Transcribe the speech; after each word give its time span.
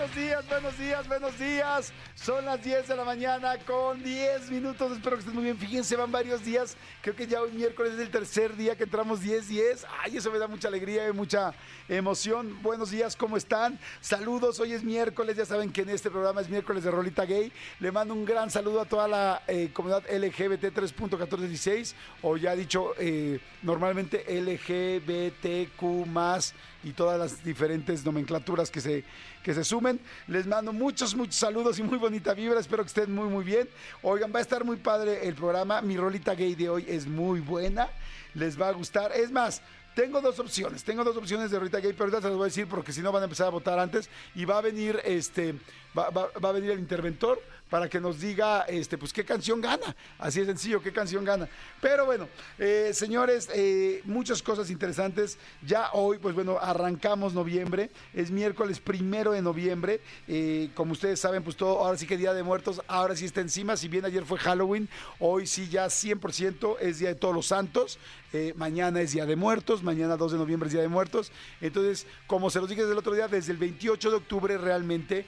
Buenos 0.00 0.16
días, 0.16 0.48
buenos 0.48 0.78
días, 0.78 1.08
buenos 1.08 1.38
días. 1.38 1.92
Son 2.14 2.42
las 2.46 2.62
10 2.64 2.88
de 2.88 2.96
la 2.96 3.04
mañana 3.04 3.58
con 3.66 4.02
10 4.02 4.50
minutos. 4.50 4.92
Espero 4.92 5.16
que 5.16 5.20
estén 5.20 5.34
muy 5.34 5.44
bien. 5.44 5.58
Fíjense, 5.58 5.94
van 5.94 6.10
varios 6.10 6.42
días. 6.42 6.74
Creo 7.02 7.14
que 7.14 7.26
ya 7.26 7.42
hoy 7.42 7.52
miércoles 7.52 7.92
es 7.94 8.00
el 8.00 8.10
tercer 8.10 8.56
día 8.56 8.76
que 8.76 8.84
entramos 8.84 9.22
10-10. 9.22 9.84
Ay, 10.00 10.16
eso 10.16 10.30
me 10.30 10.38
da 10.38 10.48
mucha 10.48 10.68
alegría 10.68 11.06
y 11.06 11.12
mucha 11.12 11.52
emoción. 11.86 12.62
Buenos 12.62 12.90
días, 12.90 13.14
¿cómo 13.14 13.36
están? 13.36 13.78
Saludos, 14.00 14.58
hoy 14.58 14.72
es 14.72 14.82
miércoles. 14.82 15.36
Ya 15.36 15.44
saben 15.44 15.70
que 15.70 15.82
en 15.82 15.90
este 15.90 16.10
programa 16.10 16.40
es 16.40 16.48
miércoles 16.48 16.82
de 16.82 16.90
Rolita 16.90 17.26
Gay. 17.26 17.52
Le 17.78 17.92
mando 17.92 18.14
un 18.14 18.24
gran 18.24 18.50
saludo 18.50 18.80
a 18.80 18.86
toda 18.86 19.06
la 19.06 19.42
eh, 19.48 19.68
comunidad 19.74 20.02
LGBT 20.10 20.74
3.1416 20.74 21.92
o 22.22 22.38
ya 22.38 22.56
dicho 22.56 22.94
eh, 22.98 23.38
normalmente 23.62 24.24
LGBTQ 24.26 26.06
y 26.82 26.92
todas 26.92 27.18
las 27.18 27.44
diferentes 27.44 28.04
nomenclaturas 28.04 28.70
que 28.70 28.80
se, 28.80 29.04
que 29.42 29.54
se 29.54 29.64
sumen. 29.64 30.00
Les 30.26 30.46
mando 30.46 30.72
muchos, 30.72 31.14
muchos 31.14 31.36
saludos 31.36 31.78
y 31.78 31.82
muy 31.82 31.98
bonita 31.98 32.34
vibra. 32.34 32.60
Espero 32.60 32.82
que 32.82 32.88
estén 32.88 33.14
muy, 33.14 33.28
muy 33.28 33.44
bien. 33.44 33.68
Oigan, 34.02 34.32
va 34.34 34.38
a 34.38 34.42
estar 34.42 34.64
muy 34.64 34.76
padre 34.76 35.26
el 35.26 35.34
programa. 35.34 35.80
Mi 35.82 35.96
rolita 35.96 36.34
gay 36.34 36.54
de 36.54 36.68
hoy 36.68 36.84
es 36.88 37.06
muy 37.06 37.40
buena. 37.40 37.88
Les 38.34 38.60
va 38.60 38.68
a 38.68 38.72
gustar. 38.72 39.12
Es 39.12 39.30
más, 39.30 39.60
tengo 39.94 40.20
dos 40.20 40.38
opciones, 40.38 40.84
tengo 40.84 41.02
dos 41.02 41.16
opciones 41.16 41.50
de 41.50 41.58
rolita 41.58 41.78
gay, 41.80 41.92
pero 41.92 42.04
ahorita 42.04 42.22
se 42.22 42.28
las 42.28 42.36
voy 42.36 42.44
a 42.44 42.46
decir 42.46 42.66
porque 42.68 42.92
si 42.92 43.02
no 43.02 43.10
van 43.10 43.22
a 43.22 43.24
empezar 43.24 43.48
a 43.48 43.50
votar 43.50 43.78
antes 43.78 44.08
y 44.34 44.44
va 44.44 44.58
a 44.58 44.60
venir 44.60 45.00
este, 45.04 45.56
va, 45.96 46.10
va- 46.10 46.30
va 46.42 46.48
a 46.48 46.52
venir 46.52 46.70
el 46.70 46.78
interventor 46.78 47.40
para 47.68 47.88
que 47.88 48.00
nos 48.00 48.18
diga 48.20 48.62
este, 48.62 48.98
pues 48.98 49.12
qué 49.12 49.24
canción 49.24 49.60
gana. 49.60 49.94
Así 50.18 50.40
de 50.40 50.46
sencillo, 50.46 50.82
qué 50.82 50.92
canción 50.92 51.24
gana. 51.24 51.48
Pero 51.80 52.04
bueno, 52.04 52.28
eh, 52.58 52.90
señores, 52.92 53.48
eh, 53.54 54.00
muchas 54.06 54.42
cosas 54.42 54.70
interesantes. 54.70 55.38
Ya 55.64 55.90
hoy, 55.92 56.18
pues 56.18 56.34
bueno, 56.34 56.58
arrancamos 56.60 57.32
noviembre. 57.32 57.90
Es 58.12 58.32
miércoles 58.32 58.80
primero 58.80 59.30
de 59.30 59.40
noviembre. 59.42 60.00
Eh, 60.26 60.70
como 60.74 60.92
ustedes 60.92 61.20
saben, 61.20 61.44
pues 61.44 61.54
todo, 61.56 61.78
ahora 61.78 61.96
sí 61.96 62.08
que 62.08 62.16
Día 62.16 62.34
de 62.34 62.42
Muertos, 62.42 62.82
ahora 62.88 63.14
sí 63.14 63.24
está 63.24 63.40
encima. 63.40 63.76
Si 63.76 63.86
bien 63.86 64.04
ayer 64.04 64.24
fue 64.24 64.38
Halloween, 64.40 64.88
hoy 65.20 65.46
sí 65.46 65.68
ya 65.68 65.86
100% 65.86 66.76
es 66.80 66.98
Día 66.98 67.10
de 67.10 67.14
Todos 67.14 67.34
los 67.36 67.46
Santos. 67.46 68.00
Mañana 68.54 69.00
es 69.00 69.10
Día 69.12 69.26
de 69.26 69.34
Muertos, 69.34 69.82
mañana 69.82 70.16
2 70.16 70.32
de 70.32 70.38
noviembre 70.38 70.68
es 70.68 70.72
Día 70.72 70.82
de 70.82 70.88
Muertos. 70.88 71.32
Entonces, 71.60 72.06
como 72.28 72.48
se 72.50 72.60
los 72.60 72.68
dije 72.68 72.80
desde 72.82 72.92
el 72.92 72.98
otro 72.98 73.12
día, 73.12 73.26
desde 73.26 73.50
el 73.52 73.58
28 73.58 74.08
de 74.10 74.16
octubre 74.16 74.56
realmente 74.58 75.24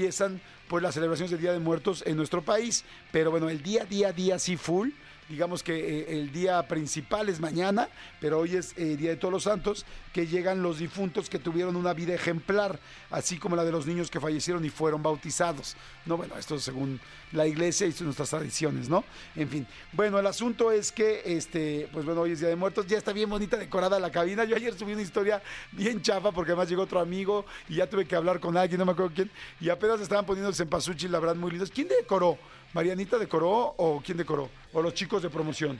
empiezan 0.00 0.40
pues 0.66 0.82
las 0.82 0.94
celebraciones 0.94 1.30
del 1.30 1.40
Día 1.40 1.52
de 1.52 1.58
Muertos 1.58 2.02
en 2.06 2.16
nuestro 2.16 2.40
país. 2.40 2.84
Pero 3.12 3.30
bueno, 3.30 3.50
el 3.50 3.62
día, 3.62 3.84
día, 3.84 4.12
día 4.12 4.38
sí 4.38 4.56
full. 4.56 4.90
Digamos 5.30 5.62
que 5.62 6.00
eh, 6.00 6.06
el 6.08 6.32
día 6.32 6.60
principal 6.66 7.28
es 7.28 7.38
mañana, 7.38 7.88
pero 8.20 8.40
hoy 8.40 8.56
es 8.56 8.74
eh, 8.76 8.96
Día 8.96 9.10
de 9.10 9.16
Todos 9.16 9.30
los 9.30 9.44
Santos, 9.44 9.86
que 10.12 10.26
llegan 10.26 10.60
los 10.60 10.80
difuntos 10.80 11.30
que 11.30 11.38
tuvieron 11.38 11.76
una 11.76 11.94
vida 11.94 12.12
ejemplar, 12.12 12.80
así 13.10 13.38
como 13.38 13.54
la 13.54 13.62
de 13.62 13.70
los 13.70 13.86
niños 13.86 14.10
que 14.10 14.18
fallecieron 14.18 14.64
y 14.64 14.70
fueron 14.70 15.04
bautizados. 15.04 15.76
No, 16.04 16.16
bueno, 16.16 16.34
esto 16.36 16.58
según 16.58 16.98
la 17.30 17.46
iglesia 17.46 17.86
y 17.86 17.94
nuestras 18.02 18.30
tradiciones, 18.30 18.88
¿no? 18.88 19.04
En 19.36 19.48
fin. 19.48 19.68
Bueno, 19.92 20.18
el 20.18 20.26
asunto 20.26 20.72
es 20.72 20.90
que, 20.90 21.22
este, 21.24 21.88
pues 21.92 22.04
bueno, 22.04 22.22
hoy 22.22 22.32
es 22.32 22.40
Día 22.40 22.48
de 22.48 22.56
Muertos, 22.56 22.88
ya 22.88 22.98
está 22.98 23.12
bien 23.12 23.30
bonita 23.30 23.56
decorada 23.56 24.00
la 24.00 24.10
cabina. 24.10 24.42
Yo 24.42 24.56
ayer 24.56 24.76
subí 24.76 24.94
una 24.94 25.02
historia 25.02 25.40
bien 25.70 26.02
chafa 26.02 26.32
porque 26.32 26.50
además 26.50 26.68
llegó 26.68 26.82
otro 26.82 26.98
amigo 26.98 27.46
y 27.68 27.76
ya 27.76 27.88
tuve 27.88 28.04
que 28.04 28.16
hablar 28.16 28.40
con 28.40 28.56
alguien, 28.56 28.80
no 28.80 28.84
me 28.84 28.92
acuerdo 28.92 29.12
quién, 29.14 29.30
y 29.60 29.68
apenas 29.68 30.00
estaban 30.00 30.26
poniendo 30.26 30.52
cempasúchil, 30.52 31.12
la 31.12 31.20
verdad, 31.20 31.36
muy 31.36 31.52
lindos. 31.52 31.70
¿Quién 31.70 31.86
decoró? 31.86 32.36
¿Marianita 32.72 33.18
decoró 33.18 33.74
o 33.76 34.02
quién 34.04 34.18
decoró? 34.18 34.48
¿O 34.72 34.82
los 34.82 34.94
chicos 34.94 35.22
de 35.22 35.30
promoción? 35.30 35.78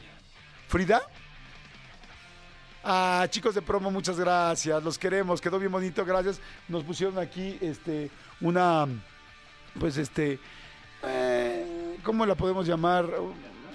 ¿Frida? 0.68 1.02
Ah, 2.82 3.26
chicos 3.28 3.54
de 3.54 3.62
promo, 3.62 3.90
muchas 3.90 4.18
gracias. 4.18 4.82
Los 4.82 4.98
queremos, 4.98 5.40
quedó 5.40 5.58
bien 5.58 5.70
bonito, 5.70 6.04
gracias. 6.04 6.40
Nos 6.68 6.82
pusieron 6.82 7.18
aquí 7.18 7.58
este 7.60 8.10
una 8.40 8.86
pues 9.78 9.98
este 9.98 10.38
eh, 11.02 11.96
¿cómo 12.02 12.26
la 12.26 12.34
podemos 12.34 12.66
llamar? 12.66 13.06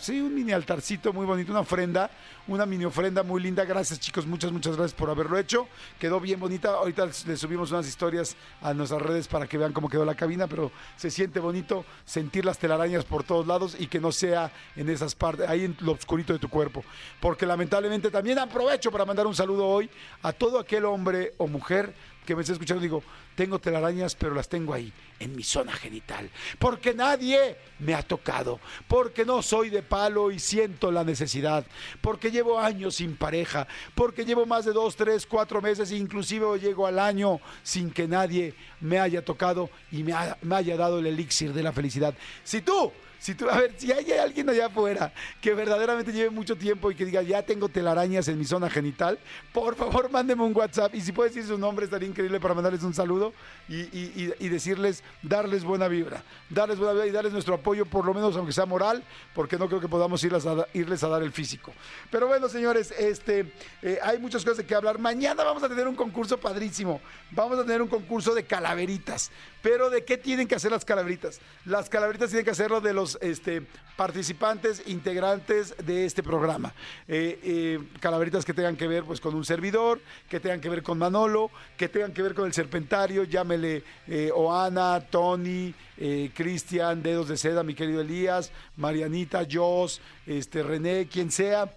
Sí, 0.06 0.22
un 0.22 0.36
mini 0.36 0.52
altarcito 0.52 1.12
muy 1.14 1.26
bonito, 1.26 1.52
una 1.52 1.62
ofrenda, 1.62 2.12
una 2.48 2.68
mini 2.68 2.86
ofrenda 2.86 3.24
muy 3.24 3.42
linda. 3.42 3.66
Gracias, 3.66 4.00
chicos, 4.00 4.28
muchas, 4.28 4.52
muchas 4.52 4.78
gracias 4.78 4.94
por 4.94 5.10
haberlo 5.10 5.36
hecho. 5.36 5.68
Quedó 5.98 6.20
bien 6.20 6.40
bonita. 6.40 6.70
Ahorita 6.76 7.08
les 7.26 7.40
subimos 7.40 7.72
unas 7.72 7.88
historias 7.88 8.36
a 8.62 8.76
nuestras 8.76 9.02
redes 9.02 9.28
para 9.28 9.48
que 9.48 9.58
vean 9.58 9.74
cómo 9.74 9.90
quedó 9.90 10.06
la 10.06 10.14
cabina, 10.14 10.46
pero 10.46 10.72
se 10.96 11.10
siente 11.10 11.40
bonito 11.40 11.86
sentir 12.06 12.46
las 12.46 12.60
telarañas 12.60 13.04
por 13.04 13.24
todos 13.24 13.48
lados 13.48 13.76
y 13.80 13.88
que 13.88 14.00
no 14.00 14.12
sea 14.12 14.52
en 14.76 14.90
esas 14.90 15.16
partes, 15.16 15.50
ahí 15.50 15.66
en 15.66 15.76
lo 15.80 15.94
oscurito 15.94 16.34
de 16.34 16.38
tu 16.38 16.50
cuerpo. 16.50 16.84
Porque 17.20 17.48
lamentablemente 17.48 18.12
también 18.12 18.38
aprovecho 18.38 18.92
para 18.92 19.06
mandar 19.06 19.26
un 19.26 19.34
saludo 19.34 19.66
hoy 19.66 19.90
a 20.22 20.34
todo 20.34 20.60
aquel 20.60 20.86
hombre 20.86 21.34
o 21.38 21.48
mujer 21.48 21.96
que 22.26 22.36
me 22.36 22.42
está 22.42 22.54
escuchando, 22.54 22.82
digo, 22.82 23.04
tengo 23.36 23.60
telarañas, 23.60 24.16
pero 24.16 24.34
las 24.34 24.50
tengo 24.50 24.74
ahí, 24.74 24.92
en 25.20 25.36
mi 25.36 25.44
zona 25.44 25.72
genital. 25.74 26.30
Porque 26.60 26.94
nadie 26.94 27.56
me 27.80 27.94
ha 27.94 28.02
tocado. 28.02 28.60
Porque 28.88 29.26
no 29.26 29.42
soy 29.42 29.70
de 29.70 29.84
palo 29.84 30.32
y 30.32 30.40
siento 30.40 30.92
la 30.92 31.04
necesidad. 31.04 31.66
Porque 32.02 32.32
llevo 32.32 32.60
años 32.60 32.96
sin 32.96 33.16
pareja. 33.16 33.68
Porque 33.94 34.26
llevo 34.26 34.46
más 34.46 34.66
de 34.66 34.74
dos, 34.74 34.96
tres, 34.96 35.26
cuatro 35.26 35.62
meses, 35.62 35.92
inclusive 35.92 36.60
llego 36.60 36.88
al 36.88 37.00
año 37.00 37.40
sin 37.64 37.92
que 37.92 38.08
nadie 38.08 38.54
me 38.82 39.00
haya 39.00 39.24
tocado 39.24 39.70
y 39.92 40.04
me, 40.04 40.14
me 40.42 40.56
haya 40.56 40.76
dado 40.76 41.00
el 41.00 41.08
elixir 41.08 41.54
de 41.54 41.64
la 41.64 41.72
felicidad. 41.72 42.14
Si 42.44 42.62
tú 42.62 42.92
si 43.26 43.34
tú, 43.34 43.50
a 43.50 43.58
ver, 43.58 43.74
si 43.78 43.92
hay 43.92 44.12
alguien 44.12 44.48
allá 44.50 44.68
afuera 44.68 45.12
que 45.42 45.54
verdaderamente 45.56 46.12
lleve 46.14 46.30
mucho 46.30 46.56
tiempo 46.56 46.92
y 46.92 46.96
que 46.96 47.06
diga, 47.06 47.24
ya 47.24 47.42
tengo 47.44 47.70
telarañas 47.70 48.28
en 48.28 48.38
mi 48.38 48.46
zona 48.46 48.70
genital, 48.70 49.18
por 49.52 49.76
favor 49.76 50.12
mándeme 50.12 50.44
un 50.44 50.56
WhatsApp 50.56 50.94
y 50.94 51.02
si 51.02 51.12
puedes 51.12 51.34
decir 51.34 51.48
su 51.50 51.58
nombre 51.58 51.86
estaría 51.86 52.08
increíble 52.08 52.40
para 52.40 52.54
mandarles 52.54 52.84
un 52.84 52.94
saludo 52.94 53.34
y, 53.68 53.78
y- 53.82 54.34
y- 54.40 54.50
decirles, 54.50 55.04
darles 55.24 55.64
buena 55.64 55.88
vibra, 55.88 56.24
darles 56.52 56.78
buena 56.78 56.94
vibra 56.94 57.08
y 57.08 57.12
darles 57.12 57.34
nuestro 57.34 57.56
apoyo, 57.56 57.86
por 57.88 58.06
lo 58.06 58.14
menos 58.14 58.36
aunque 58.38 58.52
sea 58.54 58.68
moral, 58.68 59.04
porque 59.34 59.58
no 59.58 59.68
creo 59.68 59.82
que 59.82 59.88
podamos 59.90 60.24
irles 60.24 60.46
a, 60.46 60.68
irles 60.74 61.04
a 61.04 61.08
dar 61.08 61.24
el 61.24 61.32
físico. 61.32 61.74
Pero 62.12 62.28
bueno, 62.28 62.48
señores, 62.48 62.94
este, 62.98 63.52
eh, 63.82 63.98
hay 64.04 64.20
muchas 64.20 64.44
cosas 64.44 64.58
de 64.58 64.66
que 64.68 64.76
hablar. 64.76 65.00
Mañana 65.00 65.44
vamos 65.44 65.64
a 65.64 65.68
tener 65.68 65.88
un 65.88 65.96
concurso 65.96 66.40
padrísimo. 66.40 67.02
Vamos 67.32 67.58
a 67.58 67.64
tener 67.64 67.82
un 67.82 67.88
concurso 67.88 68.36
de 68.36 68.46
calaveritas. 68.46 69.32
Pero 69.64 69.90
¿de 69.90 70.06
qué 70.06 70.18
tienen 70.18 70.48
que 70.48 70.54
hacer 70.56 70.70
las 70.72 70.86
calaveritas? 70.86 71.40
Las 71.66 71.90
calaveritas 71.90 72.30
tienen 72.30 72.46
que 72.46 72.52
hacerlo 72.52 72.82
de 72.82 72.94
los 72.94 73.15
este, 73.22 73.64
participantes, 73.96 74.84
integrantes 74.88 75.74
de 75.86 76.06
este 76.06 76.22
programa. 76.22 76.74
Eh, 77.08 77.40
eh, 77.44 77.80
calaveritas 78.00 78.44
que 78.44 78.54
tengan 78.54 78.76
que 78.76 78.88
ver 78.88 79.04
pues, 79.04 79.22
con 79.22 79.36
un 79.36 79.46
servidor, 79.46 80.02
que 80.30 80.40
tengan 80.40 80.60
que 80.60 80.70
ver 80.70 80.84
con 80.84 80.98
Manolo, 80.98 81.50
que 81.78 81.88
tengan 81.88 82.12
que 82.14 82.22
ver 82.22 82.34
con 82.34 82.46
el 82.46 82.54
serpentario, 82.54 83.24
llámele 83.24 83.84
eh, 84.08 84.32
Oana, 84.34 85.00
Tony, 85.10 85.74
eh, 85.98 86.30
Cristian, 86.34 87.02
Dedos 87.02 87.30
de 87.30 87.38
Seda, 87.38 87.64
mi 87.64 87.74
querido 87.74 88.02
Elías, 88.02 88.52
Marianita, 88.76 89.46
Jos, 89.50 90.02
este, 90.26 90.62
René, 90.62 91.08
quien 91.08 91.32
sea. 91.32 91.72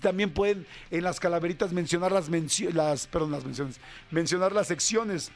También 0.00 0.30
pueden 0.30 0.66
en 0.90 1.04
las 1.04 1.20
calaveritas 1.20 1.72
mencionar 1.72 2.10
las, 2.10 2.30
mencio- 2.30 2.72
las, 2.72 3.06
perdón, 3.06 3.32
las 3.32 3.44
menciones, 3.44 3.80
mencionar 4.10 4.52
las 4.52 4.68
secciones 4.68 5.30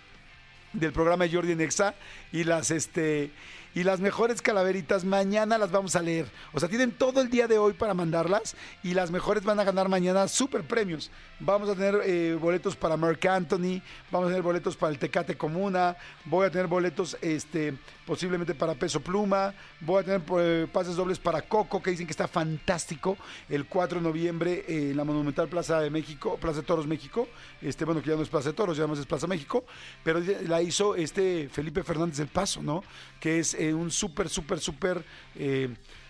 del 0.73 0.93
programa 0.93 1.25
de 1.25 1.35
Jordi 1.35 1.55
Nexa 1.55 1.95
y 2.33 2.45
las 2.45 2.71
este 2.71 3.31
y 3.75 3.85
las 3.85 4.01
mejores 4.01 4.43
calaveritas 4.43 5.05
mañana 5.05 5.59
las 5.59 5.71
vamos 5.71 5.97
a 5.97 6.03
leer. 6.03 6.27
O 6.53 6.61
sea, 6.61 6.69
tienen 6.69 6.93
todo 6.93 7.21
el 7.21 7.31
día 7.31 7.47
de 7.47 7.59
hoy 7.59 7.73
para 7.73 7.95
mandarlas 7.95 8.57
y 8.83 8.95
las 8.95 9.11
mejores 9.11 9.45
van 9.45 9.61
a 9.61 9.65
ganar 9.65 9.89
mañana 9.89 10.29
super 10.29 10.63
premios. 10.65 11.11
Vamos 11.41 11.69
a 11.69 11.75
tener 11.75 12.01
eh, 12.05 12.37
boletos 12.41 12.77
para 12.77 12.97
Mark 12.97 13.27
Anthony, 13.29 13.81
vamos 14.11 14.27
a 14.27 14.31
tener 14.31 14.43
boletos 14.43 14.77
para 14.77 14.93
el 14.93 14.99
Tecate 14.99 15.37
Comuna, 15.37 15.97
voy 16.25 16.47
a 16.47 16.51
tener 16.51 16.67
boletos 16.67 17.17
este 17.21 17.75
posiblemente 18.09 18.55
para 18.55 18.75
Peso 18.75 19.01
Pluma, 19.01 19.53
voy 19.81 20.01
a 20.01 20.03
tener 20.03 20.23
eh, 20.39 20.67
pases 20.73 20.97
dobles 20.97 21.19
para 21.19 21.43
Coco 21.43 21.83
que 21.83 21.91
dicen 21.91 22.07
que 22.07 22.13
está 22.13 22.27
fantástico 22.27 23.19
el 23.51 23.67
4 23.67 23.99
de 23.99 24.03
noviembre 24.03 24.65
eh, 24.67 24.93
en 24.93 24.97
la 24.97 25.05
Monumental 25.05 25.47
Plaza 25.47 25.79
de 25.81 25.91
México, 25.91 26.39
Plaza 26.41 26.61
de 26.61 26.67
Toros 26.67 26.87
México. 26.87 27.29
Este, 27.61 27.85
bueno, 27.85 28.01
que 28.01 28.09
ya 28.09 28.17
no 28.17 28.23
es 28.23 28.31
Plaza 28.31 28.49
de 28.49 28.55
Toros, 28.55 28.79
ya 28.79 28.87
más 28.87 28.99
es 28.99 29.05
Plaza 29.05 29.27
México, 29.27 29.63
pero 30.03 30.23
la 30.47 30.63
hizo 30.63 30.97
este 30.97 31.51
Felipe 31.51 31.83
Fernández 31.83 32.17
del 32.17 32.29
Paso, 32.29 32.63
¿no? 32.63 32.83
Que 33.21 33.41
es 33.41 33.53
eh, 33.53 33.75
un 33.75 33.91
súper, 33.91 34.31
súper, 34.31 34.59
súper, 34.59 35.05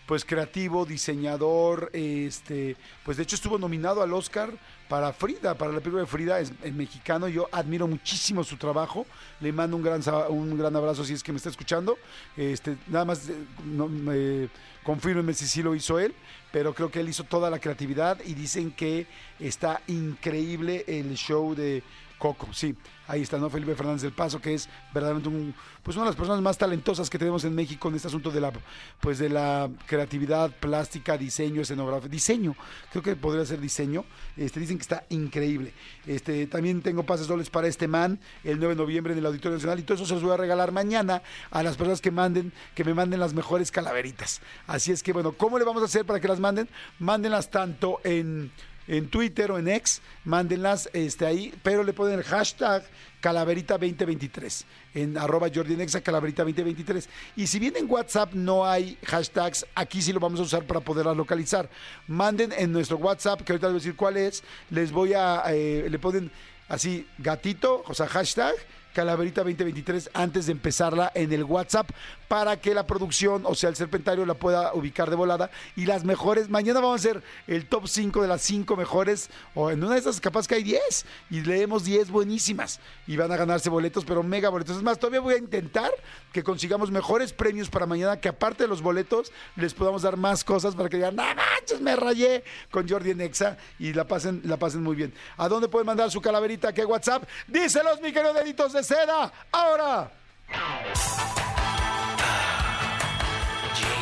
pues 0.08 0.25
creativo, 0.25 0.87
diseñador, 0.87 1.90
este, 1.93 2.76
pues 3.05 3.19
de 3.19 3.25
hecho 3.25 3.37
estuvo 3.37 3.58
nominado 3.58 4.02
al 4.02 4.14
Oscar 4.14 4.50
para 4.88 5.12
Frida, 5.12 5.52
para 5.55 5.70
la 5.70 5.81
película 5.81 6.00
de 6.00 6.06
Frida, 6.06 6.40
es, 6.40 6.50
es 6.62 6.72
mexicano, 6.72 7.28
yo 7.28 7.46
admiro 7.52 7.87
muchísimo 7.87 8.43
su 8.43 8.56
trabajo, 8.56 9.05
le 9.38 9.52
mando 9.52 9.76
un 9.76 9.82
gran, 9.82 10.00
un 10.31 10.56
gran 10.56 10.75
abrazo 10.75 11.05
si 11.05 11.12
es 11.12 11.22
que 11.22 11.31
me 11.31 11.37
está 11.37 11.50
escuchando, 11.50 11.99
este, 12.38 12.78
nada 12.87 13.05
más, 13.05 13.28
eh, 13.28 13.34
no, 13.66 13.87
me, 13.87 15.34
si 15.34 15.46
sí 15.46 15.62
lo 15.62 15.75
hizo 15.75 15.99
él, 15.99 16.14
pero 16.52 16.72
creo 16.72 16.90
que 16.90 17.00
él 17.00 17.08
hizo 17.11 17.25
toda 17.25 17.50
la 17.50 17.58
creatividad 17.58 18.19
y 18.25 18.32
dicen 18.32 18.70
que 18.70 19.06
está 19.38 19.82
increíble 19.88 20.87
el 20.88 21.19
show 21.19 21.54
de 21.54 21.82
Coco, 22.18 22.48
sí. 22.52 22.74
Ahí 23.06 23.22
está, 23.22 23.38
¿no? 23.38 23.48
Felipe 23.48 23.74
Fernández 23.74 24.02
del 24.02 24.12
Paso, 24.12 24.38
que 24.38 24.52
es 24.52 24.68
verdaderamente 24.92 25.54
pues 25.82 25.96
una 25.96 26.04
de 26.04 26.10
las 26.10 26.16
personas 26.16 26.42
más 26.42 26.58
talentosas 26.58 27.08
que 27.08 27.18
tenemos 27.18 27.42
en 27.44 27.54
México 27.54 27.88
en 27.88 27.94
este 27.94 28.08
asunto 28.08 28.30
de 28.30 28.40
la, 28.40 28.52
pues 29.00 29.18
de 29.18 29.30
la 29.30 29.70
creatividad 29.86 30.50
plástica, 30.50 31.16
diseño, 31.16 31.62
escenografía, 31.62 32.08
diseño, 32.08 32.54
creo 32.90 33.02
que 33.02 33.16
podría 33.16 33.46
ser 33.46 33.60
diseño. 33.60 34.04
Este, 34.36 34.60
dicen 34.60 34.76
que 34.76 34.82
está 34.82 35.06
increíble. 35.08 35.72
Este, 36.06 36.46
también 36.48 36.82
tengo 36.82 37.04
pases 37.04 37.28
dobles 37.28 37.48
para 37.48 37.66
este 37.66 37.88
man 37.88 38.20
el 38.44 38.58
9 38.58 38.74
de 38.74 38.80
noviembre 38.82 39.12
en 39.14 39.20
el 39.20 39.26
Auditorio 39.26 39.56
Nacional 39.56 39.78
y 39.78 39.82
todo 39.84 39.94
eso 39.94 40.04
se 40.04 40.12
los 40.12 40.22
voy 40.22 40.32
a 40.32 40.36
regalar 40.36 40.72
mañana 40.72 41.22
a 41.50 41.62
las 41.62 41.78
personas 41.78 42.02
que 42.02 42.10
manden, 42.10 42.52
que 42.74 42.84
me 42.84 42.92
manden 42.92 43.20
las 43.20 43.32
mejores 43.32 43.70
calaveritas. 43.70 44.42
Así 44.66 44.92
es 44.92 45.02
que, 45.02 45.14
bueno, 45.14 45.32
¿cómo 45.32 45.58
le 45.58 45.64
vamos 45.64 45.80
a 45.80 45.86
hacer 45.86 46.04
para 46.04 46.20
que 46.20 46.28
las 46.28 46.40
manden? 46.40 46.68
Mándenlas 46.98 47.50
tanto 47.50 48.00
en 48.04 48.52
en 48.88 49.08
Twitter 49.08 49.52
o 49.52 49.58
en 49.58 49.69
X, 49.69 50.00
mándenlas 50.25 50.88
este, 50.93 51.26
ahí, 51.26 51.55
pero 51.62 51.85
le 51.85 51.93
ponen 51.93 52.19
el 52.19 52.25
hashtag 52.25 52.82
Calaverita 53.20 53.75
2023 53.75 54.64
en 54.94 55.19
arroba 55.19 55.49
Jordi 55.52 55.76
Nexa 55.76 56.00
Calaverita 56.00 56.43
2023. 56.43 57.08
Y 57.37 57.46
si 57.46 57.58
bien 57.58 57.76
en 57.76 57.90
WhatsApp 57.90 58.32
no 58.32 58.67
hay 58.67 58.96
hashtags, 59.05 59.67
aquí 59.75 60.00
sí 60.02 60.12
lo 60.12 60.20
vamos 60.20 60.40
a 60.40 60.44
usar 60.44 60.64
para 60.64 60.81
poderlas 60.81 61.17
localizar. 61.17 61.69
Manden 62.06 62.52
en 62.52 62.73
nuestro 62.73 62.96
WhatsApp, 62.96 63.43
que 63.43 63.52
ahorita 63.52 63.69
les 63.69 63.73
voy 63.73 63.79
a 63.79 63.82
decir 63.82 63.96
cuál 63.96 64.17
es, 64.17 64.43
les 64.70 64.90
voy 64.90 65.14
a, 65.14 65.43
eh, 65.49 65.87
le 65.88 65.99
ponen 65.99 66.31
así 66.69 67.06
gatito, 67.19 67.82
o 67.87 67.94
sea, 67.94 68.06
hashtag 68.06 68.55
Calaverita 68.98 69.44
2023 69.44 70.10
antes 70.12 70.46
de 70.46 70.52
empezarla 70.52 71.12
en 71.14 71.32
el 71.32 71.44
WhatsApp 71.44 71.88
para 72.26 72.60
que 72.60 72.74
la 72.74 72.84
producción, 72.84 73.42
o 73.46 73.54
sea, 73.54 73.70
el 73.70 73.76
serpentario 73.76 74.26
la 74.26 74.34
pueda 74.34 74.74
ubicar 74.74 75.08
de 75.08 75.14
volada 75.14 75.52
y 75.76 75.86
las 75.86 76.02
mejores, 76.02 76.48
mañana 76.48 76.80
vamos 76.80 76.94
a 76.94 77.08
hacer 77.08 77.22
el 77.46 77.66
top 77.66 77.86
5 77.86 78.22
de 78.22 78.26
las 78.26 78.42
5 78.42 78.76
mejores 78.76 79.30
o 79.54 79.70
en 79.70 79.84
una 79.84 79.94
de 79.94 80.00
esas 80.00 80.20
capaz 80.20 80.48
que 80.48 80.56
hay 80.56 80.64
10 80.64 81.06
y 81.30 81.42
leemos 81.42 81.84
10 81.84 82.10
buenísimas 82.10 82.80
y 83.06 83.16
van 83.16 83.30
a 83.30 83.36
ganarse 83.36 83.70
boletos, 83.70 84.04
pero 84.04 84.24
mega 84.24 84.48
boletos. 84.48 84.78
Es 84.78 84.82
más, 84.82 84.98
todavía 84.98 85.20
voy 85.20 85.34
a 85.34 85.38
intentar 85.38 85.92
que 86.32 86.42
consigamos 86.42 86.90
mejores 86.90 87.32
premios 87.32 87.70
para 87.70 87.86
mañana, 87.86 88.20
que 88.20 88.28
aparte 88.28 88.64
de 88.64 88.68
los 88.68 88.82
boletos 88.82 89.30
les 89.54 89.74
podamos 89.74 90.02
dar 90.02 90.16
más 90.16 90.42
cosas 90.42 90.74
para 90.74 90.88
que 90.88 90.96
digan, 90.96 91.14
no 91.14 91.22
manches, 91.22 91.80
me 91.80 91.94
rayé 91.94 92.42
con 92.72 92.88
Jordi 92.88 93.14
Nexa 93.14 93.58
y 93.78 93.92
la 93.92 94.08
pasen, 94.08 94.42
la 94.44 94.56
pasen 94.56 94.82
muy 94.82 94.96
bien. 94.96 95.14
¿A 95.36 95.48
dónde 95.48 95.68
pueden 95.68 95.86
mandar 95.86 96.10
su 96.10 96.20
calaverita? 96.20 96.72
¿Qué 96.72 96.84
WhatsApp? 96.84 97.22
Díselos, 97.46 98.00
mi 98.00 98.12
querido 98.12 98.34
deditos 98.34 98.72
de 98.72 98.88
seda. 98.88 99.31
Ahora. 99.52 100.11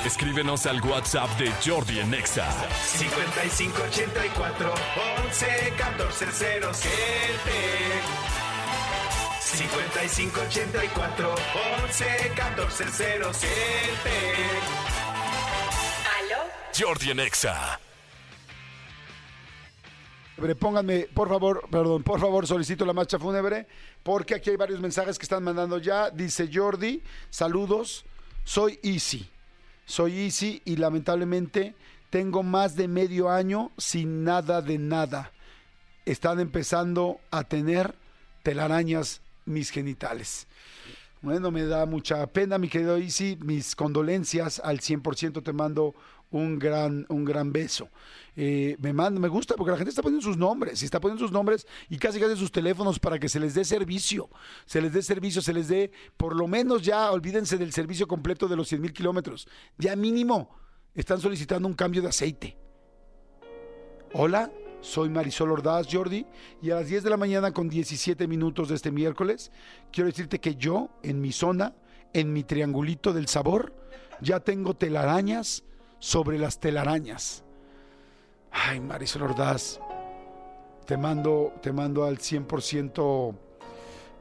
Escríbenos 0.04 0.66
al 0.66 0.80
WhatsApp 0.80 1.28
de 1.38 1.52
Jordi 1.64 1.98
en 1.98 2.14
Exa. 2.14 2.46
5584 2.96 4.74
11 5.24 5.72
14 5.76 6.26
07 6.32 6.90
5584 9.40 11.34
11 11.82 12.32
14 12.36 12.84
07 12.92 13.50
¿Aló? 16.18 16.38
Jordi 16.78 17.10
en 17.10 17.20
Exa. 17.20 17.80
Pónganme, 20.58 21.08
por 21.14 21.28
favor, 21.28 21.66
perdón, 21.70 22.02
por 22.02 22.20
favor, 22.20 22.46
solicito 22.46 22.84
la 22.84 22.92
marcha 22.92 23.18
fúnebre, 23.18 23.66
porque 24.02 24.34
aquí 24.34 24.50
hay 24.50 24.56
varios 24.56 24.80
mensajes 24.80 25.18
que 25.18 25.22
están 25.22 25.42
mandando 25.42 25.78
ya. 25.78 26.10
Dice 26.10 26.50
Jordi, 26.52 27.02
saludos, 27.30 28.04
soy 28.44 28.78
Easy. 28.82 29.28
Soy 29.86 30.18
Easy 30.20 30.60
y 30.64 30.76
lamentablemente 30.76 31.74
tengo 32.10 32.42
más 32.42 32.76
de 32.76 32.86
medio 32.86 33.30
año 33.30 33.70
sin 33.78 34.24
nada 34.24 34.60
de 34.60 34.78
nada. 34.78 35.32
Están 36.04 36.38
empezando 36.38 37.18
a 37.30 37.44
tener 37.44 37.94
telarañas 38.42 39.22
mis 39.46 39.70
genitales. 39.70 40.46
Bueno, 41.22 41.50
me 41.50 41.64
da 41.64 41.86
mucha 41.86 42.26
pena, 42.26 42.58
mi 42.58 42.68
querido 42.68 42.98
Easy. 42.98 43.38
Mis 43.40 43.74
condolencias 43.74 44.60
al 44.62 44.80
100% 44.80 45.42
te 45.42 45.52
mando 45.52 45.94
un 46.30 46.58
gran, 46.58 47.06
un 47.08 47.24
gran 47.24 47.52
beso. 47.52 47.88
Eh, 48.34 48.76
me 48.80 48.92
manda, 48.92 49.18
me 49.20 49.28
gusta 49.28 49.54
porque 49.54 49.70
la 49.70 49.76
gente 49.78 49.90
está 49.90 50.02
poniendo 50.02 50.24
sus 50.24 50.36
nombres 50.36 50.82
y 50.82 50.84
está 50.84 51.00
poniendo 51.00 51.24
sus 51.24 51.32
nombres 51.32 51.66
y 51.88 51.96
casi 51.98 52.20
casi 52.20 52.36
sus 52.36 52.52
teléfonos 52.52 52.98
para 52.98 53.18
que 53.18 53.28
se 53.28 53.40
les 53.40 53.54
dé 53.54 53.64
servicio, 53.64 54.28
se 54.66 54.80
les 54.82 54.92
dé 54.92 55.02
servicio, 55.02 55.40
se 55.40 55.54
les 55.54 55.68
dé, 55.68 55.90
por 56.16 56.36
lo 56.36 56.46
menos 56.46 56.82
ya, 56.82 57.10
olvídense 57.10 57.56
del 57.56 57.72
servicio 57.72 58.06
completo 58.06 58.48
de 58.48 58.56
los 58.56 58.68
100 58.68 58.80
mil 58.80 58.92
kilómetros, 58.92 59.48
ya 59.78 59.96
mínimo 59.96 60.50
están 60.94 61.20
solicitando 61.20 61.68
un 61.68 61.74
cambio 61.74 62.02
de 62.02 62.08
aceite. 62.08 62.56
Hola, 64.12 64.50
soy 64.80 65.08
Marisol 65.08 65.50
Ordaz, 65.50 65.88
Jordi, 65.90 66.26
y 66.62 66.70
a 66.70 66.76
las 66.76 66.88
10 66.88 67.04
de 67.04 67.10
la 67.10 67.16
mañana 67.16 67.52
con 67.52 67.68
17 67.68 68.26
minutos 68.28 68.68
de 68.68 68.74
este 68.74 68.90
miércoles, 68.90 69.50
quiero 69.92 70.08
decirte 70.08 70.40
que 70.40 70.56
yo, 70.56 70.90
en 71.02 71.20
mi 71.20 71.32
zona, 71.32 71.74
en 72.12 72.32
mi 72.32 72.44
triangulito 72.44 73.12
del 73.12 73.28
sabor, 73.28 73.74
ya 74.20 74.40
tengo 74.40 74.74
telarañas 74.74 75.64
sobre 75.98 76.38
las 76.38 76.58
telarañas. 76.58 77.44
Ay, 78.50 78.80
Marisol 78.80 79.22
Ordaz, 79.22 79.80
te 80.86 80.96
mando, 80.96 81.52
te 81.62 81.72
mando 81.72 82.04
al 82.04 82.18
100% 82.18 83.36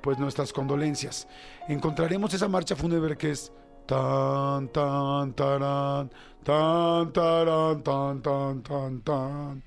pues 0.01 0.19
nuestras 0.19 0.53
condolencias. 0.53 1.27
Encontraremos 1.67 2.33
esa 2.33 2.47
marcha 2.47 2.75
fúnebre 2.75 3.17
que 3.17 3.31
es 3.31 3.51
tan 3.85 4.67
tan 4.69 5.33
tarán, 5.33 6.11
tan 6.43 7.11
tarán, 7.13 7.83
tan 7.83 8.21
tan 8.21 8.61
tan 8.61 9.01
tan. 9.01 9.63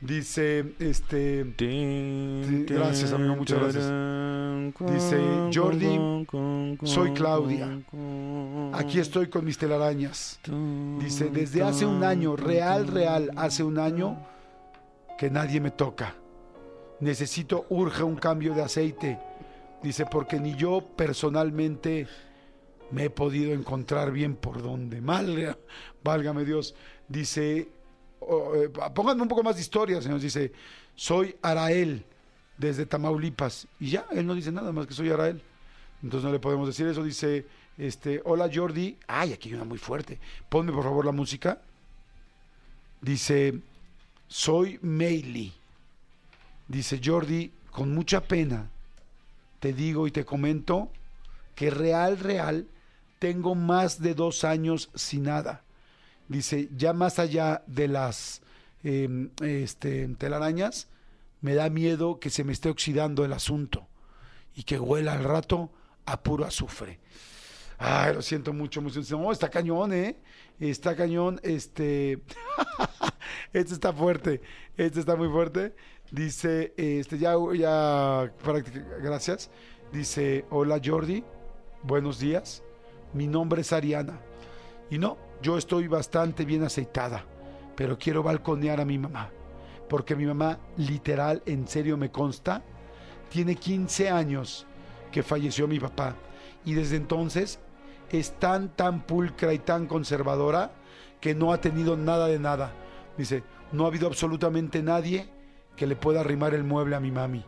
Dice 0.00 0.74
este 0.78 1.54
gracias 2.68 3.12
amigo, 3.12 3.36
muchas 3.36 3.58
gracias. 3.58 3.86
Dice 4.92 5.18
Jordi, 5.54 6.26
soy 6.84 7.12
Claudia. 7.12 7.80
Aquí 8.74 8.98
estoy 8.98 9.28
con 9.28 9.44
mis 9.46 9.56
telarañas. 9.56 10.38
Dice, 11.00 11.30
desde 11.30 11.62
hace 11.62 11.86
un 11.86 12.04
año, 12.04 12.36
real, 12.36 12.88
real, 12.88 13.30
hace 13.36 13.62
un 13.62 13.78
año 13.78 14.18
que 15.18 15.30
nadie 15.30 15.60
me 15.60 15.70
toca. 15.70 16.14
Necesito, 17.00 17.64
urge 17.70 18.02
un 18.02 18.16
cambio 18.16 18.54
de 18.54 18.62
aceite. 18.62 19.18
Dice, 19.82 20.04
porque 20.04 20.38
ni 20.38 20.54
yo 20.56 20.82
personalmente 20.96 22.06
me 22.90 23.04
he 23.04 23.10
podido 23.10 23.54
encontrar 23.54 24.12
bien 24.12 24.36
por 24.36 24.62
donde. 24.62 25.00
Mal, 25.02 25.58
válgame 26.04 26.44
Dios. 26.44 26.74
Dice, 27.08 27.68
eh, 28.28 28.68
pónganme 28.94 29.22
un 29.22 29.28
poco 29.28 29.42
más 29.42 29.56
de 29.56 29.62
historia, 29.62 30.00
señor. 30.02 30.20
Dice, 30.20 30.52
soy 30.94 31.36
Arael 31.42 32.04
desde 32.58 32.86
Tamaulipas. 32.86 33.68
Y 33.78 33.90
ya, 33.90 34.06
él 34.12 34.26
no 34.26 34.34
dice 34.34 34.52
nada 34.52 34.72
más 34.72 34.86
que 34.86 34.94
soy 34.94 35.10
Arael. 35.10 35.42
Entonces 36.02 36.24
no 36.24 36.32
le 36.32 36.38
podemos 36.38 36.66
decir 36.66 36.86
eso. 36.86 37.02
Dice, 37.02 37.46
este, 37.78 38.20
hola 38.24 38.50
Jordi. 38.52 38.98
Ay, 39.06 39.32
aquí 39.32 39.48
hay 39.48 39.54
una 39.54 39.64
muy 39.64 39.78
fuerte. 39.78 40.18
Ponme 40.48 40.72
por 40.72 40.84
favor 40.84 41.04
la 41.04 41.12
música. 41.12 41.60
Dice, 43.00 43.60
soy 44.26 44.78
Meili. 44.82 45.52
Dice 46.68 47.00
Jordi, 47.02 47.52
con 47.70 47.94
mucha 47.94 48.22
pena, 48.22 48.70
te 49.60 49.72
digo 49.72 50.06
y 50.06 50.10
te 50.10 50.24
comento 50.24 50.90
que 51.54 51.70
real, 51.70 52.18
real, 52.18 52.66
tengo 53.18 53.54
más 53.54 54.00
de 54.00 54.14
dos 54.14 54.44
años 54.44 54.90
sin 54.94 55.24
nada. 55.24 55.62
Dice, 56.28 56.68
ya 56.76 56.92
más 56.92 57.18
allá 57.18 57.62
de 57.66 57.88
las 57.88 58.42
eh, 58.84 59.28
este, 59.42 60.08
telarañas, 60.16 60.88
me 61.40 61.54
da 61.54 61.70
miedo 61.70 62.18
que 62.18 62.30
se 62.30 62.44
me 62.44 62.52
esté 62.52 62.68
oxidando 62.68 63.24
el 63.24 63.32
asunto 63.32 63.86
y 64.54 64.64
que 64.64 64.78
huela 64.78 65.12
al 65.12 65.24
rato 65.24 65.70
a 66.06 66.22
puro 66.22 66.44
azufre. 66.44 66.98
Ay, 67.78 68.14
lo 68.14 68.22
siento 68.22 68.52
mucho, 68.52 68.80
mucho. 68.80 69.00
No, 69.18 69.32
está 69.32 69.50
cañón, 69.50 69.92
¿eh? 69.92 70.16
Está 70.58 70.96
cañón, 70.96 71.38
este... 71.42 72.20
este 73.52 73.74
está 73.74 73.92
fuerte, 73.92 74.40
este 74.76 75.00
está 75.00 75.14
muy 75.14 75.28
fuerte. 75.28 75.74
Dice, 76.10 76.72
este, 76.76 77.18
ya, 77.18 77.34
ya, 77.54 78.32
gracias. 79.02 79.50
Dice, 79.92 80.44
hola 80.50 80.80
Jordi, 80.82 81.24
buenos 81.82 82.18
días. 82.18 82.62
Mi 83.12 83.26
nombre 83.26 83.60
es 83.60 83.72
Ariana. 83.72 84.20
Y 84.90 84.98
no, 84.98 85.18
yo 85.42 85.58
estoy 85.58 85.88
bastante 85.88 86.44
bien 86.44 86.62
aceitada, 86.62 87.24
pero 87.76 87.98
quiero 87.98 88.22
balconear 88.22 88.80
a 88.80 88.84
mi 88.84 88.98
mamá. 88.98 89.30
Porque 89.88 90.16
mi 90.16 90.26
mamá, 90.26 90.58
literal, 90.76 91.42
en 91.46 91.68
serio 91.68 91.96
me 91.96 92.10
consta, 92.10 92.62
tiene 93.28 93.56
15 93.56 94.10
años 94.10 94.66
que 95.12 95.22
falleció 95.22 95.68
mi 95.68 95.78
papá. 95.78 96.16
Y 96.64 96.74
desde 96.74 96.96
entonces 96.96 97.60
es 98.10 98.32
tan, 98.38 98.68
tan 98.74 99.02
pulcra 99.02 99.52
y 99.52 99.58
tan 99.58 99.86
conservadora 99.86 100.72
que 101.20 101.34
no 101.34 101.52
ha 101.52 101.60
tenido 101.60 101.96
nada 101.96 102.26
de 102.26 102.38
nada. 102.38 102.72
Dice, 103.16 103.42
no 103.72 103.84
ha 103.84 103.88
habido 103.88 104.06
absolutamente 104.06 104.82
nadie 104.82 105.28
que 105.76 105.86
le 105.86 105.96
pueda 105.96 106.20
arrimar 106.20 106.54
el 106.54 106.64
mueble 106.64 106.96
a 106.96 107.00
mi 107.00 107.10
mami. 107.10 107.44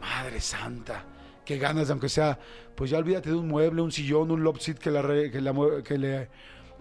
Madre 0.00 0.40
santa, 0.40 1.04
qué 1.44 1.58
ganas, 1.58 1.90
aunque 1.90 2.08
sea, 2.08 2.38
pues 2.74 2.90
ya 2.90 2.98
olvídate 2.98 3.30
de 3.30 3.36
un 3.36 3.48
mueble, 3.48 3.82
un 3.82 3.92
sillón, 3.92 4.30
un 4.30 4.44
la, 4.44 4.52
que, 4.52 4.90
la, 4.90 5.82
que 5.82 5.98
le 5.98 6.28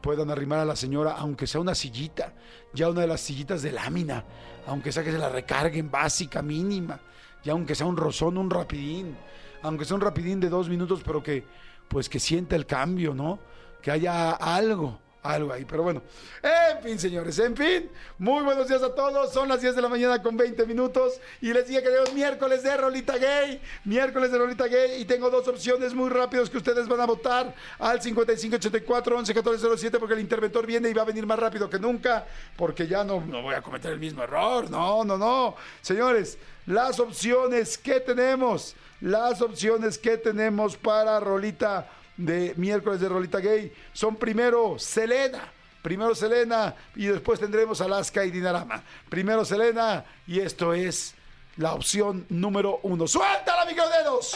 puedan 0.02 0.30
arrimar 0.32 0.60
a 0.60 0.66
la 0.66 0.76
señora, 0.76 1.14
aunque 1.18 1.48
sea 1.48 1.62
una 1.62 1.76
sillita, 1.76 2.34
ya 2.74 2.90
una 2.90 3.02
de 3.02 3.08
las 3.08 3.22
sillitas 3.22 3.62
de 3.62 3.72
lámina, 3.72 4.24
aunque 4.66 4.92
sea 4.92 5.04
que 5.04 5.12
se 5.12 5.18
la 5.18 5.30
recarguen 5.30 5.90
básica, 5.92 6.42
mínima, 6.42 7.00
ya 7.44 7.54
aunque 7.54 7.76
sea 7.76 7.86
un 7.86 7.98
rozón, 7.98 8.38
un 8.38 8.50
rapidín, 8.50 9.16
aunque 9.62 9.86
sea 9.86 9.96
un 9.96 10.02
rapidín 10.02 10.40
de 10.40 10.50
dos 10.50 10.70
minutos, 10.70 11.02
pero 11.06 11.22
que 11.22 11.44
pues 11.88 12.10
que 12.10 12.20
sienta 12.20 12.56
el 12.56 12.66
cambio, 12.66 13.14
¿no? 13.14 13.40
Que 13.82 13.92
haya 13.92 14.32
algo 14.32 15.00
algo 15.34 15.54
ahí. 15.54 15.66
Pero 15.66 15.84
bueno, 15.84 16.02
en 16.42 16.84
fin, 16.84 17.00
señores, 17.00 17.38
en 17.40 17.56
fin, 17.56 17.90
muy 18.18 18.44
buenos 18.44 18.68
días 18.68 18.82
a 18.84 18.94
todos. 18.94 19.34
Son 19.34 19.48
las 19.48 19.62
10 19.62 19.76
de 19.76 19.82
la 19.82 19.90
mañana 19.90 20.22
con 20.22 20.38
20 20.38 20.66
minutos 20.66 21.20
y 21.42 21.54
les 21.54 21.68
dije 21.68 21.82
que 21.82 21.90
tenemos 21.90 22.14
miércoles 22.14 22.64
de 22.64 22.78
Rolita 22.78 23.18
Gay, 23.18 23.62
miércoles 23.86 24.32
de 24.32 24.38
Rolita 24.38 24.68
Gay 24.68 25.02
y 25.02 25.06
tengo 25.06 25.30
dos 25.30 25.48
opciones 25.48 25.94
muy 25.94 26.10
rápidos 26.10 26.50
que 26.50 26.58
ustedes 26.58 26.88
van 26.88 27.02
a 27.02 27.06
votar 27.06 27.54
al 27.80 28.02
5584 28.02 29.16
111407 29.18 30.00
porque 30.00 30.14
el 30.14 30.20
interventor 30.20 30.66
viene 30.66 30.90
y 30.90 30.94
va 30.94 31.04
a 31.04 31.06
venir 31.06 31.26
más 31.26 31.40
rápido 31.40 31.70
que 31.70 31.80
nunca 31.80 32.26
porque 32.56 32.88
ya 32.88 33.04
no, 33.04 33.22
no 33.26 33.42
voy 33.42 33.56
a 33.56 33.62
cometer 33.62 33.92
el 33.92 34.00
mismo 34.00 34.24
error. 34.24 34.70
No, 34.70 35.04
no, 35.04 35.18
no. 35.18 35.56
Señores, 35.82 36.38
las 36.66 37.00
opciones 37.00 37.78
que 37.78 38.00
tenemos, 38.00 38.76
las 39.02 39.42
opciones 39.42 39.98
que 39.98 40.18
tenemos 40.18 40.76
para 40.76 41.20
Rolita 41.20 41.90
de 42.18 42.54
miércoles 42.58 43.00
de 43.00 43.08
Rolita 43.10 43.40
Gay 43.40 43.72
son 43.94 44.16
primero 44.16 44.78
Selena. 44.80 45.52
Primero 45.82 46.14
Selena 46.16 46.76
y 46.96 47.06
después 47.06 47.40
tendremos 47.40 47.80
Alaska 47.80 48.26
y 48.26 48.32
Dinarama. 48.32 48.84
Primero 49.10 49.46
Selena 49.46 50.04
y 50.26 50.40
esto 50.40 50.74
es 50.74 51.16
la 51.56 51.74
opción 51.74 52.26
número 52.30 52.80
uno. 52.84 53.08
¡Suéltala, 53.08 53.66
microdedos! 53.66 54.32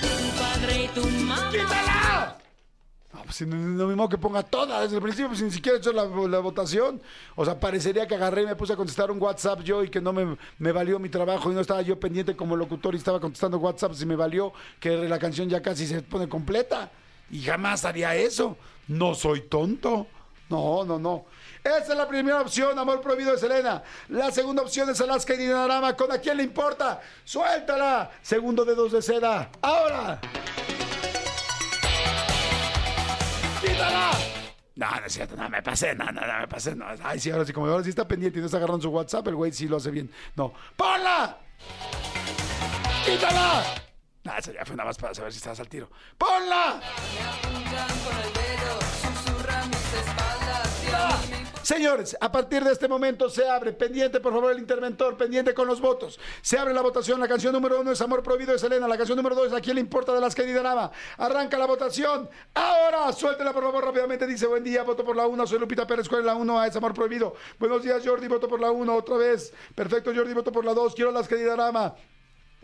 Tu 0.00 0.38
padre 0.38 0.84
y 0.84 0.88
tu 0.88 1.06
mamá. 1.06 1.50
¡Quítala! 1.50 2.40
No, 3.12 3.22
pues 3.24 3.40
no, 3.44 3.86
mismo 3.86 4.08
que 4.08 4.18
ponga 4.18 4.42
toda 4.44 4.82
desde 4.82 4.96
el 4.96 5.02
principio, 5.02 5.28
pues 5.28 5.42
ni 5.42 5.50
siquiera 5.50 5.76
he 5.76 5.80
hecho 5.80 5.92
la, 5.92 6.04
la 6.04 6.38
votación. 6.38 7.02
O 7.34 7.44
sea, 7.44 7.58
parecería 7.58 8.06
que 8.06 8.14
agarré 8.14 8.42
y 8.42 8.46
me 8.46 8.54
puse 8.54 8.72
a 8.72 8.76
contestar 8.76 9.10
un 9.10 9.20
WhatsApp 9.20 9.62
yo 9.62 9.82
y 9.82 9.88
que 9.88 10.00
no 10.00 10.12
me, 10.12 10.36
me 10.58 10.70
valió 10.70 10.98
mi 11.00 11.08
trabajo 11.08 11.50
y 11.50 11.54
no 11.54 11.60
estaba 11.60 11.82
yo 11.82 11.98
pendiente 11.98 12.36
como 12.36 12.54
locutor 12.54 12.94
y 12.94 12.98
estaba 12.98 13.18
contestando 13.18 13.58
WhatsApp 13.58 13.92
y 14.00 14.06
me 14.06 14.14
valió 14.14 14.52
que 14.78 14.90
la 15.08 15.18
canción 15.18 15.48
ya 15.48 15.60
casi 15.60 15.88
se 15.88 16.02
pone 16.02 16.28
completa. 16.28 16.90
Y 17.32 17.42
jamás 17.42 17.84
haría 17.84 18.14
eso. 18.14 18.56
No 18.86 19.14
soy 19.14 19.42
tonto. 19.42 20.06
No, 20.48 20.84
no, 20.84 20.98
no. 20.98 21.26
Esa 21.62 21.78
es 21.78 21.96
la 21.96 22.08
primera 22.08 22.40
opción, 22.40 22.76
Amor 22.78 23.00
Prohibido 23.00 23.32
de 23.32 23.38
Selena. 23.38 23.82
La 24.08 24.30
segunda 24.32 24.62
opción 24.62 24.88
es 24.90 25.00
Alaska 25.00 25.34
y 25.34 25.38
Dinarama. 25.38 25.96
¿Con 25.96 26.10
a 26.10 26.18
quién 26.18 26.36
le 26.36 26.42
importa? 26.42 27.00
¡Suéltala! 27.24 28.10
Segundo 28.22 28.64
dedos 28.64 28.92
de 28.92 29.02
seda. 29.02 29.50
¡Ahora! 29.62 30.20
¡Quítala! 33.60 34.10
No, 34.76 34.90
no 34.90 35.06
es 35.06 35.12
cierto, 35.12 35.36
no 35.36 35.48
me 35.50 35.62
pasé, 35.62 35.94
no, 35.94 36.06
no, 36.06 36.20
no 36.20 36.38
me 36.40 36.48
pasé. 36.48 36.74
No. 36.74 36.86
Ay, 37.02 37.20
sí, 37.20 37.30
ahora 37.30 37.44
sí, 37.44 37.52
como 37.52 37.66
ahora 37.66 37.84
sí 37.84 37.90
está 37.90 38.08
pendiente 38.08 38.38
y 38.38 38.40
no 38.40 38.46
está 38.46 38.56
agarrando 38.56 38.82
su 38.82 38.88
WhatsApp, 38.88 39.28
el 39.28 39.34
güey 39.34 39.52
sí 39.52 39.68
lo 39.68 39.76
hace 39.76 39.90
bien. 39.90 40.10
No. 40.36 40.54
¡Ponla! 40.76 41.38
¡Quítala! 43.04 43.62
No, 44.24 44.36
eso 44.36 44.52
ya 44.52 44.64
fue 44.64 44.76
nada 44.76 44.88
más 44.88 44.96
para 44.96 45.14
saber 45.14 45.32
si 45.32 45.38
estás 45.38 45.60
al 45.60 45.68
tiro. 45.68 45.90
¡Ponla! 46.16 46.80
Señores, 51.70 52.16
a 52.20 52.32
partir 52.32 52.64
de 52.64 52.72
este 52.72 52.88
momento 52.88 53.30
se 53.30 53.48
abre, 53.48 53.72
pendiente 53.72 54.18
por 54.18 54.32
favor 54.32 54.50
el 54.50 54.58
interventor, 54.58 55.16
pendiente 55.16 55.54
con 55.54 55.68
los 55.68 55.80
votos. 55.80 56.18
Se 56.42 56.58
abre 56.58 56.74
la 56.74 56.80
votación, 56.80 57.20
la 57.20 57.28
canción 57.28 57.52
número 57.52 57.80
uno 57.80 57.92
es 57.92 58.00
Amor 58.00 58.24
Prohibido 58.24 58.52
de 58.52 58.58
Selena, 58.58 58.88
la 58.88 58.96
canción 58.96 59.16
número 59.16 59.36
dos 59.36 59.46
es 59.46 59.52
A 59.52 59.60
quién 59.60 59.76
le 59.76 59.80
importa 59.80 60.12
de 60.12 60.20
las 60.20 60.34
que. 60.34 60.42
Arranca 61.16 61.58
la 61.58 61.66
votación, 61.66 62.28
ahora, 62.54 63.12
suéltela 63.12 63.52
por 63.52 63.62
favor 63.62 63.84
rápidamente, 63.84 64.26
dice 64.26 64.48
buen 64.48 64.64
día, 64.64 64.82
voto 64.82 65.04
por 65.04 65.14
la 65.14 65.28
uno, 65.28 65.46
soy 65.46 65.60
Lupita 65.60 65.86
Pérez, 65.86 66.08
¿cuál 66.08 66.22
es 66.22 66.26
la 66.26 66.34
uno? 66.34 66.60
Es 66.64 66.74
Amor 66.74 66.92
Prohibido. 66.92 67.36
Buenos 67.60 67.84
días 67.84 68.02
Jordi, 68.04 68.26
voto 68.26 68.48
por 68.48 68.60
la 68.60 68.72
uno, 68.72 68.96
otra 68.96 69.16
vez. 69.16 69.52
Perfecto 69.72 70.10
Jordi, 70.12 70.34
voto 70.34 70.50
por 70.50 70.64
la 70.64 70.74
dos, 70.74 70.96
quiero 70.96 71.12
las 71.12 71.28
que. 71.28 71.36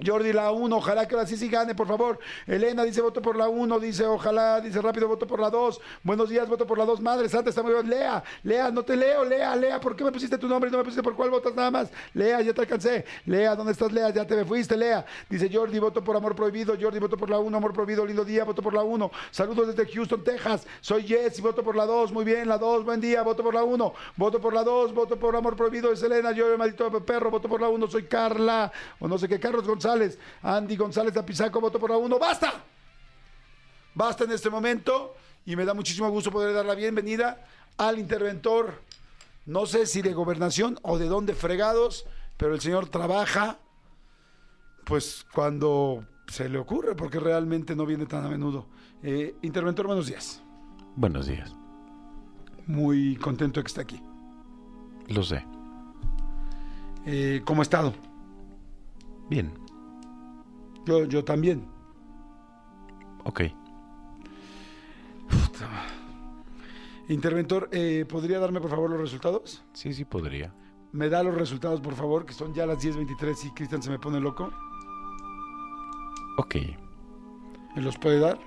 Jordi 0.05 0.33
la 0.33 0.51
1, 0.51 0.77
ojalá 0.77 1.09
que 1.09 1.15
ahora 1.15 1.27
sí 1.27 1.39
sí 1.39 1.49
gane, 1.49 1.75
por 1.75 1.87
favor. 1.87 2.19
Elena 2.47 2.85
dice 2.85 3.01
voto 3.01 3.23
por 3.23 3.35
la 3.37 3.49
1, 3.49 3.81
dice 3.81 4.05
ojalá, 4.05 4.61
dice 4.61 4.83
rápido 4.83 5.09
voto 5.09 5.27
por 5.27 5.41
la 5.41 5.49
2. 5.49 5.81
Buenos 6.03 6.29
días, 6.29 6.47
voto 6.49 6.67
por 6.67 6.77
la 6.77 6.85
2. 6.85 7.01
Madre 7.01 7.31
Santa, 7.31 7.49
está 7.49 7.63
muy 7.63 7.73
bien. 7.73 7.89
Lea, 7.89 8.23
Lea, 8.43 8.71
no 8.71 8.83
te 8.83 8.95
leo, 8.95 9.25
Lea, 9.25 9.57
Lea, 9.57 9.81
¿por 9.81 9.97
qué 9.97 10.05
me 10.05 10.13
pusiste 10.13 10.37
tu 10.37 10.49
nombre 10.49 10.69
y 10.69 10.73
no 10.73 10.79
me 10.79 10.85
pusiste 10.85 11.03
por 11.03 11.17
cuál 11.17 11.31
votas 11.31 11.55
nada 11.55 11.71
más? 11.71 11.91
Lea, 12.13 12.43
ya 12.43 12.53
te 12.53 12.61
alcancé. 12.61 13.07
Lea, 13.25 13.57
¿dónde 13.57 13.73
estás, 13.73 13.91
Lea? 13.91 14.11
Ya 14.11 14.27
te 14.27 14.37
me 14.37 14.45
fuiste, 14.45 14.77
Lea. 14.77 15.07
Dice 15.31 15.49
Jordi, 15.51 15.79
voto 15.79 16.05
por 16.05 16.15
amor 16.15 16.37
prohibido. 16.37 16.77
Jordi, 16.79 16.99
voto 16.99 17.17
por 17.17 17.31
la 17.31 17.39
1, 17.39 17.57
amor 17.57 17.73
prohibido, 17.73 18.05
lindo 18.05 18.25
día, 18.25 18.45
voto 18.45 18.61
por 18.61 18.75
la 18.75 18.83
1. 18.83 19.11
Saludos 19.31 19.75
desde 19.75 19.91
Houston, 19.91 20.23
Texas. 20.23 20.67
Soy 20.83 21.05
Jess 21.05 21.39
y 21.39 21.43
voto 21.43 21.65
por 21.65 21.75
la 21.75 21.87
2. 21.87 22.13
Muy 22.13 22.27
bien, 22.27 22.49
la 22.49 22.59
2, 22.59 22.85
buen 22.85 23.01
día, 23.01 23.23
voto 23.23 23.43
por 23.43 23.55
la 23.55 23.65
1. 23.65 23.95
Voto 24.17 24.41
por 24.43 24.53
la 24.53 24.63
2, 24.63 24.93
voto 24.93 25.19
por 25.19 25.35
amor 25.37 25.57
prohibido. 25.57 25.91
Es 25.91 26.03
Elena, 26.03 26.33
yo, 26.33 26.59
maldito 26.59 26.91
perro, 27.03 27.31
voto 27.31 27.49
por 27.49 27.63
la 27.63 27.71
1. 27.71 27.87
Soy 27.89 28.05
Carla, 28.05 28.71
o 28.99 29.09
no 29.09 29.17
sé 29.17 29.27
qué, 29.27 29.41
Carlos 29.41 29.67
González. 29.67 29.86
Andy 30.43 30.77
González 30.77 31.15
de 31.15 31.21
Apizaco, 31.21 31.61
voto 31.61 31.79
por 31.79 31.91
la 31.91 31.97
1. 31.97 32.19
¡Basta! 32.19 32.53
Basta 33.95 34.25
en 34.25 34.33
este 34.33 34.51
momento 34.51 35.15
y 35.45 35.57
me 35.57 35.65
da 35.65 35.75
muchísimo 35.75 36.11
gusto 36.11 36.31
poder 36.31 36.55
dar 36.55 36.67
la 36.67 36.75
bienvenida 36.75 37.47
al 37.79 37.99
interventor, 37.99 38.83
no 39.47 39.67
sé 39.67 39.87
si 39.87 40.03
de 40.03 40.13
gobernación 40.13 40.79
o 40.83 40.99
de 40.99 41.07
dónde 41.07 41.35
fregados, 41.35 42.07
pero 42.37 42.55
el 42.55 42.61
señor 42.61 42.89
trabaja 42.89 43.59
pues 44.85 45.27
cuando 45.33 46.05
se 46.29 46.49
le 46.49 46.59
ocurre, 46.59 46.95
porque 46.95 47.21
realmente 47.21 47.75
no 47.75 47.87
viene 47.87 48.07
tan 48.07 48.25
a 48.25 48.29
menudo. 48.29 48.67
Eh, 49.03 49.35
interventor, 49.43 49.87
buenos 49.87 50.07
días. 50.07 50.43
Buenos 50.95 51.27
días. 51.27 51.55
Muy 52.67 53.17
contento 53.17 53.61
de 53.61 53.65
que 53.65 53.69
esté 53.69 53.81
aquí. 53.81 54.03
Lo 55.09 55.23
sé. 55.23 55.45
Eh, 57.05 57.43
¿Cómo 57.45 57.63
ha 57.63 57.65
estado? 57.65 57.95
Bien. 59.29 59.66
Yo, 60.87 61.05
yo 61.05 61.25
también. 61.25 61.69
Ok. 63.25 63.43
Interventor, 67.09 67.69
eh, 67.73 68.05
¿podría 68.09 68.39
darme 68.39 68.61
por 68.61 68.71
favor 68.71 68.91
los 68.91 69.01
resultados? 69.01 69.65
Sí, 69.73 69.93
sí 69.93 70.05
podría. 70.05 70.53
Me 70.93 71.09
da 71.09 71.23
los 71.23 71.35
resultados, 71.35 71.81
por 71.81 71.95
favor, 71.95 72.25
que 72.25 72.33
son 72.33 72.55
ya 72.55 72.67
las 72.67 72.85
10.23 72.85 73.47
y 73.47 73.51
Cristian 73.51 73.83
se 73.83 73.91
me 73.91 73.99
pone 73.99 74.21
loco. 74.21 74.51
Ok. 76.39 76.57
¿Me 77.75 77.83
los 77.83 77.99
puede 77.99 78.21
dar? 78.21 78.39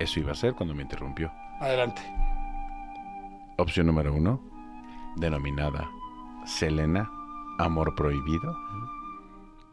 Eso 0.00 0.20
iba 0.20 0.32
a 0.32 0.34
ser 0.34 0.54
cuando 0.54 0.74
me 0.74 0.82
interrumpió. 0.82 1.30
Adelante. 1.60 2.02
Opción 3.58 3.86
número 3.86 4.14
uno, 4.14 4.40
denominada 5.16 5.90
Selena, 6.44 7.10
Amor 7.58 7.94
Prohibido. 7.94 8.56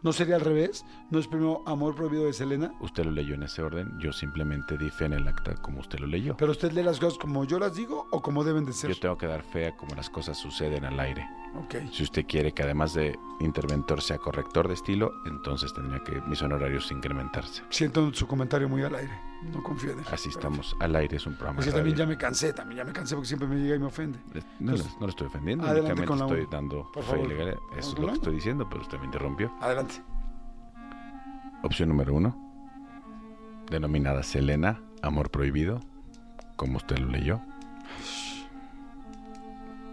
¿No 0.06 0.14
sería 0.14 0.36
al 0.36 0.42
revés? 0.42 0.86
¿No 1.10 1.18
es 1.18 1.28
primero 1.28 1.64
Amor 1.66 1.96
Prohibido 1.96 2.26
de 2.26 2.34
Selena? 2.34 2.72
Usted 2.80 3.06
lo 3.06 3.10
leyó 3.10 3.34
en 3.34 3.42
ese 3.42 3.64
orden, 3.64 3.92
yo 3.98 4.14
simplemente 4.14 4.78
di 4.78 4.92
fe 4.92 5.06
en 5.06 5.14
el 5.14 5.28
acta 5.28 5.56
como 5.56 5.80
usted 5.80 5.98
lo 5.98 6.06
leyó. 6.06 6.38
¿Pero 6.38 6.52
usted 6.52 6.74
lee 6.74 6.84
las 6.84 7.00
cosas 7.00 7.18
como 7.18 7.44
yo 7.44 7.58
las 7.58 7.74
digo 7.74 8.06
o 8.12 8.22
como 8.22 8.44
deben 8.44 8.66
de 8.66 8.74
ser? 8.74 8.92
Yo 8.92 9.00
tengo 9.00 9.18
que 9.18 9.26
dar 9.26 9.42
fe 9.42 9.66
a 9.66 9.76
cómo 9.76 9.96
las 9.96 10.12
cosas 10.12 10.38
suceden 10.38 10.86
al 10.86 11.00
aire. 11.00 11.28
Ok. 11.56 11.92
Si 11.92 12.04
usted 12.04 12.28
quiere 12.28 12.52
que 12.52 12.62
además 12.62 12.94
de 12.94 13.18
interventor 13.40 14.00
sea 14.00 14.20
corrector 14.20 14.68
de 14.68 14.76
estilo, 14.76 15.12
entonces 15.26 15.74
tendría 15.74 16.04
que 16.04 16.22
mis 16.28 16.40
honorarios 16.44 16.92
incrementarse. 16.92 17.64
Siento 17.72 18.14
su 18.14 18.28
comentario 18.28 18.70
muy 18.70 18.84
al 18.84 18.94
aire. 18.94 19.20
No 19.54 19.64
confío 19.64 19.92
en 19.92 20.00
él. 20.00 20.06
Así 20.12 20.30
estamos, 20.30 20.76
al 20.80 20.96
aire 20.96 21.18
es 21.18 21.26
un 21.26 21.36
programa. 21.36 21.62
Yo 21.62 21.72
también 21.74 21.96
ya 21.96 22.06
me 22.06 22.18
cansé, 22.18 22.54
también 22.54 22.78
ya 22.80 22.84
me 22.86 22.92
cansé 22.94 23.16
porque 23.16 23.28
siempre 23.28 23.48
me 23.48 23.56
llega 23.58 23.76
y 23.76 23.80
me 23.80 23.86
ofende. 23.86 24.20
No, 24.60 24.72
Entonces, 24.72 24.94
no 24.96 25.02
lo 25.02 25.10
estoy 25.10 25.28
ofendiendo, 25.28 25.66
adelante 25.66 25.92
únicamente 25.94 26.08
con 26.08 26.20
la 26.20 26.42
estoy 26.42 26.58
dando 26.58 26.92
Por 26.92 27.04
fe 27.04 27.12
favor. 27.12 27.28
legal. 27.28 27.60
Eso 27.78 27.94
es 27.94 28.00
lo 28.00 28.08
que 28.08 28.14
estoy 28.14 28.36
diciendo, 28.36 28.68
pero 28.70 28.82
usted 28.82 29.00
me 29.00 29.06
interrumpió. 29.06 29.54
Adelante. 29.62 29.96
Opción 31.64 31.90
número 31.90 32.14
uno, 32.14 32.36
denominada 33.70 34.24
Selena, 34.24 34.82
Amor 35.02 35.32
Prohibido, 35.32 35.80
como 36.56 36.78
usted 36.78 36.98
lo 36.98 37.08
leyó. 37.08 37.42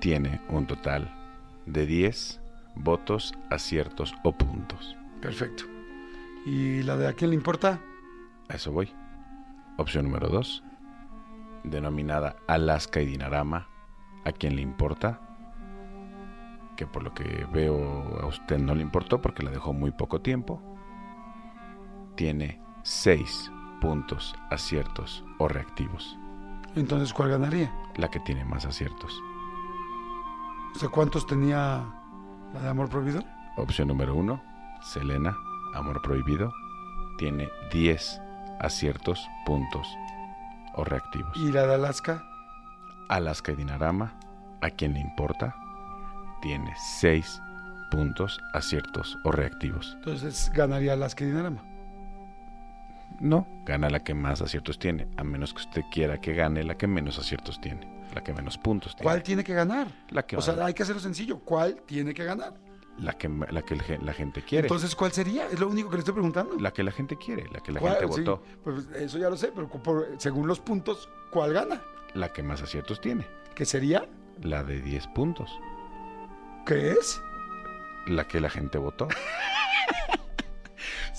Tiene 0.01 0.41
un 0.49 0.67
total 0.67 1.15
de 1.67 1.87
10 1.87 2.41
votos, 2.75 3.35
aciertos 3.51 4.15
o 4.25 4.33
puntos. 4.33 4.97
Perfecto. 5.21 5.65
¿Y 6.45 6.83
la 6.83 6.97
de 6.97 7.07
a 7.07 7.13
quién 7.13 7.31
le 7.31 7.37
importa? 7.37 7.81
A 8.49 8.55
eso 8.55 8.73
voy. 8.73 8.93
Opción 9.79 10.05
número 10.05 10.29
dos, 10.29 10.63
denominada 11.65 12.37
Alaska 12.47 13.01
y 13.01 13.07
Dinarama, 13.07 13.69
¿a 14.25 14.33
quién 14.33 14.57
le 14.57 14.63
importa? 14.63 15.21
Que 16.77 16.87
por 16.87 17.03
lo 17.03 17.13
que 17.15 17.47
veo 17.53 18.21
a 18.21 18.27
usted 18.27 18.59
no 18.59 18.75
le 18.75 18.83
importó 18.83 19.21
porque 19.21 19.43
la 19.43 19.51
dejó 19.51 19.73
muy 19.73 19.91
poco 19.91 20.21
tiempo. 20.21 20.61
Tiene 22.17 22.61
6 22.83 23.51
puntos 23.81 24.35
aciertos 24.51 25.25
o 25.39 25.49
reactivos, 25.49 26.17
Entonces, 26.77 27.13
¿cuál 27.13 27.31
ganaría? 27.31 27.73
la 27.97 28.09
que 28.09 28.21
tiene 28.21 28.45
más 28.45 28.65
aciertos. 28.65 29.21
O 30.75 30.79
sea, 30.79 30.89
¿cuántos 30.89 31.27
tenía 31.27 31.85
la 32.55 32.61
de 32.61 32.69
Amor 32.69 32.89
Prohibido? 32.89 33.23
Opción 33.57 33.89
número 33.89 34.15
uno, 34.15 34.43
Selena, 34.83 35.37
Amor 35.75 36.01
Prohibido, 36.01 36.51
tiene 37.19 37.49
10 37.73 38.21
aciertos 38.63 39.29
puntos. 39.45 39.87
o 40.75 40.85
reactivos. 40.85 41.37
¿Y 41.37 41.53
la 41.53 41.67
de 41.67 41.75
Alaska? 41.75 42.23
Alaska 43.11 43.53
y 43.53 43.57
Dinarama, 43.57 44.15
a 44.63 44.71
quien 44.71 44.95
le 44.95 45.01
importa, 45.01 45.55
tiene 46.41 46.73
seis 46.79 47.43
puntos 47.91 48.41
aciertos 48.55 49.19
o 49.25 49.33
reactivos. 49.33 49.93
Entonces 49.99 50.51
ganaría 50.55 50.95
Alaska 50.95 51.25
y 51.25 51.27
Dinarama. 51.27 51.63
No, 53.21 53.47
gana 53.67 53.91
la 53.91 54.01
que 54.01 54.15
más 54.15 54.41
aciertos 54.41 54.79
tiene, 54.79 55.07
a 55.19 55.25
menos 55.25 55.53
que 55.53 55.61
usted 55.61 55.83
quiera 55.93 56.19
que 56.19 56.33
gane 56.33 56.65
la 56.65 56.77
que 56.77 56.87
menos 56.87 57.19
aciertos 57.19 57.61
tiene, 57.61 57.87
la 58.15 58.23
que 58.23 58.33
menos 58.33 58.57
puntos 58.57 58.97
tiene. 58.97 59.05
¿Cuál 59.05 59.23
tiene 59.23 59.45
que 59.45 59.53
ganar? 59.53 59.89
La 60.09 60.23
que 60.23 60.37
o 60.37 60.41
sea, 60.41 60.55
hay 60.65 60.73
que 60.73 60.83
hacerlo 60.83 61.03
sencillo. 61.03 61.39
¿Cuál 61.41 61.83
tiene 61.87 62.15
que 62.15 62.25
ganar? 62.25 62.55
La 62.99 63.15
que, 63.15 63.29
la 63.29 63.63
que 63.63 63.75
el 63.75 64.05
la 64.05 64.13
gente 64.13 64.43
quiere. 64.43 64.67
Entonces, 64.69 64.95
¿cuál 64.95 65.13
sería? 65.13 65.47
Es 65.49 65.59
lo 65.59 65.67
único 65.69 65.89
que 65.89 65.97
le 65.97 66.01
estoy 66.01 66.13
preguntando. 66.15 66.57
la 66.59 66.73
que 66.73 66.83
la 66.83 66.93
gente 66.93 67.17
quiere, 67.17 67.49
la 67.51 67.61
que 67.61 67.73
la 67.73 67.81
gente 67.81 68.01
Sí, 68.13 68.21
votó, 68.23 68.43
pues 68.63 68.87
eso 68.97 69.19
ya 69.19 69.31
lo 69.31 69.37
sé, 69.37 69.51
pero 69.55 69.67
por- 69.69 70.09
según 70.19 70.47
los 70.47 70.61
puntos, 70.61 71.09
¿cuál 71.31 71.53
gana? 71.55 71.83
la 72.15 72.31
que 72.33 72.43
más 72.43 72.61
aciertos 72.63 73.01
tiene, 73.01 73.27
¿Qué 73.55 73.65
sería? 73.65 74.07
la 74.43 74.63
de 74.63 74.81
10 74.83 75.07
puntos, 75.09 75.51
¿Qué 76.67 76.93
es? 76.93 77.21
la 78.07 78.29
que 78.29 78.41
la 78.41 78.51
gente 78.51 78.77
votó. 78.79 79.09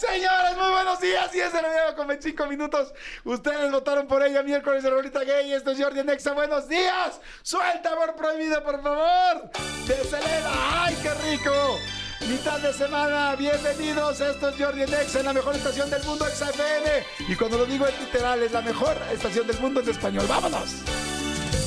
Señores, 0.06 0.58
muy 0.58 0.70
buenos 0.70 1.00
días. 1.00 1.34
Y 1.34 1.40
es 1.40 1.54
el 1.54 1.62
video 1.62 1.96
con 1.96 2.08
25 2.08 2.46
minutos. 2.48 2.94
Ustedes 3.24 3.72
votaron 3.72 4.06
por 4.06 4.22
ella 4.22 4.44
miércoles 4.44 4.84
de 4.84 4.90
Rolita 4.90 5.24
Gay. 5.24 5.54
Esto 5.54 5.72
es 5.72 5.80
Jordi 5.80 6.04
Nexa. 6.04 6.34
Buenos 6.34 6.68
días. 6.68 7.22
Suelta 7.42 7.94
amor 7.94 8.16
prohibido, 8.16 8.62
por 8.64 8.84
favor. 8.84 9.50
De 9.88 9.96
Selena. 10.04 10.84
¡Ay, 10.84 10.98
qué 11.02 11.14
rico! 11.32 11.80
Mitad 12.28 12.60
de 12.60 12.74
semana, 12.74 13.36
bienvenidos. 13.36 14.20
Esto 14.20 14.50
es 14.50 14.56
Jordi 14.58 14.86
Nexa 14.86 15.20
en 15.20 15.26
la 15.26 15.34
mejor 15.34 15.56
estación 15.56 15.90
del 15.90 16.04
mundo, 16.04 16.26
XFM. 16.26 17.06
Y 17.30 17.36
cuando 17.36 17.58
lo 17.60 17.66
digo 17.66 17.88
es 17.88 17.98
literal, 18.00 18.44
es 18.44 18.52
la 18.52 18.62
mejor 18.62 18.98
estación 19.12 19.48
del 19.48 19.60
mundo 19.60 19.80
en 19.80 19.90
español. 19.90 20.26
¡Vámonos! 20.28 20.70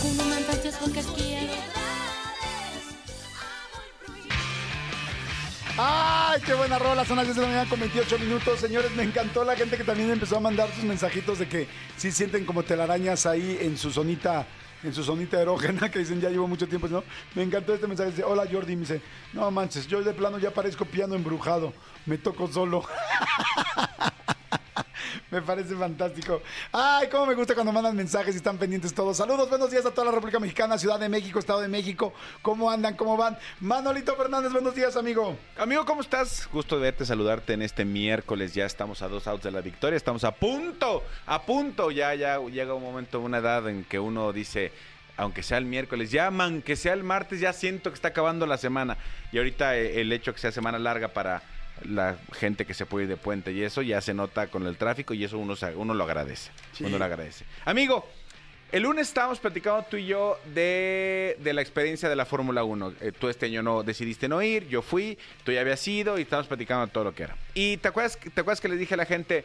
Como. 0.02 1.75
¡Ay, 5.78 6.40
qué 6.40 6.54
buena 6.54 6.78
rola! 6.78 7.04
Son 7.04 7.16
las 7.16 7.26
10 7.26 7.36
de 7.36 7.42
la 7.42 7.48
mañana 7.48 7.68
con 7.68 7.78
28 7.78 8.18
minutos. 8.18 8.60
Señores, 8.60 8.90
me 8.96 9.02
encantó 9.02 9.44
la 9.44 9.54
gente 9.54 9.76
que 9.76 9.84
también 9.84 10.10
empezó 10.10 10.38
a 10.38 10.40
mandar 10.40 10.70
sus 10.74 10.84
mensajitos 10.84 11.38
de 11.38 11.48
que 11.48 11.68
sí 11.98 12.10
sienten 12.10 12.46
como 12.46 12.62
telarañas 12.62 13.26
ahí 13.26 13.58
en 13.60 13.76
su 13.76 13.90
zonita, 13.90 14.46
en 14.82 14.94
su 14.94 15.04
zonita 15.04 15.38
erógena, 15.38 15.88
que 15.92 15.98
dicen 15.98 16.18
ya 16.18 16.30
llevo 16.30 16.48
mucho 16.48 16.66
tiempo, 16.66 16.88
¿no? 16.88 17.04
Me 17.34 17.42
encantó 17.42 17.74
este 17.74 17.86
mensaje. 17.86 18.10
Dice, 18.10 18.24
hola 18.24 18.44
Jordi, 18.50 18.74
me 18.74 18.80
dice, 18.82 19.02
no 19.34 19.50
manches, 19.50 19.86
yo 19.86 20.02
de 20.02 20.14
plano 20.14 20.38
ya 20.38 20.50
parezco 20.50 20.86
piano 20.86 21.14
embrujado. 21.14 21.74
Me 22.06 22.16
toco 22.16 22.48
solo. 22.48 22.82
Me 25.30 25.42
parece 25.42 25.74
fantástico. 25.74 26.40
Ay, 26.70 27.08
cómo 27.08 27.26
me 27.26 27.34
gusta 27.34 27.52
cuando 27.54 27.72
mandan 27.72 27.96
mensajes 27.96 28.34
y 28.34 28.38
están 28.38 28.58
pendientes 28.58 28.94
todos. 28.94 29.16
Saludos, 29.16 29.48
buenos 29.48 29.70
días 29.72 29.84
a 29.84 29.90
toda 29.90 30.04
la 30.04 30.12
República 30.12 30.38
Mexicana, 30.38 30.78
Ciudad 30.78 31.00
de 31.00 31.08
México, 31.08 31.40
Estado 31.40 31.60
de 31.60 31.68
México. 31.68 32.14
¿Cómo 32.42 32.70
andan? 32.70 32.94
¿Cómo 32.94 33.16
van? 33.16 33.36
Manolito 33.58 34.14
Fernández, 34.14 34.52
buenos 34.52 34.76
días, 34.76 34.96
amigo. 34.96 35.36
Amigo, 35.58 35.84
¿cómo 35.84 36.00
estás? 36.00 36.48
Gusto 36.52 36.78
verte, 36.78 37.04
saludarte 37.04 37.54
en 37.54 37.62
este 37.62 37.84
miércoles. 37.84 38.54
Ya 38.54 38.66
estamos 38.66 39.02
a 39.02 39.08
dos 39.08 39.26
outs 39.26 39.42
de 39.42 39.50
la 39.50 39.62
victoria. 39.62 39.96
Estamos 39.96 40.22
a 40.22 40.30
punto, 40.30 41.02
a 41.26 41.42
punto. 41.42 41.90
Ya, 41.90 42.14
ya 42.14 42.38
llega 42.38 42.74
un 42.74 42.84
momento, 42.84 43.18
una 43.18 43.38
edad 43.38 43.68
en 43.68 43.82
que 43.82 43.98
uno 43.98 44.32
dice, 44.32 44.70
aunque 45.16 45.42
sea 45.42 45.58
el 45.58 45.64
miércoles, 45.64 46.12
ya, 46.12 46.30
man, 46.30 46.62
que 46.62 46.76
sea 46.76 46.92
el 46.92 47.02
martes, 47.02 47.40
ya 47.40 47.52
siento 47.52 47.90
que 47.90 47.96
está 47.96 48.08
acabando 48.08 48.46
la 48.46 48.58
semana. 48.58 48.96
Y 49.32 49.38
ahorita 49.38 49.76
eh, 49.76 50.00
el 50.00 50.12
hecho 50.12 50.32
que 50.32 50.38
sea 50.38 50.52
semana 50.52 50.78
larga 50.78 51.08
para 51.08 51.42
la 51.84 52.16
gente 52.32 52.64
que 52.64 52.74
se 52.74 52.86
puede 52.86 53.04
ir 53.04 53.08
de 53.08 53.16
puente 53.16 53.52
y 53.52 53.62
eso 53.62 53.82
ya 53.82 54.00
se 54.00 54.14
nota 54.14 54.48
con 54.48 54.66
el 54.66 54.76
tráfico 54.76 55.14
y 55.14 55.24
eso 55.24 55.38
uno, 55.38 55.54
uno 55.76 55.94
lo 55.94 56.04
agradece. 56.04 56.50
Sí. 56.72 56.84
Uno 56.84 56.98
lo 56.98 57.04
agradece. 57.04 57.44
Amigo, 57.64 58.06
el 58.72 58.82
lunes 58.82 59.06
estábamos 59.08 59.38
platicando 59.38 59.84
tú 59.88 59.96
y 59.96 60.06
yo 60.06 60.38
de, 60.52 61.36
de 61.40 61.52
la 61.52 61.62
experiencia 61.62 62.08
de 62.08 62.16
la 62.16 62.26
Fórmula 62.26 62.64
1. 62.64 62.94
Eh, 63.00 63.12
tú 63.12 63.28
este 63.28 63.46
año 63.46 63.62
no 63.62 63.84
decidiste 63.84 64.28
no 64.28 64.42
ir, 64.42 64.66
yo 64.66 64.82
fui, 64.82 65.16
tú 65.44 65.52
ya 65.52 65.60
habías 65.60 65.86
ido 65.86 66.18
y 66.18 66.22
estábamos 66.22 66.48
platicando 66.48 66.86
todo 66.88 67.04
lo 67.04 67.14
que 67.14 67.22
era. 67.22 67.36
Y 67.54 67.76
te 67.76 67.88
acuerdas, 67.88 68.18
te 68.18 68.40
acuerdas 68.40 68.60
que 68.60 68.68
les 68.68 68.78
dije 68.78 68.94
a 68.94 68.96
la 68.96 69.06
gente, 69.06 69.44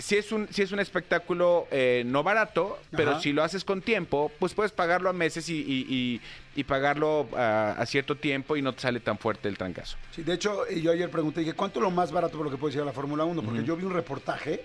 si 0.00 0.16
es 0.16 0.32
un, 0.32 0.48
si 0.50 0.62
es 0.62 0.72
un 0.72 0.80
espectáculo 0.80 1.66
eh, 1.70 2.02
no 2.06 2.22
barato, 2.22 2.78
pero 2.90 3.12
Ajá. 3.12 3.20
si 3.20 3.32
lo 3.32 3.42
haces 3.44 3.64
con 3.64 3.82
tiempo, 3.82 4.30
pues 4.38 4.54
puedes 4.54 4.72
pagarlo 4.72 5.08
a 5.10 5.12
meses 5.12 5.48
y, 5.48 5.56
y- 5.58 5.86
y- 5.88 6.20
y 6.56 6.64
pagarlo 6.64 7.28
a, 7.36 7.72
a 7.78 7.86
cierto 7.86 8.16
tiempo 8.16 8.56
y 8.56 8.62
no 8.62 8.72
te 8.74 8.80
sale 8.80 8.98
tan 9.00 9.18
fuerte 9.18 9.48
el 9.48 9.56
trancazo. 9.56 9.96
Sí, 10.14 10.22
de 10.22 10.34
hecho, 10.34 10.68
yo 10.68 10.90
ayer 10.92 11.08
pregunté, 11.10 11.40
dije, 11.40 11.52
¿cuánto 11.54 11.78
es 11.78 11.84
lo 11.84 11.90
más 11.90 12.10
barato 12.12 12.36
por 12.36 12.46
lo 12.46 12.50
que 12.50 12.56
puede 12.58 12.74
ser 12.74 12.84
la 12.84 12.92
Fórmula 12.92 13.24
1? 13.24 13.42
Porque 13.42 13.62
yo 13.62 13.76
vi 13.76 13.84
un 13.84 13.92
reportaje, 13.94 14.60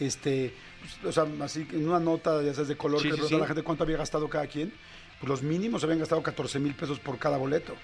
este, 0.00 0.54
pues, 0.80 1.04
o 1.04 1.12
sea, 1.12 1.26
así 1.44 1.66
en 1.72 1.88
una 1.88 1.98
nota, 2.00 2.42
ya 2.42 2.54
sabes, 2.54 2.68
de 2.68 2.76
color, 2.76 3.00
Sí, 3.00 3.08
que 3.08 3.14
sí, 3.14 3.16
le 3.20 3.22
preguntó 3.26 3.36
a 3.36 3.40
la 3.40 3.46
gente 3.46 3.62
cuánto 3.62 3.84
había 3.84 3.96
gastado 3.96 4.28
cada 4.28 4.46
quien. 4.46 4.72
Pues 5.20 5.28
los 5.28 5.42
mínimos 5.42 5.82
habían 5.84 6.00
gastado 6.00 6.22
14 6.22 6.58
mil 6.58 6.74
pesos 6.74 6.98
por 6.98 7.18
cada 7.18 7.36
boleto. 7.38 7.74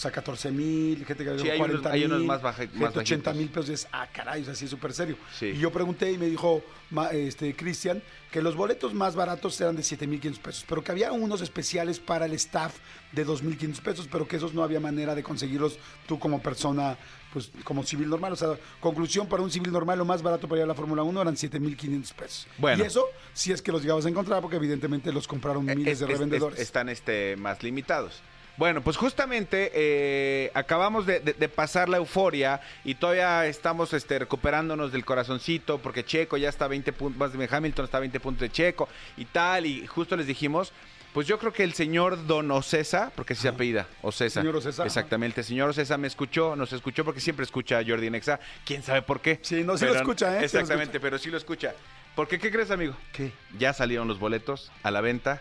O 0.00 0.02
sea, 0.02 0.10
14 0.10 0.50
mil, 0.50 1.04
gente 1.04 1.22
que 1.24 1.38
Sí, 1.38 1.50
hay 1.50 1.58
unos- 1.58 1.58
40 1.58 1.90
hay 1.92 2.04
unos 2.06 2.18
mil, 2.20 2.26
más 2.26 2.40
baja- 2.40 2.62
gente 2.62 2.78
más 2.78 2.96
80 2.96 3.32
bajitos. 3.32 3.36
mil 3.36 3.50
pesos. 3.50 3.68
Es, 3.68 3.88
ah, 3.92 4.08
caray, 4.10 4.40
o 4.40 4.44
sea, 4.46 4.54
sí 4.54 4.64
es 4.64 4.70
súper 4.70 4.94
serio. 4.94 5.18
Sí. 5.38 5.48
Y 5.48 5.58
yo 5.58 5.70
pregunté 5.70 6.10
y 6.10 6.16
me 6.16 6.24
dijo 6.24 6.62
ma- 6.88 7.10
este 7.10 7.54
Cristian 7.54 8.02
que 8.32 8.40
los 8.40 8.56
boletos 8.56 8.94
más 8.94 9.14
baratos 9.14 9.60
eran 9.60 9.76
de 9.76 9.82
7.500 9.82 10.38
pesos, 10.40 10.64
pero 10.66 10.82
que 10.82 10.90
había 10.90 11.12
unos 11.12 11.42
especiales 11.42 11.98
para 12.00 12.24
el 12.24 12.32
staff 12.32 12.78
de 13.12 13.26
2.500 13.26 13.82
pesos, 13.82 14.08
pero 14.10 14.26
que 14.26 14.36
esos 14.36 14.54
no 14.54 14.62
había 14.62 14.80
manera 14.80 15.14
de 15.14 15.22
conseguirlos 15.22 15.78
tú 16.06 16.18
como 16.18 16.40
persona, 16.40 16.96
pues 17.34 17.50
como 17.62 17.82
civil 17.82 18.08
normal. 18.08 18.32
O 18.32 18.36
sea, 18.36 18.56
conclusión, 18.80 19.28
para 19.28 19.42
un 19.42 19.50
civil 19.50 19.70
normal 19.70 19.98
lo 19.98 20.06
más 20.06 20.22
barato 20.22 20.48
para 20.48 20.60
ir 20.60 20.64
a 20.64 20.66
la 20.68 20.74
Fórmula 20.74 21.02
1 21.02 21.20
eran 21.20 21.36
7.500 21.36 22.14
pesos. 22.14 22.46
Bueno. 22.56 22.82
Y 22.82 22.86
eso 22.86 23.04
si 23.34 23.52
es 23.52 23.60
que 23.60 23.70
los 23.70 23.82
llegabas 23.82 24.06
a 24.06 24.08
encontrar, 24.08 24.40
porque 24.40 24.56
evidentemente 24.56 25.12
los 25.12 25.28
compraron 25.28 25.66
miles 25.66 25.86
Es- 25.92 25.98
de 25.98 26.04
es- 26.06 26.10
es- 26.10 26.18
revendedores. 26.18 26.58
están 26.58 26.88
este, 26.88 27.36
más 27.36 27.62
limitados. 27.62 28.22
Bueno, 28.60 28.82
pues 28.82 28.98
justamente 28.98 29.72
eh, 29.74 30.50
acabamos 30.52 31.06
de, 31.06 31.20
de- 31.20 31.32
de 31.32 31.48
pasar 31.48 31.88
la 31.88 31.96
euforia 31.96 32.60
y 32.84 32.94
todavía 32.94 33.46
estamos 33.46 33.94
este, 33.94 34.18
recuperándonos 34.18 34.92
del 34.92 35.02
corazoncito 35.06 35.78
porque 35.78 36.04
Checo 36.04 36.36
ya 36.36 36.50
está 36.50 36.66
a 36.66 36.68
20 36.68 36.92
puntos, 36.92 37.18
más 37.18 37.32
de 37.32 37.48
Hamilton 37.50 37.86
está 37.86 37.96
a 37.96 38.00
20 38.00 38.20
puntos 38.20 38.42
de 38.42 38.50
Checo 38.50 38.86
y 39.16 39.24
tal, 39.24 39.64
y 39.64 39.86
justo 39.86 40.14
les 40.14 40.26
dijimos, 40.26 40.74
pues 41.14 41.26
yo 41.26 41.38
creo 41.38 41.54
que 41.54 41.64
el 41.64 41.72
señor 41.72 42.26
Don 42.26 42.50
Ocesa, 42.50 43.10
porque 43.16 43.32
así 43.32 43.40
se 43.40 43.48
apellida, 43.48 43.86
Ocesa. 44.02 44.42
Señor 44.42 44.56
Ocesa. 44.56 44.84
Exactamente, 44.84 45.40
el 45.40 45.46
señor 45.46 45.70
Ocesa 45.70 45.96
me 45.96 46.06
escuchó, 46.06 46.54
nos 46.54 46.74
escuchó 46.74 47.02
porque 47.02 47.20
siempre 47.20 47.44
escucha 47.46 47.78
a 47.78 47.82
Jordi 47.82 48.10
Nexa, 48.10 48.40
quién 48.66 48.82
sabe 48.82 49.00
por 49.00 49.22
qué. 49.22 49.38
Sí, 49.40 49.64
no, 49.64 49.78
sí 49.78 49.86
lo 49.86 49.94
escucha, 49.94 50.38
¿eh? 50.38 50.44
Exactamente, 50.44 50.98
escucha. 50.98 51.00
pero 51.00 51.16
sí 51.18 51.30
lo 51.30 51.38
escucha. 51.38 51.72
¿Por 52.14 52.28
qué? 52.28 52.38
¿Qué 52.38 52.50
crees, 52.50 52.70
amigo? 52.70 52.94
¿Qué? 53.14 53.32
ya 53.58 53.72
salieron 53.72 54.06
los 54.06 54.18
boletos 54.18 54.70
a 54.82 54.90
la 54.90 55.00
venta 55.00 55.40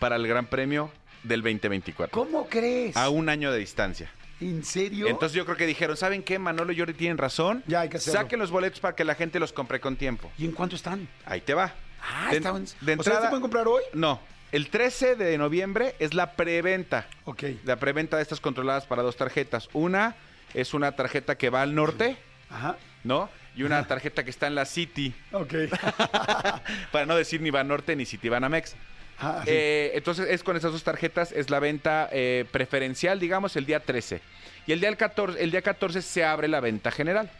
para 0.00 0.16
el 0.16 0.26
Gran 0.26 0.46
Premio 0.46 0.90
del 1.26 1.42
2024. 1.42 2.10
¿Cómo 2.12 2.48
crees? 2.48 2.96
A 2.96 3.08
un 3.08 3.28
año 3.28 3.52
de 3.52 3.58
distancia. 3.58 4.10
¿En 4.40 4.64
serio? 4.64 5.08
Entonces 5.08 5.34
yo 5.34 5.44
creo 5.46 5.56
que 5.56 5.66
dijeron, 5.66 5.96
¿saben 5.96 6.22
qué? 6.22 6.38
Manolo 6.38 6.70
y 6.72 6.78
Jordi 6.78 6.92
tienen 6.94 7.16
razón. 7.18 7.62
Ya 7.66 7.80
hay 7.80 7.88
que 7.88 7.96
hacerlo. 7.96 8.20
Saquen 8.20 8.38
los 8.38 8.50
boletos 8.50 8.80
para 8.80 8.94
que 8.94 9.04
la 9.04 9.14
gente 9.14 9.38
los 9.40 9.52
compre 9.52 9.80
con 9.80 9.96
tiempo. 9.96 10.30
¿Y 10.36 10.44
en 10.44 10.52
cuánto 10.52 10.76
están? 10.76 11.08
Ahí 11.24 11.40
te 11.40 11.54
va. 11.54 11.72
Ah, 12.02 12.28
De- 12.30 12.36
estaban. 12.36 12.66
de 12.82 12.94
o 12.98 13.02
sea, 13.02 13.14
¿se 13.22 13.28
pueden 13.28 13.40
comprar 13.40 13.66
hoy? 13.66 13.82
No, 13.94 14.20
el 14.52 14.68
13 14.68 15.16
de 15.16 15.38
noviembre 15.38 15.94
es 15.98 16.12
la 16.12 16.32
preventa. 16.32 17.06
Ok. 17.24 17.44
La 17.64 17.76
preventa 17.76 18.16
de 18.18 18.22
estas 18.22 18.40
controladas 18.40 18.84
para 18.86 19.02
dos 19.02 19.16
tarjetas. 19.16 19.68
Una 19.72 20.14
es 20.54 20.74
una 20.74 20.92
tarjeta 20.92 21.36
que 21.38 21.48
va 21.50 21.62
al 21.62 21.74
norte, 21.74 22.16
Ajá. 22.50 22.76
¿no? 23.04 23.30
Y 23.56 23.62
una 23.62 23.86
tarjeta 23.88 24.22
que 24.22 24.28
está 24.30 24.46
en 24.48 24.54
la 24.54 24.66
City. 24.66 25.14
Ok. 25.32 25.54
Para 26.92 27.06
no 27.06 27.16
decir 27.16 27.40
ni 27.40 27.50
va 27.50 27.64
norte 27.64 27.96
ni 27.96 28.04
City 28.04 28.28
Banamex. 28.28 28.76
Ah, 29.18 29.40
sí. 29.44 29.50
Eh, 29.52 29.92
entonces 29.94 30.28
es 30.30 30.42
con 30.42 30.56
esas 30.56 30.72
dos 30.72 30.82
tarjetas, 30.84 31.32
es 31.32 31.48
la 31.50 31.58
venta 31.60 32.08
eh, 32.12 32.44
preferencial, 32.50 33.18
digamos, 33.18 33.56
el 33.56 33.64
día 33.66 33.80
13. 33.80 34.20
Y 34.66 34.72
el 34.72 34.80
día, 34.80 34.88
el 34.88 34.96
14, 34.96 35.42
el 35.42 35.50
día 35.50 35.62
14 35.62 36.02
se 36.02 36.24
abre 36.24 36.48
la 36.48 36.60
venta 36.60 36.90
general. 36.90 37.30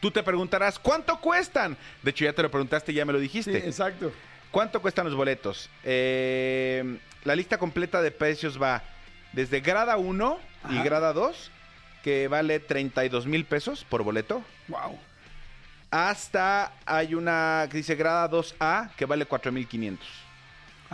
Tú 0.00 0.10
te 0.10 0.22
preguntarás, 0.22 0.78
¿cuánto 0.78 1.18
cuestan? 1.20 1.76
De 2.02 2.10
hecho, 2.10 2.24
ya 2.24 2.32
te 2.32 2.42
lo 2.42 2.50
preguntaste 2.50 2.92
y 2.92 2.96
ya 2.96 3.04
me 3.04 3.12
lo 3.12 3.18
sí, 3.18 3.22
dijiste. 3.24 3.58
exacto. 3.66 4.12
¿Cuánto 4.50 4.80
cuestan 4.80 5.06
los 5.06 5.14
boletos? 5.14 5.68
Eh, 5.82 6.98
la 7.24 7.34
lista 7.34 7.58
completa 7.58 8.00
de 8.02 8.10
precios 8.10 8.60
va 8.62 8.82
desde 9.32 9.60
grada 9.60 9.96
1 9.96 10.38
y 10.70 10.82
grada 10.82 11.12
2, 11.12 11.50
que 12.04 12.28
vale 12.28 12.60
32 12.60 13.26
mil 13.26 13.44
pesos 13.44 13.84
por 13.84 14.02
boleto, 14.04 14.44
Wow. 14.68 14.96
hasta 15.90 16.72
hay 16.86 17.14
una 17.14 17.66
que 17.70 17.78
dice 17.78 17.94
grada 17.96 18.28
2A, 18.30 18.90
que 18.96 19.06
vale 19.06 19.26
4.500. 19.26 19.98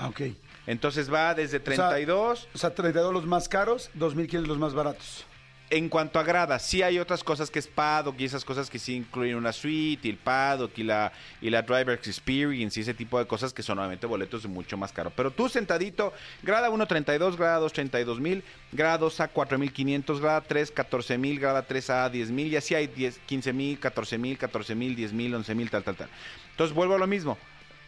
Ah, 0.00 0.08
ok. 0.08 0.22
Entonces 0.66 1.12
va 1.12 1.34
desde 1.34 1.58
sea, 1.58 1.90
32. 1.90 2.48
O 2.54 2.58
sea, 2.58 2.74
32 2.74 3.12
los 3.12 3.26
más 3.26 3.48
caros, 3.48 3.90
2.500 3.98 4.46
los 4.46 4.58
más 4.58 4.72
baratos. 4.72 5.26
En 5.68 5.88
cuanto 5.88 6.18
a 6.18 6.24
gradas, 6.24 6.62
sí 6.62 6.82
hay 6.82 6.98
otras 6.98 7.22
cosas 7.22 7.48
que 7.48 7.60
es 7.60 7.68
paddock 7.68 8.18
y 8.18 8.24
esas 8.24 8.44
cosas 8.44 8.68
que 8.68 8.80
sí 8.80 8.96
incluyen 8.96 9.36
una 9.36 9.52
suite 9.52 10.08
y 10.08 10.10
el 10.10 10.16
paddock 10.16 10.76
y 10.78 10.82
la, 10.82 11.12
y 11.40 11.48
la 11.48 11.62
driver 11.62 11.92
experience 11.92 12.80
y 12.80 12.82
ese 12.82 12.92
tipo 12.92 13.20
de 13.20 13.26
cosas 13.26 13.52
que 13.52 13.62
son 13.62 13.78
obviamente 13.78 14.06
boletos 14.06 14.44
mucho 14.46 14.76
más 14.76 14.90
caro. 14.90 15.12
Pero 15.14 15.30
tú 15.30 15.48
sentadito, 15.48 16.12
grada 16.42 16.70
1 16.70 16.86
32, 16.86 17.36
grada 17.36 17.58
2 17.58 17.72
32 17.72 18.18
mil, 18.18 18.42
grada 18.72 18.98
2 18.98 19.20
a 19.20 19.28
4 19.28 19.58
mil 19.58 19.72
500, 19.72 20.20
grada 20.20 20.40
3 20.40 20.72
14 20.72 21.18
mil, 21.18 21.38
grada 21.38 21.62
3 21.62 21.90
a 21.90 22.08
10 22.08 22.30
mil 22.32 22.48
y 22.48 22.56
así 22.56 22.74
hay 22.74 22.88
10, 22.88 23.20
15 23.26 23.52
mil, 23.52 23.78
14 23.78 24.18
mil, 24.18 24.38
14 24.38 24.74
mil, 24.74 24.96
10 24.96 25.12
mil, 25.12 25.34
11 25.34 25.54
mil, 25.54 25.70
tal, 25.70 25.84
tal, 25.84 25.94
tal. 25.94 26.08
Entonces 26.50 26.74
vuelvo 26.74 26.96
a 26.96 26.98
lo 26.98 27.06
mismo. 27.06 27.38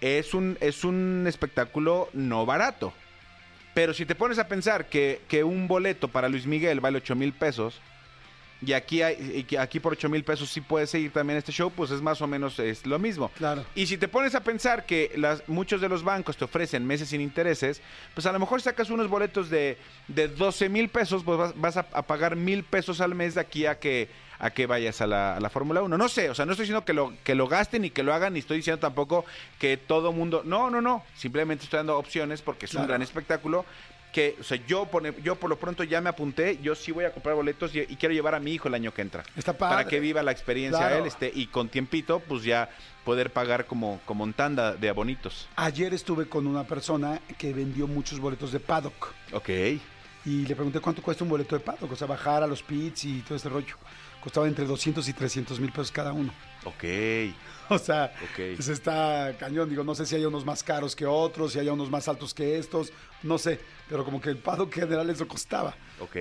Es 0.02 0.34
un, 0.34 0.58
es 0.60 0.84
un 0.84 1.24
espectáculo 1.26 2.10
no 2.12 2.44
barato. 2.44 2.92
Pero 3.72 3.94
si 3.94 4.04
te 4.04 4.14
pones 4.14 4.38
a 4.38 4.48
pensar 4.48 4.86
que, 4.86 5.22
que 5.28 5.44
un 5.44 5.66
boleto 5.66 6.08
para 6.08 6.28
Luis 6.28 6.46
Miguel 6.46 6.80
vale 6.80 6.98
8 6.98 7.14
mil 7.14 7.32
pesos 7.32 7.80
y 8.64 8.72
aquí, 8.72 9.02
hay, 9.02 9.32
y 9.38 9.44
que 9.44 9.58
aquí 9.58 9.80
por 9.80 9.92
8 9.92 10.08
mil 10.08 10.22
pesos 10.22 10.50
sí 10.50 10.60
puedes 10.60 10.90
seguir 10.90 11.12
también 11.12 11.38
este 11.38 11.52
show, 11.52 11.70
pues 11.70 11.90
es 11.90 12.00
más 12.00 12.22
o 12.22 12.26
menos 12.26 12.58
es 12.58 12.86
lo 12.86 12.98
mismo. 12.98 13.30
Claro. 13.36 13.64
Y 13.74 13.86
si 13.86 13.96
te 13.98 14.08
pones 14.08 14.34
a 14.34 14.44
pensar 14.44 14.86
que 14.86 15.12
las, 15.16 15.48
muchos 15.48 15.80
de 15.80 15.88
los 15.88 16.04
bancos 16.04 16.36
te 16.36 16.44
ofrecen 16.44 16.86
meses 16.86 17.08
sin 17.08 17.20
intereses, 17.20 17.82
pues 18.14 18.26
a 18.26 18.32
lo 18.32 18.38
mejor 18.38 18.62
sacas 18.62 18.90
unos 18.90 19.08
boletos 19.08 19.50
de, 19.50 19.78
de 20.08 20.28
12 20.28 20.68
mil 20.68 20.88
pesos, 20.88 21.24
pues 21.24 21.38
vas, 21.38 21.52
vas 21.56 21.76
a, 21.76 21.86
a 21.92 22.02
pagar 22.02 22.36
mil 22.36 22.62
pesos 22.62 23.00
al 23.00 23.14
mes 23.14 23.34
de 23.34 23.40
aquí 23.40 23.66
a 23.66 23.78
que 23.78 24.08
a 24.42 24.50
que 24.50 24.66
vayas 24.66 25.00
a 25.00 25.06
la, 25.06 25.36
a 25.36 25.40
la 25.40 25.50
Fórmula 25.50 25.82
1. 25.82 25.96
No 25.96 26.08
sé, 26.08 26.28
o 26.28 26.34
sea, 26.34 26.44
no 26.44 26.50
estoy 26.50 26.64
diciendo 26.64 26.84
que 26.84 26.92
lo, 26.92 27.14
que 27.22 27.36
lo 27.36 27.46
gasten 27.46 27.82
ni 27.82 27.90
que 27.90 28.02
lo 28.02 28.12
hagan, 28.12 28.32
ni 28.32 28.40
estoy 28.40 28.56
diciendo 28.56 28.80
tampoco 28.80 29.24
que 29.60 29.76
todo 29.76 30.10
mundo... 30.10 30.42
No, 30.44 30.68
no, 30.68 30.82
no. 30.82 31.04
Simplemente 31.14 31.62
estoy 31.62 31.76
dando 31.76 31.96
opciones 31.96 32.42
porque 32.42 32.66
es 32.66 32.74
un 32.74 32.84
gran 32.84 33.02
espectáculo 33.02 33.64
que, 34.12 34.36
o 34.38 34.44
sea, 34.44 34.58
yo, 34.66 34.84
pone- 34.86 35.14
yo 35.22 35.36
por 35.36 35.48
lo 35.50 35.56
pronto 35.58 35.82
ya 35.84 36.00
me 36.02 36.10
apunté, 36.10 36.58
yo 36.62 36.74
sí 36.74 36.92
voy 36.92 37.04
a 37.06 37.12
comprar 37.12 37.34
boletos 37.34 37.74
y, 37.74 37.80
y 37.80 37.96
quiero 37.96 38.14
llevar 38.14 38.34
a 38.34 38.40
mi 38.40 38.52
hijo 38.52 38.68
el 38.68 38.74
año 38.74 38.92
que 38.92 39.00
entra. 39.02 39.22
Está 39.36 39.56
padre. 39.56 39.76
Para 39.76 39.88
que 39.88 39.98
viva 40.00 40.22
la 40.22 40.32
experiencia 40.32 40.78
Claro. 40.78 40.96
él, 40.98 41.06
este, 41.06 41.32
y 41.34 41.46
con 41.46 41.68
tiempito, 41.70 42.20
pues 42.20 42.44
ya 42.44 42.68
poder 43.04 43.32
pagar 43.32 43.64
como, 43.66 44.00
como 44.04 44.24
en 44.24 44.34
tanda 44.34 44.74
de 44.74 44.88
abonitos. 44.88 45.48
Ayer 45.56 45.92
estuve 45.94 46.28
con 46.28 46.46
una 46.46 46.64
persona 46.64 47.20
que 47.38 47.52
vendió 47.54 47.88
muchos 47.88 48.20
boletos 48.20 48.52
de 48.52 48.60
paddock. 48.60 49.14
Ok. 49.32 49.48
Y 50.24 50.46
le 50.46 50.54
pregunté 50.54 50.78
cuánto 50.78 51.02
cuesta 51.02 51.24
un 51.24 51.30
boleto 51.30 51.56
de 51.56 51.64
paddock, 51.64 51.90
o 51.90 51.96
sea, 51.96 52.06
bajar 52.06 52.42
a 52.42 52.46
los 52.46 52.62
pits 52.62 53.06
y 53.06 53.20
todo 53.22 53.34
este 53.34 53.48
rollo. 53.48 53.74
Costaba 54.20 54.46
entre 54.46 54.64
200 54.66 55.08
y 55.08 55.12
300 55.14 55.58
mil 55.58 55.72
pesos 55.72 55.90
cada 55.90 56.12
uno. 56.12 56.32
Ok. 56.64 56.84
O 57.76 57.78
sea, 57.78 58.12
Ok. 58.22 58.56
pues 58.56 58.68
está 58.68 59.34
cañón. 59.38 59.68
Digo, 59.68 59.82
no 59.84 59.94
sé 59.94 60.06
si 60.06 60.14
hay 60.16 60.24
unos 60.24 60.44
más 60.44 60.62
caros 60.62 60.94
que 60.94 61.06
otros, 61.06 61.52
si 61.52 61.58
hay 61.58 61.68
unos 61.68 61.90
más 61.90 62.06
altos 62.08 62.34
que 62.34 62.58
estos, 62.58 62.92
no 63.22 63.38
sé. 63.38 63.58
Pero 63.88 64.04
como 64.04 64.20
que 64.20 64.30
el 64.30 64.36
paddock 64.38 64.72
general 64.74 65.08
eso 65.10 65.26
costaba. 65.28 65.74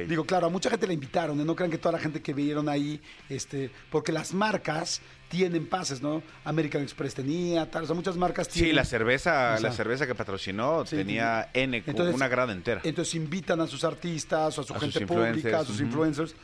Digo, 0.08 0.26
claro, 0.26 0.46
a 0.48 0.50
mucha 0.50 0.70
gente 0.70 0.86
le 0.86 0.94
invitaron, 0.94 1.40
¿eh? 1.42 1.44
no 1.46 1.56
crean 1.56 1.72
que 1.72 1.78
toda 1.80 1.94
la 1.94 2.00
gente 2.00 2.22
que 2.22 2.34
vieron 2.34 2.70
ahí, 2.70 3.02
este, 3.30 3.72
porque 3.90 4.12
las 4.12 4.32
marcas 4.32 5.02
tienen 5.28 5.66
pases, 5.68 6.02
¿no? 6.04 6.22
American 6.44 6.84
Express 6.84 7.16
tenía, 7.16 7.70
tal, 7.72 7.84
o 7.84 7.88
sea, 7.88 7.96
muchas 7.96 8.16
marcas 8.16 8.48
tienen. 8.48 8.70
Sí, 8.72 8.76
la 8.76 8.86
cerveza, 8.86 9.54
O 9.56 9.58
sea, 9.60 9.70
la 9.70 9.76
cerveza 9.76 10.06
que 10.06 10.14
patrocinó 10.14 10.86
Sí, 10.86 10.98
tenía 10.98 11.50
N, 11.54 11.82
Entonces- 11.88 12.14
una 12.14 12.28
grada 12.28 12.52
entera. 12.54 12.82
Entonces 12.84 13.16
invitan 13.16 13.60
a 13.62 13.66
sus 13.68 13.84
artistas 13.84 14.56
o 14.58 14.62
a 14.62 14.64
su 14.66 14.74
A 14.76 14.80
gente 14.80 15.08
pública, 15.08 15.62
a 15.62 15.66
sus 15.66 15.80
influencers. 15.82 16.36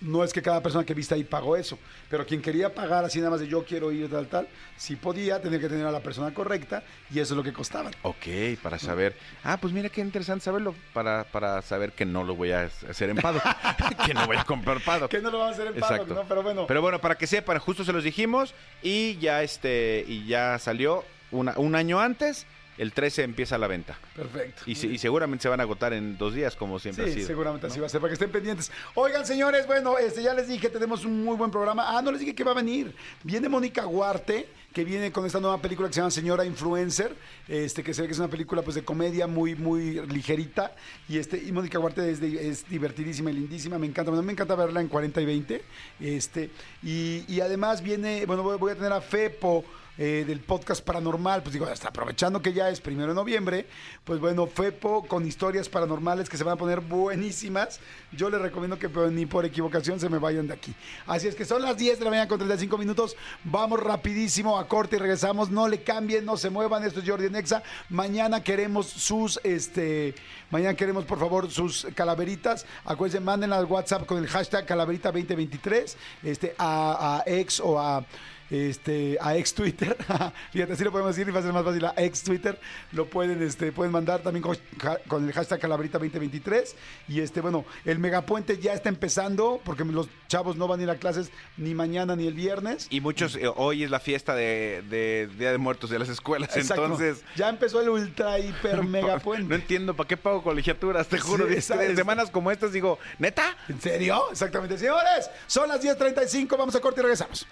No 0.00 0.24
es 0.24 0.32
que 0.32 0.40
cada 0.40 0.62
persona 0.62 0.84
que 0.84 0.94
viste 0.94 1.14
ahí 1.14 1.24
pagó 1.24 1.56
eso, 1.56 1.78
pero 2.08 2.24
quien 2.24 2.40
quería 2.40 2.74
pagar 2.74 3.04
así 3.04 3.18
nada 3.18 3.30
más 3.32 3.40
de 3.40 3.48
yo 3.48 3.64
quiero 3.64 3.92
ir 3.92 4.08
tal 4.10 4.26
tal, 4.28 4.48
si 4.76 4.96
podía, 4.96 5.42
tenía 5.42 5.60
que 5.60 5.68
tener 5.68 5.84
a 5.86 5.90
la 5.90 6.00
persona 6.00 6.32
correcta 6.32 6.82
y 7.10 7.18
eso 7.20 7.34
es 7.34 7.36
lo 7.36 7.42
que 7.42 7.52
costaban. 7.52 7.92
Ok, 8.02 8.26
para 8.62 8.78
saber. 8.78 9.14
Ah, 9.44 9.58
pues 9.60 9.74
mira 9.74 9.90
qué 9.90 10.00
interesante 10.00 10.44
saberlo. 10.44 10.74
Para, 10.94 11.24
para 11.24 11.60
saber 11.62 11.92
que 11.92 12.06
no 12.06 12.24
lo 12.24 12.34
voy 12.34 12.50
a 12.52 12.62
hacer 12.88 13.10
en 13.10 13.16
Pado. 13.16 13.40
que 14.06 14.14
no 14.14 14.26
voy 14.26 14.38
a 14.38 14.44
comprar 14.44 14.80
Pado. 14.82 15.08
Que 15.08 15.20
no 15.20 15.30
lo 15.30 15.38
vamos 15.38 15.52
a 15.58 15.62
hacer 15.62 15.66
en 15.74 15.80
paddock, 15.80 15.90
Exacto. 16.00 16.14
¿no? 16.14 16.24
Pero 16.28 16.42
bueno, 16.42 16.66
Pero 16.66 16.80
bueno, 16.80 16.98
para 17.00 17.16
que 17.16 17.26
sepan, 17.26 17.58
justo 17.58 17.84
se 17.84 17.92
los 17.92 18.02
dijimos 18.02 18.54
y 18.82 19.18
ya 19.18 19.42
este 19.42 20.04
y 20.08 20.26
ya 20.26 20.58
salió 20.58 21.04
una- 21.30 21.54
un 21.58 21.74
año 21.74 22.00
antes. 22.00 22.46
El 22.80 22.92
13 22.92 23.24
empieza 23.24 23.58
la 23.58 23.66
venta. 23.66 23.98
perfecto. 24.16 24.62
Y, 24.64 24.74
se- 24.74 24.86
y 24.86 24.96
seguramente 24.96 25.42
se 25.42 25.48
van 25.50 25.60
a 25.60 25.64
agotar 25.64 25.92
en 25.92 26.16
dos 26.16 26.34
días, 26.34 26.56
como 26.56 26.78
siempre 26.78 27.04
ha 27.04 27.08
Sí, 27.08 27.14
sido. 27.14 27.26
seguramente 27.26 27.66
así 27.66 27.78
va 27.78 27.86
a 27.86 27.88
ser, 27.90 28.00
para 28.00 28.08
que 28.10 28.14
estén 28.14 28.30
pendientes. 28.30 28.72
Oigan, 28.94 29.26
señores, 29.26 29.66
bueno, 29.66 29.98
este 29.98 30.22
ya 30.22 30.32
les 30.32 30.48
dije, 30.48 30.70
tenemos 30.70 31.04
un 31.04 31.22
muy 31.22 31.36
buen 31.36 31.50
programa. 31.50 31.84
Ah, 31.96 32.00
no 32.00 32.10
les 32.10 32.20
dije 32.20 32.34
que 32.34 32.42
va 32.42 32.52
a 32.52 32.54
venir. 32.54 32.94
Viene 33.22 33.48
Mónica 33.50 33.86
Huarte, 33.86 34.48
que 34.72 34.84
viene 34.84 35.12
con 35.12 35.26
esta 35.26 35.40
nueva 35.40 35.60
película 35.60 35.88
que 35.88 35.94
se 35.94 36.00
llama 36.00 36.10
Señora 36.10 36.44
Influencer, 36.46 37.14
este 37.48 37.82
que 37.82 37.92
se 37.92 38.00
ve 38.02 38.08
que 38.08 38.12
es 38.12 38.18
una 38.18 38.28
película 38.28 38.62
pues 38.62 38.76
de 38.76 38.82
comedia 38.84 39.26
muy, 39.26 39.54
muy 39.56 40.00
ligerita. 40.06 40.74
Y 41.08 41.18
este, 41.18 41.36
y 41.36 41.52
Mónica 41.52 41.78
Huarte 41.78 42.08
es, 42.10 42.18
de- 42.20 42.48
es 42.48 42.66
divertidísima 42.68 43.30
y 43.30 43.34
lindísima, 43.34 43.78
me 43.78 43.86
encanta. 43.88 44.10
Bueno, 44.10 44.22
me 44.22 44.32
encanta 44.32 44.54
verla 44.54 44.80
en 44.80 44.88
40 44.88 45.20
y 45.20 45.24
20. 45.26 45.62
Este, 46.00 46.50
y, 46.82 47.24
y 47.28 47.40
además 47.40 47.82
viene, 47.82 48.24
bueno, 48.26 48.42
voy, 48.42 48.56
voy 48.56 48.72
a 48.72 48.74
tener 48.76 48.92
a 48.92 49.00
Fepo 49.02 49.64
eh, 50.02 50.24
del 50.26 50.40
podcast 50.40 50.82
paranormal, 50.82 51.42
pues 51.42 51.52
digo, 51.52 51.66
hasta 51.66 51.88
aprovechando 51.88 52.40
que 52.40 52.54
ya 52.54 52.70
es 52.70 52.80
primero 52.80 53.08
de 53.08 53.14
noviembre, 53.14 53.66
pues 54.02 54.18
bueno, 54.18 54.46
Fepo 54.46 55.06
con 55.06 55.26
historias 55.26 55.68
paranormales 55.68 56.30
que 56.30 56.38
se 56.38 56.42
van 56.42 56.54
a 56.54 56.56
poner 56.56 56.80
buenísimas. 56.80 57.80
Yo 58.10 58.30
les 58.30 58.40
recomiendo 58.40 58.78
que 58.78 58.88
pues, 58.88 59.12
ni 59.12 59.26
por 59.26 59.44
equivocación 59.44 60.00
se 60.00 60.08
me 60.08 60.16
vayan 60.16 60.46
de 60.46 60.54
aquí. 60.54 60.74
Así 61.06 61.28
es 61.28 61.34
que 61.34 61.44
son 61.44 61.60
las 61.60 61.76
10 61.76 61.98
de 61.98 62.04
la 62.06 62.10
mañana 62.12 62.28
con 62.28 62.38
35 62.38 62.78
minutos. 62.78 63.14
Vamos 63.44 63.78
rapidísimo 63.78 64.58
a 64.58 64.66
corte 64.66 64.96
y 64.96 65.00
regresamos. 65.00 65.50
No 65.50 65.68
le 65.68 65.82
cambien, 65.82 66.24
no 66.24 66.38
se 66.38 66.48
muevan. 66.48 66.82
Esto 66.82 67.00
es 67.00 67.06
Jordi 67.06 67.28
Nexa. 67.28 67.62
Mañana 67.90 68.42
queremos 68.42 68.86
sus, 68.86 69.38
este, 69.44 70.14
mañana 70.50 70.72
queremos 70.72 71.04
por 71.04 71.18
favor 71.18 71.50
sus 71.50 71.86
calaveritas. 71.94 72.64
Acuérdense, 72.86 73.22
manden 73.22 73.52
al 73.52 73.66
WhatsApp 73.66 74.06
con 74.06 74.16
el 74.16 74.28
hashtag 74.28 74.66
calaverita2023 74.66 75.94
este, 76.22 76.54
a, 76.56 77.18
a 77.18 77.22
ex 77.26 77.60
o 77.60 77.78
a 77.78 78.06
este, 78.50 79.18
a 79.20 79.36
ex 79.36 79.54
Twitter. 79.54 79.96
Fíjate, 80.52 80.72
así 80.72 80.84
lo 80.84 80.92
podemos 80.92 81.14
decir 81.14 81.28
y 81.28 81.32
va 81.32 81.40
a 81.40 81.42
ser 81.42 81.52
más 81.52 81.64
fácil 81.64 81.84
a 81.84 81.94
ex 81.96 82.22
Twitter. 82.22 82.58
Lo 82.92 83.06
pueden, 83.06 83.42
este, 83.42 83.72
pueden 83.72 83.92
mandar 83.92 84.20
también 84.20 84.42
con, 84.42 85.24
el 85.24 85.32
hashtag 85.32 85.60
Calabrita 85.60 85.98
2023. 85.98 86.76
Y 87.08 87.20
este, 87.20 87.40
bueno, 87.40 87.64
el 87.84 87.98
megapuente 87.98 88.58
ya 88.58 88.74
está 88.74 88.88
empezando 88.88 89.60
porque 89.64 89.84
los 89.84 90.08
chavos 90.28 90.56
no 90.56 90.68
van 90.68 90.80
a 90.80 90.82
ir 90.82 90.90
a 90.90 90.96
clases 90.96 91.30
ni 91.56 91.74
mañana 91.74 92.16
ni 92.16 92.26
el 92.26 92.34
viernes. 92.34 92.86
Y 92.90 93.00
muchos, 93.00 93.36
eh, 93.36 93.48
hoy 93.54 93.84
es 93.84 93.90
la 93.90 94.00
fiesta 94.00 94.34
de, 94.34 94.82
de 94.88 95.28
Día 95.38 95.52
de 95.52 95.58
Muertos 95.58 95.90
de 95.90 95.98
las 95.98 96.08
escuelas, 96.08 96.56
Exacto. 96.56 96.84
entonces... 96.84 97.22
ya 97.36 97.48
empezó 97.48 97.80
el 97.80 97.88
ultra 97.88 98.38
hiper 98.38 98.82
megapuente. 98.84 99.48
No 99.48 99.54
entiendo 99.54 99.94
para 99.94 100.08
qué 100.08 100.16
pago 100.16 100.42
colegiaturas, 100.42 101.08
te 101.08 101.18
juro. 101.18 101.46
Sí, 101.48 101.72
en 101.72 101.96
semanas 101.96 102.30
como 102.30 102.50
estas 102.50 102.72
digo, 102.72 102.98
¿neta? 103.18 103.56
¿En 103.68 103.80
serio? 103.80 104.30
Exactamente. 104.30 104.78
Señores, 104.78 105.30
son 105.46 105.68
las 105.68 105.82
10.35. 105.82 106.56
Vamos 106.56 106.74
a 106.74 106.80
corte 106.80 107.00
y 107.00 107.02
regresamos. 107.02 107.46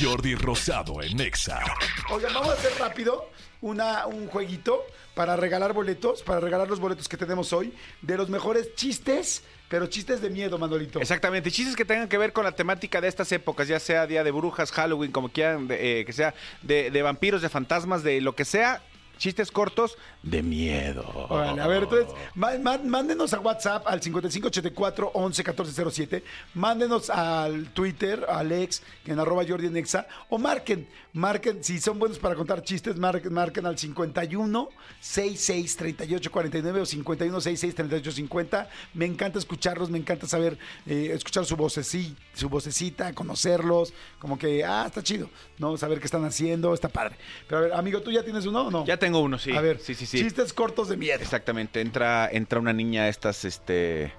Jordi 0.00 0.34
Rosado 0.34 1.02
en 1.02 1.20
Exa. 1.20 1.60
Oigan, 2.10 2.34
vamos 2.34 2.50
a 2.50 2.52
hacer 2.54 2.72
rápido 2.78 3.30
una, 3.60 4.06
un 4.06 4.26
jueguito 4.26 4.84
para 5.14 5.36
regalar 5.36 5.72
boletos, 5.72 6.22
para 6.22 6.40
regalar 6.40 6.68
los 6.68 6.80
boletos 6.80 7.08
que 7.08 7.16
tenemos 7.16 7.52
hoy, 7.52 7.72
de 8.00 8.16
los 8.16 8.28
mejores 8.28 8.74
chistes, 8.74 9.44
pero 9.68 9.86
chistes 9.86 10.20
de 10.20 10.30
miedo, 10.30 10.58
Manolito. 10.58 11.00
Exactamente, 11.00 11.50
chistes 11.50 11.76
que 11.76 11.84
tengan 11.84 12.08
que 12.08 12.18
ver 12.18 12.32
con 12.32 12.44
la 12.44 12.52
temática 12.52 13.00
de 13.00 13.08
estas 13.08 13.30
épocas, 13.32 13.68
ya 13.68 13.78
sea 13.78 14.06
Día 14.06 14.24
de 14.24 14.30
Brujas, 14.30 14.72
Halloween, 14.72 15.12
como 15.12 15.28
quieran, 15.28 15.68
de, 15.68 16.00
eh, 16.00 16.04
que 16.04 16.12
sea 16.12 16.34
de, 16.62 16.90
de 16.90 17.02
vampiros, 17.02 17.42
de 17.42 17.48
fantasmas, 17.48 18.02
de 18.02 18.20
lo 18.20 18.34
que 18.34 18.44
sea, 18.44 18.82
chistes 19.18 19.50
cortos 19.50 19.96
de 20.22 20.42
miedo. 20.42 21.04
Órale, 21.28 21.62
a 21.62 21.66
ver, 21.66 21.84
entonces, 21.84 22.14
mándenos 22.34 23.32
a 23.34 23.40
WhatsApp 23.40 23.86
al 23.86 24.02
5584 24.02 25.10
11 25.14 25.42
1407, 25.42 26.24
mándenos 26.54 27.10
al 27.10 27.68
Twitter, 27.72 28.26
al 28.28 28.52
ex, 28.52 28.82
en 29.06 29.18
arroba 29.18 29.44
Jordi 29.46 29.66
en 29.66 29.76
Exa, 29.76 30.06
o 30.28 30.38
marquen, 30.38 30.88
marquen, 31.12 31.62
si 31.62 31.80
son 31.80 31.98
buenos 31.98 32.18
para 32.18 32.34
contar 32.34 32.62
chistes, 32.62 32.96
marquen, 32.96 33.32
marquen 33.32 33.66
al 33.66 33.78
51 33.78 34.68
66 35.00 35.76
38 35.76 36.30
49 36.30 36.80
o 36.80 36.86
51 36.86 37.40
66 37.40 37.74
38 37.74 38.12
50. 38.12 38.68
Me 38.94 39.06
encanta 39.06 39.38
escucharlos, 39.38 39.90
me 39.90 39.98
encanta 39.98 40.26
saber, 40.26 40.58
eh, 40.86 41.10
escuchar 41.12 41.44
su 41.44 41.56
vocecita, 41.56 42.20
su 42.34 42.48
vocecita, 42.48 43.12
conocerlos, 43.12 43.92
como 44.18 44.38
que, 44.38 44.64
ah, 44.64 44.84
está 44.86 45.02
chido, 45.02 45.28
¿no? 45.58 45.76
Saber 45.76 45.98
qué 45.98 46.06
están 46.06 46.24
haciendo, 46.24 46.72
está 46.74 46.88
padre. 46.88 47.16
Pero 47.46 47.58
a 47.58 47.60
ver, 47.62 47.72
amigo, 47.74 48.00
¿tú 48.00 48.10
ya 48.10 48.22
tienes 48.22 48.46
uno 48.46 48.66
o 48.66 48.70
no? 48.70 48.86
Ya 48.86 48.96
tengo 48.96 49.20
uno, 49.20 49.38
sí. 49.38 49.52
A 49.52 49.60
ver, 49.60 49.78
sí, 49.78 49.94
sí, 49.94 50.06
sí. 50.06 50.18
chistes 50.18 50.52
cortos 50.52 50.88
de 50.88 50.96
miedo. 50.96 51.20
Exactamente, 51.20 51.80
entra, 51.80 52.28
entra 52.30 52.58
una 52.58 52.72
niña 52.72 53.02
a 53.02 53.08
estas, 53.08 53.44
este, 53.44 54.12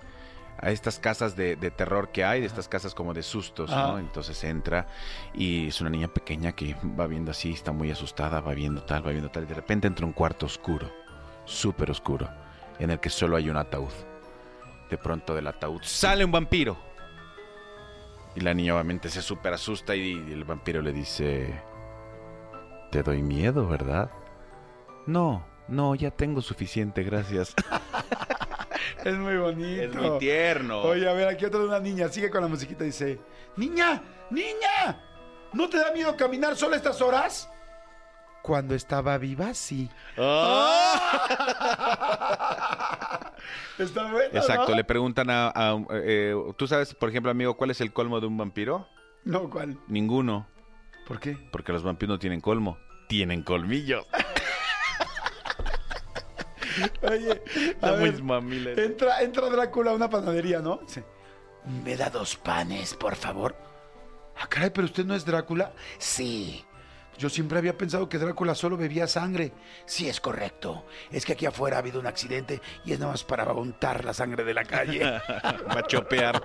a 0.63 0.71
estas 0.71 0.97
casas 0.97 1.35
de, 1.35 1.57
de 1.57 1.71
terror 1.71 2.09
que 2.09 2.23
hay, 2.23 2.39
de 2.39 2.47
estas 2.47 2.69
casas 2.69 2.95
como 2.95 3.13
de 3.13 3.21
sustos, 3.21 3.69
¿no? 3.69 3.99
Entonces 3.99 4.41
entra 4.45 4.87
y 5.33 5.67
es 5.67 5.81
una 5.81 5.89
niña 5.89 6.07
pequeña 6.07 6.53
que 6.53 6.73
va 6.97 7.05
viendo 7.05 7.31
así, 7.31 7.51
está 7.51 7.73
muy 7.73 7.91
asustada, 7.91 8.39
va 8.39 8.53
viendo 8.53 8.81
tal, 8.81 9.05
va 9.05 9.11
viendo 9.11 9.29
tal, 9.29 9.43
y 9.43 9.47
de 9.47 9.55
repente 9.55 9.87
entra 9.87 10.05
un 10.05 10.13
cuarto 10.13 10.45
oscuro, 10.45 10.89
súper 11.43 11.91
oscuro, 11.91 12.29
en 12.79 12.91
el 12.91 12.99
que 13.01 13.09
solo 13.09 13.35
hay 13.35 13.49
un 13.49 13.57
ataúd. 13.57 13.91
De 14.89 14.97
pronto 14.97 15.35
del 15.35 15.47
ataúd 15.47 15.81
sale 15.83 16.23
un 16.23 16.31
vampiro. 16.31 16.77
Y 18.35 18.39
la 18.39 18.53
niña 18.53 18.73
obviamente 18.73 19.09
se 19.09 19.21
súper 19.21 19.53
asusta 19.53 19.95
y 19.97 20.13
el 20.13 20.45
vampiro 20.45 20.81
le 20.81 20.93
dice, 20.93 21.61
te 22.89 23.03
doy 23.03 23.21
miedo, 23.21 23.67
¿verdad? 23.67 24.09
No, 25.07 25.45
no, 25.67 25.93
ya 25.93 26.09
tengo 26.09 26.41
suficiente, 26.41 27.03
gracias. 27.03 27.53
Es 29.05 29.15
muy 29.15 29.37
bonito. 29.37 29.81
Es 29.83 29.95
muy 29.95 30.19
tierno. 30.19 30.81
Oye, 30.81 31.07
a 31.09 31.13
ver, 31.13 31.27
aquí 31.27 31.45
otra 31.45 31.59
de 31.59 31.65
una 31.67 31.79
niña. 31.79 32.07
Sigue 32.09 32.29
con 32.29 32.41
la 32.41 32.47
musiquita. 32.47 32.83
Dice: 32.83 33.19
¡Niña! 33.55 34.01
¡Niña! 34.29 35.01
¿No 35.53 35.69
te 35.69 35.77
da 35.77 35.91
miedo 35.91 36.15
caminar 36.17 36.55
sola 36.55 36.75
estas 36.77 37.01
horas? 37.01 37.49
Cuando 38.41 38.75
estaba 38.75 39.17
viva, 39.17 39.53
sí. 39.53 39.89
Está 43.77 44.11
bueno. 44.11 44.29
Exacto, 44.33 44.69
¿no? 44.71 44.75
le 44.75 44.83
preguntan 44.83 45.29
a... 45.29 45.47
a- 45.55 45.77
eh, 45.93 46.35
¿Tú 46.57 46.67
sabes, 46.67 46.93
por 46.93 47.09
ejemplo, 47.09 47.31
amigo, 47.31 47.55
cuál 47.55 47.71
es 47.71 47.81
el 47.81 47.91
colmo 47.93 48.19
de 48.19 48.27
un 48.27 48.37
vampiro? 48.37 48.87
No, 49.23 49.49
¿cuál? 49.49 49.79
Ninguno, 49.87 50.47
¿Por 51.07 51.19
qué? 51.19 51.37
porque 51.51 51.71
los 51.71 51.83
vampiros 51.83 52.15
no 52.15 52.19
tienen 52.19 52.41
colmo. 52.41 52.77
tienen 53.07 53.43
colmillos. 53.43 54.05
Oye, 57.01 57.41
a 57.81 58.81
entra, 58.81 59.21
entra 59.21 59.49
Drácula 59.49 59.91
a 59.91 59.93
una 59.93 60.09
panadería, 60.09 60.59
¿no? 60.59 60.77
Dice, 60.77 61.03
¿me 61.83 61.95
da 61.95 62.09
dos 62.09 62.35
panes, 62.35 62.93
por 62.93 63.15
favor? 63.15 63.55
Ah, 64.37 64.47
caray, 64.47 64.69
pero 64.71 64.85
usted 64.85 65.05
no 65.05 65.15
es 65.15 65.25
Drácula. 65.25 65.73
Sí. 65.97 66.65
Yo 67.17 67.29
siempre 67.29 67.59
había 67.59 67.77
pensado 67.77 68.09
que 68.09 68.17
Drácula 68.17 68.55
solo 68.55 68.75
bebía 68.75 69.07
sangre. 69.07 69.53
Sí, 69.85 70.09
es 70.09 70.19
correcto. 70.19 70.85
Es 71.11 71.25
que 71.25 71.33
aquí 71.33 71.45
afuera 71.45 71.77
ha 71.77 71.79
habido 71.79 71.99
un 71.99 72.07
accidente 72.07 72.59
y 72.85 72.93
es 72.93 72.99
nada 72.99 73.11
más 73.11 73.23
para 73.23 73.45
untar 73.53 74.03
la 74.03 74.13
sangre 74.13 74.43
de 74.43 74.53
la 74.53 74.63
calle. 74.63 74.99
Va 75.03 75.79
a 75.79 75.87
chopear. 75.87 76.41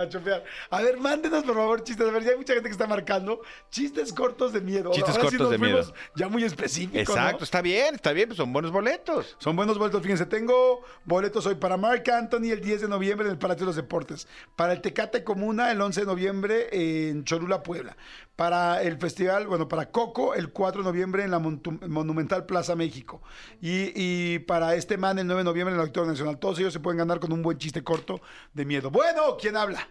Para 0.00 0.08
chopear. 0.10 0.44
A 0.70 0.82
ver, 0.82 0.98
mándenos 0.98 1.44
por 1.44 1.54
favor 1.54 1.84
chistes. 1.84 2.06
A 2.06 2.10
ver, 2.10 2.22
ya 2.22 2.30
hay 2.30 2.36
mucha 2.36 2.54
gente 2.54 2.68
que 2.68 2.72
está 2.72 2.86
marcando. 2.86 3.40
Chistes 3.70 4.12
cortos 4.12 4.52
de 4.52 4.60
miedo. 4.60 4.90
Chistes 4.92 5.16
Ahora 5.16 5.30
sí 5.30 5.36
cortos 5.36 5.40
nos 5.40 5.50
de 5.50 5.58
miedo. 5.58 5.94
Ya 6.16 6.28
muy 6.28 6.44
específicos. 6.44 7.00
Exacto, 7.00 7.40
¿no? 7.40 7.44
está 7.44 7.60
bien, 7.60 7.94
está 7.94 8.12
bien, 8.12 8.28
pues 8.28 8.38
son 8.38 8.52
buenos 8.52 8.70
boletos. 8.70 9.36
Son 9.38 9.54
buenos 9.56 9.78
boletos, 9.78 10.02
fíjense, 10.02 10.26
tengo 10.26 10.82
boletos 11.04 11.46
hoy 11.46 11.54
para 11.56 11.76
Mark 11.76 12.04
Anthony 12.10 12.50
el 12.50 12.60
10 12.60 12.82
de 12.82 12.88
noviembre 12.88 13.26
en 13.26 13.32
el 13.32 13.38
Palacio 13.38 13.60
de 13.60 13.66
los 13.66 13.76
Deportes, 13.76 14.26
para 14.56 14.72
el 14.72 14.80
Tecate 14.80 15.24
Comuna 15.24 15.70
el 15.70 15.80
11 15.80 16.00
de 16.00 16.06
noviembre 16.06 16.68
en 16.72 17.24
Cholula, 17.24 17.62
Puebla, 17.62 17.96
para 18.40 18.80
el 18.82 18.96
festival, 18.96 19.46
bueno, 19.48 19.68
para 19.68 19.90
Coco 19.90 20.34
el 20.34 20.50
4 20.50 20.80
de 20.82 20.88
noviembre 20.88 21.24
en 21.24 21.30
la 21.30 21.38
Montu- 21.38 21.86
Monumental 21.86 22.46
Plaza 22.46 22.74
México 22.74 23.20
y, 23.60 23.92
y 23.94 24.38
para 24.38 24.74
este 24.76 24.96
man 24.96 25.18
el 25.18 25.26
9 25.26 25.40
de 25.40 25.44
noviembre 25.44 25.72
en 25.74 25.78
el 25.78 25.80
Auditorio 25.82 26.08
Nacional. 26.08 26.38
Todos 26.38 26.58
ellos 26.58 26.72
se 26.72 26.80
pueden 26.80 26.96
ganar 26.96 27.20
con 27.20 27.34
un 27.34 27.42
buen 27.42 27.58
chiste 27.58 27.84
corto 27.84 28.22
de 28.54 28.64
miedo. 28.64 28.90
Bueno, 28.90 29.36
¿quién 29.38 29.58
habla? 29.58 29.86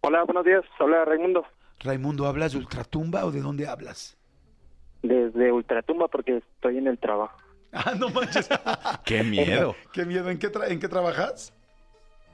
Hola, 0.00 0.24
buenos 0.24 0.44
días. 0.44 0.64
Hola, 0.80 1.04
Raimundo. 1.04 1.44
Raimundo, 1.78 2.26
¿hablas 2.26 2.50
de 2.54 2.58
Ultratumba 2.58 3.24
o 3.24 3.30
de 3.30 3.40
dónde 3.40 3.68
hablas? 3.68 4.16
Desde 5.04 5.52
Ultratumba 5.52 6.08
porque 6.08 6.38
estoy 6.38 6.78
en 6.78 6.88
el 6.88 6.98
trabajo. 6.98 7.38
Ah, 7.72 7.94
no 7.96 8.08
manches. 8.08 8.48
Qué 9.04 9.22
miedo. 9.22 9.76
Qué 9.92 10.04
miedo. 10.04 10.28
¿En 10.28 10.40
qué, 10.40 10.50
tra- 10.50 10.68
en 10.72 10.80
qué 10.80 10.88
trabajas? 10.88 11.52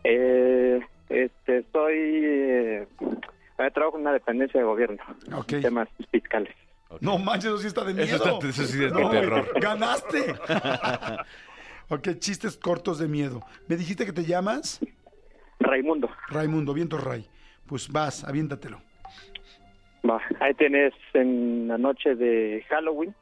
Eh, 0.03 0.81
este, 1.11 1.59
estoy... 1.59 1.95
Eh, 1.99 2.89
trabajo 3.69 3.97
en 3.97 4.03
una 4.03 4.13
dependencia 4.13 4.59
de 4.61 4.65
gobierno. 4.67 5.03
Ok. 5.35 5.61
Temas 5.61 5.89
fiscales. 6.11 6.55
No 7.01 7.19
manches, 7.19 7.47
eso 7.51 7.59
sí 7.59 7.67
está 7.67 7.85
de 7.85 7.93
miedo. 7.93 8.07
Eso 8.17 8.17
está- 8.17 8.49
eso 8.49 8.65
sí 8.65 8.83
es 8.85 8.93
de 8.95 9.05
terror. 9.11 9.47
¡Ganaste! 9.61 10.35
ok, 11.91 12.09
chistes 12.19 12.57
cortos 12.57 12.99
de 12.99 13.09
miedo. 13.09 13.43
¿Me 13.69 13.77
dijiste 13.77 14.07
que 14.07 14.13
te 14.13 14.25
llamas? 14.25 14.81
Raimundo. 15.59 16.09
Raimundo, 16.29 16.73
viento 16.73 16.97
Ray. 16.97 17.29
Pues 17.67 17.89
vas, 17.89 18.25
aviéntatelo. 18.25 18.81
Va, 20.09 20.21
ahí 20.41 20.55
tienes 20.55 20.95
en 21.13 21.69
la 21.69 21.77
noche 21.77 22.15
de 22.15 22.65
Halloween 22.71 23.15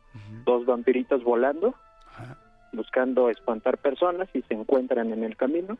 dos 0.44 0.64
vampiritos 0.64 1.22
volando, 1.24 1.74
Ajá. 2.12 2.38
buscando 2.72 3.29
espantar 3.31 3.79
personas 3.79 4.29
y 4.33 4.42
se 4.42 4.55
encuentran 4.55 5.12
en 5.12 5.24
el 5.24 5.37
camino. 5.37 5.77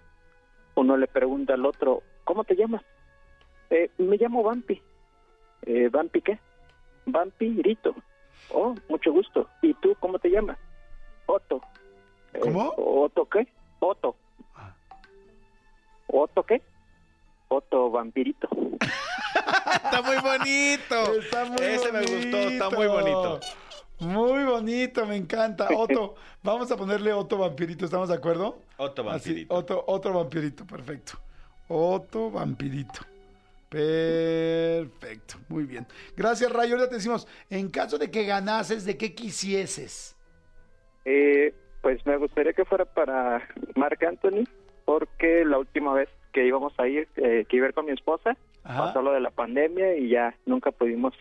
Uno 0.75 0.97
le 0.97 1.07
pregunta 1.07 1.55
al 1.55 1.65
otro, 1.67 2.03
¿cómo 2.25 2.45
te 2.45 2.55
llamas? 2.57 2.83
"Eh, 3.71 3.91
me 3.99 4.17
llamo 4.17 4.43
Vampi. 4.43 4.81
Eh, 5.63 5.89
¿Vampi 5.91 6.21
qué? 6.23 6.39
Vampirito. 7.07 7.95
Oh, 8.51 8.75
mucho 8.89 9.13
gusto. 9.13 9.49
¿Y 9.63 9.75
tú 9.75 9.95
cómo 10.01 10.19
te 10.19 10.31
llamas? 10.31 10.59
Otto. 11.27 11.61
"Eh, 12.35 12.41
¿Cómo? 12.41 12.73
¿Otto 12.77 13.27
qué? 13.29 13.47
Otto. 13.81 14.17
Ah. 14.55 14.75
¿Otto 16.07 16.43
qué? 16.45 16.63
Otto 17.49 17.91
Vampirito. 17.91 18.49
Está 19.85 20.03
muy 20.03 20.17
bonito. 20.17 21.15
Está 21.21 21.45
muy 21.47 21.61
Ese 21.63 21.93
me 21.93 22.01
gustó, 22.01 22.37
está 22.37 22.71
muy 22.71 22.87
bonito. 22.87 23.23
bonito. 23.31 23.47
Muy 24.01 24.45
bonito, 24.45 25.07
me 25.07 25.17
encanta. 25.17 25.69
Otto, 25.77 26.15
vamos 26.43 26.71
a 26.71 26.77
ponerle 26.77 27.13
Otto 27.13 27.37
Vampirito, 27.39 27.85
¿estamos 27.85 28.09
de 28.09 28.15
acuerdo? 28.15 28.59
Otto 28.77 29.03
Así, 29.11 29.31
vampirito. 29.31 29.55
otro, 29.55 29.85
otro 29.87 30.13
vampirito, 30.15 30.65
perfecto. 30.67 31.19
Otto 31.69 32.31
Vampirito. 32.31 33.01
Perfecto, 33.69 35.35
muy 35.49 35.65
bien. 35.65 35.87
Gracias, 36.17 36.51
Ray. 36.51 36.73
Ahora 36.73 36.89
te 36.89 36.97
decimos, 36.97 37.29
en 37.51 37.71
caso 37.71 37.99
de 37.99 38.11
que 38.11 38.25
ganases, 38.25 38.85
¿de 38.85 38.97
qué 38.97 39.15
quisieses? 39.15 40.17
Eh, 41.05 41.55
pues 41.83 42.05
me 42.07 42.17
gustaría 42.17 42.53
que 42.53 42.65
fuera 42.65 42.85
para 42.85 43.47
Marc 43.77 44.03
Anthony, 44.03 44.45
porque 44.85 45.45
la 45.45 45.59
última 45.59 45.93
vez 45.95 46.09
que 46.33 46.47
íbamos 46.47 46.73
a 46.79 46.87
ir, 46.89 47.09
eh, 47.17 47.45
que 47.49 47.57
iba 47.57 47.67
a 47.67 47.69
ir 47.69 47.75
con 47.75 47.87
mi 47.87 47.93
esposa, 47.93 48.37
Ajá. 48.65 48.87
pasó 48.87 49.03
lo 49.03 49.13
de 49.13 49.21
la 49.21 49.31
pandemia 49.31 49.97
y 49.97 50.11
ya 50.11 50.35
nunca 50.47 50.71
pudimos 50.71 51.15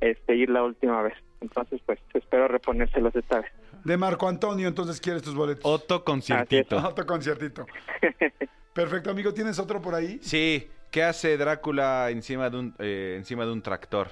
este, 0.00 0.36
ir 0.36 0.50
la 0.50 0.62
última 0.62 1.02
vez. 1.02 1.14
Entonces, 1.40 1.80
pues 1.86 1.98
espero 2.14 2.48
reponérselos 2.48 3.14
esta 3.14 3.40
vez. 3.40 3.50
De 3.84 3.96
Marco 3.96 4.28
Antonio, 4.28 4.66
entonces 4.68 5.00
quieres 5.00 5.22
tus 5.22 5.34
boletos. 5.34 5.64
Otto 5.64 6.04
conciertito. 6.04 6.76
Otro 6.76 7.06
conciertito. 7.06 7.66
Perfecto, 8.72 9.10
amigo. 9.10 9.32
¿Tienes 9.32 9.58
otro 9.58 9.80
por 9.80 9.94
ahí? 9.94 10.18
Sí, 10.20 10.68
¿qué 10.90 11.04
hace 11.04 11.36
Drácula 11.36 12.10
encima 12.10 12.50
de 12.50 12.58
un 12.58 12.74
eh, 12.78 13.14
encima 13.18 13.44
de 13.44 13.52
un 13.52 13.62
tractor? 13.62 14.10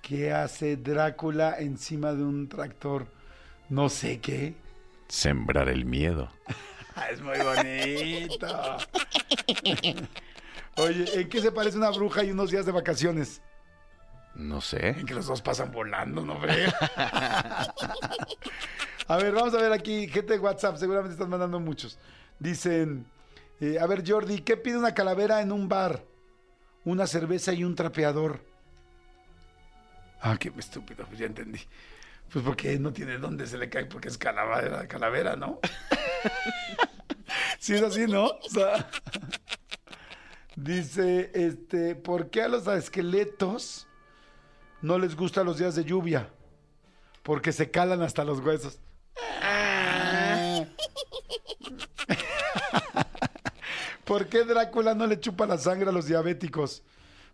¿Qué 0.00 0.32
hace 0.32 0.76
Drácula 0.76 1.56
encima 1.58 2.12
de 2.12 2.22
un 2.22 2.48
tractor? 2.48 3.06
No 3.68 3.88
sé 3.88 4.20
qué. 4.20 4.54
Sembrar 5.08 5.68
el 5.68 5.84
miedo. 5.84 6.30
Es 7.10 7.22
muy 7.22 7.38
bonito. 7.38 8.76
Oye, 10.76 11.20
¿en 11.20 11.28
qué 11.30 11.40
se 11.40 11.50
parece 11.50 11.78
una 11.78 11.90
bruja 11.90 12.22
y 12.22 12.30
unos 12.30 12.50
días 12.50 12.66
de 12.66 12.72
vacaciones? 12.72 13.40
No 14.34 14.60
sé. 14.60 14.88
En 14.88 15.06
que 15.06 15.14
los 15.14 15.26
dos 15.26 15.40
pasan 15.40 15.72
volando, 15.72 16.22
¿no 16.22 16.38
frega? 16.38 16.72
A 19.08 19.16
ver, 19.16 19.32
vamos 19.32 19.52
a 19.54 19.58
ver 19.58 19.72
aquí, 19.72 20.06
gente 20.08 20.34
de 20.34 20.38
WhatsApp, 20.38 20.76
seguramente 20.76 21.14
están 21.14 21.28
mandando 21.28 21.58
muchos. 21.60 21.98
Dicen, 22.38 23.04
eh, 23.62 23.78
a 23.78 23.86
ver, 23.86 24.02
Jordi, 24.04 24.40
¿qué 24.40 24.56
pide 24.56 24.76
una 24.76 24.92
calavera 24.92 25.40
en 25.40 25.52
un 25.52 25.68
bar? 25.68 26.04
Una 26.84 27.06
cerveza 27.06 27.52
y 27.52 27.62
un 27.62 27.76
trapeador. 27.76 28.44
Ah, 30.20 30.36
qué 30.36 30.52
estúpido, 30.58 31.06
pues 31.06 31.20
ya 31.20 31.26
entendí. 31.26 31.60
Pues 32.32 32.44
porque 32.44 32.76
no 32.80 32.92
tiene 32.92 33.18
dónde 33.18 33.46
se 33.46 33.58
le 33.58 33.68
cae, 33.68 33.84
porque 33.84 34.08
es 34.08 34.18
calavera, 34.18 34.88
calavera, 34.88 35.36
¿no? 35.36 35.60
sí, 37.60 37.74
es 37.74 37.82
así, 37.82 38.06
¿no? 38.08 38.24
O 38.26 38.50
sea, 38.50 38.90
dice, 40.56 41.30
este, 41.32 41.94
¿por 41.94 42.30
qué 42.30 42.42
a 42.42 42.48
los 42.48 42.66
esqueletos 42.66 43.86
no 44.80 44.98
les 44.98 45.14
gustan 45.14 45.46
los 45.46 45.58
días 45.58 45.76
de 45.76 45.84
lluvia? 45.84 46.30
Porque 47.22 47.52
se 47.52 47.70
calan 47.70 48.02
hasta 48.02 48.24
los 48.24 48.40
huesos. 48.40 48.80
Ah. 49.40 50.64
¿Por 54.12 54.26
qué 54.26 54.44
Drácula 54.44 54.94
no 54.94 55.06
le 55.06 55.18
chupa 55.18 55.46
la 55.46 55.56
sangre 55.56 55.88
a 55.88 55.92
los 55.92 56.04
diabéticos? 56.04 56.82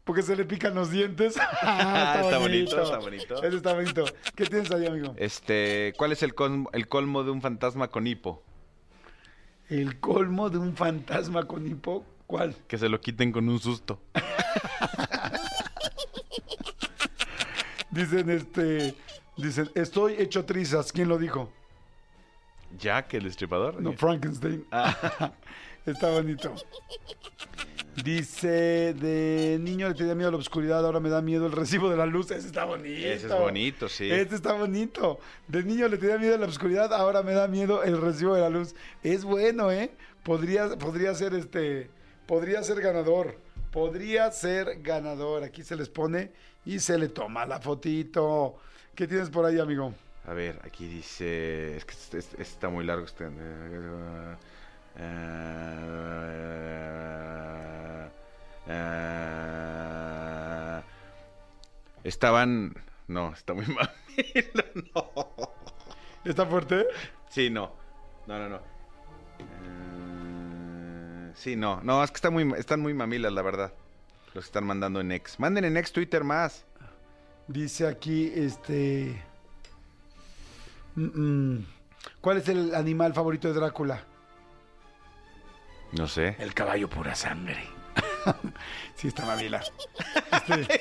Porque 0.04 0.22
se 0.22 0.36
le 0.36 0.44
pican 0.44 0.76
los 0.76 0.92
dientes. 0.92 1.36
Ah, 1.60 2.20
Está 2.22 2.38
bonito, 2.38 2.80
está 2.80 2.98
bonito. 2.98 3.42
Ese 3.42 3.56
está 3.56 3.74
bonito. 3.74 4.04
¿Qué 4.36 4.46
tienes 4.46 4.70
ahí, 4.70 4.86
amigo? 4.86 5.12
Este, 5.16 5.92
¿cuál 5.96 6.12
es 6.12 6.22
el 6.22 6.36
colmo, 6.36 6.70
el 6.72 6.86
colmo 6.86 7.24
de 7.24 7.32
un 7.32 7.42
fantasma 7.42 7.88
con 7.88 8.06
hipo? 8.06 8.44
El 9.68 9.98
colmo 9.98 10.50
de 10.50 10.58
un 10.58 10.76
fantasma 10.76 11.48
con 11.48 11.66
hipo. 11.66 12.06
¿Cuál? 12.28 12.54
Que 12.68 12.78
se 12.78 12.88
lo 12.88 13.00
quiten 13.00 13.32
con 13.32 13.48
un 13.48 13.58
susto. 13.58 14.00
Dicen, 17.90 18.30
este. 18.30 18.94
Dicen, 19.36 19.68
estoy 19.74 20.12
hecho 20.12 20.44
trizas. 20.44 20.92
¿Quién 20.92 21.08
lo 21.08 21.18
dijo? 21.18 21.50
Jack, 22.78 23.14
el 23.14 23.24
destripador. 23.24 23.82
No, 23.82 23.94
Frankenstein. 23.94 24.64
Está 25.90 26.10
bonito. 26.10 26.54
Dice, 28.04 28.94
de 28.94 29.58
niño 29.60 29.88
le 29.88 29.94
tenía 29.94 30.14
miedo 30.14 30.28
a 30.28 30.32
la 30.32 30.38
oscuridad, 30.38 30.84
ahora 30.84 31.00
me 31.00 31.08
da 31.08 31.20
miedo 31.20 31.46
el 31.46 31.52
recibo 31.52 31.90
de 31.90 31.96
la 31.96 32.06
luz. 32.06 32.30
Ese 32.30 32.46
está 32.46 32.64
bonito. 32.64 33.08
Ese 33.08 33.26
es 33.26 33.32
bonito, 33.32 33.88
sí. 33.88 34.10
Este 34.10 34.36
está 34.36 34.52
bonito. 34.52 35.18
De 35.48 35.64
niño 35.64 35.88
le 35.88 35.98
tenía 35.98 36.18
miedo 36.18 36.34
a 36.34 36.38
la 36.38 36.46
oscuridad, 36.46 36.92
ahora 36.92 37.22
me 37.22 37.32
da 37.32 37.48
miedo 37.48 37.82
el 37.82 38.00
recibo 38.00 38.34
de 38.34 38.42
la 38.42 38.50
luz. 38.50 38.74
Es 39.02 39.24
bueno, 39.24 39.72
¿eh? 39.72 39.90
Podría, 40.22 40.68
podría 40.78 41.14
ser 41.14 41.34
este, 41.34 41.90
podría 42.26 42.62
ser 42.62 42.80
ganador. 42.80 43.36
Podría 43.72 44.30
ser 44.30 44.80
ganador. 44.80 45.42
Aquí 45.42 45.62
se 45.62 45.74
les 45.74 45.88
pone 45.88 46.32
y 46.64 46.78
se 46.78 46.98
le 46.98 47.08
toma 47.08 47.46
la 47.46 47.60
fotito. 47.60 48.56
¿Qué 48.94 49.08
tienes 49.08 49.30
por 49.30 49.44
ahí, 49.44 49.58
amigo? 49.58 49.92
A 50.26 50.34
ver, 50.34 50.60
aquí 50.64 50.86
dice. 50.86 51.76
Es 51.76 51.84
que 51.84 52.18
está 52.42 52.68
muy 52.68 52.84
largo. 52.84 53.06
Este, 53.06 53.24
eh, 53.24 54.36
estaban. 62.04 62.74
No, 63.06 63.32
está 63.32 63.54
muy 63.54 63.66
mal. 63.74 63.90
no. 64.94 65.10
¿Está 66.24 66.44
fuerte? 66.46 66.86
Sí, 67.28 67.48
no. 67.48 67.72
No, 68.26 68.38
no, 68.38 68.48
no. 68.48 68.56
Eh, 69.38 71.32
sí, 71.34 71.54
no. 71.56 71.80
No, 71.82 72.02
es 72.02 72.10
que 72.10 72.16
están 72.16 72.32
muy, 72.32 72.52
están 72.58 72.80
muy 72.80 72.92
mamilas, 72.92 73.32
la 73.32 73.42
verdad. 73.42 73.72
Los 74.34 74.44
que 74.44 74.48
están 74.48 74.66
mandando 74.66 75.00
en 75.00 75.12
X. 75.12 75.38
Manden 75.38 75.64
en 75.64 75.76
X 75.76 75.92
Twitter 75.92 76.24
más. 76.24 76.64
Dice 77.46 77.86
aquí, 77.86 78.30
este... 78.34 79.22
mm, 80.96 81.54
mm, 81.54 81.66
¿Cuál 82.20 82.38
es 82.38 82.48
el 82.48 82.74
animal 82.74 83.14
favorito 83.14 83.48
de 83.48 83.54
Drácula? 83.54 84.04
No 85.92 86.08
sé. 86.08 86.36
El 86.38 86.54
caballo 86.54 86.88
pura 86.88 87.14
sangre. 87.14 87.66
sí, 88.94 89.08
está 89.08 89.24
Mavila. 89.24 89.62
Este, 90.32 90.80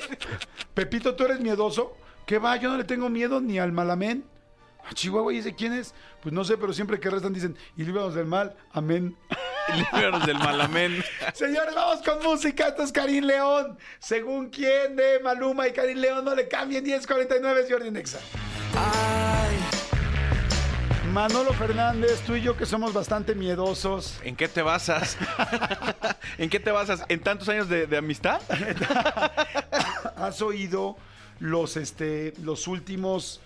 Pepito, 0.74 1.14
¿tú 1.14 1.24
eres 1.24 1.40
miedoso? 1.40 1.96
¿Qué 2.26 2.38
va? 2.38 2.56
Yo 2.56 2.70
no 2.70 2.76
le 2.76 2.84
tengo 2.84 3.08
miedo 3.08 3.40
ni 3.40 3.58
al 3.58 3.72
malamén. 3.72 4.24
A 4.84 4.94
Chihuahua, 4.94 5.32
¿y 5.32 5.38
ese 5.38 5.54
quién 5.54 5.72
es? 5.74 5.94
Pues 6.22 6.32
no 6.32 6.44
sé, 6.44 6.56
pero 6.56 6.72
siempre 6.72 6.98
que 6.98 7.10
rezan 7.10 7.32
dicen, 7.32 7.56
y 7.76 7.84
líbranos 7.84 8.14
del 8.14 8.26
mal, 8.26 8.56
amén. 8.72 9.16
Líbranos 9.92 10.26
del 10.26 10.38
malamén. 10.38 11.04
Señores, 11.34 11.74
vamos 11.74 12.02
con 12.02 12.22
música. 12.22 12.68
Esto 12.68 12.82
es 12.82 12.92
Karim 12.92 13.24
León. 13.24 13.78
Según 13.98 14.48
quién 14.48 14.96
de 14.96 15.20
Maluma 15.20 15.68
y 15.68 15.72
Karim 15.72 15.98
León, 15.98 16.24
no 16.24 16.34
le 16.34 16.48
cambien 16.48 16.84
1049 16.84 17.60
es 17.60 17.70
Jordi 17.70 17.90
Nexa. 17.90 18.18
Manolo 21.18 21.52
Fernández, 21.52 22.20
tú 22.24 22.36
y 22.36 22.42
yo 22.42 22.56
que 22.56 22.64
somos 22.64 22.92
bastante 22.92 23.34
miedosos. 23.34 24.20
¿En 24.22 24.36
qué 24.36 24.46
te 24.46 24.62
basas? 24.62 25.18
¿En 26.38 26.48
qué 26.48 26.60
te 26.60 26.70
basas? 26.70 27.04
¿En 27.08 27.18
tantos 27.18 27.48
años 27.48 27.68
de, 27.68 27.88
de 27.88 27.96
amistad? 27.96 28.40
¿Has 30.16 30.40
oído 30.42 30.96
los, 31.40 31.76
este, 31.76 32.34
los 32.40 32.68
últimos 32.68 33.40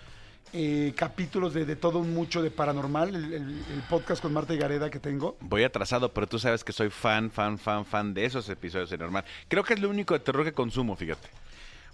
eh, 0.52 0.92
capítulos 0.94 1.54
de, 1.54 1.64
de 1.64 1.74
Todo 1.74 2.00
un 2.00 2.12
Mucho 2.12 2.42
de 2.42 2.50
Paranormal? 2.50 3.08
El, 3.08 3.24
el- 3.32 3.64
el 3.72 3.82
podcast 3.88 4.20
con 4.20 4.34
Marta 4.34 4.52
y 4.52 4.58
Gareda 4.58 4.90
que 4.90 4.98
tengo. 4.98 5.38
Voy 5.40 5.64
atrasado, 5.64 6.12
pero 6.12 6.26
tú 6.26 6.38
sabes 6.38 6.62
que 6.64 6.74
soy 6.74 6.90
fan, 6.90 7.30
fan, 7.30 7.56
fan, 7.58 7.86
fan 7.86 8.12
de 8.12 8.26
esos 8.26 8.50
episodios 8.50 8.90
de 8.90 8.98
normal. 8.98 9.24
Creo 9.48 9.64
que 9.64 9.72
es 9.72 9.80
lo 9.80 9.88
único 9.88 10.12
de 10.12 10.20
terror 10.20 10.44
que 10.44 10.52
consumo, 10.52 10.94
fíjate. 10.94 11.26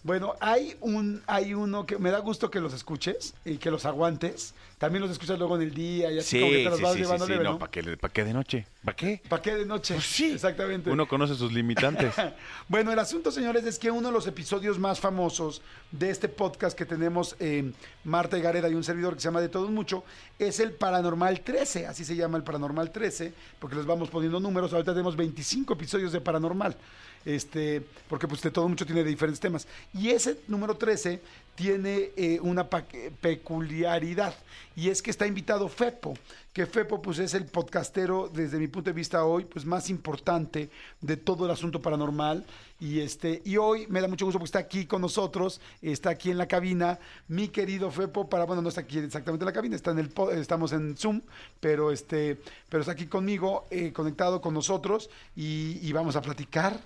Bueno, 0.04 0.34
hay 0.40 0.76
un, 0.80 1.22
hay 1.26 1.54
uno 1.54 1.84
que 1.84 1.98
me 1.98 2.10
da 2.10 2.20
gusto 2.20 2.50
que 2.50 2.60
los 2.60 2.72
escuches 2.72 3.34
y 3.44 3.56
que 3.58 3.70
los 3.70 3.84
aguantes. 3.84 4.54
También 4.78 5.02
los 5.02 5.10
escuchas 5.10 5.38
luego 5.38 5.56
en 5.56 5.62
el 5.62 5.74
día 5.74 6.12
y 6.12 6.18
así 6.18 6.38
Sí, 6.38 6.40
como 6.40 6.52
que 6.52 6.58
sí, 6.58 6.64
te 6.64 6.70
los 6.70 6.80
vas 6.80 6.92
sí, 6.92 6.98
sí, 6.98 7.02
llevando 7.02 7.26
sí, 7.26 7.32
leve, 7.32 7.44
no, 7.44 7.52
¿no? 7.52 7.58
¿para 7.58 7.70
qué, 7.72 7.96
pa' 7.96 8.08
qué 8.10 8.24
de 8.24 8.32
noche? 8.32 8.66
¿Para 8.84 8.96
qué? 8.96 9.20
¿Para 9.28 9.42
qué 9.42 9.56
de 9.56 9.66
noche? 9.66 9.94
Pues 9.94 10.06
sí. 10.06 10.32
Exactamente. 10.32 10.88
Uno 10.88 11.08
conoce 11.08 11.34
sus 11.34 11.52
limitantes. 11.52 12.14
Bueno, 12.68 12.92
el 12.92 12.98
asunto, 12.98 13.30
señores, 13.32 13.64
es 13.64 13.78
que 13.78 13.90
uno 13.90 14.08
de 14.08 14.12
los 14.12 14.26
episodios 14.26 14.78
más 14.78 15.00
famosos 15.00 15.62
de 15.90 16.10
este 16.10 16.28
podcast 16.28 16.76
que 16.76 16.84
tenemos 16.84 17.34
eh, 17.40 17.72
Marta 18.04 18.36
y 18.36 18.42
Gareda 18.42 18.68
y 18.68 18.74
un 18.74 18.84
servidor 18.84 19.14
que 19.14 19.20
se 19.20 19.28
llama 19.28 19.40
De 19.40 19.48
Todo 19.48 19.66
un 19.66 19.74
Mucho 19.74 20.04
es 20.38 20.60
el 20.60 20.72
Paranormal 20.72 21.40
13. 21.40 21.86
Así 21.86 22.04
se 22.04 22.14
llama 22.14 22.36
el 22.36 22.44
Paranormal 22.44 22.90
13, 22.92 23.32
porque 23.58 23.74
les 23.74 23.86
vamos 23.86 24.10
poniendo 24.10 24.38
números. 24.38 24.72
Ahorita 24.72 24.92
tenemos 24.92 25.16
25 25.16 25.72
episodios 25.72 26.12
de 26.12 26.20
Paranormal. 26.20 26.76
Este, 27.24 27.82
porque 28.08 28.26
pues 28.28 28.40
de 28.42 28.50
todo 28.50 28.68
mucho 28.68 28.86
tiene 28.86 29.04
diferentes 29.04 29.40
temas. 29.40 29.66
Y 29.94 30.10
ese 30.10 30.38
número 30.48 30.76
13 30.76 31.20
tiene 31.58 32.12
eh, 32.16 32.38
una 32.40 32.68
peculiaridad 32.68 34.32
y 34.76 34.90
es 34.90 35.02
que 35.02 35.10
está 35.10 35.26
invitado 35.26 35.68
Fepo, 35.68 36.14
que 36.52 36.66
Fepo 36.66 37.02
pues 37.02 37.18
es 37.18 37.34
el 37.34 37.46
podcastero 37.46 38.30
desde 38.32 38.58
mi 38.58 38.68
punto 38.68 38.90
de 38.90 38.94
vista 38.94 39.24
hoy 39.24 39.44
pues 39.44 39.64
más 39.64 39.90
importante 39.90 40.70
de 41.00 41.16
todo 41.16 41.46
el 41.46 41.50
asunto 41.50 41.82
paranormal 41.82 42.46
y 42.78 43.00
este 43.00 43.42
y 43.44 43.56
hoy 43.56 43.88
me 43.88 44.00
da 44.00 44.06
mucho 44.06 44.24
gusto 44.24 44.38
porque 44.38 44.46
está 44.46 44.60
aquí 44.60 44.86
con 44.86 45.00
nosotros, 45.00 45.60
está 45.82 46.10
aquí 46.10 46.30
en 46.30 46.38
la 46.38 46.46
cabina 46.46 47.00
mi 47.26 47.48
querido 47.48 47.90
Fepo 47.90 48.28
para 48.28 48.44
bueno 48.44 48.62
no 48.62 48.68
está 48.68 48.82
aquí 48.82 49.00
exactamente 49.00 49.42
en 49.42 49.46
la 49.46 49.52
cabina, 49.52 49.74
está 49.74 49.90
en 49.90 49.98
el 49.98 50.12
estamos 50.38 50.70
en 50.70 50.96
Zoom, 50.96 51.22
pero 51.58 51.90
este 51.90 52.38
pero 52.68 52.82
está 52.82 52.92
aquí 52.92 53.06
conmigo 53.06 53.66
eh, 53.72 53.92
conectado 53.92 54.40
con 54.40 54.54
nosotros 54.54 55.10
y, 55.34 55.80
y 55.82 55.92
vamos 55.92 56.14
a 56.14 56.22
platicar 56.22 56.80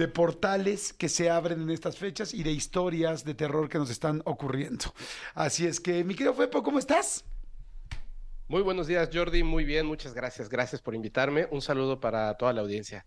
de 0.00 0.08
portales 0.08 0.94
que 0.94 1.10
se 1.10 1.28
abren 1.28 1.60
en 1.60 1.68
estas 1.68 1.98
fechas 1.98 2.32
y 2.32 2.42
de 2.42 2.50
historias 2.50 3.22
de 3.22 3.34
terror 3.34 3.68
que 3.68 3.76
nos 3.76 3.90
están 3.90 4.22
ocurriendo. 4.24 4.86
Así 5.34 5.66
es 5.66 5.78
que, 5.78 6.04
mi 6.04 6.14
querido 6.14 6.32
Fepo, 6.32 6.62
¿cómo 6.62 6.78
estás? 6.78 7.22
Muy 8.48 8.62
buenos 8.62 8.86
días, 8.86 9.10
Jordi. 9.12 9.42
Muy 9.42 9.64
bien, 9.64 9.84
muchas 9.84 10.14
gracias. 10.14 10.48
Gracias 10.48 10.80
por 10.80 10.94
invitarme. 10.94 11.46
Un 11.50 11.60
saludo 11.60 12.00
para 12.00 12.32
toda 12.38 12.54
la 12.54 12.62
audiencia. 12.62 13.04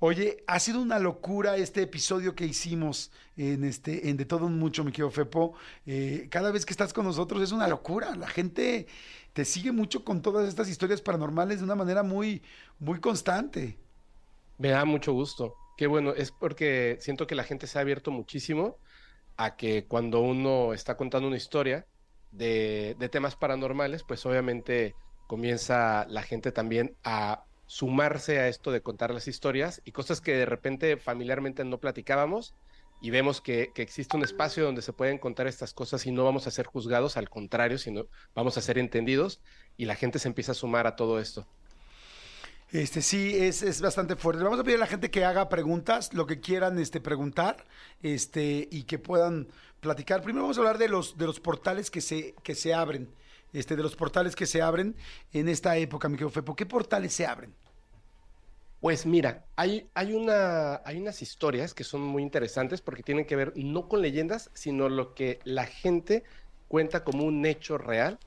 Oye, 0.00 0.42
ha 0.48 0.58
sido 0.58 0.82
una 0.82 0.98
locura 0.98 1.56
este 1.56 1.82
episodio 1.82 2.34
que 2.34 2.44
hicimos 2.44 3.12
en 3.36 3.62
este, 3.62 4.10
en 4.10 4.16
De 4.16 4.24
Todo 4.24 4.46
un 4.46 4.58
Mucho, 4.58 4.82
mi 4.82 4.90
querido 4.90 5.12
Fepo. 5.12 5.54
Eh, 5.86 6.26
cada 6.28 6.50
vez 6.50 6.66
que 6.66 6.72
estás 6.72 6.92
con 6.92 7.04
nosotros 7.04 7.40
es 7.40 7.52
una 7.52 7.68
locura. 7.68 8.16
La 8.16 8.26
gente 8.26 8.88
te 9.32 9.44
sigue 9.44 9.70
mucho 9.70 10.04
con 10.04 10.22
todas 10.22 10.48
estas 10.48 10.68
historias 10.68 11.00
paranormales 11.00 11.58
de 11.58 11.64
una 11.64 11.76
manera 11.76 12.02
muy, 12.02 12.42
muy 12.80 12.98
constante. 12.98 13.78
Me 14.58 14.70
da 14.70 14.84
mucho 14.84 15.12
gusto. 15.12 15.54
Qué 15.76 15.86
bueno, 15.86 16.14
es 16.14 16.32
porque 16.32 16.96
siento 17.00 17.26
que 17.26 17.34
la 17.34 17.44
gente 17.44 17.66
se 17.66 17.78
ha 17.78 17.82
abierto 17.82 18.10
muchísimo 18.10 18.78
a 19.36 19.56
que 19.56 19.86
cuando 19.86 20.20
uno 20.20 20.72
está 20.72 20.96
contando 20.96 21.28
una 21.28 21.36
historia 21.36 21.86
de, 22.32 22.96
temas 23.10 23.36
paranormales, 23.36 24.02
pues 24.02 24.24
obviamente 24.24 24.94
comienza 25.26 26.06
la 26.08 26.22
gente 26.22 26.50
también 26.50 26.96
a 27.04 27.44
sumarse 27.66 28.38
a 28.38 28.48
esto 28.48 28.70
de 28.72 28.80
contar 28.80 29.12
las 29.12 29.28
historias 29.28 29.82
y 29.84 29.92
cosas 29.92 30.20
que 30.20 30.32
de 30.36 30.46
repente 30.46 30.96
familiarmente 30.96 31.64
no 31.64 31.78
platicábamos 31.78 32.54
y 33.02 33.10
vemos 33.10 33.42
que, 33.42 33.70
que 33.74 33.82
existe 33.82 34.16
un 34.16 34.24
espacio 34.24 34.64
donde 34.64 34.80
se 34.80 34.94
pueden 34.94 35.18
contar 35.18 35.46
estas 35.46 35.74
cosas 35.74 36.06
y 36.06 36.12
no 36.12 36.24
vamos 36.24 36.46
a 36.46 36.50
ser 36.50 36.64
juzgados, 36.64 37.18
al 37.18 37.28
contrario, 37.28 37.76
sino 37.76 38.06
vamos 38.34 38.56
a 38.56 38.62
ser 38.62 38.78
entendidos 38.78 39.42
y 39.76 39.84
la 39.84 39.96
gente 39.96 40.18
se 40.18 40.28
empieza 40.28 40.52
a 40.52 40.54
sumar 40.54 40.86
a 40.86 40.96
todo 40.96 41.20
esto. 41.20 41.46
Este 42.72 43.00
sí, 43.00 43.36
es, 43.36 43.62
es 43.62 43.80
bastante 43.80 44.16
fuerte. 44.16 44.42
Vamos 44.42 44.58
a 44.58 44.64
pedir 44.64 44.76
a 44.78 44.80
la 44.80 44.86
gente 44.86 45.10
que 45.10 45.24
haga 45.24 45.48
preguntas, 45.48 46.12
lo 46.12 46.26
que 46.26 46.40
quieran 46.40 46.78
este, 46.78 47.00
preguntar, 47.00 47.64
este, 48.02 48.68
y 48.70 48.82
que 48.84 48.98
puedan 48.98 49.48
platicar. 49.80 50.20
Primero 50.22 50.42
vamos 50.42 50.58
a 50.58 50.60
hablar 50.60 50.78
de 50.78 50.88
los, 50.88 51.16
de 51.16 51.26
los 51.26 51.38
portales 51.38 51.90
que 51.90 52.00
se, 52.00 52.34
que 52.42 52.56
se 52.56 52.74
abren, 52.74 53.08
este, 53.52 53.76
de 53.76 53.82
los 53.84 53.94
portales 53.94 54.34
que 54.34 54.46
se 54.46 54.62
abren 54.62 54.96
en 55.32 55.48
esta 55.48 55.76
época, 55.76 56.08
mi 56.08 56.16
querido 56.16 56.30
Fepo. 56.30 56.56
¿Qué 56.56 56.66
portales 56.66 57.12
se 57.12 57.24
abren? 57.24 57.54
Pues 58.80 59.06
mira, 59.06 59.46
hay, 59.54 59.88
hay, 59.94 60.12
una, 60.12 60.82
hay 60.84 60.98
unas 60.98 61.22
historias 61.22 61.72
que 61.72 61.84
son 61.84 62.02
muy 62.02 62.22
interesantes 62.22 62.82
porque 62.82 63.02
tienen 63.02 63.26
que 63.26 63.36
ver 63.36 63.52
no 63.56 63.88
con 63.88 64.02
leyendas, 64.02 64.50
sino 64.54 64.88
lo 64.88 65.14
que 65.14 65.38
la 65.44 65.66
gente 65.66 66.24
cuenta 66.68 67.04
como 67.04 67.24
un 67.24 67.46
hecho 67.46 67.78
real 67.78 68.18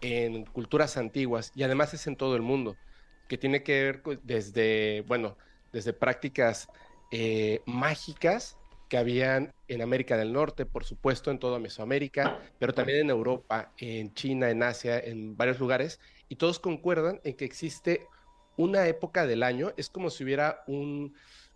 en 0.00 0.44
culturas 0.46 0.96
antiguas 0.96 1.52
y 1.54 1.64
además 1.64 1.94
es 1.94 2.06
en 2.06 2.16
todo 2.16 2.36
el 2.36 2.42
mundo, 2.42 2.76
que 3.28 3.38
tiene 3.38 3.62
que 3.62 3.82
ver 3.84 4.02
desde, 4.22 5.04
bueno, 5.06 5.36
desde 5.72 5.92
prácticas 5.92 6.68
eh, 7.10 7.60
mágicas 7.66 8.56
que 8.88 8.96
habían 8.96 9.52
en 9.68 9.82
América 9.82 10.16
del 10.16 10.32
Norte, 10.32 10.64
por 10.64 10.84
supuesto, 10.84 11.30
en 11.30 11.38
toda 11.38 11.58
Mesoamérica, 11.58 12.40
pero 12.58 12.72
también 12.72 13.00
en 13.00 13.10
Europa, 13.10 13.72
en 13.76 14.14
China, 14.14 14.50
en 14.50 14.62
Asia, 14.62 14.98
en 14.98 15.36
varios 15.36 15.60
lugares, 15.60 16.00
y 16.28 16.36
todos 16.36 16.58
concuerdan 16.58 17.20
en 17.22 17.34
que 17.34 17.44
existe 17.44 18.06
una 18.56 18.86
época 18.86 19.26
del 19.26 19.42
año, 19.42 19.72
es 19.76 19.90
como 19.90 20.08
si 20.10 20.24
hubiera 20.24 20.64
un, 20.66 21.14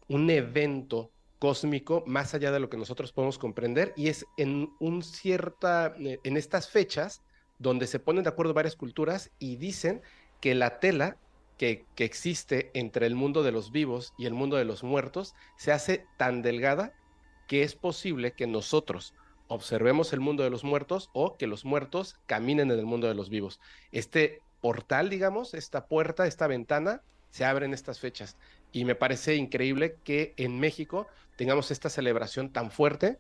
un 0.09 0.31
evento 0.31 1.11
cósmico 1.39 2.05
más 2.07 2.35
allá 2.35 2.53
de 2.53 2.61
lo 2.61 2.69
que 2.69 2.77
nosotros 2.77 3.13
podemos 3.13 3.39
comprender, 3.39 3.95
y 3.97 4.09
es 4.09 4.27
en 4.37 4.71
un 4.79 5.03
cierta, 5.03 5.95
eh, 5.99 6.19
en 6.23 6.37
estas 6.37 6.69
fechas 6.69 7.23
donde 7.59 7.87
se 7.87 7.99
ponen 7.99 8.25
de 8.25 8.31
acuerdo 8.31 8.53
varias 8.53 8.77
culturas 8.77 9.31
y 9.39 9.57
dicen 9.57 10.03
que 10.41 10.55
la 10.55 10.81
tela 10.81 11.17
que, 11.59 11.85
existe 11.99 12.71
entre 12.75 13.07
el 13.07 13.15
mundo 13.15 13.43
de 13.43 13.53
los 13.53 13.71
vivos 13.71 14.12
y 14.19 14.27
el 14.27 14.35
mundo 14.35 14.57
de 14.57 14.65
los 14.65 14.83
muertos 14.83 15.35
se 15.57 15.73
hace 15.73 16.07
tan 16.17 16.43
delgada 16.43 16.93
que 17.47 17.62
es 17.62 17.75
posible 17.75 18.33
que 18.33 18.47
nosotros 18.47 19.15
observemos 19.49 20.12
el 20.12 20.21
mundo 20.21 20.43
de 20.43 20.51
los 20.51 20.65
muertos 20.65 21.11
o 21.12 21.37
que 21.37 21.47
los 21.47 21.65
muertos 21.65 22.19
caminen 22.27 22.71
en 22.71 22.79
el 22.79 22.87
mundo 22.87 23.07
de 23.07 23.15
los 23.15 23.29
vivos. 23.29 23.61
Este 23.93 24.41
portal, 24.61 25.11
digamos, 25.11 25.55
esta 25.55 25.87
puerta, 25.87 26.27
esta 26.27 26.47
ventana, 26.47 27.03
se 27.31 27.45
abre 27.45 27.67
en 27.67 27.75
estas 27.75 27.99
fechas. 27.99 28.37
Y 28.73 28.85
me 28.85 28.95
parece 28.95 29.37
increíble 29.37 29.97
que 30.05 30.35
en 30.37 30.59
México 30.59 31.07
tengamos 31.37 31.71
esta 31.71 31.91
celebración 31.91 32.51
tan 32.51 32.71
fuerte 32.71 33.19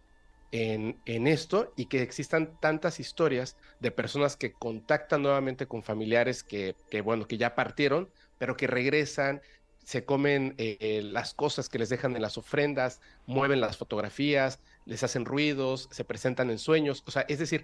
en, 0.52 1.00
en 1.06 1.26
esto 1.26 1.72
y 1.76 1.86
que 1.86 2.02
existan 2.02 2.58
tantas 2.60 3.00
historias 3.00 3.56
de 3.80 3.90
personas 3.90 4.36
que 4.36 4.52
contactan 4.52 5.22
nuevamente 5.22 5.66
con 5.66 5.82
familiares 5.82 6.42
que, 6.44 6.76
que, 6.90 7.00
bueno, 7.00 7.26
que 7.26 7.38
ya 7.38 7.54
partieron, 7.54 8.08
pero 8.42 8.56
que 8.56 8.66
regresan, 8.66 9.40
se 9.84 10.04
comen 10.04 10.56
eh, 10.58 10.76
eh, 10.80 11.00
las 11.00 11.32
cosas 11.32 11.68
que 11.68 11.78
les 11.78 11.90
dejan 11.90 12.16
en 12.16 12.22
las 12.22 12.36
ofrendas, 12.36 13.00
mueven 13.24 13.60
las 13.60 13.76
fotografías, 13.76 14.58
les 14.84 15.04
hacen 15.04 15.24
ruidos, 15.24 15.88
se 15.92 16.02
presentan 16.02 16.50
en 16.50 16.58
sueños. 16.58 17.04
O 17.06 17.12
sea, 17.12 17.22
es 17.28 17.38
decir, 17.38 17.62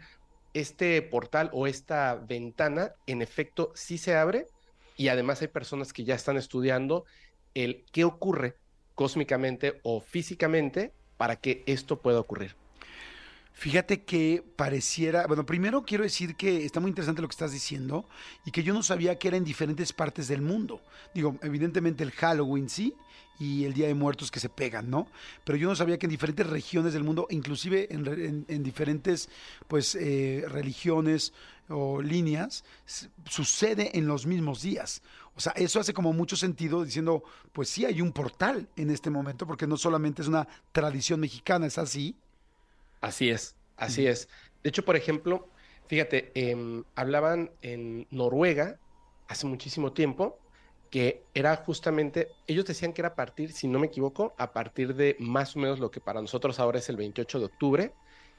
este 0.54 1.02
portal 1.02 1.50
o 1.52 1.66
esta 1.66 2.14
ventana 2.14 2.92
en 3.08 3.22
efecto 3.22 3.72
sí 3.74 3.98
se 3.98 4.14
abre 4.14 4.46
y 4.96 5.08
además 5.08 5.42
hay 5.42 5.48
personas 5.48 5.92
que 5.92 6.04
ya 6.04 6.14
están 6.14 6.36
estudiando 6.36 7.04
el 7.54 7.84
qué 7.90 8.04
ocurre 8.04 8.54
cósmicamente 8.94 9.80
o 9.82 10.00
físicamente 10.00 10.92
para 11.16 11.34
que 11.34 11.64
esto 11.66 12.00
pueda 12.00 12.20
ocurrir. 12.20 12.54
Fíjate 13.58 14.04
que 14.04 14.44
pareciera, 14.54 15.26
bueno, 15.26 15.44
primero 15.44 15.82
quiero 15.82 16.04
decir 16.04 16.36
que 16.36 16.64
está 16.64 16.78
muy 16.78 16.90
interesante 16.90 17.20
lo 17.22 17.26
que 17.26 17.32
estás 17.32 17.50
diciendo 17.50 18.06
y 18.44 18.52
que 18.52 18.62
yo 18.62 18.72
no 18.72 18.84
sabía 18.84 19.18
que 19.18 19.26
era 19.26 19.36
en 19.36 19.42
diferentes 19.42 19.92
partes 19.92 20.28
del 20.28 20.42
mundo. 20.42 20.80
Digo, 21.12 21.36
evidentemente 21.42 22.04
el 22.04 22.12
Halloween 22.12 22.68
sí 22.68 22.94
y 23.40 23.64
el 23.64 23.74
Día 23.74 23.88
de 23.88 23.94
Muertos 23.94 24.30
que 24.30 24.38
se 24.38 24.48
pegan, 24.48 24.88
¿no? 24.88 25.08
Pero 25.42 25.58
yo 25.58 25.68
no 25.68 25.74
sabía 25.74 25.98
que 25.98 26.06
en 26.06 26.10
diferentes 26.10 26.46
regiones 26.46 26.92
del 26.92 27.02
mundo, 27.02 27.26
inclusive 27.30 27.92
en, 27.92 28.06
en- 28.06 28.44
en 28.46 28.62
diferentes, 28.62 29.28
pues, 29.66 29.96
eh, 29.96 30.44
religiones 30.46 31.32
o 31.68 32.00
líneas, 32.00 32.62
sucede 33.28 33.98
en 33.98 34.06
los 34.06 34.24
mismos 34.24 34.62
días. 34.62 35.02
O 35.34 35.40
sea, 35.40 35.52
eso 35.56 35.80
hace 35.80 35.92
como 35.92 36.12
mucho 36.12 36.36
sentido 36.36 36.84
diciendo, 36.84 37.24
pues 37.52 37.68
sí 37.68 37.84
hay 37.84 38.00
un 38.02 38.12
portal 38.12 38.68
en 38.76 38.90
este 38.90 39.10
momento, 39.10 39.48
porque 39.48 39.66
no 39.66 39.76
solamente 39.76 40.22
es 40.22 40.28
una 40.28 40.46
tradición 40.70 41.18
mexicana, 41.18 41.66
es 41.66 41.78
así. 41.78 42.14
Así 43.00 43.30
es, 43.30 43.56
así 43.76 44.06
es. 44.06 44.28
De 44.62 44.70
hecho, 44.70 44.84
por 44.84 44.96
ejemplo, 44.96 45.48
fíjate, 45.86 46.32
em, 46.34 46.84
hablaban 46.94 47.50
en 47.62 48.06
Noruega 48.10 48.78
hace 49.28 49.46
muchísimo 49.46 49.92
tiempo 49.92 50.38
que 50.90 51.22
era 51.34 51.54
justamente, 51.56 52.28
ellos 52.46 52.64
decían 52.64 52.92
que 52.92 53.02
era 53.02 53.10
a 53.10 53.14
partir, 53.14 53.52
si 53.52 53.68
no 53.68 53.78
me 53.78 53.88
equivoco, 53.88 54.34
a 54.38 54.52
partir 54.52 54.94
de 54.94 55.16
más 55.18 55.54
o 55.54 55.58
menos 55.58 55.80
lo 55.80 55.90
que 55.90 56.00
para 56.00 56.20
nosotros 56.20 56.58
ahora 56.58 56.78
es 56.78 56.88
el 56.88 56.96
28 56.96 57.38
de 57.40 57.44
octubre 57.44 57.92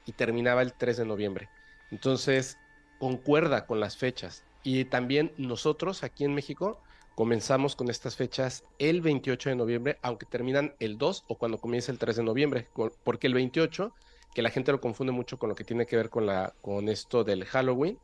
y 0.04 0.12
terminaba 0.12 0.62
el 0.62 0.72
3 0.72 0.96
de 0.96 1.04
noviembre. 1.04 1.48
Entonces, 1.90 2.58
concuerda 2.98 3.66
con 3.66 3.80
las 3.80 3.96
fechas. 3.96 4.44
Y 4.62 4.84
también 4.84 5.32
nosotros 5.36 6.02
aquí 6.02 6.24
en 6.24 6.34
México 6.34 6.80
comenzamos 7.14 7.76
con 7.76 7.88
estas 7.88 8.16
fechas 8.16 8.64
el 8.78 9.00
28 9.00 9.50
de 9.50 9.56
noviembre, 9.56 9.98
aunque 10.02 10.26
terminan 10.26 10.74
el 10.80 10.98
2 10.98 11.24
o 11.28 11.36
cuando 11.36 11.58
comienza 11.58 11.92
el 11.92 11.98
3 11.98 12.16
de 12.16 12.22
noviembre, 12.22 12.68
porque 13.04 13.26
el 13.26 13.34
28 13.34 13.92
que 14.34 14.42
la 14.42 14.50
gente 14.50 14.72
lo 14.72 14.80
confunde 14.80 15.12
mucho 15.12 15.38
con 15.38 15.48
lo 15.48 15.54
que 15.54 15.64
tiene 15.64 15.86
que 15.86 15.96
ver 15.96 16.10
con, 16.10 16.26
la, 16.26 16.54
con 16.62 16.88
esto 16.88 17.24
del 17.24 17.44
Halloween. 17.44 17.98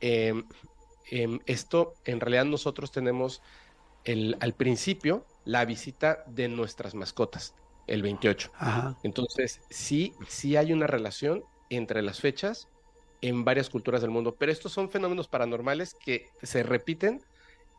Em, 0.00 0.44
em, 1.10 1.38
esto, 1.46 1.94
en 2.04 2.20
realidad 2.20 2.44
nosotros 2.44 2.90
tenemos 2.92 3.42
el, 4.04 4.36
al 4.40 4.54
principio 4.54 5.24
la 5.44 5.64
visita 5.64 6.24
de 6.26 6.48
nuestras 6.48 6.94
mascotas, 6.94 7.54
el 7.86 8.02
28. 8.02 8.50
Ajá. 8.54 8.96
Entonces, 9.02 9.60
sí, 9.70 10.14
sí 10.28 10.56
hay 10.56 10.72
una 10.72 10.86
relación 10.86 11.44
entre 11.70 12.02
las 12.02 12.20
fechas 12.20 12.68
en 13.20 13.44
varias 13.44 13.70
culturas 13.70 14.00
del 14.02 14.10
mundo, 14.10 14.34
pero 14.36 14.50
estos 14.50 14.72
son 14.72 14.90
fenómenos 14.90 15.28
paranormales 15.28 15.94
que 15.94 16.28
se 16.42 16.62
repiten 16.64 17.22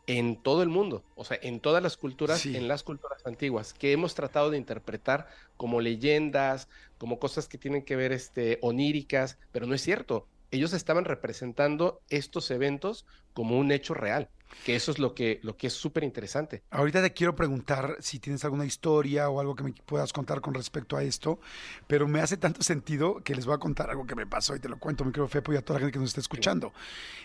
en 0.06 0.42
todo 0.42 0.62
el 0.62 0.68
mundo, 0.68 1.02
o 1.14 1.24
sea, 1.24 1.38
en 1.42 1.60
todas 1.60 1.82
las 1.82 1.96
culturas, 1.96 2.40
Sí. 2.40 2.56
en 2.56 2.68
las 2.68 2.82
culturas 2.82 3.24
antiguas, 3.26 3.72
que 3.72 3.92
hemos 3.92 4.14
tratado 4.14 4.50
de 4.50 4.58
interpretar 4.58 5.28
como 5.56 5.80
leyendas, 5.80 6.68
como 7.04 7.18
cosas 7.18 7.48
que 7.48 7.58
tienen 7.58 7.82
que 7.82 7.96
ver 7.96 8.12
este, 8.12 8.58
oníricas, 8.62 9.36
pero 9.52 9.66
no 9.66 9.74
es 9.74 9.82
cierto. 9.82 10.26
Ellos 10.50 10.72
estaban 10.72 11.04
representando 11.04 12.00
estos 12.08 12.50
eventos 12.50 13.04
como 13.34 13.58
un 13.58 13.70
hecho 13.72 13.92
real, 13.92 14.30
que 14.64 14.74
eso 14.74 14.90
es 14.90 14.98
lo 14.98 15.14
que, 15.14 15.38
lo 15.42 15.54
que 15.58 15.66
es 15.66 15.74
súper 15.74 16.02
interesante. 16.02 16.62
Ahorita 16.70 17.02
te 17.02 17.12
quiero 17.12 17.36
preguntar 17.36 17.98
si 18.00 18.20
tienes 18.20 18.42
alguna 18.46 18.64
historia 18.64 19.28
o 19.28 19.38
algo 19.38 19.54
que 19.54 19.64
me 19.64 19.74
puedas 19.84 20.14
contar 20.14 20.40
con 20.40 20.54
respecto 20.54 20.96
a 20.96 21.02
esto, 21.02 21.38
pero 21.86 22.08
me 22.08 22.20
hace 22.20 22.38
tanto 22.38 22.62
sentido 22.62 23.16
que 23.22 23.34
les 23.34 23.44
voy 23.44 23.54
a 23.54 23.58
contar 23.58 23.90
algo 23.90 24.06
que 24.06 24.14
me 24.14 24.26
pasó 24.26 24.56
y 24.56 24.60
te 24.60 24.70
lo 24.70 24.78
cuento, 24.78 25.04
mi 25.04 25.12
querido 25.12 25.28
Fepo, 25.28 25.52
y 25.52 25.56
a 25.56 25.62
toda 25.62 25.80
la 25.80 25.80
gente 25.80 25.92
que 25.92 25.98
nos 25.98 26.08
está 26.08 26.22
escuchando. 26.22 26.72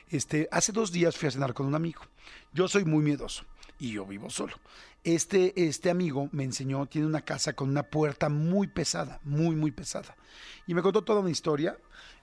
Este, 0.10 0.50
hace 0.52 0.74
dos 0.74 0.92
días 0.92 1.16
fui 1.16 1.30
a 1.30 1.32
cenar 1.32 1.54
con 1.54 1.66
un 1.66 1.76
amigo. 1.76 2.02
Yo 2.52 2.68
soy 2.68 2.84
muy 2.84 3.02
miedoso 3.02 3.46
y 3.80 3.94
yo 3.94 4.06
vivo 4.06 4.30
solo. 4.30 4.56
Este, 5.04 5.54
este 5.68 5.89
amigo 5.89 6.30
me 6.32 6.43
enseñó, 6.43 6.86
tiene 6.86 7.08
una 7.08 7.22
casa 7.22 7.54
con 7.54 7.70
una 7.70 7.84
puerta 7.84 8.28
muy 8.28 8.68
pesada, 8.68 9.20
muy, 9.24 9.56
muy 9.56 9.72
pesada. 9.72 10.16
Y 10.68 10.74
me 10.74 10.82
contó 10.82 11.04
toda 11.04 11.22
una 11.22 11.30
historia 11.30 11.78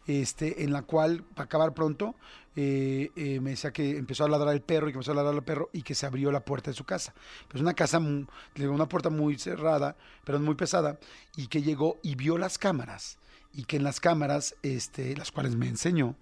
este, 0.06 0.62
en 0.62 0.72
la 0.72 0.82
cual, 0.82 1.22
para 1.22 1.44
acabar 1.44 1.74
pronto, 1.74 2.14
eh, 2.54 3.10
eh, 3.16 3.40
me 3.40 3.50
decía 3.50 3.72
que 3.72 3.96
empezó 3.96 4.24
a 4.24 4.28
ladrar 4.28 4.54
el 4.54 4.60
perro 4.60 4.88
y 4.88 4.92
que 4.92 4.98
empezó 4.98 5.12
a 5.12 5.16
ladrar 5.16 5.34
el 5.34 5.42
perro 5.42 5.70
y 5.72 5.82
que 5.82 5.94
se 5.94 6.06
abrió 6.06 6.30
la 6.30 6.44
puerta 6.44 6.70
de 6.70 6.76
su 6.76 6.84
casa. 6.84 7.14
Pues 7.48 7.62
una 7.62 7.74
casa, 7.74 7.98
una 7.98 8.88
puerta 8.88 9.10
muy 9.10 9.38
cerrada, 9.38 9.96
pero 10.24 10.38
muy 10.38 10.54
pesada, 10.54 10.98
y 11.34 11.48
que 11.48 11.62
llegó 11.62 11.98
y 12.02 12.14
vio 12.14 12.38
las 12.38 12.58
cámaras 12.58 13.18
y 13.52 13.64
que 13.64 13.78
en 13.78 13.84
las 13.84 14.00
cámaras, 14.00 14.54
este, 14.62 15.16
las 15.16 15.32
cuales 15.32 15.56
me 15.56 15.66
enseñó, 15.66 16.14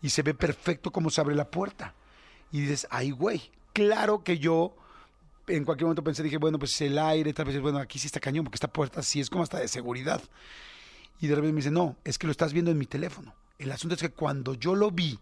y 0.00 0.08
se 0.08 0.22
ve 0.22 0.32
perfecto 0.32 0.90
cómo 0.90 1.10
se 1.10 1.20
abre 1.20 1.34
la 1.34 1.50
puerta. 1.50 1.94
Y 2.50 2.62
dices, 2.62 2.86
ay, 2.90 3.10
güey, 3.10 3.50
claro 3.74 4.24
que 4.24 4.38
yo 4.38 4.74
en 5.48 5.64
cualquier 5.64 5.86
momento 5.86 6.04
pensé, 6.04 6.22
dije, 6.22 6.38
bueno, 6.38 6.58
pues 6.58 6.80
el 6.80 6.98
aire, 6.98 7.32
tal 7.32 7.46
vez, 7.46 7.60
bueno, 7.60 7.78
aquí 7.78 7.98
sí 7.98 8.06
está 8.06 8.20
cañón, 8.20 8.44
porque 8.44 8.56
esta 8.56 8.72
puerta 8.72 9.02
sí 9.02 9.20
es 9.20 9.30
como 9.30 9.42
hasta 9.42 9.58
de 9.58 9.68
seguridad. 9.68 10.22
Y 11.20 11.26
de 11.26 11.34
repente 11.34 11.52
me 11.52 11.58
dice, 11.58 11.70
no, 11.70 11.96
es 12.04 12.18
que 12.18 12.26
lo 12.26 12.30
estás 12.30 12.52
viendo 12.52 12.70
en 12.70 12.78
mi 12.78 12.86
teléfono. 12.86 13.34
El 13.58 13.72
asunto 13.72 13.94
es 13.94 14.00
que 14.00 14.10
cuando 14.10 14.54
yo 14.54 14.74
lo 14.74 14.90
vi 14.90 15.18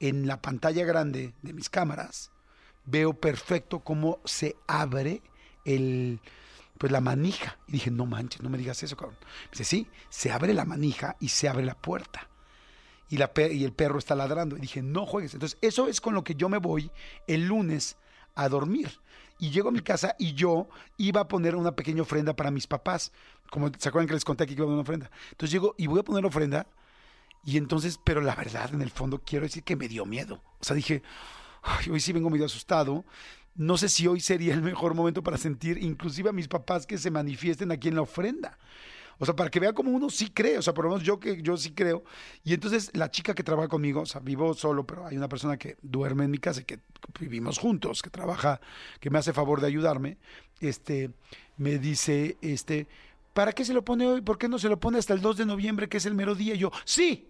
en 0.00 0.26
la 0.26 0.40
pantalla 0.40 0.84
grande 0.84 1.34
de 1.42 1.52
mis 1.52 1.68
cámaras, 1.68 2.30
veo 2.86 3.12
perfecto 3.14 3.80
cómo 3.80 4.20
se 4.24 4.56
abre 4.66 5.22
el, 5.64 6.20
pues 6.78 6.92
la 6.92 7.00
manija. 7.00 7.58
Y 7.68 7.72
dije, 7.72 7.90
no 7.90 8.06
manches, 8.06 8.42
no 8.42 8.50
me 8.50 8.58
digas 8.58 8.82
eso, 8.82 8.96
cabrón. 8.96 9.18
Me 9.20 9.50
dice, 9.52 9.64
sí, 9.64 9.86
se 10.08 10.32
abre 10.32 10.54
la 10.54 10.64
manija 10.64 11.16
y 11.20 11.28
se 11.28 11.48
abre 11.48 11.64
la 11.64 11.74
puerta. 11.74 12.28
Y, 13.10 13.18
la 13.18 13.30
y 13.50 13.64
el 13.64 13.72
perro 13.72 13.98
está 13.98 14.14
ladrando. 14.14 14.56
Y 14.56 14.60
dije, 14.60 14.82
no 14.82 15.06
juegues. 15.06 15.34
Entonces, 15.34 15.58
eso 15.60 15.88
es 15.88 16.00
con 16.00 16.14
lo 16.14 16.24
que 16.24 16.34
yo 16.34 16.48
me 16.48 16.58
voy 16.58 16.90
el 17.26 17.46
lunes 17.46 17.96
a 18.34 18.48
dormir. 18.48 19.00
Y 19.44 19.50
llego 19.50 19.68
a 19.68 19.72
mi 19.72 19.80
casa 19.80 20.16
y 20.18 20.32
yo 20.32 20.68
iba 20.96 21.20
a 21.20 21.28
poner 21.28 21.54
una 21.54 21.76
pequeña 21.76 22.00
ofrenda 22.00 22.34
para 22.34 22.50
mis 22.50 22.66
papás. 22.66 23.12
Como 23.50 23.70
se 23.78 23.90
acuerdan 23.90 24.08
que 24.08 24.14
les 24.14 24.24
conté 24.24 24.44
aquí 24.44 24.54
que 24.54 24.62
iba 24.62 24.64
a 24.64 24.68
poner 24.68 24.76
una 24.76 24.82
ofrenda. 24.84 25.10
Entonces 25.32 25.52
llego 25.52 25.74
y 25.76 25.86
voy 25.86 26.00
a 26.00 26.02
poner 26.02 26.22
la 26.22 26.28
ofrenda. 26.28 26.66
Y 27.44 27.58
entonces, 27.58 28.00
pero 28.02 28.22
la 28.22 28.34
verdad, 28.34 28.72
en 28.72 28.80
el 28.80 28.90
fondo, 28.90 29.20
quiero 29.22 29.44
decir 29.44 29.62
que 29.62 29.76
me 29.76 29.86
dio 29.86 30.06
miedo. 30.06 30.42
O 30.60 30.64
sea, 30.64 30.74
dije, 30.74 31.02
"Ay, 31.62 31.90
hoy 31.90 32.00
sí 32.00 32.14
vengo 32.14 32.30
medio 32.30 32.46
asustado. 32.46 33.04
No 33.54 33.76
sé 33.76 33.90
si 33.90 34.06
hoy 34.06 34.20
sería 34.20 34.54
el 34.54 34.62
mejor 34.62 34.94
momento 34.94 35.22
para 35.22 35.36
sentir, 35.36 35.76
inclusive 35.76 36.30
a 36.30 36.32
mis 36.32 36.48
papás, 36.48 36.86
que 36.86 36.96
se 36.96 37.10
manifiesten 37.10 37.70
aquí 37.70 37.88
en 37.88 37.96
la 37.96 38.00
ofrenda. 38.02 38.56
O 39.18 39.24
sea, 39.24 39.34
para 39.34 39.50
que 39.50 39.60
vea 39.60 39.72
como 39.72 39.90
uno 39.90 40.10
sí 40.10 40.30
cree, 40.30 40.58
o 40.58 40.62
sea, 40.62 40.74
por 40.74 40.84
lo 40.84 40.90
menos 40.92 41.04
yo 41.04 41.18
que 41.20 41.40
yo 41.42 41.56
sí 41.56 41.72
creo. 41.72 42.04
Y 42.42 42.54
entonces 42.54 42.90
la 42.94 43.10
chica 43.10 43.34
que 43.34 43.42
trabaja 43.42 43.68
conmigo, 43.68 44.02
o 44.02 44.06
sea, 44.06 44.20
vivo 44.20 44.54
solo, 44.54 44.86
pero 44.86 45.06
hay 45.06 45.16
una 45.16 45.28
persona 45.28 45.56
que 45.56 45.76
duerme 45.82 46.24
en 46.24 46.30
mi 46.30 46.38
casa 46.38 46.60
y 46.60 46.64
que 46.64 46.80
vivimos 47.20 47.58
juntos, 47.58 48.02
que 48.02 48.10
trabaja, 48.10 48.60
que 49.00 49.10
me 49.10 49.18
hace 49.18 49.32
favor 49.32 49.60
de 49.60 49.66
ayudarme, 49.66 50.18
este, 50.60 51.10
me 51.56 51.78
dice, 51.78 52.36
este, 52.40 52.88
¿para 53.32 53.52
qué 53.52 53.64
se 53.64 53.74
lo 53.74 53.84
pone 53.84 54.06
hoy? 54.06 54.20
¿Por 54.20 54.38
qué 54.38 54.48
no 54.48 54.58
se 54.58 54.68
lo 54.68 54.80
pone 54.80 54.98
hasta 54.98 55.14
el 55.14 55.20
2 55.20 55.36
de 55.38 55.46
noviembre, 55.46 55.88
que 55.88 55.98
es 55.98 56.06
el 56.06 56.14
mero 56.14 56.34
día? 56.34 56.54
Y 56.54 56.58
yo, 56.58 56.70
sí, 56.84 57.28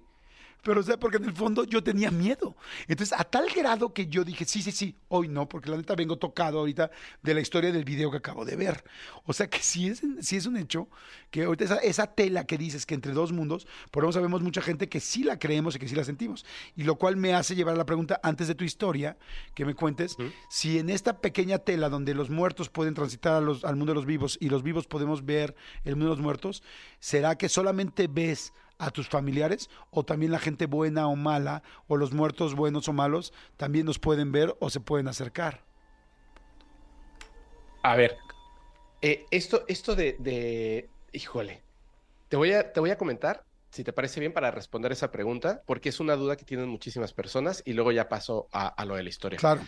pero 0.62 0.80
o 0.80 0.82
sea, 0.82 0.98
porque 0.98 1.16
en 1.18 1.24
el 1.24 1.32
fondo 1.32 1.64
yo 1.64 1.82
tenía 1.82 2.10
miedo. 2.10 2.56
Entonces, 2.88 3.18
a 3.18 3.24
tal 3.24 3.46
grado 3.54 3.92
que 3.92 4.06
yo 4.06 4.24
dije, 4.24 4.44
sí, 4.44 4.62
sí, 4.62 4.72
sí, 4.72 4.96
hoy 5.08 5.28
no, 5.28 5.48
porque 5.48 5.70
la 5.70 5.76
neta 5.76 5.94
vengo 5.94 6.16
tocado 6.16 6.58
ahorita 6.60 6.90
de 7.22 7.34
la 7.34 7.40
historia 7.40 7.70
del 7.72 7.84
video 7.84 8.10
que 8.10 8.16
acabo 8.18 8.44
de 8.44 8.56
ver. 8.56 8.84
O 9.24 9.32
sea 9.32 9.48
que 9.48 9.58
sí 9.58 9.88
es, 9.88 10.02
sí 10.20 10.36
es 10.36 10.46
un 10.46 10.56
hecho 10.56 10.88
que 11.30 11.44
ahorita 11.44 11.64
esa, 11.64 11.76
esa 11.78 12.06
tela 12.14 12.46
que 12.46 12.56
dices 12.58 12.86
que 12.86 12.94
entre 12.94 13.12
dos 13.12 13.32
mundos, 13.32 13.66
por 13.90 14.04
eso 14.04 14.12
sabemos 14.12 14.42
mucha 14.42 14.62
gente 14.62 14.88
que 14.88 15.00
sí 15.00 15.22
la 15.24 15.38
creemos 15.38 15.76
y 15.76 15.78
que 15.78 15.88
sí 15.88 15.94
la 15.94 16.04
sentimos. 16.04 16.44
Y 16.76 16.84
lo 16.84 16.96
cual 16.96 17.16
me 17.16 17.34
hace 17.34 17.54
llevar 17.54 17.74
a 17.74 17.78
la 17.78 17.86
pregunta 17.86 18.20
antes 18.22 18.48
de 18.48 18.54
tu 18.54 18.64
historia, 18.64 19.16
que 19.54 19.64
me 19.64 19.74
cuentes, 19.74 20.16
si 20.48 20.78
en 20.78 20.90
esta 20.90 21.20
pequeña 21.20 21.58
tela 21.58 21.88
donde 21.88 22.14
los 22.14 22.30
muertos 22.30 22.68
pueden 22.70 22.94
transitar 22.94 23.34
a 23.34 23.40
los- 23.40 23.64
al 23.64 23.76
mundo 23.76 23.92
de 23.92 23.96
los 23.96 24.06
vivos 24.06 24.38
y 24.40 24.48
los 24.48 24.62
vivos 24.62 24.86
podemos 24.86 25.24
ver 25.24 25.54
el 25.84 25.96
mundo 25.96 26.06
de 26.10 26.16
los 26.16 26.20
muertos, 26.24 26.62
¿será 27.00 27.36
que 27.36 27.48
solamente 27.48 28.06
ves 28.08 28.52
a 28.78 28.90
tus 28.90 29.08
familiares 29.08 29.70
o 29.90 30.04
también 30.04 30.32
la 30.32 30.38
gente 30.38 30.66
buena 30.66 31.08
o 31.08 31.16
mala 31.16 31.62
o 31.86 31.96
los 31.96 32.12
muertos 32.12 32.54
buenos 32.54 32.88
o 32.88 32.92
malos 32.92 33.32
también 33.56 33.86
nos 33.86 33.98
pueden 33.98 34.32
ver 34.32 34.56
o 34.60 34.70
se 34.70 34.80
pueden 34.80 35.08
acercar. 35.08 35.62
A 37.82 37.96
ver, 37.96 38.16
eh, 39.02 39.26
esto, 39.30 39.64
esto 39.68 39.94
de, 39.94 40.16
de- 40.18 40.88
híjole, 41.12 41.62
te 42.28 42.36
voy, 42.36 42.52
a, 42.52 42.72
te 42.72 42.80
voy 42.80 42.90
a 42.90 42.98
comentar, 42.98 43.44
si 43.70 43.84
te 43.84 43.92
parece 43.92 44.20
bien, 44.20 44.32
para 44.32 44.50
responder 44.50 44.90
esa 44.92 45.10
pregunta, 45.10 45.62
porque 45.66 45.90
es 45.90 46.00
una 46.00 46.16
duda 46.16 46.36
que 46.36 46.44
tienen 46.44 46.68
muchísimas 46.68 47.12
personas 47.12 47.62
y 47.66 47.74
luego 47.74 47.92
ya 47.92 48.08
paso 48.08 48.48
a, 48.52 48.68
a 48.68 48.84
lo 48.86 48.96
de 48.96 49.02
la 49.02 49.08
historia. 49.08 49.38
Claro. 49.38 49.60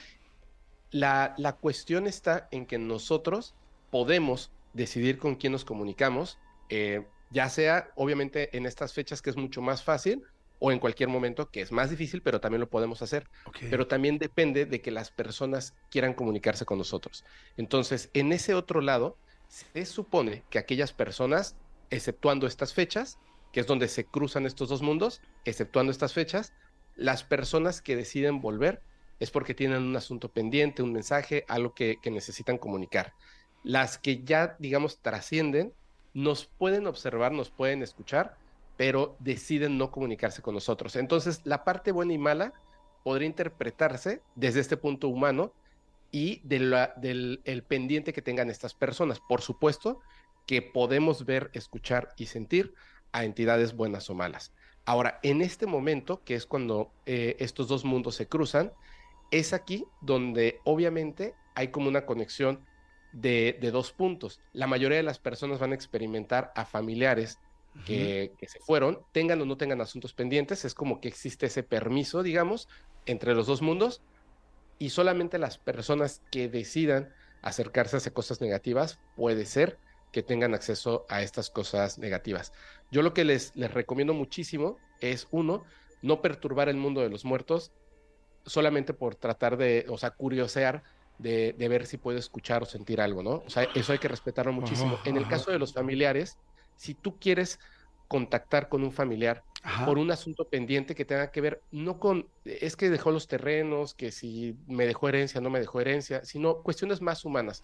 La, 0.91 1.35
la 1.37 1.55
cuestión 1.57 2.07
está 2.07 2.49
en 2.51 2.65
que 2.65 2.79
nosotros 2.79 3.55
podemos 3.91 4.51
decidir 4.73 5.19
con 5.19 5.35
quién 5.37 5.53
nos 5.53 5.65
comunicamos, 5.65 6.39
eh, 6.69 7.07
ya 7.31 7.49
sea 7.49 7.91
obviamente 7.97 8.57
en 8.57 8.67
estas 8.67 8.93
fechas 8.93 9.23
que 9.23 9.31
es 9.31 9.37
mucho 9.37 9.61
más 9.63 9.83
fácil 9.83 10.23
o 10.59 10.73
en 10.73 10.79
cualquier 10.79 11.09
momento 11.09 11.51
que 11.51 11.61
es 11.61 11.73
más 11.73 11.91
difícil, 11.91 12.23
pero 12.23 12.41
también 12.41 12.61
lo 12.61 12.71
podemos 12.71 13.03
hacer. 13.03 13.29
Pero 13.71 13.87
también 13.87 14.19
depende 14.19 14.65
de 14.65 14.81
que 14.81 14.91
las 14.91 15.11
personas 15.11 15.75
quieran 15.91 16.15
comunicarse 16.15 16.65
con 16.65 16.79
nosotros. 16.79 17.25
Entonces, 17.57 18.11
en 18.15 18.33
ese 18.33 18.55
otro 18.55 18.81
lado, 18.81 19.19
se 19.49 19.85
supone 19.85 20.45
que 20.51 20.59
aquellas 20.59 20.93
personas, 20.93 21.57
exceptuando 21.91 22.47
estas 22.47 22.73
fechas, 22.73 23.19
que 23.53 23.61
es 23.61 23.67
donde 23.67 23.89
se 23.89 24.07
cruzan 24.07 24.47
estos 24.47 24.69
dos 24.69 24.83
mundos, 24.83 25.21
exceptuando 25.45 25.93
estas 25.93 26.15
fechas, 26.15 26.53
las 26.95 27.23
personas 27.23 27.83
que 27.83 27.97
deciden 27.97 28.41
volver 28.41 28.83
es 29.21 29.31
porque 29.31 29.55
tienen 29.55 29.83
un 29.83 29.97
asunto 29.97 30.31
pendiente, 30.31 30.83
un 30.83 30.93
mensaje, 30.93 31.45
algo 31.49 31.75
que, 31.75 31.97
que 32.03 32.11
necesitan 32.11 32.59
comunicar. 32.59 33.13
Las 33.63 33.99
que 33.99 34.23
ya, 34.25 34.57
digamos, 34.59 35.01
trascienden, 35.01 35.75
nos 36.17 36.47
pueden 36.47 36.87
observar, 36.87 37.33
nos 37.33 37.51
pueden 37.51 37.83
escuchar, 37.83 38.39
pero 38.79 39.17
deciden 39.19 39.77
no 39.77 39.91
comunicarse 39.91 40.41
con 40.41 40.55
nosotros. 40.55 40.97
Entonces, 40.97 41.43
la 41.45 41.63
parte 41.63 41.93
buena 41.93 42.15
y 42.15 42.19
mala 42.19 42.55
podría 43.05 43.27
interpretarse 43.27 44.23
desde 44.35 44.61
este 44.61 44.79
punto 44.79 45.09
humano 45.09 45.53
y 46.11 46.41
del 46.43 47.43
el 47.45 47.63
pendiente 47.65 48.15
que 48.15 48.23
tengan 48.23 48.49
estas 48.49 48.73
personas. 48.73 49.21
Por 49.21 49.43
supuesto 49.43 50.01
que 50.47 50.63
podemos 50.63 51.27
ver, 51.27 51.51
escuchar 51.53 52.09
y 52.17 52.27
sentir 52.27 52.73
a 53.13 53.25
entidades 53.25 53.77
buenas 53.77 54.09
o 54.09 54.15
malas. 54.15 54.55
Ahora, 54.87 55.21
en 55.23 55.43
este 55.43 55.67
momento, 55.67 56.25
que 56.25 56.35
es 56.35 56.47
cuando 56.47 56.93
eh, 57.05 57.37
estos 57.41 57.69
dos 57.69 57.85
mundos 57.85 58.15
se 58.15 58.27
cruzan, 58.27 58.73
es 59.31 59.53
aquí 59.53 59.85
donde 60.01 60.61
obviamente 60.65 61.35
hay 61.55 61.69
como 61.69 61.89
una 61.89 62.07
conexión 62.07 62.65
de, 63.17 63.57
de 63.61 63.71
dos 63.71 63.93
puntos. 63.93 64.41
La 64.53 64.67
mayoría 64.67 64.99
de 64.99 65.03
las 65.03 65.19
personas 65.19 65.59
van 65.59 65.73
a 65.73 65.75
experimentar 65.75 66.53
a 66.55 66.67
familiares 66.67 67.39
que, 67.85 68.33
que 68.39 68.49
se 68.49 68.59
fueron, 68.61 69.01
tengan 69.13 69.41
o 69.43 69.45
no 69.45 69.57
tengan 69.57 69.81
asuntos 69.83 70.15
pendientes, 70.15 70.65
es 70.65 70.75
como 70.75 71.01
que 71.01 71.09
existe 71.09 71.47
ese 71.47 71.63
permiso, 71.63 72.23
digamos, 72.23 72.69
entre 73.05 73.35
los 73.35 73.47
dos 73.47 73.61
mundos, 73.61 74.03
y 74.79 74.91
solamente 74.91 75.39
las 75.39 75.59
personas 75.59 76.23
que 76.31 76.49
decidan 76.49 77.13
acercarse 77.43 77.99
hacia 77.99 78.15
cosas 78.15 78.41
negativas, 78.41 78.99
puede 79.15 79.45
ser 79.45 79.79
que 80.11 80.23
tengan 80.23 80.55
acceso 80.55 81.05
a 81.09 81.23
estas 81.23 81.51
cosas 81.51 81.99
negativas. 81.99 82.53
Yo 82.91 83.03
lo 83.03 83.13
que 83.13 83.25
les, 83.25 83.55
les 83.57 83.73
recomiendo 83.73 84.15
muchísimo 84.15 84.79
es, 85.01 85.29
uno, 85.31 85.65
no 86.03 86.23
perturbar 86.23 86.69
el 86.69 86.77
mundo 86.77 87.03
de 87.03 87.11
los 87.11 87.25
muertos 87.25 87.73
solamente 88.47 88.95
por 88.95 89.17
tratar 89.17 89.57
de, 89.57 89.87
o 89.89 89.99
sea, 89.99 90.11
curiosear 90.11 90.83
de, 91.19 91.55
de 91.57 91.69
ver 91.69 91.87
si 91.87 91.97
puede 91.99 92.19
escuchar 92.19 92.63
o 92.63 92.67
sentir 92.67 93.01
algo, 93.01 93.23
¿no? 93.23 93.43
O 93.47 93.51
sea, 93.51 93.65
eso 93.75 93.93
hay 93.93 93.99
que 93.99 94.09
respetarlo 94.09 94.53
muchísimo. 94.53 95.01
En 95.05 95.17
el 95.17 95.27
caso 95.27 95.51
de 95.51 95.59
los 95.59 95.73
familiares, 95.73 96.39
si 96.75 96.95
tú 96.95 97.19
quieres 97.19 97.59
contactar 98.09 98.69
con 98.69 98.83
un 98.85 98.93
familiar 98.93 99.45
Ajá. 99.63 99.87
por 99.87 99.99
un 99.99 100.11
asunto 100.11 100.49
pendiente 100.49 100.95
que 100.95 101.05
tenga 101.05 101.31
que 101.31 101.41
ver 101.41 101.63
no 101.71 101.99
con, 101.99 102.31
es 102.45 102.77
que 102.77 102.91
dejó 102.91 103.11
los 103.11 103.27
terrenos, 103.27 103.95
que 103.95 104.13
si 104.13 104.55
me 104.67 104.87
dejó 104.87 105.09
herencia, 105.09 105.41
no 105.41 105.51
me 105.51 105.61
dejó 105.61 105.81
herencia, 105.81 106.25
sino 106.25 106.63
cuestiones 106.63 107.01
más 107.01 107.25
humanas. 107.25 107.63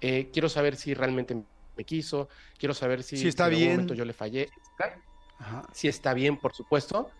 Eh, 0.00 0.30
quiero 0.32 0.48
saber 0.48 0.76
si 0.76 0.94
realmente 0.94 1.34
me 1.76 1.84
quiso, 1.84 2.28
quiero 2.58 2.74
saber 2.74 3.02
si, 3.02 3.16
Si 3.18 3.28
está 3.28 3.44
en 3.44 3.52
algún 3.52 3.60
bien. 3.60 3.72
momento 3.72 3.94
yo 3.94 4.04
le 4.04 4.12
fallé, 4.12 4.48
Ajá. 5.38 5.68
si 5.72 5.88
está 5.88 6.14
bien, 6.14 6.38
por 6.38 6.54
supuesto. 6.54 7.12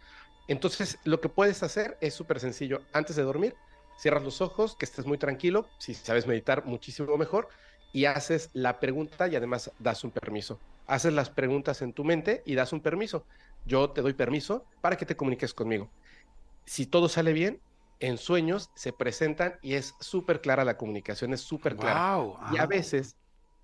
Entonces, 0.48 0.98
lo 1.04 1.20
que 1.20 1.28
puedes 1.28 1.62
hacer 1.62 1.96
es 2.00 2.14
súper 2.14 2.40
sencillo. 2.40 2.86
Antes 2.92 3.16
de 3.16 3.22
dormir, 3.22 3.54
cierras 4.02 4.24
los 4.24 4.40
ojos, 4.40 4.74
que 4.74 4.84
estés 4.84 5.06
muy 5.06 5.16
tranquilo. 5.16 5.66
Si 5.78 5.94
sabes 5.94 6.26
meditar, 6.26 6.64
muchísimo 6.66 7.16
mejor. 7.16 7.48
Y 7.92 8.06
haces 8.06 8.50
la 8.52 8.80
pregunta 8.80 9.28
y 9.28 9.36
además 9.36 9.70
das 9.78 10.02
un 10.02 10.10
permiso. 10.10 10.58
Haces 10.88 11.12
las 11.12 11.30
preguntas 11.30 11.82
en 11.82 11.92
tu 11.92 12.02
mente 12.02 12.42
y 12.44 12.56
das 12.56 12.72
un 12.72 12.80
permiso. 12.80 13.24
Yo 13.64 13.90
te 13.90 14.02
doy 14.02 14.14
permiso 14.14 14.64
para 14.80 14.96
que 14.96 15.06
te 15.06 15.14
comuniques 15.14 15.54
conmigo. 15.54 15.88
Si 16.64 16.86
todo 16.86 17.08
sale 17.08 17.32
bien, 17.32 17.60
en 18.00 18.18
sueños 18.18 18.70
se 18.74 18.92
presentan 18.92 19.54
y 19.62 19.74
es 19.74 19.94
súper 20.00 20.40
clara 20.40 20.64
la 20.64 20.76
comunicación, 20.76 21.32
es 21.32 21.40
súper 21.40 21.76
clara. 21.76 22.16
Wow. 22.16 22.38
Y 22.52 22.58
a 22.58 22.66
veces 22.66 23.14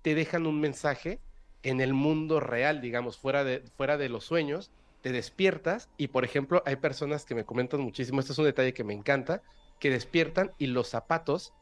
te 0.01 0.15
dejan 0.15 0.47
un 0.47 0.61
mensaje 0.61 1.19
en 1.63 1.81
el 1.81 1.93
mundo 1.93 2.39
real, 2.39 2.79
digamos, 2.79 3.17
fuera 3.17 3.43
de, 3.43 3.65
fuera 3.75 3.97
de 3.97 4.07
los 4.07 4.23
sueños, 4.23 4.71
te 5.01 5.11
despiertas 5.11 5.89
y, 5.97 6.07
por 6.07 6.23
ejemplo, 6.23 6.63
hay 6.65 6.77
personas 6.77 7.25
que 7.25 7.35
me 7.35 7.43
comentan 7.43 7.81
muchísimo, 7.81 8.21
este 8.21 8.31
es 8.31 8.39
un 8.39 8.45
detalle 8.45 8.73
que 8.73 8.85
me 8.85 8.93
encanta, 8.93 9.41
que 9.79 9.89
despiertan 9.89 10.51
y 10.57 10.67
los 10.67 10.89
zapatos, 10.89 11.53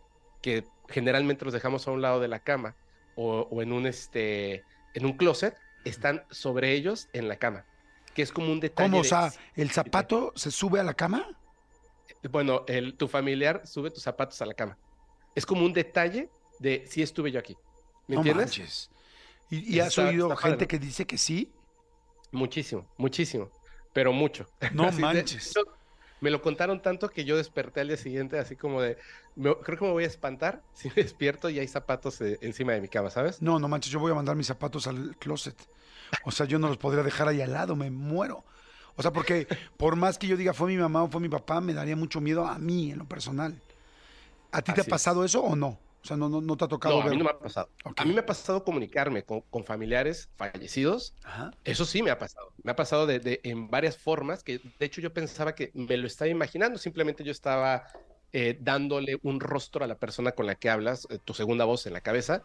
que 0.42 0.66
generalmente 0.90 1.46
los 1.46 1.54
dejamos 1.54 1.88
a 1.88 1.92
un 1.92 2.02
lado 2.02 2.20
de 2.20 2.28
la 2.28 2.40
cama 2.40 2.76
o, 3.16 3.42
o 3.52 3.62
en, 3.62 3.72
un, 3.74 3.86
este, 3.88 4.64
en 4.94 5.06
un 5.06 5.14
closet, 5.18 5.56
están 5.86 6.26
sobre 6.30 6.74
ellos 6.74 7.08
en 7.14 7.28
la 7.28 7.38
cama, 7.38 7.66
que 8.14 8.22
es 8.22 8.32
como 8.32 8.52
un 8.52 8.60
detalle. 8.60 8.90
¿Cómo? 8.90 9.00
O 9.00 9.04
de- 9.04 9.10
sea, 9.10 9.34
¿el 9.56 9.72
zapato 9.72 10.34
se 10.36 10.52
sube 10.52 10.80
a 10.80 10.84
la 10.84 10.94
cama? 10.94 11.26
bueno, 12.32 12.64
el, 12.68 12.96
tu 12.98 13.08
familiar 13.08 13.62
sube 13.66 13.92
tus 13.92 14.04
zapatos 14.04 14.42
a 14.42 14.46
la 14.46 14.54
cama. 14.54 14.78
Es 15.36 15.46
como 15.46 15.66
un 15.66 15.74
detalle 15.74 16.30
de 16.60 16.86
si 16.88 17.02
estuve 17.02 17.32
yo 17.32 17.40
aquí. 17.40 17.56
¿Me 18.08 18.16
no 18.16 18.22
entiendes? 18.22 18.48
manches. 18.58 18.90
¿Y, 19.50 19.76
y 19.76 19.80
has 19.80 19.98
oído 19.98 20.30
padre, 20.30 20.50
gente 20.52 20.68
que 20.68 20.80
dice 20.80 21.06
que 21.06 21.18
sí? 21.18 21.54
Muchísimo, 22.32 22.90
muchísimo, 22.98 23.50
pero 23.94 24.12
mucho. 24.12 24.46
No 24.74 24.92
manches. 24.92 25.54
de 25.54 25.64
me 26.20 26.32
lo 26.32 26.42
contaron 26.42 26.82
tanto 26.82 27.10
que 27.10 27.26
yo 27.26 27.38
desperté 27.38 27.82
al 27.82 27.88
día 27.90 27.98
siguiente 27.98 28.40
así 28.40 28.56
como 28.58 28.82
de, 28.82 28.98
me- 29.36 29.56
creo 29.62 29.78
que 29.78 29.86
me 29.86 29.92
voy 29.92 30.04
a 30.06 30.08
espantar 30.08 30.66
si 30.74 30.90
me 30.90 30.96
despierto 30.96 31.50
y 31.50 31.60
hay 31.60 31.68
zapatos 31.68 32.22
eh, 32.22 32.40
encima 32.42 32.74
de 32.74 32.82
mi 32.82 32.90
cama, 32.90 33.10
¿sabes? 33.10 33.44
No, 33.46 33.60
no 33.60 33.68
manches, 33.68 33.92
yo 33.92 34.00
voy 34.00 34.12
a 34.12 34.16
mandar 34.16 34.36
mis 34.36 34.48
zapatos 34.48 34.88
al 34.88 35.16
closet. 35.18 35.56
O 36.24 36.32
sea, 36.32 36.46
yo 36.48 36.60
no 36.60 36.68
los 36.70 36.78
podría 36.78 37.04
dejar 37.04 37.28
ahí 37.28 37.42
al 37.42 37.54
lado, 37.54 37.76
me 37.76 37.92
muero. 37.92 38.46
O 38.96 39.02
sea, 39.04 39.14
porque 39.14 39.48
por 39.78 39.96
más 39.96 40.18
que 40.18 40.28
yo 40.28 40.38
diga 40.38 40.54
fue 40.54 40.70
mi 40.70 40.78
mamá 40.78 41.04
o 41.04 41.10
fue 41.10 41.22
mi 41.22 41.30
papá, 41.30 41.62
me 41.62 41.74
daría 41.74 41.96
mucho 41.96 42.22
miedo 42.22 42.46
a 42.48 42.58
mí 42.60 42.92
en 42.92 43.00
lo 43.00 43.08
personal. 43.08 43.62
¿A 44.52 44.62
ti 44.64 44.74
te 44.74 44.82
ha 44.82 44.88
es. 44.88 44.88
pasado 44.90 45.26
eso 45.26 45.44
o 45.44 45.56
no? 45.56 45.80
O 46.04 46.08
sea, 46.08 46.16
no, 46.16 46.30
no, 46.30 46.42
no 46.42 46.56
te 46.56 46.66
ha 46.66 46.68
tocado 46.68 46.96
No, 46.96 47.02
a 47.02 47.06
ver. 47.06 47.14
mí 47.14 47.18
no 47.18 47.24
me 47.26 47.32
ha 47.32 47.40
pasado. 47.40 47.70
A 47.96 48.06
mí 48.06 48.14
me 48.14 48.20
ha 48.20 48.26
pasado 48.26 48.64
comunicarme 48.64 49.24
con, 49.24 49.42
con 49.50 49.66
familiares 49.66 50.30
fallecidos. 50.38 51.16
Ajá. 51.24 51.52
Eso 51.64 51.86
sí 51.86 52.02
me 52.02 52.12
ha 52.12 52.18
pasado. 52.20 52.54
Me 52.64 52.72
ha 52.72 52.76
pasado 52.76 53.06
de, 53.08 53.20
de- 53.20 53.42
en 53.44 53.68
varias 53.70 53.98
formas 53.98 54.44
que 54.44 54.60
de 54.60 54.86
hecho 54.86 55.02
yo 55.02 55.12
pensaba 55.12 55.54
que 55.56 55.72
me 55.74 55.98
lo 55.98 56.08
estaba 56.08 56.30
imaginando. 56.30 56.78
Simplemente 56.78 57.24
yo 57.24 57.32
estaba 57.32 57.84
eh, 58.32 58.58
dándole 58.62 59.18
un 59.24 59.40
rostro 59.40 59.84
a 59.84 59.88
la 59.88 59.98
persona 59.98 60.32
con 60.32 60.46
la 60.46 60.56
que 60.56 60.70
hablas, 60.70 61.08
eh, 61.10 61.20
tu 61.24 61.34
segunda 61.34 61.66
voz 61.66 61.86
en 61.88 61.94
la 61.94 62.02
cabeza, 62.02 62.44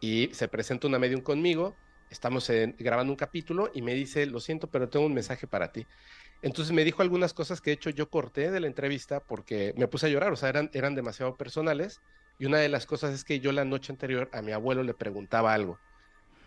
y 0.00 0.28
se 0.32 0.48
presenta 0.48 0.86
una 0.86 0.98
medium 0.98 1.20
conmigo. 1.20 1.74
Estamos 2.10 2.48
en- 2.50 2.76
grabando 2.78 3.12
un 3.12 3.16
capítulo 3.16 3.70
y 3.74 3.82
me 3.82 3.94
dice, 3.94 4.24
lo 4.26 4.38
siento, 4.40 4.68
pero 4.70 4.88
tengo 4.88 5.04
un 5.06 5.14
mensaje 5.14 5.46
para 5.46 5.72
ti. 5.72 5.86
Entonces 6.42 6.72
me 6.72 6.84
dijo 6.84 7.02
algunas 7.02 7.32
cosas 7.34 7.60
que 7.60 7.70
de 7.70 7.74
hecho 7.74 7.90
yo 7.90 8.08
corté 8.08 8.50
de 8.50 8.60
la 8.60 8.66
entrevista 8.66 9.20
porque 9.20 9.74
me 9.76 9.88
puse 9.88 10.06
a 10.06 10.08
llorar, 10.10 10.32
o 10.32 10.36
sea, 10.36 10.48
eran, 10.50 10.70
eran 10.74 10.94
demasiado 10.94 11.36
personales. 11.36 12.00
Y 12.38 12.46
una 12.46 12.58
de 12.58 12.68
las 12.68 12.86
cosas 12.86 13.14
es 13.14 13.24
que 13.24 13.40
yo 13.40 13.52
la 13.52 13.64
noche 13.64 13.92
anterior 13.92 14.28
a 14.32 14.42
mi 14.42 14.52
abuelo 14.52 14.82
le 14.82 14.94
preguntaba 14.94 15.54
algo, 15.54 15.78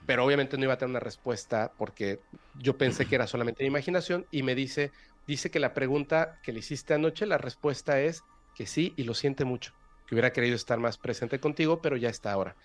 pero 0.05 0.25
obviamente 0.25 0.57
no 0.57 0.63
iba 0.65 0.73
a 0.73 0.77
tener 0.77 0.91
una 0.91 0.99
respuesta 0.99 1.73
porque 1.77 2.19
yo 2.53 2.77
pensé 2.77 3.05
que 3.05 3.15
era 3.15 3.27
solamente 3.27 3.63
mi 3.63 3.67
imaginación 3.67 4.25
y 4.31 4.43
me 4.43 4.55
dice, 4.55 4.91
dice 5.25 5.49
que 5.51 5.59
la 5.59 5.73
pregunta 5.73 6.39
que 6.43 6.51
le 6.53 6.59
hiciste 6.59 6.93
anoche, 6.93 7.25
la 7.25 7.37
respuesta 7.37 7.99
es 8.01 8.21
que 8.53 8.65
sí 8.65 8.93
y 8.97 9.03
lo 9.03 9.13
siente 9.13 9.45
mucho, 9.45 9.71
que 10.05 10.15
hubiera 10.15 10.33
querido 10.33 10.55
estar 10.55 10.79
más 10.79 10.97
presente 10.97 11.39
contigo, 11.39 11.81
pero 11.81 11.97
ya 11.97 12.09
está 12.09 12.31
ahora. 12.31 12.55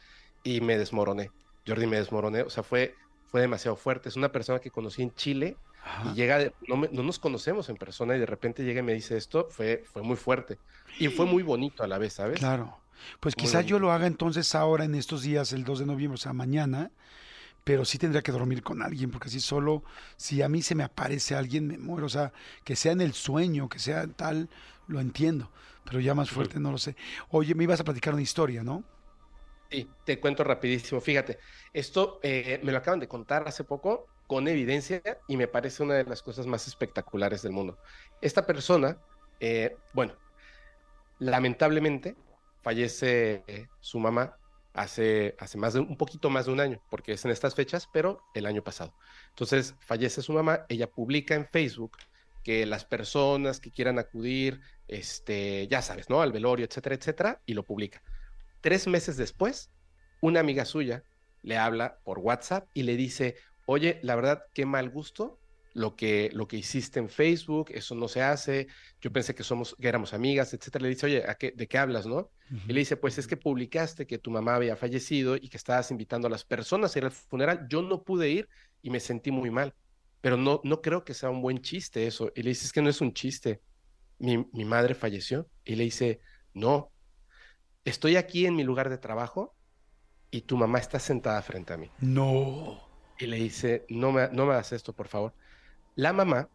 Y 0.43 0.61
me 0.61 0.79
desmoroné, 0.79 1.31
Jordi 1.67 1.87
me 1.87 1.97
desmoroné, 1.99 2.43
o 2.43 2.51
sea, 2.51 2.63
fue, 2.63 2.97
fue 3.27 3.41
demasiado 3.41 3.77
fuerte. 3.77 4.09
Es 4.09 4.17
una 4.17 4.33
persona 4.33 4.59
que 4.61 4.71
conocí 4.71 5.03
en 5.03 5.13
Chile 5.15 5.57
Ajá. 5.85 6.11
y 6.11 6.15
llega, 6.15 6.39
de- 6.39 6.53
no, 6.69 6.77
me- 6.77 6.89
no 6.93 7.03
nos 7.03 7.19
conocemos 7.19 7.69
en 7.69 7.77
persona 7.77 8.17
y 8.17 8.21
de 8.21 8.27
repente 8.27 8.65
llega 8.65 8.81
y 8.81 8.85
me 8.85 8.95
dice 8.95 9.17
esto, 9.17 9.49
fue, 9.51 9.83
fue 9.85 10.03
muy 10.03 10.17
fuerte. 10.17 10.59
Y 10.99 11.09
fue 11.09 11.27
muy 11.27 11.43
bonito 11.43 11.83
a 11.83 11.87
la 11.87 11.99
vez, 11.99 12.15
¿sabes? 12.15 12.39
Claro. 12.41 12.82
Pues 13.21 13.37
Muy 13.37 13.43
quizá 13.45 13.63
yo 13.63 13.79
lo 13.79 13.93
haga 13.93 14.07
entonces 14.07 14.55
ahora 14.55 14.85
en 14.85 14.95
estos 14.95 15.23
días, 15.23 15.53
el 15.53 15.65
2 15.65 15.81
de 15.81 15.87
noviembre, 15.87 16.15
o 16.15 16.19
sea, 16.19 16.33
mañana, 16.33 16.91
pero 17.65 17.85
sí 17.85 17.99
tendría 17.99 18.23
que 18.23 18.33
dormir 18.33 18.63
con 18.63 18.83
alguien, 18.83 19.11
porque 19.11 19.29
así 19.29 19.41
solo, 19.41 19.85
si 20.17 20.43
a 20.43 20.49
mí 20.49 20.63
se 20.63 20.75
me 20.75 20.85
aparece 20.85 21.35
alguien, 21.37 21.67
me 21.67 21.79
muero. 21.79 22.07
O 22.07 22.09
sea, 22.11 22.33
que 22.65 22.77
sea 22.77 22.93
en 22.93 23.01
el 23.01 23.15
sueño, 23.15 23.69
que 23.69 23.79
sea 23.79 24.09
tal, 24.09 24.51
lo 24.89 25.01
entiendo, 25.01 25.53
pero 25.85 26.01
ya 26.01 26.15
más 26.15 26.31
fuerte 26.31 26.61
no 26.61 26.73
lo 26.73 26.79
sé. 26.79 26.97
Oye, 27.31 27.55
me 27.55 27.65
ibas 27.65 27.81
a 27.81 27.85
platicar 27.85 28.15
una 28.15 28.23
historia, 28.23 28.63
¿no? 28.65 28.85
Sí, 29.71 29.99
te 30.05 30.21
cuento 30.21 30.45
rapidísimo. 30.45 31.01
Fíjate, 31.01 31.39
esto 31.73 32.21
eh, 32.23 32.61
me 32.63 32.73
lo 32.73 32.79
acaban 32.79 33.01
de 33.01 33.09
contar 33.09 33.49
hace 33.49 33.65
poco 33.65 34.13
con 34.27 34.47
evidencia 34.47 35.03
y 35.27 35.37
me 35.37 35.49
parece 35.49 35.83
una 35.83 35.95
de 35.95 36.05
las 36.05 36.23
cosas 36.23 36.47
más 36.47 36.67
espectaculares 36.69 37.43
del 37.43 37.53
mundo. 37.53 37.79
Esta 38.21 38.45
persona, 38.47 39.03
eh, 39.41 39.81
bueno, 39.95 40.15
lamentablemente 41.19 42.17
fallece 42.63 43.45
eh, 43.47 43.67
su 43.81 43.99
mamá 43.99 44.37
hace, 44.73 45.35
hace 45.39 45.59
más 45.59 45.75
de 45.75 45.81
un 45.81 45.97
poquito 45.97 46.31
más 46.31 46.47
de 46.47 46.53
un 46.53 46.61
año, 46.61 46.83
porque 46.91 47.13
es 47.13 47.25
en 47.25 47.31
estas 47.31 47.55
fechas, 47.55 47.89
pero 47.93 48.23
el 48.35 48.47
año 48.47 48.63
pasado. 48.63 48.95
Entonces 49.31 49.75
fallece 49.81 50.23
su 50.23 50.33
mamá, 50.33 50.65
ella 50.69 50.91
publica 50.91 51.35
en 51.35 51.47
Facebook 51.47 51.97
que 52.43 52.67
las 52.67 52.85
personas 52.85 53.61
que 53.61 53.71
quieran 53.71 53.99
acudir, 53.99 54.61
este, 54.89 55.69
ya 55.69 55.83
sabes, 55.83 56.11
¿no? 56.11 56.23
Al 56.23 56.33
velorio, 56.33 56.67
etcétera, 56.67 56.97
etcétera, 56.97 57.43
y 57.47 57.55
lo 57.55 57.65
publica. 57.65 58.03
Tres 58.61 58.87
meses 58.87 59.17
después, 59.17 59.71
una 60.21 60.41
amiga 60.41 60.65
suya 60.65 61.05
le 61.43 61.57
habla 61.57 61.99
por 62.05 62.19
WhatsApp 62.19 62.69
y 62.75 62.85
le 62.85 62.97
dice, 62.97 63.37
oye, 63.67 64.01
la 64.03 64.17
verdad, 64.17 64.45
qué 64.55 64.67
mal 64.67 64.91
gusto 64.91 65.39
lo 65.75 65.97
que, 65.97 66.31
lo 66.33 66.47
que 66.47 66.57
hiciste 66.57 66.99
en 66.99 67.09
Facebook, 67.09 67.71
eso 67.71 67.95
no 67.95 68.09
se 68.09 68.23
hace, 68.23 68.67
yo 69.01 69.13
pensé 69.13 69.35
que 69.35 69.43
somos, 69.43 69.75
que 69.81 69.89
éramos 69.89 70.13
amigas, 70.13 70.53
etcétera. 70.53 70.83
Le 70.83 70.91
dice, 70.91 71.07
oye, 71.07 71.25
¿a 71.27 71.35
qué, 71.37 71.53
¿de 71.53 71.67
qué 71.67 71.79
hablas, 71.79 72.07
no? 72.07 72.31
Y 72.69 72.73
le 72.73 72.81
dice, 72.81 72.97
pues 72.99 73.17
es 73.17 73.27
que 73.27 73.39
publicaste 73.39 74.07
que 74.07 74.19
tu 74.19 74.31
mamá 74.31 74.57
había 74.57 74.77
fallecido 74.77 75.37
y 75.37 75.49
que 75.49 75.57
estabas 75.57 75.91
invitando 75.91 76.27
a 76.27 76.31
las 76.31 76.45
personas 76.45 76.95
a 76.95 76.99
ir 76.99 77.05
al 77.07 77.11
funeral. 77.11 77.67
Yo 77.69 77.81
no 77.81 78.03
pude 78.03 78.29
ir 78.29 78.49
y 78.83 78.91
me 78.91 79.01
sentí 79.01 79.31
muy 79.31 79.51
mal, 79.51 79.75
pero 80.21 80.37
no, 80.37 80.61
no 80.63 80.83
creo 80.83 81.05
que 81.05 81.15
sea 81.15 81.31
un 81.31 81.41
buen 81.41 81.63
chiste 81.63 82.07
eso. 82.07 82.31
Y 82.35 82.43
le 82.43 82.51
dice, 82.51 82.67
es 82.67 82.73
que 82.73 82.83
no 82.83 82.91
es 82.91 83.01
un 83.01 83.15
chiste. 83.15 83.63
Mi, 84.19 84.37
mi 84.53 84.65
madre 84.67 84.95
falleció. 84.95 85.49
Y 85.65 85.77
le 85.77 85.85
dice, 85.85 86.21
no, 86.53 86.93
estoy 87.85 88.17
aquí 88.17 88.45
en 88.45 88.55
mi 88.55 88.65
lugar 88.65 88.91
de 88.91 88.99
trabajo 88.99 89.55
y 90.31 90.43
tu 90.43 90.57
mamá 90.57 90.79
está 90.79 90.99
sentada 90.99 91.41
frente 91.43 91.73
a 91.73 91.77
mí. 91.77 91.91
No. 92.01 92.81
Y 93.19 93.27
le 93.27 93.37
dice, 93.37 93.87
no 93.89 94.13
me, 94.13 94.29
no 94.29 94.47
me 94.47 94.53
hagas 94.53 94.73
esto, 94.73 94.93
por 94.93 95.09
favor. 95.09 95.35
La 95.95 96.13
mamá 96.13 96.49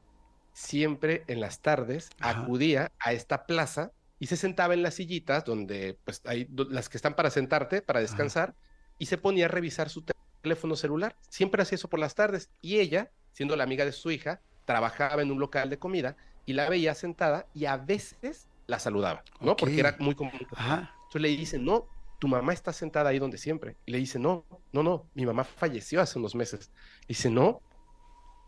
siempre 0.54 1.24
en 1.28 1.40
las 1.40 1.60
tardes 1.62 2.10
Ajá. 2.20 2.42
acudía 2.42 2.92
a 3.00 3.14
esta 3.14 3.46
plaza 3.46 3.92
y 4.20 4.28
se 4.28 4.38
sentaba 4.38 4.74
en 4.74 4.82
las 4.82 4.96
sillitas 4.96 5.46
donde 5.46 5.98
pues 6.04 6.22
hay 6.26 6.48
las 6.70 6.90
que 6.90 6.98
están 6.98 7.16
para 7.16 7.30
sentarte, 7.30 7.82
para 7.84 8.00
descansar, 8.00 8.56
y 8.98 9.06
se 9.06 9.18
ponía 9.20 9.46
a 9.46 9.50
revisar 9.50 9.90
su 9.90 10.02
te- 10.02 10.14
teléfono 10.42 10.76
celular. 10.76 11.16
Siempre 11.30 11.62
hacía 11.62 11.76
eso 11.76 11.88
por 11.88 12.00
las 12.00 12.16
tardes. 12.16 12.50
Y 12.62 12.80
ella, 12.80 13.12
siendo 13.34 13.56
la 13.56 13.64
amiga 13.64 13.86
de 13.86 13.92
su 13.92 14.10
hija, 14.10 14.42
trabajaba 14.66 15.22
en 15.22 15.32
un 15.32 15.40
local 15.40 15.70
de 15.70 15.78
comida 15.78 16.18
y 16.48 16.54
la 16.54 16.68
veía 16.68 16.96
sentada 16.96 17.46
y 17.54 17.66
a 17.66 17.78
veces 17.78 18.48
la 18.66 18.80
saludaba, 18.80 19.24
¿no? 19.40 19.56
Porque 19.56 19.80
era 19.80 19.96
muy 20.00 20.16
común. 20.16 20.48
Ajá. 20.56 20.92
Entonces 21.04 21.22
le 21.22 21.28
dice, 21.30 21.60
no, 21.60 21.86
tu 22.20 22.28
mamá 22.28 22.54
está 22.54 22.74
sentada 22.74 23.12
ahí 23.12 23.20
donde 23.20 23.38
siempre. 23.38 23.76
Y 23.86 23.92
le 23.92 24.00
dice, 24.00 24.18
no, 24.18 24.44
no, 24.72 24.82
no, 24.82 25.06
mi 25.14 25.26
mamá 25.28 25.44
falleció 25.44 26.02
hace 26.02 26.18
unos 26.18 26.34
meses. 26.34 26.72
Dice, 27.08 27.30
no, 27.30 27.62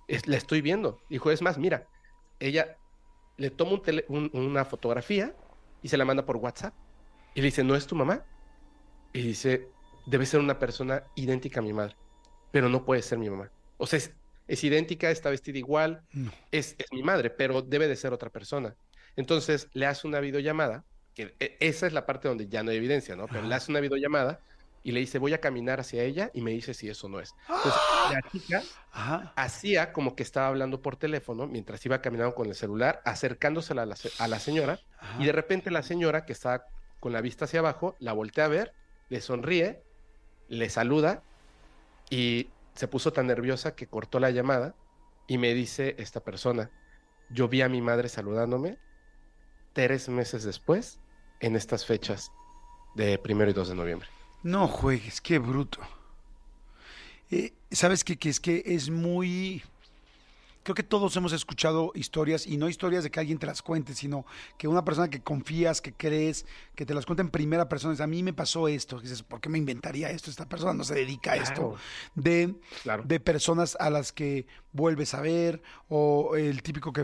es- 0.10 0.28
la 0.28 0.38
estoy 0.38 0.62
viendo. 0.62 1.00
Dijo, 1.10 1.32
es 1.32 1.42
más, 1.42 1.58
mira, 1.58 1.88
ella 2.40 2.78
le 3.38 3.50
toma 3.50 3.74
un 3.74 3.82
tele- 3.82 4.06
un- 4.10 4.30
una 4.34 4.66
fotografía 4.66 5.34
y 5.82 5.88
se 5.90 5.98
la 5.98 6.06
manda 6.06 6.26
por 6.26 6.38
WhatsApp. 6.38 6.74
Y 7.36 7.42
le 7.42 7.46
dice, 7.48 7.64
¿no 7.64 7.76
es 7.76 7.88
tu 7.88 7.96
mamá? 7.96 8.26
Y 9.14 9.22
dice, 9.22 9.70
debe 10.06 10.26
ser 10.26 10.40
una 10.40 10.60
persona 10.60 11.04
idéntica 11.16 11.60
a 11.60 11.64
mi 11.64 11.74
madre, 11.74 11.96
pero 12.52 12.68
no 12.70 12.84
puede 12.86 13.02
ser 13.02 13.18
mi 13.18 13.30
mamá. 13.30 13.50
O 13.78 13.88
sea, 13.88 13.98
es, 13.98 14.12
es 14.48 14.64
idéntica, 14.64 15.10
está 15.12 15.30
vestida 15.30 15.58
igual, 15.58 16.02
No. 16.12 16.32
es, 16.52 16.76
es 16.78 16.88
mi 16.92 17.04
madre, 17.04 17.30
pero 17.30 17.62
debe 17.62 17.88
de 17.88 17.96
ser 17.96 18.12
otra 18.14 18.30
persona. 18.30 18.76
Entonces 19.16 19.68
le 19.74 19.86
hace 19.86 20.08
una 20.08 20.20
videollamada, 20.20 20.84
que 21.14 21.36
e- 21.40 21.58
esa 21.60 21.88
es 21.88 21.94
la 21.94 22.06
parte 22.06 22.28
donde 22.28 22.48
ya 22.48 22.64
no 22.64 22.72
hay 22.72 22.78
evidencia, 22.78 23.16
¿no? 23.16 23.28
Pero 23.28 23.44
le 23.44 23.56
hace 23.56 23.72
una 23.72 23.80
videollamada 23.80 24.40
y 24.84 24.92
le 24.92 25.00
dice, 25.02 25.20
voy 25.20 25.34
a 25.34 25.42
caminar 25.42 25.80
hacia 25.80 26.04
ella 26.04 26.32
y 26.34 26.42
me 26.42 26.52
dice 26.52 26.74
si 26.74 26.90
eso 26.90 27.10
no 27.10 27.20
es. 27.20 27.34
Entonces 27.48 27.82
la 28.12 28.22
chica 28.32 28.64
Ajá. 28.92 29.34
hacía 29.36 29.92
como 29.94 30.16
que 30.16 30.24
estaba 30.24 30.48
hablando 30.48 30.82
por 30.82 30.96
teléfono 30.96 31.48
mientras 31.48 31.86
iba 31.86 32.02
caminando 32.02 32.34
con 32.36 32.48
el 32.48 32.56
celular, 32.56 33.02
acercándosela 33.06 33.84
a 33.84 33.86
la, 33.86 33.96
a 34.20 34.28
la 34.28 34.40
señora 34.40 34.80
Ajá. 35.00 35.22
y 35.22 35.26
de 35.26 35.32
repente 35.32 35.72
la 35.72 35.84
señora 35.84 36.26
que 36.26 36.34
está 36.34 36.66
con 37.00 37.14
la 37.14 37.22
vista 37.22 37.46
hacia 37.46 37.60
abajo, 37.60 37.96
la 38.00 38.14
voltea 38.14 38.46
a 38.46 38.50
ver, 38.50 38.74
le 39.10 39.22
sonríe, 39.22 39.84
le 40.48 40.70
saluda 40.70 41.24
y 42.10 42.50
se 42.74 42.88
puso 42.88 43.14
tan 43.14 43.28
nerviosa 43.28 43.76
que 43.76 43.88
cortó 43.88 44.20
la 44.20 44.32
llamada 44.32 44.76
y 45.28 45.38
me 45.38 45.54
dice 45.54 45.96
esta 46.00 46.22
persona, 46.22 46.72
yo 47.30 47.48
vi 47.48 47.62
a 47.62 47.70
mi 47.70 47.82
madre 47.82 48.10
saludándome 48.10 48.78
tres 49.74 50.10
meses 50.10 50.44
después 50.44 51.00
en 51.40 51.56
estas 51.56 51.86
fechas 51.86 52.32
de 52.96 53.18
primero 53.18 53.52
y 53.52 53.54
2 53.54 53.70
de 53.70 53.76
noviembre. 53.76 54.10
No 54.44 54.68
juegues, 54.68 55.20
qué 55.22 55.38
bruto. 55.38 55.80
Eh, 57.30 57.54
¿Sabes 57.72 58.04
qué? 58.04 58.18
Que 58.18 58.30
es 58.30 58.40
que 58.40 58.64
es 58.66 58.90
muy... 58.90 59.64
Creo 60.70 60.76
que 60.76 60.84
todos 60.84 61.16
hemos 61.18 61.34
escuchado 61.34 61.92
historias, 61.96 62.46
y 62.46 62.58
no 62.58 62.70
historias 62.70 63.04
de 63.04 63.10
que 63.10 63.20
alguien 63.20 63.40
te 63.40 63.48
las 63.48 63.64
cuente, 63.64 63.96
sino 63.96 64.28
que 64.56 64.68
una 64.68 64.86
persona 64.86 65.10
que 65.10 65.20
confías, 65.20 65.82
que 65.82 65.94
crees, 65.94 66.46
que 66.76 66.86
te 66.86 66.94
las 66.94 67.08
cuenta 67.08 67.24
en 67.24 67.32
primera 67.32 67.68
persona. 67.68 67.94
Dice, 67.94 68.04
a 68.04 68.06
mí 68.06 68.22
me 68.22 68.34
pasó 68.34 68.68
esto. 68.68 69.00
Dices, 69.00 69.24
¿por 69.24 69.42
qué 69.42 69.50
me 69.50 69.58
inventaría 69.58 70.12
esto? 70.12 70.30
Esta 70.30 70.48
persona 70.48 70.76
no 70.76 70.84
se 70.84 70.94
dedica 70.94 71.32
a 71.32 71.38
esto. 71.38 71.56
Claro. 71.56 71.78
De, 72.14 72.56
Claro. 72.84 73.04
de 73.04 73.20
personas 73.20 73.78
a 73.80 73.90
las 73.90 74.12
que 74.12 74.46
vuelves 74.72 75.16
a 75.16 75.22
ver, 75.22 75.60
o 75.88 76.36
el 76.36 76.62
típico 76.62 76.94
que 76.94 77.04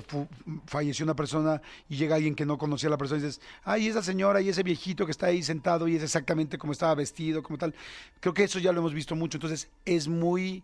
falleció 0.68 1.04
una 1.04 1.16
persona 1.16 1.60
y 1.90 1.96
llega 1.98 2.18
alguien 2.18 2.36
que 2.36 2.46
no 2.46 2.60
conocía 2.60 2.90
a 2.90 2.92
la 2.92 3.00
persona 3.00 3.20
y 3.20 3.24
dices, 3.24 3.42
ay, 3.64 3.88
esa 3.88 4.04
señora 4.04 4.42
y 4.42 4.50
ese 4.50 4.62
viejito 4.62 5.08
que 5.08 5.12
está 5.12 5.26
ahí 5.26 5.42
sentado 5.42 5.88
y 5.88 5.96
es 5.96 6.04
exactamente 6.04 6.60
como 6.60 6.72
estaba 6.72 6.94
vestido, 6.94 7.42
como 7.42 7.58
tal. 7.58 7.74
Creo 8.20 8.36
que 8.36 8.44
eso 8.44 8.60
ya 8.60 8.72
lo 8.72 8.82
hemos 8.82 8.94
visto 8.94 9.16
mucho, 9.16 9.38
entonces 9.38 9.72
es 9.86 10.08
muy 10.08 10.64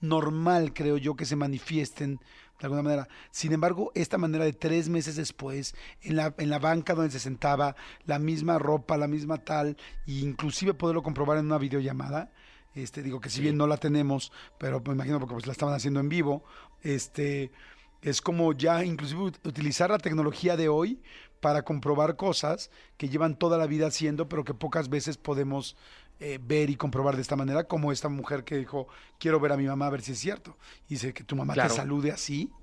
normal, 0.00 0.72
creo 0.72 0.96
yo, 0.96 1.14
que 1.14 1.26
se 1.26 1.36
manifiesten 1.36 2.20
de 2.58 2.66
alguna 2.66 2.82
manera. 2.82 3.08
Sin 3.30 3.52
embargo, 3.52 3.90
esta 3.94 4.18
manera 4.18 4.44
de 4.44 4.52
tres 4.52 4.88
meses 4.88 5.16
después, 5.16 5.74
en 6.02 6.16
la, 6.16 6.34
en 6.36 6.50
la 6.50 6.58
banca 6.58 6.94
donde 6.94 7.10
se 7.10 7.18
sentaba, 7.18 7.74
la 8.04 8.18
misma 8.18 8.58
ropa, 8.58 8.98
la 8.98 9.08
misma 9.08 9.38
tal, 9.38 9.76
e 10.06 10.12
inclusive 10.12 10.74
poderlo 10.74 11.02
comprobar 11.02 11.38
en 11.38 11.46
una 11.46 11.58
videollamada, 11.58 12.30
este, 12.74 13.02
digo 13.02 13.20
que 13.20 13.30
si 13.30 13.40
bien 13.40 13.56
no 13.56 13.66
la 13.66 13.78
tenemos, 13.78 14.30
pero 14.58 14.80
me 14.86 14.92
imagino 14.92 15.18
porque 15.18 15.34
pues 15.34 15.46
la 15.46 15.52
estaban 15.52 15.74
haciendo 15.74 16.00
en 16.00 16.08
vivo, 16.08 16.44
este, 16.82 17.50
es 18.02 18.20
como 18.20 18.52
ya 18.52 18.84
inclusive 18.84 19.20
ut- 19.22 19.38
utilizar 19.44 19.90
la 19.90 19.98
tecnología 19.98 20.56
de 20.56 20.68
hoy 20.68 21.02
para 21.40 21.62
comprobar 21.62 22.16
cosas 22.16 22.70
que 22.98 23.08
llevan 23.08 23.38
toda 23.38 23.56
la 23.56 23.66
vida 23.66 23.86
haciendo, 23.86 24.28
pero 24.28 24.44
que 24.44 24.54
pocas 24.54 24.90
veces 24.90 25.16
podemos 25.16 25.76
eh, 26.20 26.38
ver 26.40 26.70
y 26.70 26.76
comprobar 26.76 27.16
de 27.16 27.22
esta 27.22 27.36
manera, 27.36 27.64
como 27.64 27.92
esta 27.92 28.08
mujer 28.08 28.44
que 28.44 28.56
dijo, 28.56 28.88
quiero 29.18 29.40
ver 29.40 29.52
a 29.52 29.56
mi 29.56 29.66
mamá 29.66 29.86
a 29.86 29.90
ver 29.90 30.02
si 30.02 30.12
es 30.12 30.18
cierto. 30.20 30.58
Y 30.88 30.94
dice 30.94 31.14
que 31.14 31.24
tu 31.24 31.36
mamá 31.36 31.54
Claro. 31.54 31.70
te 31.70 31.76
salude 31.76 32.12
así, 32.12 32.56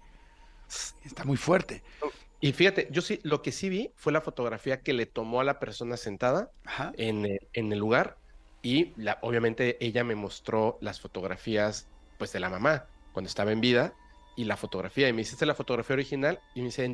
está 1.03 1.23
muy 1.23 1.37
fuerte. 1.37 1.83
Y 2.39 2.53
fíjate, 2.53 2.87
yo 2.91 3.01
sí, 3.01 3.19
lo 3.23 3.41
que 3.41 3.51
sí 3.51 3.69
vi 3.69 3.91
fue 3.95 4.13
la 4.13 4.21
fotografía 4.21 4.81
que 4.81 4.93
le 4.93 5.05
tomó 5.07 5.41
a 5.41 5.43
la 5.43 5.59
persona 5.59 5.97
sentada 5.97 6.51
en, 6.97 7.25
el- 7.25 7.49
en 7.53 7.71
el 7.73 7.79
lugar 7.79 8.19
y 8.61 8.93
la, 9.01 9.17
obviamente 9.21 9.83
ella 9.85 10.03
me 10.03 10.15
mostró 10.15 10.77
las 10.81 10.99
fotografías 11.01 11.89
pues 12.17 12.31
de 12.33 12.39
la 12.39 12.49
mamá 12.49 12.91
cuando 13.11 13.27
estaba 13.29 13.51
en 13.51 13.61
vida 13.61 13.95
y 14.35 14.45
la 14.45 14.57
fotografía 14.57 15.09
y 15.09 15.13
me 15.13 15.19
dice, 15.19 15.33
"¿Esta 15.33 15.45
es 15.45 15.47
la 15.47 15.55
fotografía 15.55 15.95
original 15.95 16.39
y 16.53 16.59
me 16.61 16.67
dice, 16.67 16.85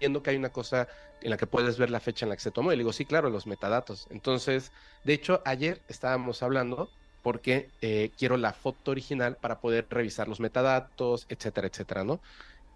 entiendo 0.00 0.22
que 0.22 0.30
hay 0.30 0.36
una 0.36 0.50
cosa 0.52 0.88
en 1.20 1.30
la 1.30 1.36
que 1.36 1.46
puedes 1.46 1.78
ver 1.78 1.90
la 1.90 2.00
fecha 2.00 2.24
en 2.26 2.30
la 2.30 2.36
que 2.36 2.42
se 2.42 2.52
tomó 2.52 2.72
y 2.72 2.76
le 2.76 2.80
digo, 2.80 2.92
sí, 2.92 3.06
claro, 3.06 3.30
los 3.30 3.46
metadatos. 3.46 4.06
Entonces, 4.10 4.72
de 5.02 5.12
hecho, 5.14 5.42
ayer 5.44 5.84
estábamos 5.88 6.42
hablando 6.42 6.94
porque 7.22 7.74
eh, 7.80 8.14
quiero 8.16 8.36
la 8.38 8.54
foto 8.54 8.90
original 8.92 9.38
para 9.38 9.60
poder 9.60 9.86
revisar 9.90 10.28
los 10.28 10.40
metadatos, 10.40 11.26
etcétera, 11.28 11.68
etcétera, 11.68 12.04
¿no? 12.04 12.22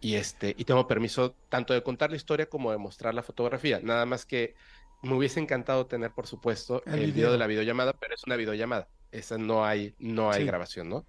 Y 0.00 0.16
este, 0.16 0.54
y 0.58 0.64
tengo 0.66 0.86
permiso 0.86 1.38
tanto 1.48 1.74
de 1.74 1.82
contar 1.82 2.10
la 2.10 2.16
historia 2.16 2.48
como 2.48 2.70
de 2.72 2.78
mostrar 2.78 3.14
la 3.14 3.22
fotografía. 3.22 3.80
Nada 3.80 4.06
más 4.06 4.26
que 4.26 4.54
me 5.02 5.14
hubiese 5.14 5.40
encantado 5.40 5.86
tener, 5.86 6.12
por 6.14 6.26
supuesto, 6.26 6.86
El 6.86 6.94
el, 6.94 7.12
video. 7.12 7.14
video 7.14 7.32
de 7.32 7.38
la 7.38 7.46
videollamada, 7.46 7.94
pero 7.94 8.14
es 8.14 8.24
una 8.26 8.36
videollamada. 8.36 8.90
Esa 9.10 9.38
no 9.38 9.64
hay, 9.64 9.94
no 9.98 10.30
hay 10.32 10.44
Sí. 10.44 10.46
grabación, 10.46 10.88
¿no? 10.90 11.08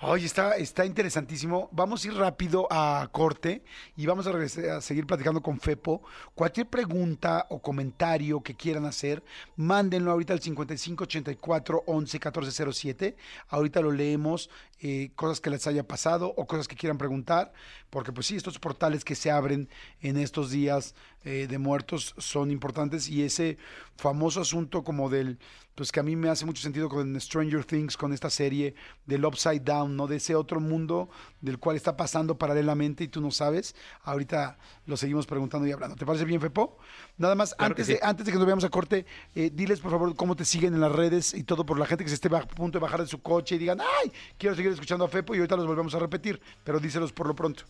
Oye, 0.00 0.26
está, 0.26 0.56
está 0.56 0.84
interesantísimo. 0.84 1.68
Vamos 1.72 2.04
a 2.04 2.08
ir 2.08 2.14
rápido 2.14 2.66
a 2.70 3.08
corte 3.10 3.64
y 3.96 4.04
vamos 4.04 4.26
a, 4.26 4.80
seguir 4.82 5.06
platicando 5.06 5.40
con 5.40 5.58
Fepo. 5.58 6.02
Cualquier 6.34 6.68
pregunta 6.68 7.46
o 7.48 7.62
comentario 7.62 8.42
que 8.42 8.54
quieran 8.54 8.84
hacer, 8.84 9.22
mándenlo 9.56 10.10
ahorita 10.10 10.34
al 10.34 10.40
5584 10.40 11.84
11 11.86 12.18
1407. 12.18 13.16
Ahorita 13.48 13.80
lo 13.80 13.92
leemos, 13.92 14.50
eh, 14.80 15.12
cosas 15.16 15.40
que 15.40 15.48
les 15.48 15.66
haya 15.66 15.86
pasado 15.86 16.34
o 16.36 16.46
cosas 16.46 16.68
que 16.68 16.76
quieran 16.76 16.98
preguntar, 16.98 17.54
porque 17.88 18.12
pues 18.12 18.26
sí, 18.26 18.36
estos 18.36 18.58
portales 18.58 19.04
que 19.04 19.14
se 19.14 19.30
abren 19.30 19.70
en 20.02 20.18
estos 20.18 20.50
días 20.50 20.94
eh, 21.24 21.46
de 21.48 21.56
muertos 21.56 22.14
son 22.18 22.50
importantes 22.50 23.08
y 23.08 23.22
ese 23.22 23.56
famoso 23.96 24.42
asunto 24.42 24.84
como 24.84 25.08
del, 25.08 25.38
pues 25.74 25.90
que 25.90 26.00
a 26.00 26.02
mí 26.02 26.16
me 26.16 26.28
hace 26.28 26.44
mucho 26.44 26.60
sentido 26.60 26.90
con 26.90 27.18
Stranger 27.18 27.64
Things, 27.64 27.96
con 27.96 28.12
esta 28.12 28.28
serie 28.28 28.74
del 29.06 29.23
Upside 29.24 29.60
Down, 29.60 29.96
¿no? 29.96 30.06
De 30.06 30.16
ese 30.16 30.34
otro 30.34 30.60
mundo 30.60 31.08
del 31.40 31.58
cual 31.58 31.76
está 31.76 31.96
pasando 31.96 32.36
paralelamente 32.36 33.04
y 33.04 33.08
tú 33.08 33.20
no 33.20 33.30
sabes. 33.30 33.74
Ahorita 34.02 34.56
lo 34.86 34.96
seguimos 34.96 35.26
preguntando 35.26 35.66
y 35.66 35.72
hablando. 35.72 35.96
¿Te 35.96 36.06
parece 36.06 36.24
bien, 36.24 36.40
Fepo? 36.40 36.78
Nada 37.18 37.34
más, 37.34 37.54
Claro 37.54 37.72
antes, 37.72 37.86
sí. 37.86 37.94
de, 37.94 38.00
antes 38.02 38.26
de 38.26 38.32
que 38.32 38.38
nos 38.38 38.46
veamos 38.46 38.64
a 38.64 38.70
corte, 38.70 39.06
eh, 39.34 39.50
diles 39.52 39.80
por 39.80 39.90
favor 39.90 40.14
cómo 40.16 40.36
te 40.36 40.44
siguen 40.44 40.74
en 40.74 40.80
las 40.80 40.92
redes 40.92 41.34
y 41.34 41.44
todo 41.44 41.64
por 41.66 41.78
la 41.78 41.86
gente 41.86 42.04
que 42.04 42.08
se 42.10 42.14
esté 42.16 42.28
a 42.34 42.40
punto 42.40 42.78
de 42.78 42.82
bajar 42.82 43.00
de 43.00 43.06
su 43.06 43.20
coche 43.22 43.54
y 43.56 43.58
digan, 43.58 43.80
ay, 43.80 44.12
quiero 44.38 44.54
seguir 44.56 44.72
escuchando 44.72 45.04
a 45.04 45.08
Fepo 45.08 45.34
y 45.34 45.38
ahorita 45.38 45.56
los 45.56 45.66
volvemos 45.66 45.94
a 45.94 45.98
repetir, 45.98 46.40
pero 46.64 46.80
díselos 46.80 47.12
por 47.12 47.26
lo 47.26 47.34
pronto. 47.34 47.64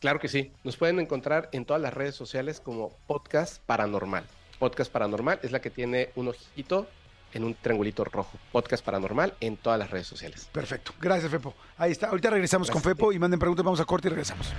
Claro 0.00 0.18
que 0.20 0.28
sí. 0.28 0.52
Nos 0.64 0.76
pueden 0.76 1.00
encontrar 1.00 1.48
en 1.52 1.64
todas 1.64 1.80
las 1.80 1.94
redes 1.94 2.14
sociales 2.14 2.60
como 2.60 2.90
Podcast 3.06 3.62
Paranormal. 3.64 4.24
Podcast 4.58 4.92
Paranormal 4.92 5.40
es 5.42 5.50
la 5.50 5.60
que 5.60 5.70
tiene 5.70 6.10
un 6.14 6.28
ojito 6.28 6.86
en 7.34 7.44
un 7.44 7.54
triangulito 7.54 8.04
rojo. 8.04 8.38
Podcast 8.52 8.84
Paranormal 8.84 9.34
en 9.40 9.56
todas 9.56 9.78
las 9.78 9.90
redes 9.90 10.06
sociales. 10.06 10.48
Perfecto. 10.52 10.92
Gracias, 11.00 11.30
Fepo. 11.30 11.54
Ahí 11.76 11.92
está. 11.92 12.08
Ahorita 12.08 12.30
regresamos 12.30 12.70
con. 12.70 12.80
Fepo 12.82 13.12
y 13.12 13.18
manden 13.18 13.38
preguntas. 13.40 13.64
Vamos 13.64 13.80
a 13.80 13.84
corte 13.84 14.08
y 14.08 14.10
regresamos. 14.10 14.52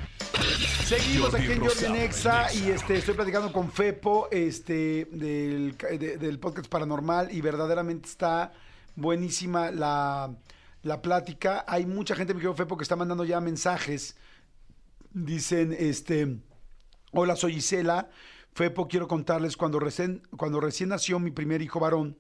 Seguimos 0.86 1.34
aquí 1.34 1.52
en 1.52 1.60
Jordi 1.66 1.90
Nexa 1.92 2.54
y 2.54 2.70
este, 2.70 2.98
estoy 2.98 3.16
platicando 3.16 3.52
con 3.52 3.72
Fepo 3.72 4.28
este, 4.32 5.06
del, 5.12 5.76
de- 5.78 6.18
del 6.18 6.40
podcast 6.40 6.68
Paranormal 6.70 7.34
y 7.34 7.42
verdaderamente 7.42 8.08
está 8.08 8.52
buenísima 8.96 9.72
la, 9.72 10.32
la 10.84 11.02
plática. 11.02 11.66
Hay 11.68 11.86
mucha 11.88 12.16
gente, 12.16 12.34
mi 12.34 12.40
querido 12.40 12.54
Fepo, 12.54 12.78
que 12.78 12.84
está 12.84 12.96
mandando 12.96 13.24
ya 13.26 13.42
mensajes. 13.42 14.16
Dicen, 15.12 15.76
este, 15.78 16.38
hola, 17.12 17.36
soy 17.36 17.56
Isela. 17.56 18.10
Fepo, 18.54 18.88
quiero 18.88 19.08
contarles, 19.08 19.58
cuando 19.58 19.80
recién, 19.80 20.22
cuando 20.38 20.60
recién 20.60 20.90
nació 20.90 21.20
mi 21.20 21.32
primer 21.32 21.62
hijo 21.62 21.80
varón, 21.80 22.18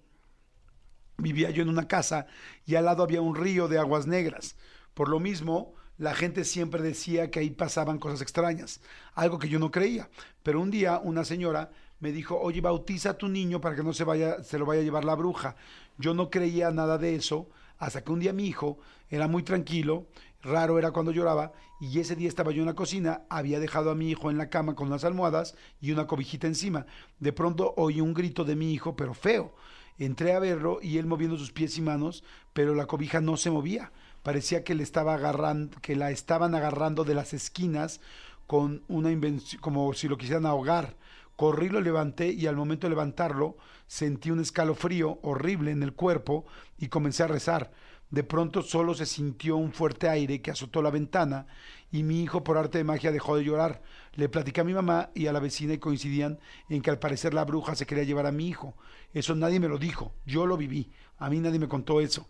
vivía 1.17 1.49
yo 1.49 1.61
en 1.63 1.69
una 1.69 1.87
casa 1.87 2.27
y 2.65 2.75
al 2.75 2.85
lado 2.85 3.03
había 3.03 3.21
un 3.21 3.35
río 3.35 3.67
de 3.67 3.79
aguas 3.79 4.07
negras. 4.07 4.55
Por 4.93 5.09
lo 5.09 5.19
mismo, 5.19 5.73
la 5.97 6.13
gente 6.13 6.43
siempre 6.43 6.81
decía 6.81 7.31
que 7.31 7.39
ahí 7.39 7.49
pasaban 7.49 7.99
cosas 7.99 8.21
extrañas, 8.21 8.81
algo 9.13 9.39
que 9.39 9.49
yo 9.49 9.59
no 9.59 9.71
creía. 9.71 10.09
Pero 10.43 10.61
un 10.61 10.71
día 10.71 10.99
una 11.03 11.23
señora 11.23 11.71
me 11.99 12.11
dijo, 12.11 12.39
oye, 12.39 12.61
bautiza 12.61 13.11
a 13.11 13.17
tu 13.17 13.29
niño 13.29 13.61
para 13.61 13.75
que 13.75 13.83
no 13.83 13.93
se 13.93 14.03
vaya, 14.03 14.43
se 14.43 14.59
lo 14.59 14.65
vaya 14.65 14.81
a 14.81 14.83
llevar 14.83 15.05
la 15.05 15.15
bruja. 15.15 15.55
Yo 15.97 16.13
no 16.13 16.29
creía 16.29 16.71
nada 16.71 16.97
de 16.97 17.15
eso, 17.15 17.49
hasta 17.77 18.03
que 18.03 18.11
un 18.11 18.19
día 18.19 18.33
mi 18.33 18.45
hijo 18.45 18.79
era 19.09 19.27
muy 19.27 19.43
tranquilo, 19.43 20.07
raro 20.41 20.77
era 20.77 20.91
cuando 20.91 21.11
lloraba 21.11 21.53
y 21.79 21.99
ese 21.99 22.15
día 22.15 22.27
estaba 22.27 22.51
yo 22.51 22.61
en 22.61 22.67
la 22.67 22.75
cocina, 22.75 23.23
había 23.29 23.59
dejado 23.59 23.91
a 23.91 23.95
mi 23.95 24.09
hijo 24.09 24.29
en 24.29 24.37
la 24.37 24.49
cama 24.49 24.75
con 24.75 24.87
unas 24.87 25.03
almohadas 25.03 25.55
y 25.81 25.91
una 25.91 26.07
cobijita 26.07 26.47
encima. 26.47 26.85
De 27.19 27.33
pronto 27.33 27.73
oí 27.77 28.01
un 28.01 28.13
grito 28.13 28.43
de 28.43 28.55
mi 28.55 28.73
hijo, 28.73 28.95
pero 28.95 29.13
feo. 29.13 29.55
Entré 29.97 30.33
a 30.33 30.39
verlo 30.39 30.79
y 30.81 30.97
él 30.97 31.05
moviendo 31.05 31.37
sus 31.37 31.51
pies 31.51 31.77
y 31.77 31.81
manos, 31.81 32.23
pero 32.53 32.75
la 32.75 32.85
cobija 32.85 33.21
no 33.21 33.37
se 33.37 33.49
movía. 33.49 33.91
Parecía 34.23 34.63
que 34.63 34.75
le 34.75 34.83
estaba 34.83 35.13
agarrando, 35.13 35.77
que 35.81 35.95
la 35.95 36.11
estaban 36.11 36.55
agarrando 36.55 37.03
de 37.03 37.15
las 37.15 37.33
esquinas 37.33 38.01
con 38.47 38.83
una 38.87 39.11
invención, 39.11 39.61
como 39.61 39.93
si 39.93 40.07
lo 40.07 40.17
quisieran 40.17 40.45
ahogar. 40.45 40.95
Corrí, 41.35 41.69
lo 41.69 41.81
levanté 41.81 42.31
y 42.31 42.47
al 42.47 42.55
momento 42.55 42.87
de 42.87 42.91
levantarlo 42.91 43.57
sentí 43.87 44.31
un 44.31 44.39
escalofrío 44.39 45.19
horrible 45.21 45.71
en 45.71 45.83
el 45.83 45.93
cuerpo 45.93 46.45
y 46.77 46.87
comencé 46.87 47.23
a 47.23 47.27
rezar. 47.27 47.71
De 48.09 48.23
pronto 48.23 48.61
solo 48.61 48.93
se 48.93 49.05
sintió 49.05 49.57
un 49.57 49.73
fuerte 49.73 50.07
aire 50.07 50.41
que 50.41 50.51
azotó 50.51 50.81
la 50.81 50.91
ventana 50.91 51.47
y 51.91 52.03
mi 52.03 52.21
hijo 52.21 52.43
por 52.43 52.57
arte 52.57 52.77
de 52.77 52.83
magia 52.83 53.11
dejó 53.11 53.35
de 53.35 53.43
llorar. 53.43 53.81
Le 54.15 54.29
platicé 54.29 54.61
a 54.61 54.63
mi 54.63 54.73
mamá 54.73 55.11
y 55.13 55.27
a 55.27 55.33
la 55.33 55.39
vecina 55.39 55.73
y 55.73 55.77
coincidían 55.77 56.39
en 56.69 56.81
que 56.81 56.89
al 56.89 56.99
parecer 56.99 57.33
la 57.33 57.45
bruja 57.45 57.75
se 57.75 57.85
quería 57.85 58.03
llevar 58.03 58.25
a 58.25 58.31
mi 58.31 58.47
hijo. 58.47 58.75
Eso 59.13 59.35
nadie 59.35 59.59
me 59.59 59.67
lo 59.67 59.77
dijo, 59.77 60.13
yo 60.25 60.45
lo 60.45 60.57
viví. 60.57 60.91
A 61.17 61.29
mí 61.29 61.39
nadie 61.39 61.59
me 61.59 61.67
contó 61.67 62.01
eso. 62.01 62.27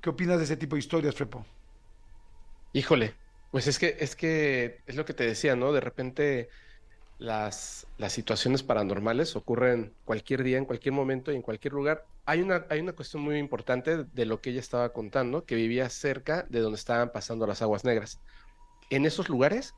¿Qué 0.00 0.10
opinas 0.10 0.38
de 0.38 0.44
ese 0.44 0.56
tipo 0.56 0.76
de 0.76 0.80
historias, 0.80 1.14
Frepo? 1.14 1.44
Híjole, 2.72 3.14
pues 3.50 3.66
es 3.66 3.78
que 3.78 3.96
es 3.98 4.14
que 4.16 4.80
es 4.86 4.96
lo 4.96 5.04
que 5.04 5.14
te 5.14 5.24
decía, 5.24 5.56
¿no? 5.56 5.72
De 5.72 5.80
repente 5.80 6.50
las, 7.18 7.86
las 7.96 8.12
situaciones 8.12 8.62
paranormales 8.62 9.36
ocurren 9.36 9.94
cualquier 10.04 10.42
día, 10.42 10.58
en 10.58 10.66
cualquier 10.66 10.92
momento 10.94 11.32
y 11.32 11.36
en 11.36 11.42
cualquier 11.42 11.72
lugar. 11.72 12.04
Hay 12.26 12.42
una, 12.42 12.66
hay 12.68 12.80
una 12.80 12.92
cuestión 12.92 13.22
muy 13.22 13.38
importante 13.38 14.04
de 14.04 14.26
lo 14.26 14.40
que 14.40 14.50
ella 14.50 14.60
estaba 14.60 14.92
contando, 14.92 15.44
que 15.46 15.54
vivía 15.54 15.88
cerca 15.88 16.44
de 16.50 16.60
donde 16.60 16.76
estaban 16.76 17.12
pasando 17.12 17.46
las 17.46 17.62
aguas 17.62 17.84
negras. 17.84 18.20
En 18.90 19.06
esos 19.06 19.28
lugares, 19.28 19.74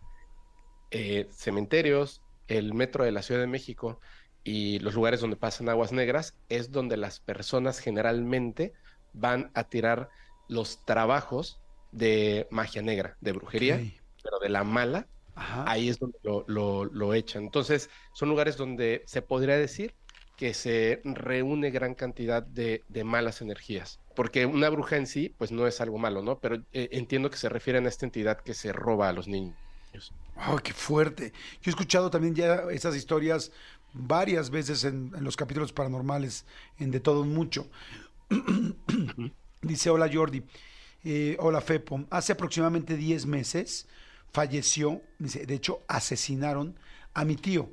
eh, 0.91 1.29
cementerios, 1.33 2.25
el 2.47 2.75
metro 2.75 3.05
de 3.05 3.13
la 3.13 3.23
Ciudad 3.23 3.41
de 3.41 3.47
México 3.47 4.01
y 4.43 4.79
los 4.81 4.95
lugares 4.95 5.21
donde 5.21 5.37
pasan 5.37 5.69
aguas 5.69 5.93
negras, 5.93 6.39
es 6.49 6.71
donde 6.71 6.97
las 6.97 7.21
personas 7.21 7.81
generalmente 7.81 8.73
van 9.13 9.51
a 9.55 9.65
tirar 9.69 10.09
los 10.49 10.85
trabajos 10.85 11.63
de 11.91 12.47
magia 12.51 12.83
negra, 12.83 13.17
de 13.21 13.33
brujería, 13.33 13.89
pero 14.23 14.39
de 14.39 14.49
la 14.49 14.65
mala, 14.65 15.09
Ajá. 15.35 15.65
ahí 15.65 15.89
es 15.89 15.99
donde 15.99 16.19
lo, 16.23 16.45
lo- 16.49 16.85
lo 16.85 17.15
echan. 17.15 17.45
Entonces, 17.45 17.91
son 18.13 18.29
lugares 18.29 18.57
donde 18.57 19.03
se 19.07 19.23
podría 19.23 19.57
decir 19.57 19.97
que 20.37 20.55
se 20.55 21.01
reúne 21.05 21.71
gran 21.71 21.95
cantidad 21.95 22.43
de, 22.43 22.85
de 22.89 23.05
malas 23.05 23.43
energías. 23.43 24.01
Porque 24.15 24.47
una 24.47 24.69
bruja 24.71 24.97
en 24.97 25.07
sí, 25.07 25.35
pues 25.39 25.51
no 25.53 25.67
es 25.67 25.81
algo 25.81 25.99
malo, 25.99 26.23
¿no? 26.23 26.41
Pero 26.41 26.57
eh, 26.73 26.89
entiendo 26.93 27.31
que 27.31 27.37
se 27.37 27.49
refieren 27.49 27.87
a 27.87 27.89
esta 27.89 28.07
entidad 28.07 28.39
que 28.41 28.55
se 28.55 28.73
roba 28.73 29.09
a 29.09 29.13
los 29.13 29.29
niños. 29.29 29.59
¡Oh, 30.49 30.57
qué 30.59 30.73
fuerte! 30.73 31.33
Yo 31.63 31.71
he 31.71 31.71
escuchado 31.71 32.11
también 32.11 32.35
ya 32.35 32.65
esas 32.71 32.95
historias 32.95 33.51
varias 33.93 34.51
veces 34.51 34.85
en, 34.85 35.13
en 35.17 35.25
los 35.25 35.37
capítulos 35.37 35.73
paranormales, 35.73 36.45
en 36.79 36.91
De 36.91 37.01
Todo 37.01 37.25
Mucho. 37.25 37.69
Dice, 39.63 39.91
hola 39.91 40.09
Jordi, 40.13 40.43
Eh, 41.05 41.37
hola 41.41 41.61
Fepo, 41.61 42.05
hace 42.11 42.33
aproximadamente 42.33 42.97
10 42.97 43.27
meses 43.27 43.87
falleció, 44.33 45.01
dice, 45.19 45.47
de 45.47 45.55
hecho 45.55 45.81
asesinaron 45.89 46.77
a 47.15 47.25
mi 47.25 47.37
tío. 47.37 47.71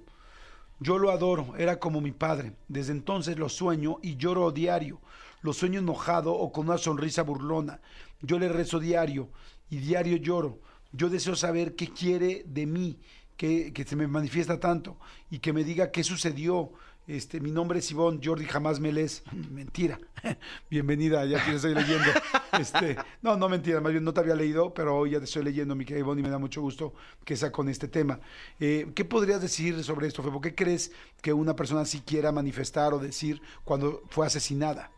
Yo 0.80 0.98
lo 1.00 1.12
adoro, 1.12 1.56
era 1.58 1.80
como 1.80 2.02
mi 2.02 2.12
padre. 2.12 2.54
Desde 2.68 2.92
entonces 2.92 3.38
lo 3.38 3.50
sueño 3.50 3.98
y 4.02 4.18
lloro 4.18 4.52
diario. 4.52 5.02
Lo 5.42 5.54
sueño 5.54 5.80
enojado 5.80 6.34
o 6.34 6.52
con 6.52 6.68
una 6.68 6.78
sonrisa 6.78 7.24
burlona. 7.24 7.80
Yo 8.22 8.40
le 8.40 8.50
rezo 8.50 8.80
diario 8.80 9.30
y 9.70 9.78
diario 9.78 10.18
lloro. 10.18 10.60
Yo 10.96 11.10
deseo 11.10 11.36
saber 11.36 11.76
qué 11.76 11.88
quiere 11.88 12.44
de 12.48 12.66
mí, 12.66 12.98
que, 13.38 13.74
que 13.74 13.84
se 13.84 13.96
me 13.96 14.08
manifiesta 14.08 14.60
tanto 14.60 14.98
y 15.30 15.40
que 15.40 15.52
me 15.52 15.64
diga 15.64 15.92
qué 15.92 16.04
sucedió. 16.04 16.72
Este, 17.08 17.40
mi 17.40 17.52
nombre 17.52 17.80
es 17.80 17.92
Ivonne, 17.92 18.20
Jordi 18.24 18.46
jamás 18.46 18.80
me 18.80 18.92
lees. 18.92 19.24
Mentira. 19.52 20.00
Bienvenida, 20.70 21.26
ya 21.26 21.44
te 21.44 21.56
estoy 21.56 21.76
leyendo. 21.76 22.12
Este, 22.56 22.96
no, 23.22 23.36
no 23.36 23.50
mentira, 23.50 23.82
más 23.82 23.92
bien 23.92 24.06
no 24.06 24.14
te 24.14 24.22
había 24.22 24.34
leído, 24.34 24.74
pero 24.74 24.96
hoy 24.96 25.12
ya 25.12 25.20
te 25.20 25.26
estoy 25.26 25.44
leyendo, 25.44 25.76
mi 25.76 25.84
querida 25.84 26.00
Ivonne, 26.00 26.22
y 26.22 26.24
me 26.24 26.30
da 26.30 26.38
mucho 26.38 26.62
gusto 26.62 26.94
que 27.26 27.36
sea 27.36 27.52
con 27.52 27.68
este 27.68 27.90
tema. 27.90 28.22
Eh, 28.62 28.94
¿Qué 28.96 29.04
podrías 29.04 29.42
decir 29.42 29.84
sobre 29.84 30.08
esto, 30.08 30.24
Febo? 30.24 30.40
¿Qué 30.40 30.56
crees 30.56 30.94
que 31.22 31.34
una 31.34 31.54
persona 31.58 31.82
así 31.82 32.00
quiera 32.00 32.32
manifestar 32.32 32.94
o 32.94 33.00
decir 33.00 33.42
cuando 33.66 34.04
fue 34.10 34.26
asesinada? 34.26 34.90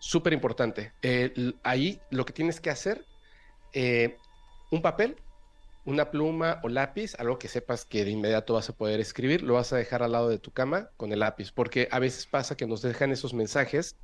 Súper 0.00 0.32
importante. 0.32 0.92
Eh, 1.02 1.54
ahí 1.62 2.00
lo 2.10 2.26
que 2.26 2.32
tienes 2.32 2.60
que 2.60 2.70
hacer, 2.70 3.06
eh, 3.72 4.16
un 4.70 4.82
papel, 4.82 5.16
una 5.84 6.10
pluma 6.10 6.60
o 6.64 6.68
lápiz, 6.68 7.14
algo 7.18 7.38
que 7.38 7.48
sepas 7.48 7.84
que 7.84 8.04
de 8.04 8.10
inmediato 8.10 8.54
vas 8.54 8.68
a 8.68 8.72
poder 8.72 8.98
escribir, 9.00 9.42
lo 9.42 9.54
vas 9.54 9.72
a 9.72 9.76
dejar 9.76 10.02
al 10.02 10.12
lado 10.12 10.28
de 10.28 10.38
tu 10.38 10.50
cama 10.50 10.90
con 10.96 11.12
el 11.12 11.20
lápiz, 11.20 11.52
porque 11.52 11.88
a 11.92 11.98
veces 12.00 12.26
pasa 12.26 12.56
que 12.56 12.66
nos 12.66 12.82
dejan 12.82 13.12
esos 13.12 13.34
mensajes 13.34 13.96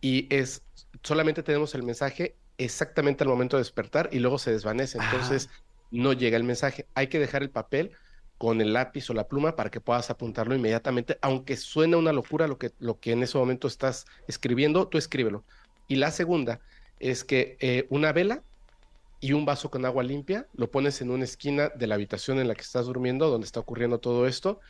y 0.00 0.32
es 0.34 0.62
solamente 1.02 1.42
tenemos 1.42 1.74
el 1.74 1.82
mensaje 1.82 2.36
exactamente 2.56 3.24
al 3.24 3.30
momento 3.30 3.56
de 3.56 3.62
despertar 3.62 4.08
y 4.12 4.20
luego 4.20 4.38
se 4.38 4.52
desvanece, 4.52 4.98
Ah. 5.00 5.04
entonces 5.10 5.48
no 5.90 6.12
llega 6.12 6.36
el 6.36 6.44
mensaje. 6.44 6.86
Hay 6.94 7.08
que 7.08 7.18
dejar 7.18 7.42
el 7.42 7.50
papel 7.50 7.92
con 8.36 8.60
el 8.60 8.72
lápiz 8.72 9.10
o 9.10 9.14
la 9.14 9.26
pluma 9.26 9.56
para 9.56 9.70
que 9.70 9.80
puedas 9.80 10.10
apuntarlo 10.10 10.54
inmediatamente, 10.54 11.18
aunque 11.22 11.56
suene 11.56 11.96
una 11.96 12.12
locura 12.12 12.46
lo 12.46 12.58
que, 12.58 12.72
lo 12.78 13.00
que 13.00 13.10
en 13.12 13.22
ese 13.24 13.36
momento 13.36 13.66
estás 13.66 14.06
escribiendo, 14.28 14.86
tú 14.86 14.98
escríbelo. 14.98 15.44
Y 15.88 15.96
la 15.96 16.12
segunda 16.12 16.60
es 17.00 17.24
que 17.24 17.56
eh, 17.60 17.86
una 17.90 18.12
vela 18.12 18.42
y 19.20 19.32
un 19.32 19.44
vaso 19.44 19.70
con 19.70 19.84
agua 19.84 20.02
limpia 20.02 20.46
lo 20.54 20.70
pones 20.70 21.00
en 21.00 21.10
una 21.10 21.24
esquina 21.24 21.70
de 21.70 21.86
la 21.86 21.96
habitación 21.96 22.38
en 22.38 22.48
la 22.48 22.54
que 22.54 22.62
estás 22.62 22.86
durmiendo, 22.86 23.28
donde 23.28 23.46
está 23.46 23.60
ocurriendo 23.60 23.98
todo 23.98 24.26
esto, 24.26 24.60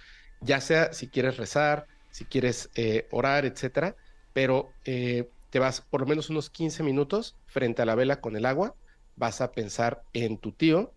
ya 0.40 0.61
sea 0.61 0.92
si 0.92 1.09
quieres 1.09 1.36
rezar, 1.36 1.86
si 2.11 2.24
quieres 2.24 2.70
eh, 2.74 3.07
orar, 3.11 3.44
etcétera, 3.44 3.96
pero 4.32 4.70
eh, 4.84 5.28
te 5.51 5.59
vas 5.59 5.80
por 5.80 6.01
lo 6.01 6.07
menos 6.07 6.30
unos 6.30 6.51
15 6.51 6.82
minutos 6.82 7.36
frente 7.46 7.82
a 7.82 7.86
la 7.86 7.94
vela 7.94 8.20
con 8.20 8.36
el 8.36 8.46
agua, 8.46 8.74
vas 9.16 9.40
a 9.40 9.53
pensar 9.53 10.03
en 10.12 10.38
tu 10.38 10.53
tío, 10.53 10.92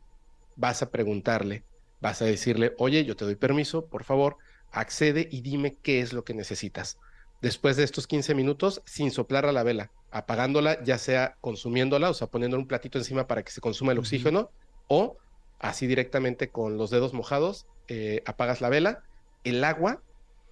vas 0.55 0.81
a 0.81 0.91
preguntarle, 0.91 1.63
vas 1.99 2.21
a 2.21 2.25
decirle, 2.25 2.73
oye, 2.77 3.03
yo 3.05 3.15
te 3.15 3.25
doy 3.25 3.35
permiso, 3.35 3.87
por 3.87 4.03
favor, 4.03 4.37
accede 4.71 5.27
y 5.31 5.41
dime 5.41 5.77
qué 5.81 6.01
es 6.01 6.13
lo 6.13 6.23
que 6.23 6.33
necesitas. 6.33 6.97
Después 7.41 7.75
de 7.75 7.83
estos 7.83 8.07
15 8.07 8.35
minutos, 8.35 8.81
sin 8.85 9.11
soplar 9.11 9.45
a 9.45 9.51
la 9.51 9.63
vela, 9.63 9.91
apagándola, 10.11 10.83
ya 10.83 10.97
sea 10.97 11.37
consumiéndola, 11.41 12.09
o 12.09 12.13
sea, 12.13 12.27
poniendo 12.27 12.57
un 12.57 12.67
platito 12.67 12.97
encima 12.99 13.27
para 13.27 13.43
que 13.43 13.51
se 13.51 13.61
consuma 13.61 13.93
el 13.93 13.99
oxígeno, 13.99 14.51
o 14.87 15.17
así 15.59 15.87
directamente 15.87 16.49
con 16.49 16.77
los 16.77 16.91
dedos 16.91 17.13
mojados, 17.13 17.65
eh, 17.87 18.21
apagas 18.25 18.61
la 18.61 18.69
vela, 18.69 19.03
el 19.43 19.63
agua 19.63 20.03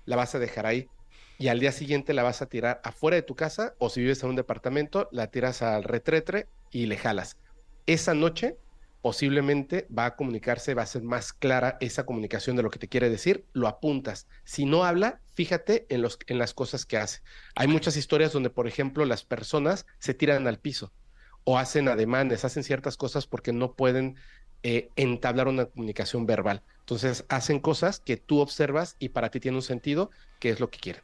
la 0.05 0.15
vas 0.15 0.33
a 0.33 0.39
dejar 0.39 0.65
ahí 0.65 0.89
y 1.37 1.47
al 1.47 1.59
día 1.59 1.71
siguiente 1.71 2.13
la 2.13 2.23
vas 2.23 2.41
a 2.41 2.47
tirar 2.47 2.81
afuera 2.83 3.15
de 3.15 3.21
tu 3.21 3.35
casa 3.35 3.73
o 3.77 3.89
si 3.89 4.01
vives 4.01 4.23
en 4.23 4.29
un 4.29 4.35
departamento, 4.35 5.07
la 5.11 5.27
tiras 5.27 5.61
al 5.61 5.83
retretre 5.83 6.47
y 6.71 6.87
le 6.87 6.97
jalas. 6.97 7.37
Esa 7.85 8.13
noche 8.13 8.57
posiblemente 9.01 9.87
va 9.95 10.05
a 10.05 10.15
comunicarse, 10.15 10.73
va 10.73 10.83
a 10.83 10.87
ser 10.87 11.03
más 11.03 11.33
clara 11.33 11.77
esa 11.79 12.05
comunicación 12.05 12.55
de 12.55 12.63
lo 12.63 12.69
que 12.69 12.79
te 12.79 12.89
quiere 12.89 13.09
decir, 13.09 13.45
lo 13.53 13.67
apuntas. 13.67 14.27
Si 14.43 14.65
no 14.65 14.83
habla, 14.83 15.21
fíjate 15.33 15.85
en, 15.89 16.01
los, 16.01 16.19
en 16.27 16.37
las 16.37 16.53
cosas 16.53 16.85
que 16.85 16.97
hace. 16.97 17.21
Hay 17.55 17.67
muchas 17.67 17.97
historias 17.97 18.33
donde, 18.33 18.49
por 18.49 18.67
ejemplo, 18.67 19.05
las 19.05 19.23
personas 19.23 19.85
se 19.99 20.13
tiran 20.13 20.47
al 20.47 20.59
piso 20.59 20.91
o 21.45 21.57
hacen 21.57 21.87
ademanes, 21.87 22.45
hacen 22.45 22.63
ciertas 22.63 22.97
cosas 22.97 23.25
porque 23.25 23.53
no 23.53 23.73
pueden 23.73 24.17
eh, 24.63 24.91
entablar 24.97 25.47
una 25.47 25.65
comunicación 25.65 26.25
verbal. 26.25 26.63
Entonces 26.79 27.25
hacen 27.29 27.59
cosas 27.59 27.99
que 28.01 28.17
tú 28.17 28.39
observas 28.39 28.95
y 28.99 29.09
para 29.09 29.31
ti 29.31 29.39
tiene 29.39 29.57
un 29.57 29.63
sentido, 29.63 30.11
que 30.39 30.49
es 30.49 30.59
lo 30.59 30.69
que 30.69 30.79
quieren. 30.79 31.03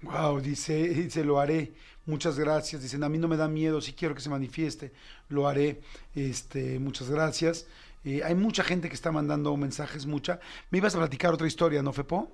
Wow, 0.00 0.40
dice, 0.40 0.88
dice, 0.88 1.24
lo 1.24 1.40
haré. 1.40 1.72
Muchas 2.08 2.38
gracias. 2.38 2.80
Dicen, 2.80 3.04
a 3.04 3.08
mí 3.10 3.18
no 3.18 3.28
me 3.28 3.36
da 3.36 3.48
miedo, 3.48 3.82
si 3.82 3.92
quiero 3.92 4.14
que 4.14 4.22
se 4.22 4.30
manifieste, 4.30 4.92
lo 5.28 5.46
haré. 5.46 5.82
Este, 6.14 6.78
muchas 6.78 7.10
gracias. 7.10 7.66
Eh, 8.02 8.22
hay 8.24 8.34
mucha 8.34 8.64
gente 8.64 8.88
que 8.88 8.94
está 8.94 9.12
mandando 9.12 9.54
mensajes, 9.58 10.06
mucha. 10.06 10.40
Me 10.70 10.78
ibas 10.78 10.94
a 10.94 10.98
platicar 11.00 11.34
otra 11.34 11.46
historia, 11.46 11.82
¿no, 11.82 11.92
Fepo? 11.92 12.32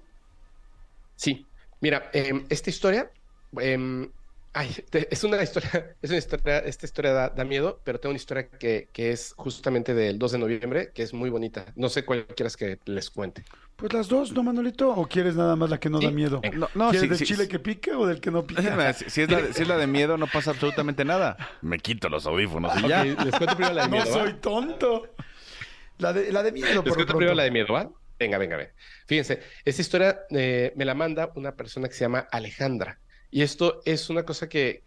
Sí, 1.16 1.44
mira, 1.80 2.08
em, 2.12 2.44
esta 2.50 2.70
historia, 2.70 3.10
em, 3.58 4.08
ay, 4.54 4.70
te- 4.90 5.12
es 5.12 5.24
una 5.24 5.42
historia, 5.42 5.96
es 6.02 6.10
una 6.10 6.18
historia, 6.18 6.58
esta 6.60 6.86
historia 6.86 7.12
da, 7.12 7.28
da 7.30 7.44
miedo, 7.44 7.80
pero 7.84 8.00
tengo 8.00 8.10
una 8.12 8.16
historia 8.18 8.48
que, 8.50 8.88
que 8.92 9.10
es 9.10 9.34
justamente 9.36 9.94
del 9.94 10.18
2 10.18 10.32
de 10.32 10.38
noviembre, 10.38 10.92
que 10.94 11.02
es 11.02 11.12
muy 11.12 11.30
bonita. 11.30 11.66
No 11.76 11.88
sé 11.88 12.04
cuál 12.04 12.26
quieras 12.26 12.56
que 12.56 12.78
les 12.86 13.10
cuente. 13.10 13.44
Pues 13.76 13.92
las 13.92 14.08
dos, 14.08 14.32
¿no, 14.32 14.42
Manolito? 14.44 14.90
¿O 14.90 15.06
quieres 15.08 15.34
nada 15.36 15.56
más 15.56 15.68
la 15.70 15.78
que 15.80 15.90
no 15.90 16.00
Sí, 16.00 16.06
da 16.06 16.10
miedo? 16.12 16.40
venga. 16.40 16.58
No, 16.58 16.70
no, 16.74 16.90
¿Quieres 16.90 17.00
sí, 17.02 17.08
del 17.08 17.18
sí, 17.18 17.24
chile 17.24 17.44
sí. 17.44 17.48
que 17.48 17.58
pica 17.58 17.98
o 17.98 18.06
del 18.06 18.20
que 18.20 18.30
no 18.30 18.46
pica? 18.46 18.92
Si, 18.94 19.10
si 19.10 19.22
es 19.22 19.30
la, 19.30 19.52
si 19.52 19.62
es 19.62 19.68
la 19.68 19.76
de 19.76 19.86
miedo, 19.88 20.16
no 20.16 20.28
pasa 20.28 20.50
absolutamente 20.52 21.04
nada. 21.04 21.36
Me 21.60 21.78
quito 21.80 22.08
los 22.08 22.26
audífonos 22.26 22.76
y 22.76 22.86
ya. 22.88 23.04
Les 23.04 23.34
cuento 23.36 23.56
primero 23.56 23.74
la 23.74 23.82
de 23.82 23.88
no 23.88 24.04
miedo. 24.04 24.16
¿va? 24.16 24.24
soy 24.24 24.34
tonto. 24.40 25.14
La 25.98 26.12
de, 26.12 26.32
la 26.32 26.42
de 26.42 26.52
miedo, 26.52 26.82
Les 26.82 26.82
por 26.82 26.94
cuento 26.94 27.14
pronto. 27.14 27.18
primero 27.18 27.34
la 27.34 27.44
de 27.44 27.50
miedo, 27.50 27.72
¿va? 27.72 27.90
Venga, 28.18 28.38
venga, 28.38 28.56
venga. 28.56 28.72
Fíjense, 29.06 29.42
esta 29.64 29.82
historia 29.82 30.20
eh, 30.30 30.72
me 30.76 30.84
la 30.84 30.94
manda 30.94 31.32
una 31.36 31.56
persona 31.56 31.88
que 31.88 31.94
se 31.94 32.00
llama 32.04 32.20
Alejandra. 32.30 33.00
Y 33.34 33.42
esto 33.42 33.82
es 33.84 34.10
una 34.10 34.24
cosa 34.24 34.48
que, 34.48 34.84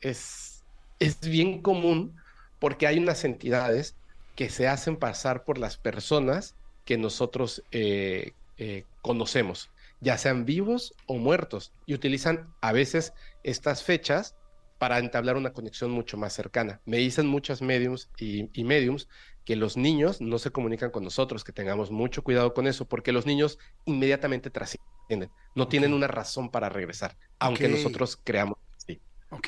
es, 0.00 0.64
es 1.00 1.20
bien 1.20 1.60
común 1.60 2.16
porque 2.58 2.86
hay 2.86 2.98
unas 2.98 3.24
entidades 3.24 3.94
que 4.36 4.48
se 4.48 4.66
hacen 4.68 4.96
pasar 4.96 5.44
por 5.44 5.58
las 5.58 5.76
personas 5.76 6.56
que 6.86 6.96
nosotros 6.96 7.62
eh, 7.72 8.32
eh, 8.56 8.86
conocemos, 9.02 9.68
ya 10.00 10.16
sean 10.16 10.46
vivos 10.46 10.94
o 11.04 11.18
muertos, 11.18 11.74
y 11.84 11.92
utilizan 11.92 12.48
a 12.62 12.72
veces 12.72 13.12
estas 13.42 13.82
fechas 13.82 14.34
para 14.78 14.98
entablar 14.98 15.36
una 15.36 15.52
conexión 15.52 15.90
mucho 15.90 16.16
más 16.16 16.32
cercana. 16.32 16.80
Me 16.86 16.96
dicen 16.96 17.26
muchas 17.26 17.60
mediums 17.60 18.08
y, 18.16 18.48
y 18.58 18.64
mediums 18.64 19.08
que 19.44 19.56
los 19.56 19.76
niños 19.76 20.20
no 20.20 20.38
se 20.38 20.50
comunican 20.52 20.90
con 20.90 21.04
nosotros, 21.04 21.44
que 21.44 21.52
tengamos 21.52 21.90
mucho 21.90 22.22
cuidado 22.22 22.54
con 22.54 22.66
eso, 22.66 22.86
porque 22.88 23.12
los 23.12 23.26
niños 23.26 23.58
inmediatamente 23.84 24.50
trascienden, 24.50 25.32
no 25.54 25.68
tienen 25.68 25.92
una 25.94 26.06
razón 26.08 26.50
para 26.50 26.68
regresar, 26.68 27.16
aunque 27.38 27.68
nosotros 27.68 28.16
creamos 28.22 28.58
que 28.72 28.94
sí. 28.94 29.02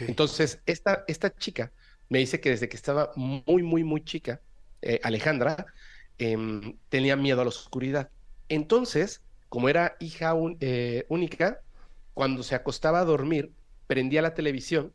Entonces, 0.06 0.62
esta, 0.66 1.04
esta 1.06 1.34
chica 1.34 1.72
me 2.08 2.18
dice 2.18 2.40
que 2.40 2.50
desde 2.50 2.68
que 2.68 2.76
estaba 2.76 3.12
muy, 3.16 3.62
muy, 3.62 3.84
muy 3.84 4.04
chica, 4.04 4.42
eh, 4.82 5.00
Alejandra, 5.02 5.66
em, 6.18 6.78
tenía 6.88 7.16
miedo 7.16 7.40
a 7.40 7.44
la 7.44 7.48
oscuridad. 7.50 8.10
Entonces, 8.48 9.24
como 9.48 9.68
era 9.68 9.96
hija 10.00 10.34
un- 10.34 10.56
eh, 10.60 11.06
única, 11.08 11.62
cuando 12.14 12.42
se 12.42 12.54
acostaba 12.54 13.00
a 13.00 13.04
dormir, 13.04 13.54
prendía 13.86 14.22
la 14.22 14.34
televisión 14.34 14.94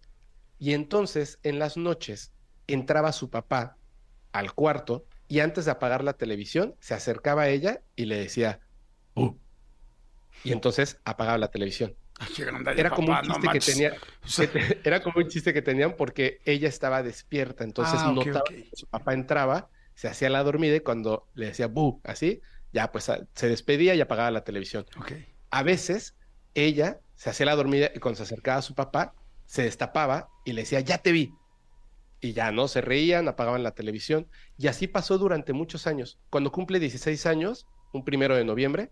y 0.58 0.74
entonces 0.74 1.40
en 1.44 1.60
las 1.60 1.78
noches 1.78 2.34
entraba 2.68 3.12
su 3.14 3.30
papá 3.30 3.80
al 4.32 4.54
cuarto 4.54 5.08
y 5.28 5.40
antes 5.40 5.66
de 5.66 5.72
apagar 5.72 6.04
la 6.04 6.14
televisión 6.14 6.76
se 6.80 6.94
acercaba 6.94 7.44
a 7.44 7.50
ella 7.50 7.84
y 7.96 8.06
le 8.06 8.18
decía, 8.18 8.62
"Uh". 9.16 9.34
Y 10.44 10.52
entonces 10.52 11.02
apagaba 11.04 11.38
la 11.38 11.50
televisión. 11.50 11.98
Ay, 12.20 12.28
Era 12.78 12.90
como 12.94 13.10
un 13.12 13.18
no 13.18 13.22
chiste 13.34 13.50
que 13.52 13.60
tenía, 13.60 13.92
que 14.36 14.48
te- 14.48 14.88
era 14.88 15.04
como 15.04 15.18
un 15.20 15.28
chiste 15.28 15.54
que 15.54 15.62
tenían 15.62 15.96
porque 15.96 16.40
ella 16.46 16.68
estaba 16.70 17.04
despierta, 17.04 17.64
entonces 17.64 18.06
Ah, 18.06 18.12
notaba 18.12 18.46
que 18.56 18.70
su 18.76 18.88
papá 18.88 19.14
entraba, 19.14 19.70
se 19.94 20.08
hacía 20.08 20.30
la 20.30 20.44
dormida 20.44 20.76
y 20.76 20.80
cuando 20.82 21.30
le 21.34 21.48
decía 21.48 21.68
bu, 21.68 22.02
así, 22.04 22.42
ya 22.72 22.92
pues 22.92 23.12
se 23.34 23.48
despedía 23.50 23.96
y 23.96 24.02
apagaba 24.02 24.32
la 24.32 24.44
televisión. 24.44 24.86
A 25.50 25.64
veces 25.64 26.18
ella 26.54 27.02
se 27.16 27.30
hacía 27.30 27.46
la 27.48 27.56
dormida 27.56 27.92
y 27.94 28.00
cuando 28.00 28.18
se 28.18 28.24
acercaba 28.24 28.60
a 28.60 28.62
su 28.62 28.76
papá, 28.76 29.16
se 29.46 29.64
destapaba 29.64 30.30
y 30.44 30.54
le 30.54 30.62
decía, 30.64 30.80
ya 30.82 30.98
te 31.00 31.12
vi. 31.12 31.37
Y 32.20 32.34
ya, 32.34 32.52
¿no? 32.52 32.68
Se 32.68 32.82
reían, 32.82 33.28
apagaban 33.28 33.64
la 33.64 33.72
televisión. 33.72 34.28
Y 34.58 34.68
así 34.68 34.88
pasó 34.88 35.18
durante 35.18 35.54
muchos 35.54 35.88
años. 35.88 36.20
Cuando 36.30 36.52
cumple 36.52 36.80
16 36.80 37.26
años, 37.26 37.68
un 37.94 38.04
primero 38.04 38.36
de 38.36 38.44
noviembre, 38.44 38.92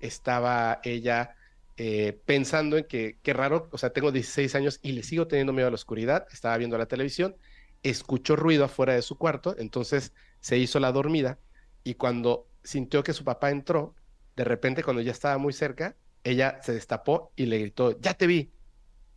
estaba 0.00 0.80
ella 0.82 1.36
eh, 1.76 2.20
pensando 2.24 2.76
en 2.76 2.84
que, 2.84 3.18
qué 3.22 3.32
raro, 3.32 3.68
o 3.72 3.78
sea, 3.78 3.90
tengo 3.90 4.10
16 4.10 4.54
años 4.54 4.80
y 4.82 4.92
le 4.92 5.02
sigo 5.02 5.26
teniendo 5.26 5.52
miedo 5.52 5.68
a 5.68 5.70
la 5.70 5.76
oscuridad. 5.76 6.26
Estaba 6.32 6.56
viendo 6.56 6.76
la 6.78 6.86
televisión, 6.86 7.36
escuchó 7.82 8.36
ruido 8.36 8.64
afuera 8.64 8.94
de 8.94 9.02
su 9.02 9.16
cuarto, 9.16 9.54
entonces 9.58 10.12
se 10.40 10.58
hizo 10.58 10.80
la 10.80 10.92
dormida. 10.92 11.38
Y 11.84 11.94
cuando 11.94 12.48
sintió 12.64 13.02
que 13.02 13.12
su 13.12 13.24
papá 13.24 13.50
entró, 13.50 13.94
de 14.36 14.44
repente, 14.44 14.82
cuando 14.82 15.02
ya 15.02 15.12
estaba 15.12 15.38
muy 15.38 15.52
cerca, 15.52 15.96
ella 16.24 16.58
se 16.62 16.72
destapó 16.72 17.32
y 17.36 17.46
le 17.46 17.58
gritó, 17.58 17.98
ya 18.00 18.14
te 18.14 18.26
vi, 18.26 18.50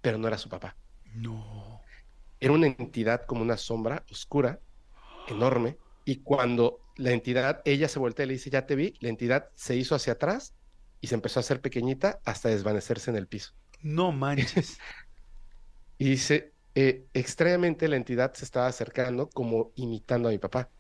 pero 0.02 0.18
no 0.18 0.28
era 0.28 0.38
su 0.38 0.50
papá. 0.50 0.76
No. 1.16 1.69
Era 2.40 2.54
una 2.54 2.68
entidad 2.68 3.26
como 3.26 3.42
una 3.42 3.58
sombra 3.58 4.06
oscura, 4.10 4.62
enorme, 5.28 5.78
y 6.06 6.22
cuando 6.24 6.82
la 6.96 7.12
entidad, 7.12 7.62
ella 7.66 7.88
se 7.88 8.00
voltea 8.00 8.26
y 8.26 8.28
le 8.30 8.34
dice, 8.34 8.50
ya 8.50 8.66
te 8.66 8.76
vi, 8.76 8.94
la 9.00 9.10
entidad 9.10 9.50
se 9.56 9.76
hizo 9.76 9.96
hacia 9.96 10.14
atrás 10.14 10.56
y 11.02 11.08
se 11.08 11.16
empezó 11.16 11.40
a 11.40 11.42
hacer 11.42 11.62
pequeñita 11.62 12.20
hasta 12.26 12.50
desvanecerse 12.50 13.12
en 13.12 13.18
el 13.18 13.28
piso. 13.28 13.54
No 13.82 14.12
manches. 14.12 14.80
Y 15.98 16.12
dice, 16.12 16.54
eh, 16.76 17.08
extrañamente 17.14 17.88
la 17.90 17.98
entidad 17.98 18.34
se 18.34 18.46
estaba 18.46 18.68
acercando 18.68 19.30
como 19.30 19.72
imitando 19.76 20.30
a 20.30 20.32
mi 20.32 20.38
papá. 20.40 20.72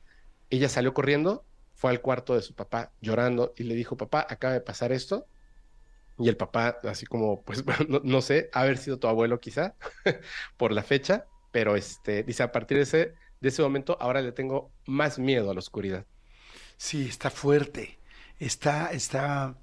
Ella 0.49 0.70
salió 0.70 0.93
corriendo, 0.93 1.45
fue 1.74 1.91
al 1.91 2.01
cuarto 2.01 2.36
de 2.36 2.41
su 2.41 2.55
papá 2.55 2.93
llorando 3.01 3.53
y 3.57 3.64
le 3.64 3.76
dijo, 3.76 3.97
papá, 3.97 4.26
acaba 4.30 4.53
de 4.53 4.62
pasar 4.62 4.91
esto. 4.93 5.28
Y 6.18 6.30
el 6.30 6.38
papá, 6.38 6.80
así 6.84 7.05
como, 7.05 7.43
pues, 7.43 7.64
no, 7.89 8.01
no 8.03 8.22
sé, 8.22 8.49
haber 8.53 8.78
sido 8.78 8.99
tu 8.99 9.07
abuelo 9.07 9.39
quizá, 9.39 9.76
por 10.57 10.72
la 10.74 10.84
fecha, 10.84 11.30
pero 11.51 11.75
este, 11.75 12.23
dice, 12.23 12.43
a 12.43 12.51
partir 12.51 12.77
de 12.77 12.83
ese, 12.83 13.13
de 13.41 13.49
ese 13.49 13.61
momento, 13.61 13.97
ahora 13.99 14.21
le 14.21 14.31
tengo 14.31 14.71
más 14.85 15.19
miedo 15.19 15.49
a 15.49 15.53
la 15.53 15.59
oscuridad. 15.59 16.05
Sí, 16.77 17.07
está 17.07 17.29
fuerte. 17.29 17.99
Está, 18.39 18.91
está, 18.91 19.57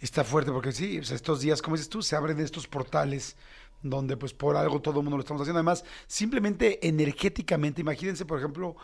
está 0.00 0.24
fuerte 0.24 0.52
porque 0.52 0.72
sí, 0.72 0.98
o 0.98 1.04
sea, 1.04 1.16
estos 1.16 1.40
días, 1.40 1.62
como 1.62 1.76
dices 1.76 1.88
tú, 1.88 2.02
se 2.02 2.16
abren 2.16 2.38
estos 2.40 2.66
portales 2.66 3.36
donde 3.82 4.16
pues 4.16 4.32
por 4.34 4.56
algo 4.56 4.80
todo 4.80 4.98
el 4.98 5.04
mundo 5.04 5.16
lo 5.16 5.22
estamos 5.22 5.40
haciendo. 5.42 5.58
Además, 5.58 5.84
simplemente 6.06 6.86
energéticamente, 6.86 7.80
imagínense, 7.80 8.24
por 8.24 8.38
ejemplo, 8.38 8.76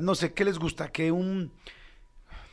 no 0.00 0.14
sé, 0.14 0.32
¿qué 0.32 0.44
les 0.44 0.58
gusta? 0.58 0.88
Que 0.88 1.10
un 1.12 1.52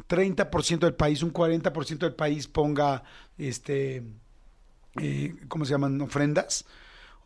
30% 0.07 0.79
del 0.79 0.95
país, 0.95 1.23
un 1.23 1.33
40% 1.33 1.99
del 1.99 2.15
país 2.15 2.47
ponga, 2.47 3.03
este, 3.37 4.03
eh, 4.99 5.35
¿cómo 5.47 5.65
se 5.65 5.71
llaman? 5.71 6.01
Ofrendas. 6.01 6.65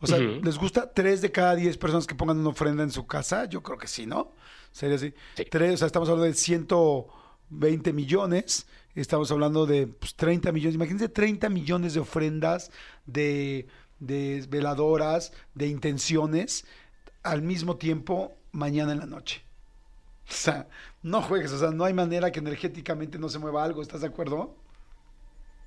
O 0.00 0.06
sea. 0.06 0.18
¿les 0.18 0.58
gusta 0.58 0.92
tres 0.92 1.20
de 1.20 1.30
cada 1.30 1.54
10 1.54 1.76
personas 1.78 2.06
que 2.06 2.14
pongan 2.14 2.38
una 2.38 2.50
ofrenda 2.50 2.82
en 2.82 2.90
su 2.90 3.06
casa? 3.06 3.44
Yo 3.44 3.62
creo 3.62 3.78
que 3.78 3.86
sí, 3.86 4.06
¿no? 4.06 4.32
Sería 4.72 4.96
así. 4.96 5.12
Sí. 5.36 5.44
Tres, 5.50 5.74
o 5.74 5.76
sea, 5.78 5.86
estamos 5.86 6.08
hablando 6.08 6.26
de 6.26 6.34
120 6.34 7.92
millones, 7.92 8.66
estamos 8.94 9.30
hablando 9.30 9.66
de 9.66 9.86
pues, 9.86 10.14
30 10.14 10.52
millones. 10.52 10.74
Imagínense 10.74 11.08
30 11.08 11.48
millones 11.50 11.94
de 11.94 12.00
ofrendas, 12.00 12.70
de, 13.06 13.66
de 13.98 14.46
veladoras, 14.48 15.32
de 15.54 15.66
intenciones, 15.66 16.64
al 17.22 17.42
mismo 17.42 17.76
tiempo 17.76 18.36
mañana 18.52 18.92
en 18.92 19.00
la 19.00 19.06
noche. 19.06 19.42
O 20.28 20.32
sea, 20.32 20.68
no 21.02 21.22
juegues, 21.22 21.52
o 21.52 21.58
sea, 21.58 21.70
no 21.70 21.84
hay 21.84 21.92
manera 21.92 22.30
que 22.30 22.38
energéticamente 22.38 23.18
no 23.18 23.28
se 23.28 23.38
mueva 23.38 23.64
algo, 23.64 23.82
¿estás 23.82 24.02
de 24.02 24.06
acuerdo? 24.06 24.56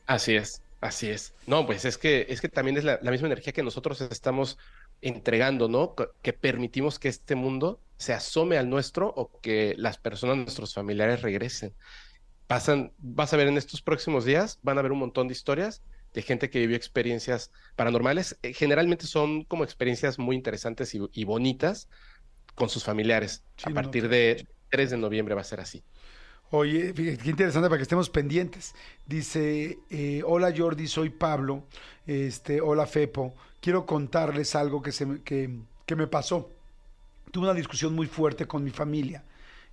Así 0.05 0.35
es, 0.35 0.61
así 0.83 1.09
es. 1.09 1.33
No, 1.47 1.65
pues 1.65 1.85
es 1.85 1.97
que, 1.97 2.25
es 2.29 2.41
que 2.41 2.49
también 2.49 2.77
es 2.77 2.83
la, 2.83 2.99
la 3.01 3.11
misma 3.11 3.27
energía 3.27 3.53
que 3.53 3.63
nosotros 3.63 4.01
estamos 4.01 4.57
entregando, 5.03 5.67
¿no? 5.67 5.95
Que, 6.21 6.33
permitimos 6.33 6.97
que 6.97 7.09
este 7.09 7.35
mundo 7.35 7.81
se 7.97 8.13
asome 8.13 8.57
al 8.57 8.69
nuestro 8.69 9.07
o 9.15 9.39
que 9.41 9.75
las 9.77 9.97
personas, 9.97 10.37
nuestros 10.37 10.73
familiares 10.73 11.21
regresen. 11.21 11.75
Pasan, 12.47 12.93
vas 12.97 13.33
a 13.33 13.37
ver 13.37 13.47
en 13.47 13.57
estos 13.57 13.81
próximos 13.81 14.25
días, 14.25 14.59
van 14.63 14.77
a 14.77 14.81
ver 14.81 14.91
un 14.91 14.99
montón 14.99 15.27
de 15.27 15.33
historias 15.33 15.83
de 16.13 16.21
gente 16.21 16.49
que 16.49 16.59
vivió 16.59 16.77
experiencias 16.77 17.51
paranormales. 17.75 18.37
Eh, 18.43 18.53
generalmente 18.53 19.07
son 19.07 19.43
como 19.43 19.63
experiencias 19.63 20.19
muy 20.19 20.35
interesantes 20.35 20.93
y, 20.95 21.01
y 21.11 21.23
bonitas 21.25 21.89
con 22.55 22.69
sus 22.69 22.83
familiares. 22.83 23.43
Sí, 23.57 23.65
a 23.69 23.73
partir 23.73 24.03
no, 24.03 24.09
de 24.09 24.47
3 24.69 24.91
de 24.91 24.97
noviembre 24.97 25.35
va 25.35 25.41
a 25.41 25.45
ser 25.45 25.59
así. 25.59 25.83
Oye, 26.55 26.93
qué 26.93 27.31
interesante 27.31 27.67
para 27.67 27.79
que 27.79 27.81
estemos 27.81 28.11
pendientes. 28.11 28.75
Dice, 29.07 29.79
eh, 29.89 30.21
hola 30.23 30.53
Jordi, 30.55 30.85
soy 30.85 31.09
Pablo. 31.09 31.63
Este, 32.05 32.61
hola 32.61 32.85
Fepo. 32.85 33.33
Quiero 33.59 33.87
contarles 33.87 34.53
algo 34.53 34.79
que, 34.79 34.91
se 34.91 35.23
que, 35.23 35.49
que 35.87 35.95
me 35.95 36.05
pasó. 36.05 36.51
Tuve 37.31 37.45
una 37.45 37.55
discusión 37.55 37.95
muy 37.95 38.05
fuerte 38.05 38.45
con 38.45 38.63
mi 38.63 38.69
familia. 38.69 39.23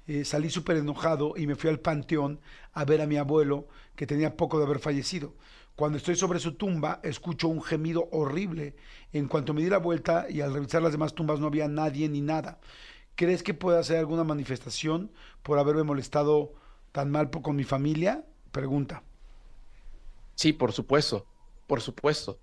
Eh, 0.06 0.24
salí 0.24 0.48
súper 0.48 0.78
enojado 0.78 1.34
y 1.36 1.46
me 1.46 1.54
fui 1.54 1.68
al 1.68 1.80
panteón 1.80 2.40
a 2.72 2.86
ver 2.86 3.02
a 3.02 3.06
mi 3.06 3.18
abuelo 3.18 3.68
que 3.94 4.06
tenía 4.06 4.38
poco 4.38 4.58
de 4.58 4.64
haber 4.64 4.78
fallecido. 4.78 5.34
Cuando 5.76 5.98
estoy 5.98 6.16
sobre 6.16 6.38
su 6.38 6.54
tumba, 6.54 7.00
escucho 7.02 7.48
un 7.48 7.62
gemido 7.62 8.08
horrible. 8.10 8.74
En 9.12 9.28
cuanto 9.28 9.52
me 9.52 9.60
di 9.60 9.68
la 9.68 9.76
vuelta 9.76 10.28
y 10.30 10.40
al 10.40 10.54
revisar 10.54 10.80
las 10.80 10.92
demás 10.92 11.14
tumbas 11.14 11.40
no 11.40 11.48
había 11.48 11.68
nadie 11.68 12.08
ni 12.08 12.22
nada. 12.22 12.58
¿Crees 13.16 13.42
que 13.42 13.52
pueda 13.52 13.80
hacer 13.80 13.98
alguna 13.98 14.24
manifestación 14.24 15.10
por 15.42 15.58
haberme 15.58 15.82
molestado 15.82 16.54
tan 16.92 17.10
mal 17.10 17.30
con 17.30 17.56
mi 17.56 17.64
familia? 17.64 18.24
Pregunta. 18.50 19.02
Sí, 20.34 20.52
por 20.52 20.72
supuesto, 20.72 21.26
por 21.66 21.80
supuesto. 21.80 22.40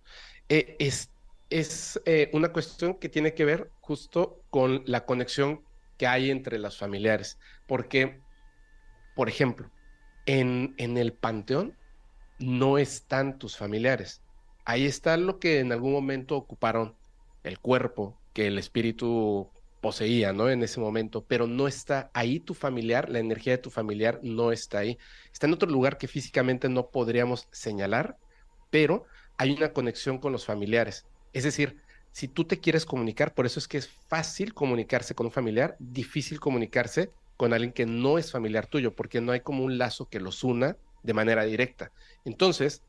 Eh, 0.50 0.76
es 0.80 1.12
es 1.50 2.00
eh, 2.06 2.30
una 2.34 2.52
cuestión 2.52 2.96
que 2.96 3.10
tiene 3.10 3.34
que 3.34 3.46
ver 3.46 3.72
justo 3.80 4.44
con 4.50 4.84
la 4.86 5.06
conexión 5.06 5.64
que 5.98 6.08
hay 6.08 6.30
entre 6.30 6.60
los 6.60 6.78
familiares. 6.78 7.40
Porque, 7.66 8.22
por 9.16 9.30
ejemplo, 9.30 9.72
en, 10.26 10.74
en 10.78 10.98
el 10.98 11.14
panteón 11.14 11.78
no 12.40 12.78
están 12.78 13.40
tus 13.40 13.58
familiares. 13.58 14.22
Ahí 14.66 14.86
está 14.86 15.18
lo 15.18 15.40
que 15.40 15.60
en 15.60 15.72
algún 15.72 15.94
momento 15.94 16.36
ocuparon 16.36 16.96
el 17.44 17.60
cuerpo 17.60 18.22
que 18.34 18.48
el 18.48 18.60
espíritu 18.60 19.50
poseía, 19.82 20.34
¿no? 20.34 20.50
En 20.50 20.64
ese 20.64 20.80
momento, 20.80 21.24
pero 21.28 21.48
no 21.48 21.68
está 21.68 22.10
ahí 22.14 22.40
tu 22.40 22.54
familiar, 22.54 23.10
la 23.10 23.20
energía 23.20 23.54
de 23.54 23.58
tu 23.60 23.70
familiar 23.70 24.20
no 24.24 24.52
está 24.52 24.80
ahí. 24.80 24.98
Está 25.32 25.48
en 25.48 25.54
otro 25.54 25.70
lugar 25.70 25.98
que 25.98 26.08
físicamente 26.08 26.70
no 26.70 26.90
podríamos 26.90 27.48
señalar, 27.52 28.18
pero 28.70 29.06
hay 29.38 29.52
una 29.52 29.74
conexión 29.74 30.18
con 30.18 30.32
los 30.32 30.46
familiares. 30.46 31.06
Es 31.34 31.44
decir, 31.44 31.78
si 32.12 32.28
tú 32.28 32.46
te 32.46 32.60
quieres 32.60 32.86
comunicar, 32.86 33.34
por 33.34 33.46
eso 33.46 33.60
es 33.60 33.68
que 33.68 33.78
es 33.78 33.88
fácil 33.88 34.54
comunicarse 34.54 35.14
con 35.14 35.28
un 35.28 35.32
familiar, 35.32 35.76
difícil 35.80 36.40
comunicarse 36.40 37.12
con 37.38 37.54
alguien 37.54 37.72
que 37.72 37.86
no 37.86 38.18
es 38.18 38.32
familiar 38.32 38.66
tuyo, 38.66 38.96
porque 38.96 39.22
no 39.22 39.32
hay 39.32 39.42
como 39.42 39.64
un 39.64 39.78
lazo 39.78 40.10
que 40.10 40.20
los 40.20 40.44
una 40.44 40.78
de 41.04 41.14
manera 41.14 41.44
directa. 41.44 41.92
Entonces, 42.26 42.82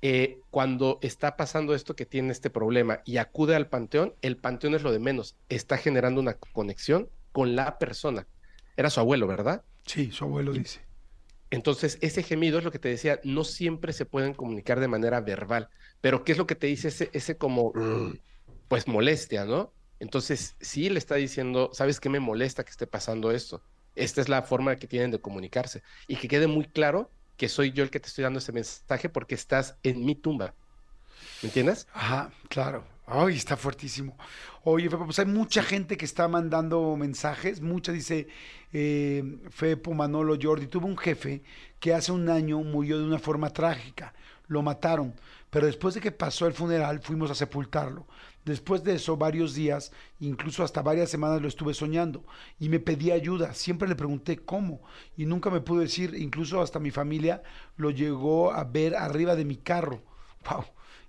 eh, 0.00 0.40
cuando 0.50 0.98
está 1.02 1.36
pasando 1.36 1.74
esto 1.74 1.96
que 1.96 2.06
tiene 2.06 2.30
este 2.32 2.50
problema 2.50 3.00
y 3.04 3.16
acude 3.16 3.56
al 3.56 3.68
panteón, 3.68 4.14
el 4.22 4.36
panteón 4.36 4.74
es 4.74 4.82
lo 4.82 4.92
de 4.92 5.00
menos, 5.00 5.36
está 5.48 5.76
generando 5.76 6.20
una 6.20 6.34
conexión 6.34 7.08
con 7.32 7.56
la 7.56 7.78
persona. 7.78 8.26
Era 8.76 8.90
su 8.90 9.00
abuelo, 9.00 9.26
¿verdad? 9.26 9.64
Sí, 9.84 10.10
su 10.12 10.24
abuelo 10.24 10.52
dice. 10.52 10.80
Entonces, 11.50 11.98
ese 12.00 12.22
gemido 12.22 12.58
es 12.58 12.64
lo 12.64 12.70
que 12.70 12.78
te 12.78 12.88
decía, 12.88 13.20
no 13.24 13.42
siempre 13.42 13.92
se 13.92 14.04
pueden 14.04 14.34
comunicar 14.34 14.80
de 14.80 14.88
manera 14.88 15.20
verbal, 15.20 15.68
pero 16.00 16.22
¿qué 16.22 16.32
es 16.32 16.38
lo 16.38 16.46
que 16.46 16.54
te 16.54 16.66
dice 16.66 16.88
ese, 16.88 17.10
ese 17.12 17.36
como, 17.36 17.72
pues 18.68 18.86
molestia, 18.86 19.46
¿no? 19.46 19.72
Entonces, 19.98 20.56
sí 20.60 20.90
le 20.90 20.98
está 20.98 21.16
diciendo, 21.16 21.70
¿sabes 21.72 22.00
qué 22.00 22.08
me 22.08 22.20
molesta 22.20 22.64
que 22.64 22.70
esté 22.70 22.86
pasando 22.86 23.32
esto? 23.32 23.62
Esta 23.96 24.20
es 24.20 24.28
la 24.28 24.42
forma 24.42 24.76
que 24.76 24.86
tienen 24.86 25.10
de 25.10 25.20
comunicarse. 25.20 25.82
Y 26.06 26.16
que 26.16 26.28
quede 26.28 26.46
muy 26.46 26.66
claro 26.66 27.10
que 27.38 27.48
soy 27.48 27.72
yo 27.72 27.84
el 27.84 27.90
que 27.90 28.00
te 28.00 28.08
estoy 28.08 28.24
dando 28.24 28.40
ese 28.40 28.52
mensaje 28.52 29.08
porque 29.08 29.34
estás 29.34 29.76
en 29.84 30.04
mi 30.04 30.14
tumba. 30.14 30.52
¿Me 31.40 31.46
entiendes? 31.46 31.86
Ajá, 31.94 32.30
claro. 32.48 32.84
Ay, 33.06 33.36
está 33.36 33.56
fuertísimo. 33.56 34.18
Oye, 34.64 34.90
Fepo, 34.90 35.06
pues 35.06 35.18
hay 35.20 35.26
mucha 35.26 35.62
gente 35.62 35.96
que 35.96 36.04
está 36.04 36.26
mandando 36.28 36.94
mensajes. 36.96 37.60
Mucha 37.62 37.92
dice, 37.92 38.26
eh, 38.72 39.38
Fepo, 39.50 39.94
Manolo, 39.94 40.36
Jordi. 40.40 40.66
Tuve 40.66 40.86
un 40.86 40.98
jefe 40.98 41.42
que 41.80 41.94
hace 41.94 42.10
un 42.12 42.28
año 42.28 42.58
murió 42.58 42.98
de 42.98 43.04
una 43.04 43.20
forma 43.20 43.50
trágica. 43.50 44.12
Lo 44.48 44.60
mataron. 44.60 45.14
Pero 45.48 45.66
después 45.66 45.94
de 45.94 46.00
que 46.00 46.12
pasó 46.12 46.46
el 46.46 46.52
funeral, 46.52 47.00
fuimos 47.00 47.30
a 47.30 47.36
sepultarlo. 47.36 48.06
Después 48.48 48.82
de 48.82 48.94
eso, 48.94 49.18
varios 49.18 49.52
días, 49.52 49.92
incluso 50.20 50.64
hasta 50.64 50.80
varias 50.80 51.10
semanas 51.10 51.42
lo 51.42 51.48
estuve 51.48 51.74
soñando 51.74 52.24
y 52.58 52.70
me 52.70 52.80
pedía 52.80 53.12
ayuda. 53.12 53.52
Siempre 53.52 53.86
le 53.86 53.94
pregunté 53.94 54.38
cómo 54.38 54.80
y 55.18 55.26
nunca 55.26 55.50
me 55.50 55.60
pudo 55.60 55.80
decir. 55.80 56.14
Incluso 56.14 56.62
hasta 56.62 56.78
mi 56.78 56.90
familia 56.90 57.42
lo 57.76 57.90
llegó 57.90 58.54
a 58.54 58.64
ver 58.64 58.96
arriba 58.96 59.36
de 59.36 59.44
mi 59.44 59.56
carro. 59.56 60.02
Wow. 60.48 60.64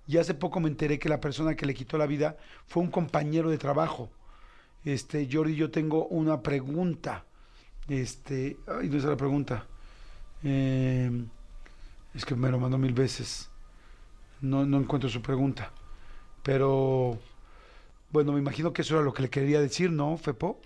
Y 0.06 0.18
hace 0.18 0.34
poco 0.34 0.60
me 0.60 0.68
enteré 0.68 1.00
que 1.00 1.08
la 1.08 1.22
persona 1.22 1.56
que 1.56 1.66
le 1.66 1.74
quitó 1.74 1.98
la 1.98 2.08
vida 2.08 2.36
fue 2.66 2.84
un 2.84 2.92
compañero 2.92 3.50
de 3.50 3.58
trabajo. 3.58 4.10
Este, 4.84 5.30
Jordi, 5.32 5.56
yo 5.56 5.72
tengo 5.72 6.08
una 6.08 6.42
pregunta. 6.42 7.24
Este, 7.88 8.58
ay, 8.68 8.90
no 8.90 8.98
es 8.98 9.06
la 9.06 9.16
pregunta. 9.16 9.66
Eh, 10.44 11.10
es 12.14 12.26
que 12.26 12.36
me 12.36 12.50
lo 12.50 12.60
mandó 12.60 12.78
mil 12.78 12.92
veces. 12.92 13.50
No, 14.42 14.66
no 14.66 14.78
encuentro 14.80 15.10
su 15.10 15.22
pregunta. 15.22 15.72
Pero, 16.44 17.20
bueno, 18.10 18.34
me 18.34 18.40
imagino 18.40 18.74
que 18.74 18.82
eso 18.82 18.96
era 18.96 19.04
lo 19.04 19.14
que 19.14 19.24
le 19.24 19.30
quería 19.30 19.62
decir, 19.62 19.92
¿no, 19.92 20.18
Fepo? 20.18 20.62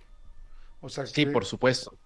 O 0.80 0.90
sea, 0.90 1.06
Sí, 1.06 1.26
que- 1.26 1.32
por 1.32 1.46
supuesto. 1.46 2.00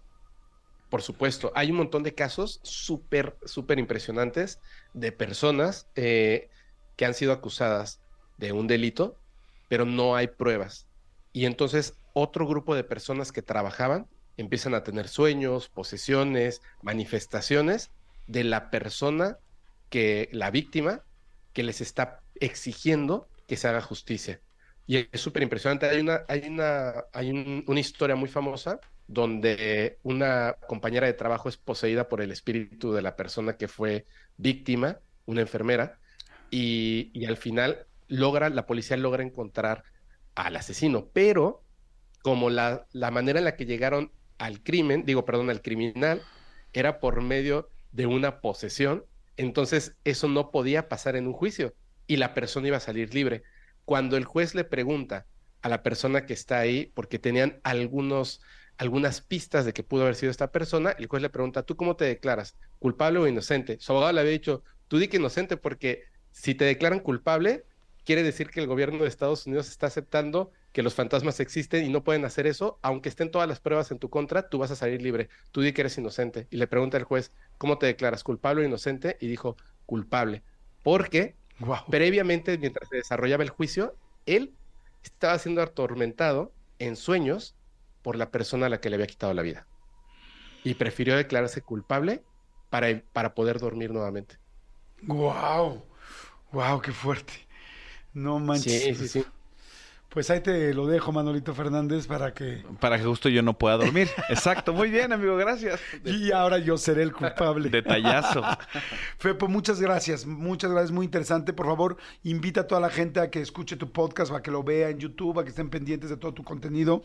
Por 0.90 1.02
supuesto. 1.02 1.52
Hay 1.56 1.72
un 1.72 1.78
montón 1.78 2.04
de 2.04 2.16
casos 2.16 2.60
súper, 2.64 3.38
súper 3.44 3.78
impresionantes 3.78 4.62
de 4.94 5.12
personas 5.12 5.90
eh, 5.96 6.50
que 6.96 7.06
han 7.06 7.14
sido 7.14 7.34
acusadas 7.34 8.02
de 8.38 8.54
un 8.54 8.68
delito, 8.68 9.20
pero 9.68 9.86
no 9.86 10.16
hay 10.16 10.28
pruebas. 10.28 10.88
Y 11.34 11.46
entonces 11.46 12.00
otro 12.14 12.48
grupo 12.48 12.74
de 12.74 12.84
personas 12.86 13.32
que 13.32 13.42
trabajaban 13.42 14.08
empiezan 14.38 14.76
a 14.76 14.84
tener 14.84 15.08
sueños, 15.10 15.70
posesiones, 15.70 16.62
manifestaciones 16.82 17.92
de 18.26 18.44
la 18.46 18.70
persona 18.70 19.40
que, 19.90 20.30
la 20.32 20.52
víctima, 20.52 21.04
que 21.54 21.64
les 21.64 21.82
está 21.82 22.24
exigiendo 22.36 23.30
que 23.46 23.58
se 23.58 23.68
haga 23.68 23.82
justicia. 23.82 24.42
Y 24.88 24.98
es 25.12 25.22
súper 25.22 25.44
impresionante. 25.44 25.88
Hay 25.88 26.00
una, 26.02 26.26
hay 26.30 26.48
una, 26.48 26.94
hay 27.14 27.32
un- 27.32 27.66
una 27.68 27.82
historia 27.82 28.18
muy 28.18 28.30
famosa 28.30 28.82
donde 29.08 30.00
una 30.04 30.56
compañera 30.68 31.08
de 31.08 31.14
trabajo 31.14 31.50
es 31.50 31.58
poseída 31.58 32.10
por 32.10 32.22
el 32.22 32.32
espíritu 32.32 32.94
de 32.94 33.02
la 33.04 33.16
persona 33.18 33.58
que 33.58 33.68
fue 33.70 34.08
víctima, 34.38 35.00
una 35.26 35.42
enfermera, 35.42 36.00
y, 36.50 37.12
y 37.14 37.26
al 37.26 37.38
final 37.38 37.88
logra, 38.08 38.50
la 38.50 38.66
policía 38.68 38.98
logra 38.98 39.24
encontrar 39.24 39.84
al 40.36 40.56
asesino, 40.58 41.10
pero 41.14 41.66
como 42.22 42.50
la, 42.50 42.88
la 42.92 43.12
manera 43.12 43.40
en 43.40 43.46
la 43.46 43.56
que 43.56 43.66
llegaron 43.66 44.14
al 44.38 44.62
crimen, 44.64 45.06
digo, 45.06 45.26
perdón, 45.26 45.50
al 45.50 45.62
criminal, 45.62 46.28
era 46.74 47.00
por 47.00 47.22
medio 47.22 47.72
de 47.92 48.06
una 48.08 48.42
posesión, 48.42 49.06
entonces 49.38 49.98
eso 50.04 50.28
no 50.28 50.52
podía 50.52 50.90
pasar 50.90 51.16
en 51.16 51.28
un 51.28 51.34
juicio 51.34 51.76
y 52.08 52.18
la 52.18 52.34
persona 52.34 52.68
iba 52.68 52.78
a 52.78 52.80
salir 52.82 53.14
libre. 53.14 53.44
Cuando 53.88 54.18
el 54.18 54.26
juez 54.26 54.54
le 54.54 54.66
pregunta 54.66 55.28
a 55.62 55.70
la 55.70 55.82
persona 55.82 56.26
que 56.26 56.34
está 56.34 56.60
ahí, 56.60 56.92
porque 56.94 57.20
tenían 57.20 57.62
algunos, 57.64 58.42
algunas 58.78 59.22
pistas 59.22 59.64
de 59.64 59.72
que 59.72 59.82
pudo 59.82 60.02
haber 60.02 60.16
sido 60.16 60.30
esta 60.30 60.52
persona, 60.52 60.92
el 61.00 61.08
juez 61.08 61.22
le 61.22 61.30
pregunta, 61.30 61.64
¿tú 61.64 61.78
cómo 61.78 61.96
te 61.96 62.04
declaras? 62.04 62.58
¿Culpable 62.80 63.20
o 63.20 63.28
inocente? 63.30 63.78
Su 63.80 63.94
abogado 63.94 64.12
le 64.12 64.20
había 64.20 64.34
dicho, 64.34 64.62
tú 64.90 64.98
di 64.98 65.08
que 65.08 65.16
inocente 65.16 65.56
porque 65.56 66.04
si 66.32 66.54
te 66.54 66.66
declaran 66.66 67.00
culpable, 67.00 67.64
quiere 68.04 68.24
decir 68.24 68.50
que 68.50 68.60
el 68.60 68.68
gobierno 68.68 69.04
de 69.04 69.08
Estados 69.08 69.48
Unidos 69.48 69.70
está 69.70 69.88
aceptando 69.88 70.52
que 70.74 70.84
los 70.84 70.94
fantasmas 70.94 71.40
existen 71.40 71.86
y 71.86 71.90
no 71.90 72.04
pueden 72.04 72.26
hacer 72.26 72.46
eso, 72.46 72.80
aunque 72.82 73.08
estén 73.08 73.32
todas 73.32 73.48
las 73.48 73.62
pruebas 73.62 73.90
en 73.92 74.00
tu 74.00 74.10
contra, 74.10 74.50
tú 74.50 74.58
vas 74.58 74.70
a 74.72 74.76
salir 74.76 75.02
libre, 75.02 75.30
tú 75.52 75.62
di 75.62 75.72
que 75.72 75.80
eres 75.80 75.98
inocente. 75.98 76.50
Y 76.52 76.58
le 76.58 76.68
pregunta 76.68 76.98
el 76.98 77.06
juez, 77.06 77.32
¿cómo 77.58 77.78
te 77.78 77.86
declaras? 77.86 78.26
¿Culpable 78.26 78.64
o 78.64 78.68
inocente? 78.68 79.16
Y 79.22 79.28
dijo, 79.28 79.56
culpable. 79.86 80.44
Porque 80.84 81.38
Previamente, 81.90 82.58
mientras 82.58 82.90
se 82.90 82.98
desarrollaba 82.98 83.44
el 83.44 83.50
juicio, 83.50 83.96
él 84.26 84.54
estaba 85.04 85.38
siendo 85.40 85.62
atormentado 85.62 86.52
en 86.80 86.96
sueños 86.96 87.56
por 88.02 88.16
la 88.16 88.30
persona 88.32 88.68
a 88.68 88.70
la 88.70 88.80
que 88.80 88.90
le 88.90 88.96
había 88.96 89.08
quitado 89.08 89.34
la 89.34 89.42
vida. 89.42 89.68
Y 90.64 90.76
prefirió 90.76 91.16
declararse 91.16 91.62
culpable 91.62 92.24
para, 92.70 93.02
para 93.14 93.34
poder 93.34 93.60
dormir 93.60 93.92
nuevamente. 93.92 94.38
Guau. 95.02 95.84
Guau, 96.52 96.82
qué 96.82 96.92
fuerte. 96.92 97.34
No 98.14 98.40
manches. 98.40 98.84
Sí, 98.84 98.96
sí, 98.96 99.08
sí. 99.08 99.26
Pues 100.18 100.32
ahí 100.32 100.42
te 100.42 100.74
lo 100.74 100.88
dejo, 100.88 101.12
Manolito 101.12 101.54
Fernández, 101.54 102.08
para 102.08 102.34
que... 102.34 102.64
Para 102.80 102.98
que 102.98 103.04
justo 103.04 103.30
yo 103.30 103.44
no 103.44 103.56
pueda 103.56 103.78
dormir. 103.78 104.10
Exacto, 104.30 104.74
muy 104.74 104.90
bien, 104.90 105.14
amigo, 105.14 105.38
gracias. 105.38 105.80
Y 106.04 106.32
ahora 106.32 106.58
yo 106.58 106.76
seré 106.80 107.04
el 107.04 107.14
culpable. 107.14 107.70
Detallazo. 107.70 108.42
Fepo, 109.20 109.48
muchas 109.48 109.80
gracias, 109.80 110.26
muchas 110.26 110.72
gracias, 110.72 110.92
muy 110.92 111.06
interesante. 111.06 111.54
Por 111.54 111.68
favor, 111.68 111.98
invita 112.24 112.62
a 112.62 112.64
toda 112.66 112.82
la 112.82 112.90
gente 112.90 113.20
a 113.20 113.30
que 113.30 113.42
escuche 113.42 113.76
tu 113.76 113.92
podcast, 113.92 114.32
a 114.32 114.42
que 114.42 114.50
lo 114.50 114.64
vea 114.64 114.90
en 114.90 114.98
YouTube, 114.98 115.38
a 115.38 115.44
que 115.44 115.52
estén 115.52 115.70
pendientes 115.70 116.10
de 116.10 116.18
todo 116.18 116.34
tu 116.34 116.44
contenido. 116.44 117.04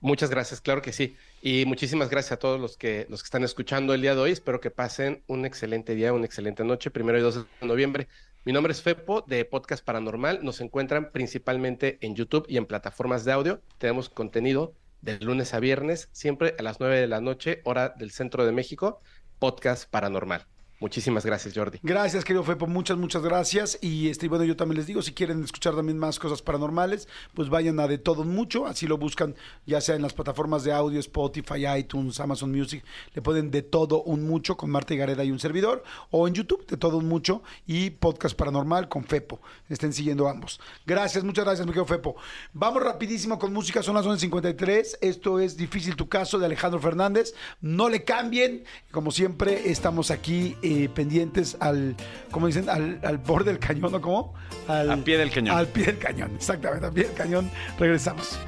Muchas 0.00 0.30
gracias, 0.30 0.62
claro 0.62 0.80
que 0.80 0.94
sí. 0.94 1.18
Y 1.42 1.66
muchísimas 1.66 2.08
gracias 2.08 2.32
a 2.32 2.38
todos 2.38 2.58
los 2.58 2.78
que, 2.78 3.06
los 3.10 3.22
que 3.22 3.26
están 3.26 3.44
escuchando 3.44 3.92
el 3.92 4.00
día 4.00 4.14
de 4.14 4.22
hoy. 4.22 4.30
Espero 4.30 4.58
que 4.58 4.70
pasen 4.70 5.22
un 5.26 5.44
excelente 5.44 5.94
día, 5.94 6.14
una 6.14 6.24
excelente 6.24 6.64
noche, 6.64 6.90
primero 6.90 7.18
y 7.18 7.20
2 7.20 7.34
de 7.60 7.66
noviembre. 7.66 8.08
Mi 8.42 8.54
nombre 8.54 8.72
es 8.72 8.80
Fepo 8.80 9.20
de 9.20 9.44
Podcast 9.44 9.84
Paranormal. 9.84 10.42
Nos 10.42 10.62
encuentran 10.62 11.12
principalmente 11.12 11.98
en 12.00 12.14
YouTube 12.14 12.46
y 12.48 12.56
en 12.56 12.64
plataformas 12.64 13.26
de 13.26 13.32
audio. 13.32 13.60
Tenemos 13.76 14.08
contenido 14.08 14.74
de 15.02 15.18
lunes 15.20 15.52
a 15.52 15.60
viernes, 15.60 16.08
siempre 16.12 16.54
a 16.58 16.62
las 16.62 16.80
9 16.80 17.00
de 17.00 17.06
la 17.06 17.20
noche, 17.20 17.60
hora 17.64 17.90
del 17.90 18.10
centro 18.12 18.46
de 18.46 18.52
México. 18.52 19.02
Podcast 19.38 19.90
Paranormal. 19.90 20.46
Muchísimas 20.80 21.26
gracias, 21.26 21.54
Jordi. 21.54 21.78
Gracias, 21.82 22.24
querido 22.24 22.42
Fepo, 22.42 22.66
muchas, 22.66 22.96
muchas 22.96 23.22
gracias. 23.22 23.78
Y 23.82 24.08
este, 24.08 24.28
bueno, 24.28 24.44
yo 24.44 24.56
también 24.56 24.78
les 24.78 24.86
digo, 24.86 25.02
si 25.02 25.12
quieren 25.12 25.44
escuchar 25.44 25.76
también 25.76 25.98
más 25.98 26.18
cosas 26.18 26.40
paranormales, 26.40 27.06
pues 27.34 27.50
vayan 27.50 27.78
a 27.80 27.86
De 27.86 27.98
Todo 27.98 28.22
Un 28.22 28.34
Mucho, 28.34 28.66
así 28.66 28.86
lo 28.86 28.96
buscan, 28.96 29.34
ya 29.66 29.82
sea 29.82 29.94
en 29.94 30.00
las 30.00 30.14
plataformas 30.14 30.64
de 30.64 30.72
audio, 30.72 30.98
Spotify, 30.98 31.66
iTunes, 31.76 32.18
Amazon 32.18 32.50
Music, 32.50 32.82
le 33.12 33.20
pueden 33.20 33.50
De 33.50 33.60
Todo 33.60 34.02
Un 34.02 34.26
Mucho 34.26 34.56
con 34.56 34.70
Marta 34.70 34.94
y 34.94 34.96
Gareda 34.96 35.22
y 35.22 35.30
un 35.30 35.38
servidor, 35.38 35.84
o 36.10 36.26
en 36.26 36.32
YouTube, 36.32 36.66
De 36.66 36.78
Todo 36.78 36.96
Un 36.96 37.08
Mucho, 37.08 37.42
y 37.66 37.90
Podcast 37.90 38.34
Paranormal 38.34 38.88
con 38.88 39.04
Fepo. 39.04 39.38
Estén 39.68 39.92
siguiendo 39.92 40.28
ambos. 40.28 40.60
Gracias, 40.86 41.22
muchas 41.24 41.44
gracias, 41.44 41.66
mi 41.66 41.72
querido 41.72 41.84
Fepo. 41.84 42.16
Vamos 42.54 42.82
rapidísimo 42.82 43.38
con 43.38 43.52
música, 43.52 43.82
son 43.82 43.96
las 43.96 44.06
11.53. 44.06 44.96
Esto 45.02 45.40
es 45.40 45.58
Difícil 45.58 45.94
tu 45.94 46.08
caso 46.08 46.38
de 46.38 46.46
Alejandro 46.46 46.80
Fernández. 46.80 47.34
No 47.60 47.90
le 47.90 48.02
cambien, 48.02 48.64
como 48.90 49.10
siempre, 49.10 49.70
estamos 49.70 50.10
aquí 50.10 50.56
eh, 50.70 50.88
pendientes 50.88 51.56
al, 51.58 51.96
¿cómo 52.30 52.46
dicen? 52.46 52.68
Al, 52.68 53.00
al 53.02 53.18
borde 53.18 53.50
del 53.50 53.58
cañón, 53.58 53.92
¿o 53.92 54.00
cómo? 54.00 54.34
Al, 54.68 55.02
pie 55.02 55.18
del 55.18 55.30
cañón. 55.30 55.56
Al 55.56 55.66
pie 55.66 55.86
del 55.86 55.98
cañón, 55.98 56.30
exactamente, 56.36 56.86
al 56.86 56.92
pie 56.92 57.04
del 57.04 57.14
cañón. 57.14 57.50
Regresamos. 57.76 58.38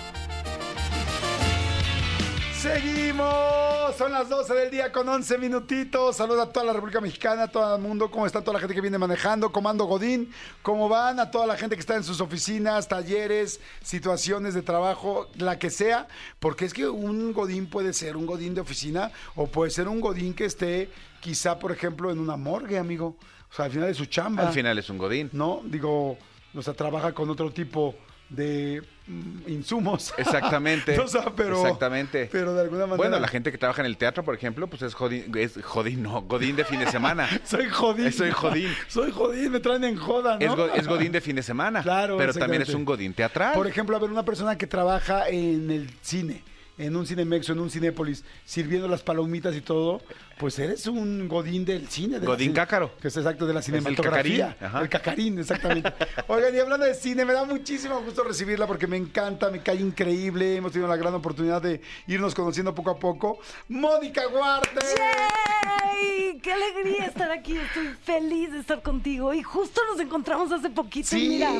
Seguimos, 2.63 3.97
son 3.99 4.13
las 4.13 4.29
12 4.29 4.55
del 4.55 4.71
día 4.71 4.93
con 4.93 5.09
11 5.09 5.37
minutitos. 5.39 6.15
Saludos 6.15 6.47
a 6.47 6.53
toda 6.53 6.67
la 6.67 6.73
República 6.73 7.01
Mexicana, 7.01 7.43
a 7.43 7.49
todo 7.49 7.75
el 7.75 7.83
mundo. 7.83 8.09
¿Cómo 8.09 8.25
está 8.25 8.41
toda 8.41 8.53
la 8.53 8.61
gente 8.61 8.73
que 8.73 8.81
viene 8.81 8.99
manejando? 8.99 9.51
Comando 9.51 9.87
Godín, 9.87 10.33
¿cómo 10.63 10.89
van? 10.89 11.19
A 11.19 11.33
toda 11.33 11.45
la 11.45 11.57
gente 11.57 11.75
que 11.75 11.81
está 11.81 11.97
en 11.97 12.05
sus 12.05 12.21
oficinas, 12.21 12.87
talleres, 12.87 13.59
situaciones 13.83 14.55
de 14.55 14.63
trabajo, 14.63 15.29
la 15.39 15.59
que 15.59 15.71
sea. 15.71 16.07
Porque 16.39 16.65
es 16.65 16.73
que 16.73 16.87
un 16.89 17.33
Godín 17.33 17.67
puede 17.67 17.93
ser 17.93 18.17
un 18.17 18.27
Godín 18.27 18.55
de 18.55 18.61
oficina 18.61 19.11
o 19.35 19.49
puede 19.49 19.73
ser 19.73 19.89
un 19.89 20.01
Godín 20.01 20.33
que 20.33 20.45
esté 20.45 20.89
quizá, 21.19 21.59
por 21.59 21.73
ejemplo, 21.73 22.13
en 22.13 22.21
una 22.21 22.37
morgue, 22.37 22.79
amigo. 22.79 23.17
O 23.51 23.55
sea, 23.57 23.65
al 23.65 23.73
final 23.73 23.89
de 23.89 23.95
su 23.95 24.07
chamba. 24.07 24.47
Al 24.47 24.53
final 24.53 24.79
es 24.79 24.89
un 24.89 24.99
godín. 24.99 25.31
¿no? 25.33 25.63
Digo, 25.65 26.17
o 26.55 26.63
sea, 26.63 26.75
trabaja 26.75 27.13
con 27.13 27.29
otro 27.29 27.51
tipo 27.51 27.97
de 28.35 28.83
mm, 29.07 29.49
insumos. 29.51 30.13
Exactamente. 30.19 30.99
o 30.99 31.07
sea, 31.07 31.27
pero, 31.37 31.61
Exactamente. 31.61 32.29
Pero 32.33 32.55
de 32.55 32.63
alguna 32.63 32.87
manera. 32.87 32.97
Bueno, 32.97 33.19
la 33.19 33.29
gente 33.29 33.53
que 33.53 33.59
trabaja 33.59 33.83
en 33.83 33.87
el 33.87 33.97
teatro, 33.97 34.25
por 34.25 34.35
ejemplo, 34.35 34.67
pues 34.67 34.83
es 34.83 34.95
jodín, 34.95 35.33
es 35.37 35.59
jodín, 35.63 36.03
no, 36.03 36.23
godín 36.23 36.57
de 36.57 36.65
fin 36.65 36.81
de 36.81 36.91
semana. 36.91 37.29
Soy 37.45 37.69
jodín. 37.69 38.13
Soy 38.13 38.31
jodín. 38.31 38.69
Soy 38.89 39.11
jodín, 39.11 39.53
me 39.53 39.61
traen 39.61 39.85
en 39.85 39.97
joda, 39.97 40.39
¿no? 40.39 40.45
Es, 40.47 40.55
go- 40.57 40.75
es 40.75 40.89
godín 40.89 41.13
de 41.13 41.21
fin 41.21 41.37
de 41.37 41.43
semana. 41.43 41.83
Claro, 41.83 42.17
Pero 42.17 42.33
también 42.33 42.63
es 42.63 42.75
un 42.75 42.85
godín 42.85 43.15
teatral. 43.15 43.55
Por 43.55 43.67
ejemplo, 43.67 43.97
a 43.97 44.01
ver, 44.01 44.11
una 44.11 44.25
persona 44.25 44.57
que 44.57 44.67
trabaja 44.67 45.29
en 45.29 45.71
el 45.71 45.91
cine, 46.01 46.43
en 46.87 46.97
un 46.97 47.07
Cinemex 47.07 47.49
o 47.49 47.53
en 47.53 47.61
un 47.61 47.71
Cinépolis 47.71 48.25
sirviendo 48.45 48.89
las 48.89 49.03
palomitas 49.03 49.55
y 49.55 49.61
todo, 49.61 50.01
pues 50.39 50.59
eres 50.59 50.87
un 50.87 51.29
godín 51.29 51.65
del 51.65 51.89
cine. 51.89 52.19
de 52.19 52.27
Godín 52.27 52.49
cine- 52.51 52.55
cácaro. 52.57 52.91
Que 53.01 53.09
es 53.09 53.17
exacto, 53.17 53.47
de 53.47 53.53
la 53.55 53.61
el 53.61 53.65
cinematografía. 53.65 54.49
cacarín, 54.49 54.67
ajá. 54.67 54.81
El 54.83 54.89
cacarín, 54.89 55.39
exactamente. 55.39 55.93
Oigan, 56.29 56.55
y 56.55 56.59
hablando 56.59 56.85
de 56.87 56.95
cine, 56.95 57.25
me 57.25 57.33
da 57.33 57.45
muchísimo 57.45 58.01
gusto 58.03 58.25
recibirla 58.25 58.67
porque 58.67 58.87
me 58.87 58.97
encanta, 58.97 59.51
me 59.51 59.63
cae 59.63 59.77
increíble. 59.77 60.57
Hemos 60.57 60.73
tenido 60.73 60.89
la 60.89 60.97
gran 60.97 61.15
oportunidad 61.15 61.63
de 61.63 61.81
irnos 62.07 62.35
conociendo 62.35 62.75
poco 62.75 62.91
a 62.91 62.99
poco. 62.99 63.39
Mónica 63.69 64.27
Guarte. 64.27 64.85
¡Yay! 64.99 66.39
¡Qué 66.43 66.53
alegría 66.53 67.07
estar 67.07 67.31
aquí! 67.31 67.57
Estoy 67.57 67.89
feliz 68.05 68.53
de 68.53 68.59
estar 68.61 68.83
contigo. 68.83 69.33
Y 69.35 69.43
justo 69.43 69.81
nos 69.91 70.01
encontramos 70.01 70.51
hace 70.53 70.71
poquito. 70.71 71.09
Sí. 71.09 71.29
Mira, 71.29 71.51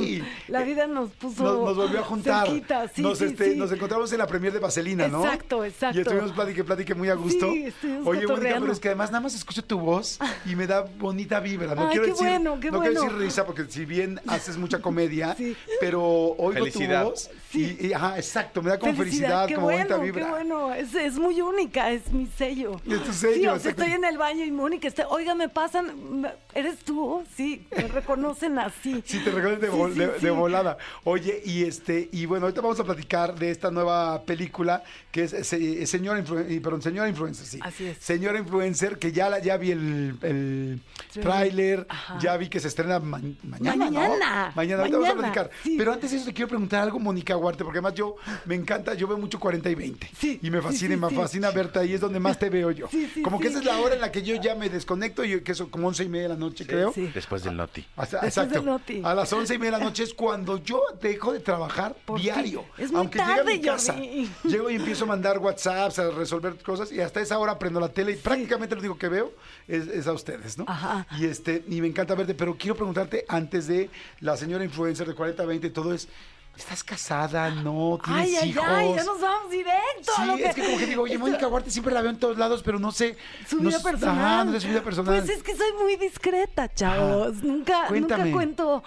la 0.49 0.63
vida 0.63 0.87
nos 0.87 1.11
puso. 1.11 1.43
Nos, 1.45 1.65
nos 1.67 1.77
volvió 1.77 2.01
a 2.01 2.03
juntar. 2.03 2.47
cerquita. 2.47 2.89
Sí, 2.89 3.03
nos, 3.03 3.19
sí, 3.19 3.25
este, 3.27 3.53
sí. 3.53 3.59
nos 3.59 3.71
encontramos 3.73 4.11
en 4.13 4.19
la 4.19 4.27
premier 4.27 4.53
de 4.53 4.59
Vaselina, 4.59 5.09
¿no? 5.13 5.25
Exacto, 5.25 5.65
exacto. 5.65 5.99
Y 5.99 6.03
estuvimos 6.03 6.33
platique, 6.33 6.65
platique 6.65 6.95
muy 6.95 7.09
a 7.11 7.15
gusto. 7.15 7.51
Sí, 7.53 7.65
estuvimos 7.67 8.07
Oye, 8.07 8.27
Mónica, 8.27 8.57
pero 8.61 8.73
es 8.73 8.81
que 8.81 8.89
además 8.89 9.11
nada 9.11 9.21
más 9.21 9.35
escucho 9.35 9.63
tu 9.65 9.79
voz 9.79 10.19
y 10.47 10.57
me 10.57 10.67
da 10.67 10.81
bonita 10.99 11.39
vibra. 11.41 11.75
No 11.75 11.83
Ay, 11.83 11.89
quiero 11.91 12.05
qué 12.05 12.11
decir, 12.13 12.27
bueno, 12.27 12.59
qué 12.61 12.71
no 12.71 12.81
quiero 12.81 13.03
decir 13.03 13.19
risa 13.19 13.47
porque 13.47 13.65
si 13.69 13.85
bien 13.85 14.21
haces 14.27 14.57
mucha 14.57 14.81
comedia, 14.81 15.35
Sí. 15.39 15.57
pero 15.81 16.03
oigo 16.03 16.53
Felicidad. 16.53 17.03
tu 17.05 17.11
voz 17.11 17.31
y, 17.55 17.87
y, 17.89 17.93
ajá, 17.93 18.17
exacto, 18.17 18.63
me 18.63 18.71
da 18.71 18.79
como 18.79 18.95
felicidad, 18.95 19.47
qué 19.47 19.55
como 19.55 19.67
bueno, 19.67 19.81
bonita 19.81 19.99
vibra. 20.03 20.25
Qué 20.25 20.31
bueno, 20.31 20.73
es, 20.75 20.95
es 20.95 21.19
muy 21.19 21.41
única, 21.41 21.91
es 21.91 22.11
mi 22.13 22.27
sello. 22.27 22.81
Es 22.89 23.05
tu 23.05 23.13
sello, 23.13 23.35
Sí, 23.35 23.47
o 23.47 23.59
sea, 23.59 23.71
estoy 23.73 23.93
en 23.93 24.05
el 24.05 24.17
baño 24.19 24.45
y 24.45 24.51
Mónica 24.51 24.89
está, 24.89 25.07
oiga, 25.09 25.35
me 25.35 25.49
pasan, 25.51 26.27
¿eres 26.55 26.79
tú? 26.79 27.23
Sí, 27.37 27.67
me 27.77 27.89
reconocen 27.89 28.59
así. 28.59 29.03
Sí, 29.13 29.19
te 29.23 29.31
recuerdas 29.31 29.61
de, 29.61 29.71
Sí, 29.71 29.77
vol- 29.77 29.93
sí, 29.93 29.99
de- 29.99 30.19
sí. 30.19 30.25
de 30.25 30.31
volada. 30.31 30.79
Oye, 31.05 31.43
y 31.45 31.65
este, 31.65 32.09
y 32.13 32.25
bueno, 32.27 32.47
ahorita 32.47 32.63
vamos 32.63 32.81
a 32.81 32.85
platicar 32.85 33.35
de 33.39 33.51
esta 33.51 33.71
nueva 33.71 34.23
película 34.23 34.83
que 35.11 35.25
es, 35.25 35.31
se- 35.47 35.87
Señora 35.87 36.19
Influencer, 36.19 36.63
perdón, 36.63 36.83
Señora 36.83 37.09
Influencer, 37.09 37.47
sí. 37.47 37.59
Así 37.63 37.87
es. 37.87 37.99
Señora 37.99 38.39
Influencer, 38.39 38.99
que 38.99 39.13
ya 39.13 39.29
la, 39.29 39.39
ya 39.41 39.57
vi 39.57 39.71
el, 39.73 40.17
el 40.23 40.81
tráiler, 41.21 41.87
ya 42.21 42.37
vi 42.37 42.49
que 42.49 42.61
se 42.61 42.69
estrena 42.69 42.99
ma- 42.99 43.21
mañana, 43.43 43.91
¿no? 43.91 43.91
Mañana. 44.01 44.53
Mañana, 44.55 44.81
ahorita 44.83 44.97
vamos 44.99 45.11
a 45.11 45.15
Mañana, 45.15 45.33
platicar. 45.33 45.51
sí. 45.63 45.75
Pero 45.77 45.93
antes 45.93 46.11
de 46.11 46.17
eso 46.17 46.27
te 46.27 46.33
quiero 46.33 46.49
preguntar 46.49 46.83
algo, 46.83 46.99
Mónica 46.99 47.37
Huarte, 47.37 47.65
porque 47.65 47.79
además 47.79 47.95
yo 47.95 48.17
me 48.47 48.55
encanta, 48.55 48.95
yo 48.95 49.07
veo 49.07 49.19
mucho 49.19 49.39
40 49.39 49.69
y 49.71 49.75
20. 49.75 50.11
Sí, 50.19 50.39
Y 50.43 50.51
me 50.51 50.61
fascina, 50.63 50.95
sí, 50.95 51.01
me 51.01 51.09
sí. 51.11 51.15
fascina 51.15 51.51
verte 51.51 51.79
ahí, 51.81 51.93
es 51.95 52.01
donde 52.01 52.21
más 52.21 52.39
te 52.39 52.49
veo 52.51 52.71
yo. 52.71 52.89
Sí, 52.93 53.11
sí, 53.15 53.23
como 53.23 53.39
que 53.39 53.49
sí. 53.49 53.51
esa 53.55 53.59
es 53.61 53.65
la 53.65 53.79
hora 53.81 53.95
en 53.95 54.01
la 54.01 54.13
que 54.13 54.23
yo 54.23 54.35
ya 54.41 54.55
me 54.55 54.69
desconecto, 54.69 55.25
y 55.25 55.41
que 55.43 55.53
eso 55.53 55.71
como 55.71 55.89
once 55.89 56.05
y 56.05 56.09
media 56.09 56.25
de 56.25 56.29
la 56.31 56.37
noche, 56.37 56.67
creo. 56.67 56.93
Sí. 56.93 57.11
Después 57.15 57.43
del 57.45 57.57
noti. 57.57 57.81
Hasta- 57.97 58.21
Después 58.21 58.29
exacto. 58.29 58.55
del 58.55 58.65
noti. 58.67 59.01
A 59.05 59.15
las 59.15 59.33
once 59.33 59.55
y 59.55 59.59
media 59.59 59.73
de 59.73 59.79
la 59.79 59.85
noche 59.85 60.03
es 60.05 60.15
cuando 60.15 60.59
yo 60.63 60.83
dejo 61.01 61.33
de 61.33 61.41
trabajar 61.41 61.95
Por 62.05 62.21
diario. 62.21 62.65
Es 62.79 62.91
muy 62.91 63.01
Aunque 63.01 63.19
llegue 63.19 63.33
a 63.33 63.37
tarde, 63.37 63.53
mi 63.55 63.61
casa, 63.61 63.93
Jordi. 63.95 64.31
llego 64.45 64.71
y 64.71 64.79
empiezo 64.83 65.05
a 65.05 65.09
mandar 65.09 65.39
WhatsApps, 65.39 65.99
a 65.99 66.11
resolver 66.11 66.57
cosas 66.63 66.93
y 66.93 67.01
hasta 67.01 67.21
esa 67.21 67.39
hora 67.39 67.59
prendo 67.59 67.81
la 67.81 67.89
tele 67.89 68.13
y 68.13 68.17
prácticamente 68.17 68.75
lo 68.75 68.81
único 68.81 68.99
que 68.99 69.09
veo 69.09 69.33
es, 69.67 69.87
es 69.89 70.07
a 70.07 70.13
ustedes, 70.13 70.59
¿no? 70.59 70.65
Ajá. 70.69 71.07
Y 71.19 71.27
este 71.27 71.65
y 71.69 71.81
me 71.81 71.89
encanta 71.89 72.15
verte, 72.15 72.35
pero 72.35 72.57
quiero 72.57 72.75
preguntarte 72.77 73.25
antes 73.29 73.67
de 73.67 73.89
la 74.21 74.37
señora 74.37 74.65
influencer 74.65 75.07
de 75.07 75.15
40-20 75.17 75.73
todo 75.73 75.95
es 75.95 76.09
¿Estás 76.55 76.85
casada? 76.85 77.49
¿No? 77.51 77.99
¿Tienes 78.05 78.27
Ay, 78.29 78.37
ay, 78.43 78.49
hijos? 78.51 78.65
ay, 78.69 78.95
ya 78.95 79.05
nos 79.05 79.19
vamos 79.19 79.51
directo. 79.51 80.13
Sí, 80.15 80.43
es 80.43 80.55
que 80.55 80.63
como 80.63 80.77
que 80.77 80.85
digo, 80.87 81.03
oye, 81.05 81.15
Esto- 81.15 81.25
Mónica 81.27 81.49
Huarte 81.49 81.71
siempre 81.71 81.95
la 81.95 82.03
veo 82.03 82.11
en 82.11 82.19
todos 82.19 82.37
lados, 82.37 82.63
pero 82.63 82.79
no 82.79 82.93
sé. 82.93 83.17
Su 83.49 83.57
no 83.57 83.69
vida 83.71 83.79
s- 83.79 83.83
personal. 83.91 84.19
Ajá, 84.19 84.45
no 84.45 84.53
sé 84.53 84.61
su 84.61 84.69
vida 84.69 84.83
personal. 84.83 85.23
Pues 85.25 85.31
es 85.39 85.43
que 85.43 85.57
soy 85.57 85.73
muy 85.83 85.97
discreta, 85.97 86.69
chavos. 86.75 87.37
Nunca, 87.43 87.87
Cuéntame. 87.89 88.25
nunca 88.25 88.37
cuento. 88.37 88.83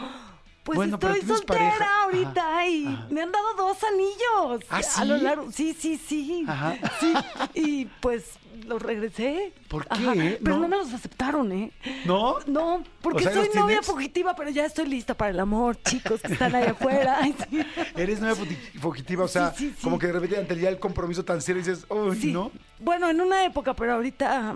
Pues 0.66 0.78
Bueno, 0.78 0.96
estoy 0.96 1.22
soltera 1.22 2.04
ahorita 2.06 2.42
Ajá, 2.42 2.68
y 2.68 2.88
ajá. 2.88 3.08
me 3.12 3.22
han 3.22 3.32
dado 3.32 3.54
dos 3.56 3.78
anillos. 3.84 4.66
¿Ah, 4.72 4.82
A 4.98 5.06
lo 5.06 5.18
sí? 5.20 5.24
largo. 5.24 5.52
Sí, 5.52 5.78
sí, 5.80 5.96
sí. 5.98 6.44
Ajá. 6.48 6.76
Sí. 7.00 7.14
Y 7.54 7.86
pues 8.02 8.32
los 8.66 8.82
regresé. 8.82 9.54
¿Por 9.68 9.86
qué? 9.88 10.40
Pero 10.44 10.56
No. 10.56 10.62
no. 10.64 10.68
me 10.68 10.78
los 10.78 10.92
aceptaron, 10.92 11.52
¿eh? 11.52 11.72
¿No? 12.06 12.38
No, 12.48 12.84
porque 13.04 13.20
O 13.20 13.22
sea, 13.22 13.34
soy 13.36 13.46
¿los 13.46 13.56
novia 13.56 13.68
tienes? 13.68 13.86
fugitiva, 13.86 14.36
pero 14.36 14.50
ya 14.50 14.66
estoy 14.66 14.88
lista 14.88 15.14
para 15.14 15.30
el 15.30 15.40
amor, 15.40 15.78
chicos 15.84 16.20
que 16.24 16.34
están 16.34 16.56
allá 16.56 16.72
afuera. 16.72 17.18
Ay, 17.22 17.36
sí. 17.48 17.60
Eres 17.96 18.20
fugi- 18.22 18.80
fugitiva, 18.82 19.26
o 19.26 19.28
sea, 19.28 19.52
Sí, 19.52 19.68
sí, 19.68 19.74
sí. 19.78 19.84
como 19.84 20.00
que 20.00 20.08
de 20.08 20.14
repente 20.14 20.38
ante 20.40 20.54
el 20.56 20.60
día 20.62 20.70
del 20.70 20.80
compromiso 20.80 21.24
tan 21.24 21.44
serio 21.44 21.62
dices, 21.62 21.86
uy, 21.90 22.20
Sí. 22.20 22.32
¿no? 22.34 22.52
Bueno, 22.80 23.08
en 23.08 23.22
una 23.22 23.46
época, 23.46 23.76
pero 23.76 23.94
ahorita, 23.94 24.56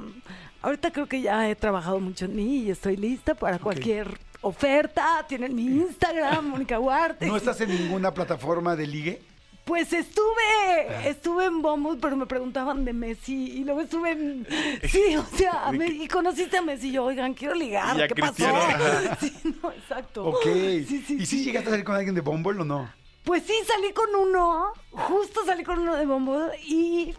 ahorita 0.63 0.89
creo 0.91 1.05
que 1.07 1.21
ya 1.21 1.47
he 1.47 1.55
trabajado 1.55 1.99
mucho 1.99 2.25
en 2.25 2.35
mí 2.35 2.63
y 2.63 2.71
estoy 2.71 2.97
lista 2.97 3.35
para 3.35 3.59
cualquier 3.59 4.17
oferta. 4.41 5.25
Tienen 5.27 5.55
mi 5.55 5.63
Instagram, 5.65 6.45
Mónica 6.49 6.79
Huarte. 6.79 7.25
¿No 7.27 7.37
estás 7.37 7.59
en 7.61 7.69
ninguna 7.69 8.13
plataforma 8.13 8.75
de 8.75 8.87
ligue? 8.87 9.21
Pues 9.65 9.93
estuve, 9.93 11.07
estuve 11.07 11.45
en 11.45 11.61
Bumble, 11.61 11.99
pero 12.01 12.15
me 12.17 12.25
preguntaban 12.25 12.85
de 12.85 12.91
Messi 12.93 13.51
y 13.51 13.63
luego 13.63 13.81
estuve 13.81 14.11
en... 14.11 14.47
Sí, 14.89 15.15
o 15.15 15.23
sea, 15.37 15.71
me- 15.71 15.85
y 15.87 16.07
conociste 16.07 16.57
a 16.57 16.61
Messi 16.63 16.89
y 16.89 16.93
yo, 16.93 17.05
oigan, 17.05 17.35
quiero 17.35 17.53
ligar, 17.53 17.95
¿qué 18.07 18.15
pasó? 18.15 18.33
Cristiano. 18.33 19.15
Sí, 19.19 19.31
no, 19.61 19.71
exacto. 19.71 20.25
Ok. 20.25 20.43
Sí, 20.43 21.03
sí, 21.05 21.17
¿Y 21.19 21.25
si 21.25 21.37
sí. 21.37 21.43
llegaste 21.45 21.67
a 21.69 21.71
salir 21.71 21.85
con 21.85 21.95
alguien 21.95 22.15
de 22.15 22.21
Bumble 22.21 22.59
o 22.61 22.65
no? 22.65 22.91
Pues 23.23 23.43
sí, 23.45 23.53
salí 23.67 23.93
con 23.93 24.07
uno, 24.15 24.71
justo 24.91 25.41
salí 25.45 25.63
con 25.63 25.77
uno 25.77 25.95
de 25.97 26.05
Bombo 26.07 26.47
y 26.65 27.13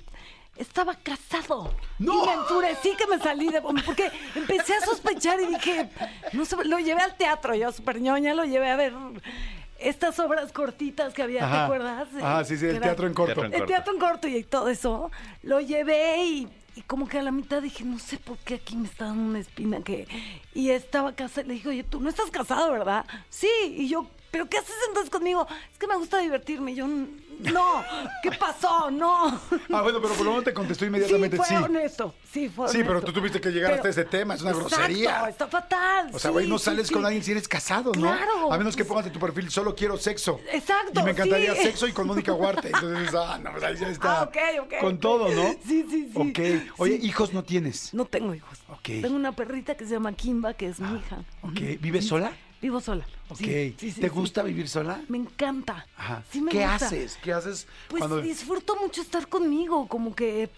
estaba 0.61 0.94
casado. 0.94 1.74
¡No! 1.98 2.22
Y 2.22 2.26
me 2.26 2.32
enfurecí 2.34 2.94
que 2.96 3.06
me 3.06 3.18
salí 3.18 3.48
de 3.48 3.61
porque 3.62 4.11
empecé 4.34 4.74
a 4.74 4.80
sospechar 4.80 5.40
y 5.40 5.46
dije, 5.46 5.88
no 6.32 6.44
sé, 6.44 6.56
lo 6.64 6.78
llevé 6.78 7.00
al 7.02 7.16
teatro, 7.16 7.54
yo 7.54 7.72
súper 7.72 8.00
ñoña, 8.00 8.34
lo 8.34 8.44
llevé 8.44 8.70
a 8.70 8.76
ver 8.76 8.92
estas 9.78 10.18
obras 10.18 10.52
cortitas 10.52 11.14
que 11.14 11.22
había, 11.22 11.40
¿te 11.40 11.44
Ajá. 11.46 11.64
acuerdas? 11.64 12.08
Ah, 12.22 12.44
sí, 12.44 12.56
sí, 12.58 12.66
el 12.66 12.76
era- 12.76 12.82
teatro 12.88 13.06
en 13.06 13.14
corto. 13.14 13.44
El 13.44 13.64
teatro 13.66 13.94
en 13.94 13.98
corto 13.98 14.28
y 14.28 14.42
todo 14.44 14.68
eso, 14.68 15.11
lo 15.42 15.61
llevé 15.61 16.22
y, 16.24 16.48
y 16.76 16.82
como 16.82 17.08
que 17.08 17.18
a 17.18 17.22
la 17.22 17.30
mitad 17.32 17.62
dije, 17.62 17.84
no 17.84 17.98
sé 17.98 18.18
por 18.18 18.36
qué 18.38 18.56
aquí 18.56 18.76
me 18.76 18.86
está 18.86 19.06
dando 19.06 19.22
una 19.22 19.38
espina 19.38 19.80
que... 19.82 20.06
Y 20.52 20.70
estaba 20.70 21.14
casada, 21.14 21.46
le 21.46 21.54
dije, 21.54 21.68
oye, 21.70 21.84
tú 21.84 21.98
no 22.00 22.11
estás 22.11 22.30
casado, 22.30 22.70
¿verdad? 22.72 23.06
Sí, 23.30 23.48
y 23.64 23.88
yo, 23.88 24.06
¿pero 24.31 24.49
qué 24.49 24.59
haces 24.59 24.74
entonces 24.89 25.11
conmigo? 25.11 25.47
Es 25.72 25.78
que 25.78 25.87
me 25.87 25.97
gusta 25.97 26.18
divertirme. 26.18 26.74
Yo, 26.74 26.87
no, 26.87 27.85
¿qué 28.22 28.33
pasó? 28.33 28.91
No. 28.91 29.26
Ah, 29.72 29.83
bueno, 29.83 30.01
pero 30.03 30.14
por 30.14 30.24
lo 30.24 30.31
menos 30.33 30.45
te 30.45 30.53
contestó 30.53 30.85
Sí, 30.85 30.89
inmediatamente 30.89 31.37
fue 31.37 31.47
sí. 31.47 31.55
honesto. 31.55 32.14
Sí, 32.33 32.49
fue 32.49 32.68
Sí, 32.68 32.78
pero 32.78 32.91
honesto. 32.93 33.07
tú 33.12 33.18
tuviste 33.20 33.41
que 33.41 33.51
llegar 33.51 33.72
hasta 33.74 33.89
ese 33.89 34.05
tema, 34.05 34.35
es 34.35 34.43
una 34.43 34.51
Exacto, 34.51 34.76
grosería. 34.76 35.28
está 35.28 35.47
fatal. 35.49 36.09
O 36.12 36.18
sea, 36.18 36.31
sí, 36.31 36.33
güey, 36.33 36.47
no 36.49 36.59
sales 36.59 36.89
sí. 36.89 36.95
con 36.95 37.05
alguien 37.05 37.22
si 37.24 37.31
eres 37.33 37.49
casado, 37.49 37.93
¿no? 37.95 38.01
Claro. 38.03 38.53
A 38.53 38.59
menos 38.59 38.76
que 38.76 38.85
pongas 38.85 39.07
en 39.07 39.12
tu 39.12 39.18
perfil, 39.18 39.51
solo 39.51 39.74
quiero 39.74 39.97
sexo. 39.97 40.41
Exacto, 40.53 41.01
Y 41.01 41.03
me 41.03 41.11
encantaría 41.12 41.55
sexo 41.55 41.87
y 41.89 41.93
con 41.93 42.07
Mónica 42.07 42.33
Huarte. 42.33 42.68
Entonces, 42.68 43.14
ah, 43.14 43.39
no, 43.43 43.53
pues 43.53 43.64
ahí 43.64 43.76
ya 43.76 43.89
está. 43.89 44.20
Ah, 44.20 44.22
ok, 44.24 44.37
ok, 44.62 44.74
Con 44.81 44.99
todo, 45.01 45.28
¿no? 45.31 45.51
Sí, 45.66 45.85
sí, 45.89 46.11
sí. 46.12 46.12
Ok. 46.14 46.78
Oye, 46.78 46.95
hijos 47.03 47.33
no 47.33 47.43
tienes. 47.43 47.93
No 47.95 48.05
tengo 48.05 48.35
hijos. 48.35 48.59
Ok. 48.68 48.83
Tengo 49.03 49.16
una 49.16 49.33
perrita 49.33 49.76
que 49.76 49.85
se 49.87 49.93
llama 49.93 50.12
Kimba, 50.12 50.55
que 50.55 50.66
es 50.68 50.78
mi 50.81 50.99
hija. 50.99 51.24
Ok. 51.43 51.81
¿Vives 51.81 52.07
sola? 52.07 52.33
Vivo 52.61 52.80
sola. 52.80 53.06
Ok. 53.28 53.38
Sí, 53.38 53.74
sí, 53.78 53.90
sí, 53.92 54.00
¿Te 54.00 54.08
gusta 54.08 54.42
vivir 54.42 54.68
sola? 54.68 55.00
Me 55.08 55.18
encanta. 55.18 55.86
Ajá. 55.96 56.22
Sí 56.30 56.40
me 56.42 56.50
¿Qué 56.52 56.58
gusta. 56.66 56.86
haces? 56.86 57.18
¿Qué 57.22 57.32
haces 57.32 57.66
Pues 57.88 58.00
cuando 58.00 58.20
disfruto 58.20 58.76
mucho 58.76 59.00
estar 59.00 59.28
conmigo, 59.28 59.88
como 59.88 60.14
que 60.14 60.50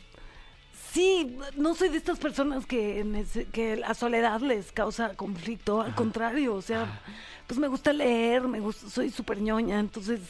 sí, 0.93 1.37
no 1.57 1.75
soy 1.75 1.91
de 1.91 1.99
estas 1.99 2.19
personas 2.19 2.67
que, 2.67 3.25
que 3.53 3.77
la 3.77 3.95
soledad 3.95 4.41
les 4.41 4.73
causa 4.73 5.15
conflicto, 5.15 5.81
al 5.81 5.95
contrario, 5.95 6.55
o 6.55 6.63
sea, 6.63 7.01
pues 7.47 7.59
me 7.59 7.69
gusta 7.69 7.93
leer, 7.93 8.43
me 8.49 8.61
gusta, 8.61 8.91
soy 8.91 9.11
súper 9.11 9.41
ñoña, 9.41 9.79
entonces 9.79 10.21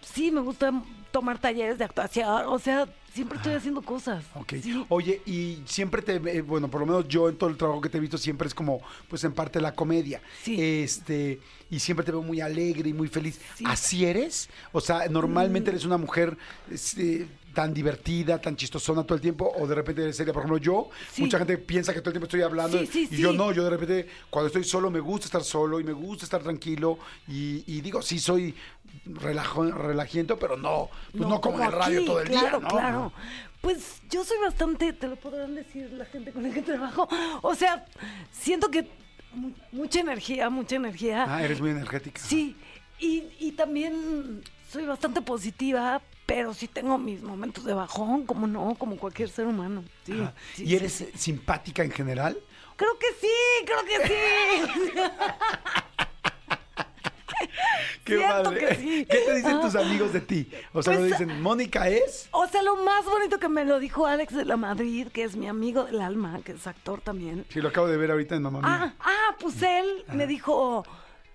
sí, 0.00 0.30
me 0.30 0.40
gusta 0.40 0.72
tomar 1.18 1.38
talleres 1.40 1.78
de 1.78 1.84
actuación, 1.84 2.44
o 2.46 2.58
sea, 2.60 2.86
siempre 3.12 3.38
estoy 3.38 3.54
haciendo 3.54 3.82
cosas. 3.82 4.24
Ok. 4.36 4.54
Sí. 4.62 4.84
Oye, 4.88 5.20
y 5.26 5.58
siempre 5.66 6.00
te, 6.02 6.18
ve- 6.20 6.42
bueno, 6.42 6.68
por 6.68 6.80
lo 6.80 6.86
menos 6.86 7.08
yo 7.08 7.28
en 7.28 7.36
todo 7.36 7.50
el 7.50 7.56
trabajo 7.56 7.80
que 7.80 7.88
te 7.88 7.98
he 7.98 8.00
visto 8.00 8.16
siempre 8.18 8.46
es 8.46 8.54
como, 8.54 8.80
pues 9.08 9.24
en 9.24 9.32
parte 9.32 9.60
la 9.60 9.74
comedia. 9.74 10.20
Sí. 10.42 10.56
Este, 10.62 11.40
y 11.70 11.80
siempre 11.80 12.04
te 12.06 12.12
veo 12.12 12.22
muy 12.22 12.40
alegre 12.40 12.88
y 12.90 12.92
muy 12.92 13.08
feliz. 13.08 13.40
Sí. 13.56 13.64
Mm. 13.64 13.68
¿Así 13.68 14.04
eres? 14.04 14.48
O 14.72 14.80
sea, 14.80 15.08
normalmente 15.08 15.70
eres 15.70 15.84
una 15.84 15.96
mujer 15.96 16.36
este, 16.70 17.26
tan 17.54 17.74
divertida, 17.74 18.40
tan 18.40 18.54
chistosona 18.54 19.02
todo 19.02 19.16
el 19.16 19.20
tiempo, 19.20 19.52
o 19.58 19.66
de 19.66 19.74
repente 19.74 20.02
eres 20.02 20.16
seria. 20.16 20.32
Por 20.32 20.42
ejemplo, 20.44 20.58
yo, 20.58 20.88
Sí. 21.12 21.22
mucha 21.22 21.38
gente 21.38 21.58
piensa 21.58 21.92
que 21.92 22.00
todo 22.00 22.10
el 22.10 22.14
tiempo 22.14 22.26
estoy 22.26 22.42
hablando 22.42 22.78
Sí, 22.78 22.86
sí, 22.86 23.08
y 23.10 23.16
yo 23.16 23.32
no, 23.32 23.50
yo 23.52 23.64
de 23.64 23.70
repente 23.70 24.06
cuando 24.30 24.46
estoy 24.46 24.62
solo 24.62 24.90
me 24.92 25.00
gusta 25.00 25.26
estar 25.26 25.42
solo 25.42 25.80
y 25.80 25.84
me 25.84 25.92
gusta 25.92 26.24
estar 26.24 26.40
tranquilo 26.42 26.98
y, 27.26 27.64
y 27.66 27.80
digo, 27.80 28.00
sí 28.00 28.20
soy 28.20 28.54
relajo, 29.08 29.64
relajiento, 29.70 30.38
pero 30.38 30.56
no, 30.56 30.88
pues 31.12 31.28
no, 31.28 31.40
como, 31.40 31.58
en 31.58 31.64
el 31.66 31.72
radio 31.72 32.04
todo 32.04 32.20
el 32.20 32.28
claro, 32.28 32.58
día, 32.60 32.68
¿no? 32.68 32.68
Claro, 32.68 33.12
Pues 33.60 34.00
yo 34.10 34.24
soy 34.24 34.38
bastante, 34.38 34.92
te 34.92 35.08
lo 35.08 35.16
podrán 35.16 35.54
decir 35.54 35.92
la 35.92 36.04
gente 36.04 36.32
con 36.32 36.42
la 36.42 36.50
que 36.50 36.62
trabajo. 36.62 37.08
O 37.42 37.54
sea, 37.54 37.84
siento 38.30 38.70
que 38.70 38.88
mu- 39.32 39.52
mucha 39.72 40.00
energía, 40.00 40.48
mucha 40.50 40.76
energía. 40.76 41.24
Ah, 41.28 41.42
eres 41.42 41.60
muy 41.60 41.70
energética. 41.70 42.20
Sí, 42.20 42.56
y, 42.98 43.24
y 43.40 43.52
también 43.52 44.42
soy 44.70 44.84
bastante 44.86 45.22
positiva, 45.22 46.00
pero 46.26 46.52
sí 46.54 46.68
tengo 46.68 46.98
mis 46.98 47.22
momentos 47.22 47.64
de 47.64 47.72
bajón, 47.72 48.26
como 48.26 48.46
no, 48.46 48.74
como 48.78 48.96
cualquier 48.96 49.28
ser 49.30 49.46
humano. 49.46 49.82
Sí, 50.04 50.22
¿Y 50.58 50.74
eres 50.76 50.92
sí. 50.92 51.08
simpática 51.16 51.82
en 51.82 51.90
general? 51.90 52.38
Creo 52.76 52.96
que 52.98 53.06
sí, 53.20 53.64
creo 53.66 53.84
que 53.84 54.08
sí. 54.08 55.00
Qué 58.04 58.16
Siento 58.16 58.42
padre. 58.44 58.58
que 58.68 58.74
sí. 58.76 59.06
¿Qué 59.10 59.18
te 59.18 59.34
dicen 59.36 59.56
Ah. 59.56 59.60
tus 59.60 59.74
amigos 59.76 60.12
de 60.12 60.20
ti? 60.20 60.50
O 60.72 60.82
sea, 60.82 60.94
Pues, 60.94 60.98
lo 61.10 61.16
dicen, 61.18 61.42
Mónica 61.42 61.88
es. 61.88 62.28
O 62.32 62.46
sea, 62.46 62.62
lo 62.62 62.76
más 62.84 63.04
bonito 63.04 63.38
que 63.38 63.48
me 63.48 63.64
lo 63.64 63.78
dijo 63.78 64.06
Alex 64.06 64.34
de 64.34 64.44
la 64.44 64.56
Madrid, 64.56 65.08
que 65.08 65.24
es 65.24 65.36
mi 65.36 65.46
amigo 65.48 65.84
del 65.84 66.00
alma, 66.00 66.40
que 66.44 66.52
es 66.52 66.66
actor 66.66 67.00
también. 67.00 67.44
Sí, 67.50 67.60
lo 67.60 67.68
acabo 67.68 67.86
de 67.88 67.96
ver 67.96 68.10
ahorita 68.10 68.34
en 68.36 68.42
Mamá 68.42 68.60
Mía. 68.60 68.68
Ah, 68.70 68.94
ah, 69.00 69.36
pues 69.40 69.62
él 69.62 70.04
me 70.12 70.26
dijo, 70.26 70.84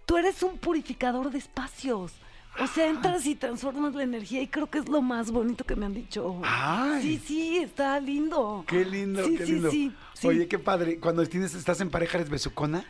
tú 0.05 0.17
eres 0.17 0.41
un 0.43 0.57
purificador 0.57 1.29
de 1.31 1.37
espacios. 1.37 2.13
O 2.59 2.67
sea, 2.67 2.85
entras 2.87 3.25
y 3.25 3.33
transformas 3.33 3.95
la 3.95 4.03
energía 4.03 4.39
y 4.39 4.47
creo 4.47 4.69
que 4.69 4.77
es 4.77 4.87
lo 4.87 5.01
más 5.01 5.31
bonito 5.31 5.63
que 5.65 5.75
me 5.75 5.87
han 5.87 5.93
dicho. 5.95 6.39
Ay. 6.43 7.01
Sí, 7.01 7.21
sí, 7.25 7.57
está 7.57 7.99
lindo. 7.99 8.63
Qué 8.67 8.85
lindo, 8.85 9.25
Sí, 9.25 9.37
qué 9.37 9.45
sí, 9.47 9.51
lindo. 9.53 9.71
sí, 9.71 9.91
sí. 10.13 10.27
Oye, 10.27 10.47
qué 10.47 10.59
padre. 10.59 10.99
Cuando 10.99 11.25
tienes, 11.25 11.55
estás 11.55 11.81
en 11.81 11.89
pareja, 11.89 12.19
¿eres 12.19 12.29
besucona? 12.29 12.85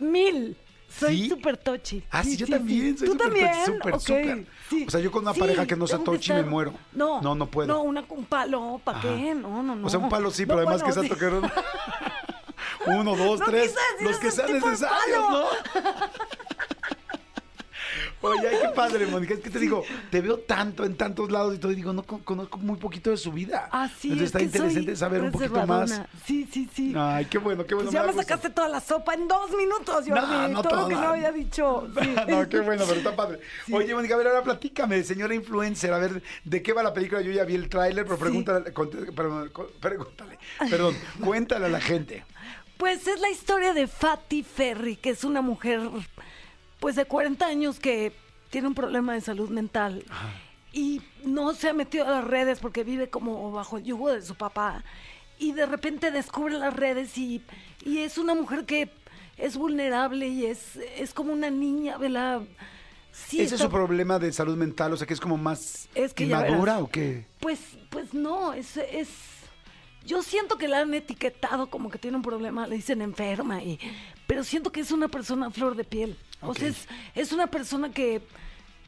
Mil. 0.00 0.56
Soy 0.98 1.28
súper 1.28 1.56
tochi. 1.58 2.02
Ah, 2.10 2.22
sí, 2.22 2.36
yo 2.36 2.46
también, 2.46 2.96
soy 2.96 3.08
¿Tú 3.08 3.16
también? 3.16 3.50
tochi, 3.50 3.64
súper, 3.66 3.94
Ok, 3.94 4.00
súper. 4.00 4.46
sí. 4.70 4.84
O 4.86 4.90
sea, 4.90 5.00
yo 5.00 5.10
con 5.10 5.22
una 5.22 5.34
pareja 5.34 5.66
que 5.66 5.76
no 5.76 5.86
sea 5.86 5.98
tochi 5.98 6.32
me 6.32 6.42
muero. 6.42 6.72
No, 6.92 7.20
No, 7.20 7.34
no 7.34 7.46
puedo. 7.46 7.68
No, 7.68 7.82
una, 7.82 8.04
un 8.08 8.24
palo, 8.24 8.80
¿para 8.82 9.00
qué? 9.00 9.34
No, 9.34 9.62
no, 9.62 9.76
no. 9.76 9.86
O 9.86 9.90
sea, 9.90 9.98
un 9.98 10.08
palo 10.08 10.30
sí, 10.30 10.46
pero 10.46 10.58
además 10.60 10.82
bueno, 10.82 10.94
que 10.94 11.00
sea 11.00 11.08
tocar 11.08 11.32
uno, 12.86 13.16
dos, 13.16 13.40
No 13.40 13.46
tres, 13.46 13.74
los 14.00 14.16
que 14.18 14.30
sean 14.30 14.52
necesarios. 14.52 15.24
¿no? 15.30 15.44
Oye, 18.22 18.48
ay, 18.48 18.56
qué 18.62 18.68
padre, 18.74 19.06
Mónica. 19.06 19.34
Es 19.34 19.40
que 19.40 19.50
te 19.50 19.58
digo, 19.58 19.84
te 20.10 20.20
veo 20.20 20.38
tanto 20.38 20.84
en 20.84 20.96
tantos 20.96 21.30
lados 21.30 21.54
y 21.54 21.58
todo, 21.58 21.70
y 21.72 21.74
digo, 21.74 21.92
no 21.92 22.02
con- 22.02 22.20
conozco 22.20 22.58
muy 22.58 22.76
poquito 22.78 23.10
de 23.10 23.16
su 23.16 23.30
vida. 23.30 23.68
Ah, 23.70 23.88
sí, 23.88 24.10
Entonces 24.12 24.22
es 24.22 24.26
está 24.26 24.38
que 24.38 24.44
interesante 24.46 24.84
soy 24.86 24.96
saber 24.96 25.22
un 25.22 25.32
poquito 25.32 25.66
más. 25.66 26.02
Sí, 26.24 26.48
sí, 26.50 26.68
sí. 26.74 26.94
Ay, 26.96 27.26
qué 27.26 27.38
bueno, 27.38 27.64
qué 27.66 27.74
bueno. 27.74 27.90
Pues 27.90 28.00
ya 28.02 28.06
me 28.06 28.12
sacaste 28.14 28.50
toda 28.50 28.68
la 28.68 28.80
sopa 28.80 29.14
en 29.14 29.28
dos 29.28 29.50
minutos. 29.56 30.06
No, 30.06 30.48
no 30.48 30.62
todo 30.62 30.82
lo 30.82 30.88
que 30.88 30.94
no 30.94 31.08
había 31.08 31.32
dicho. 31.32 31.88
Sí. 32.06 32.14
No, 32.28 32.48
qué 32.48 32.60
bueno, 32.60 32.84
pero 32.86 32.98
está 32.98 33.14
padre. 33.16 33.40
Oye, 33.72 33.94
Mónica, 33.94 34.14
a 34.14 34.18
ver, 34.18 34.26
ahora 34.28 34.42
platícame, 34.42 35.02
señora 35.02 35.34
influencer, 35.34 35.92
a 35.92 35.98
ver, 35.98 36.22
¿de 36.44 36.62
qué 36.62 36.72
va 36.72 36.82
la 36.82 36.92
película? 36.92 37.20
Yo 37.20 37.32
ya 37.32 37.44
vi 37.44 37.54
el 37.54 37.68
tráiler, 37.68 38.04
pero 38.04 38.18
pregúntale, 38.18 38.70
perdón, 39.12 39.50
pregúntale, 39.80 40.38
perdón, 40.70 40.94
cuéntale 41.20 41.66
a 41.66 41.68
la 41.68 41.80
gente. 41.80 42.24
Pues 42.76 43.06
es 43.06 43.20
la 43.20 43.30
historia 43.30 43.72
de 43.72 43.86
Fatty 43.86 44.42
Ferry, 44.42 44.96
que 44.96 45.10
es 45.10 45.24
una 45.24 45.40
mujer 45.40 45.80
pues 46.86 46.94
de 46.94 47.04
40 47.04 47.44
años 47.44 47.80
que 47.80 48.12
tiene 48.48 48.68
un 48.68 48.74
problema 48.76 49.12
de 49.12 49.20
salud 49.20 49.50
mental 49.50 50.04
y 50.72 51.02
no 51.24 51.52
se 51.52 51.68
ha 51.68 51.72
metido 51.72 52.06
a 52.06 52.10
las 52.10 52.24
redes 52.24 52.60
porque 52.60 52.84
vive 52.84 53.10
como 53.10 53.50
bajo 53.50 53.78
el 53.78 53.82
yugo 53.82 54.12
de 54.12 54.22
su 54.22 54.36
papá 54.36 54.84
y 55.36 55.50
de 55.50 55.66
repente 55.66 56.12
descubre 56.12 56.54
las 56.54 56.72
redes 56.72 57.18
y, 57.18 57.42
y 57.84 57.98
es 58.02 58.18
una 58.18 58.36
mujer 58.36 58.66
que 58.66 58.92
es 59.36 59.56
vulnerable 59.56 60.28
y 60.28 60.46
es, 60.46 60.76
es 60.96 61.12
como 61.12 61.32
una 61.32 61.50
niña, 61.50 61.98
¿verdad? 61.98 62.42
Sí, 63.10 63.40
¿Ese 63.40 63.56
es 63.56 63.60
su 63.62 63.68
problema 63.68 64.20
de 64.20 64.32
salud 64.32 64.56
mental? 64.56 64.92
O 64.92 64.96
sea, 64.96 65.08
que 65.08 65.14
es 65.14 65.20
como 65.20 65.36
más 65.36 65.88
Es 65.92 66.14
que 66.14 66.26
inmadura 66.26 66.78
o 66.78 66.88
qué? 66.88 67.26
Pues, 67.40 67.58
pues 67.90 68.14
no, 68.14 68.52
es, 68.52 68.76
es. 68.76 69.08
Yo 70.04 70.22
siento 70.22 70.56
que 70.56 70.68
la 70.68 70.82
han 70.82 70.94
etiquetado 70.94 71.68
como 71.68 71.90
que 71.90 71.98
tiene 71.98 72.16
un 72.16 72.22
problema, 72.22 72.68
le 72.68 72.76
dicen 72.76 73.02
enferma, 73.02 73.60
y, 73.60 73.80
pero 74.28 74.44
siento 74.44 74.70
que 74.70 74.78
es 74.78 74.92
una 74.92 75.08
persona 75.08 75.48
a 75.48 75.50
flor 75.50 75.74
de 75.74 75.82
piel. 75.82 76.16
O 76.42 76.54
sea, 76.54 76.68
es, 76.68 76.86
es 77.14 77.32
una 77.32 77.46
persona 77.48 77.90
que, 77.90 78.20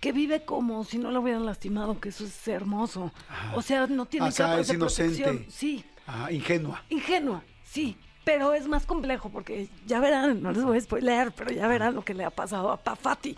que 0.00 0.12
vive 0.12 0.44
como 0.44 0.84
si 0.84 0.98
no 0.98 1.10
la 1.10 1.20
hubieran 1.20 1.44
lastimado, 1.46 1.98
que 2.00 2.10
eso 2.10 2.24
es 2.24 2.48
hermoso. 2.48 3.12
O 3.54 3.62
sea, 3.62 3.86
no 3.86 4.06
tiene 4.06 4.28
O 4.28 4.30
sea, 4.30 4.46
capas 4.46 4.60
es 4.62 4.68
de 4.68 4.74
inocente. 4.74 5.22
protección. 5.22 5.50
Sí, 5.52 5.84
Ah, 6.06 6.30
ingenua. 6.32 6.82
ingenua, 6.88 7.42
sí. 7.64 7.96
Pero 8.24 8.52
es 8.52 8.66
más 8.68 8.84
complejo 8.84 9.30
porque 9.30 9.68
ya 9.86 10.00
verán, 10.00 10.42
no 10.42 10.52
les 10.52 10.62
voy 10.62 10.76
a 10.76 10.80
spoiler, 10.80 11.32
pero 11.32 11.50
ya 11.50 11.66
verán 11.66 11.94
lo 11.94 12.04
que 12.04 12.12
le 12.14 12.24
ha 12.24 12.30
pasado 12.30 12.70
a 12.70 12.76
Pafati. 12.76 13.34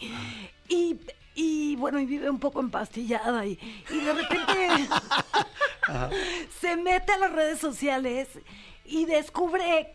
Y, 0.68 0.96
y 1.36 1.76
bueno, 1.76 2.00
y 2.00 2.06
vive 2.06 2.28
un 2.28 2.40
poco 2.40 2.58
empastillada 2.60 3.46
y, 3.46 3.58
y 3.88 4.00
de 4.00 4.12
repente 4.12 4.52
se 6.60 6.76
mete 6.76 7.12
a 7.12 7.18
las 7.18 7.32
redes 7.32 7.58
sociales 7.60 8.28
y 8.84 9.04
descubre 9.06 9.94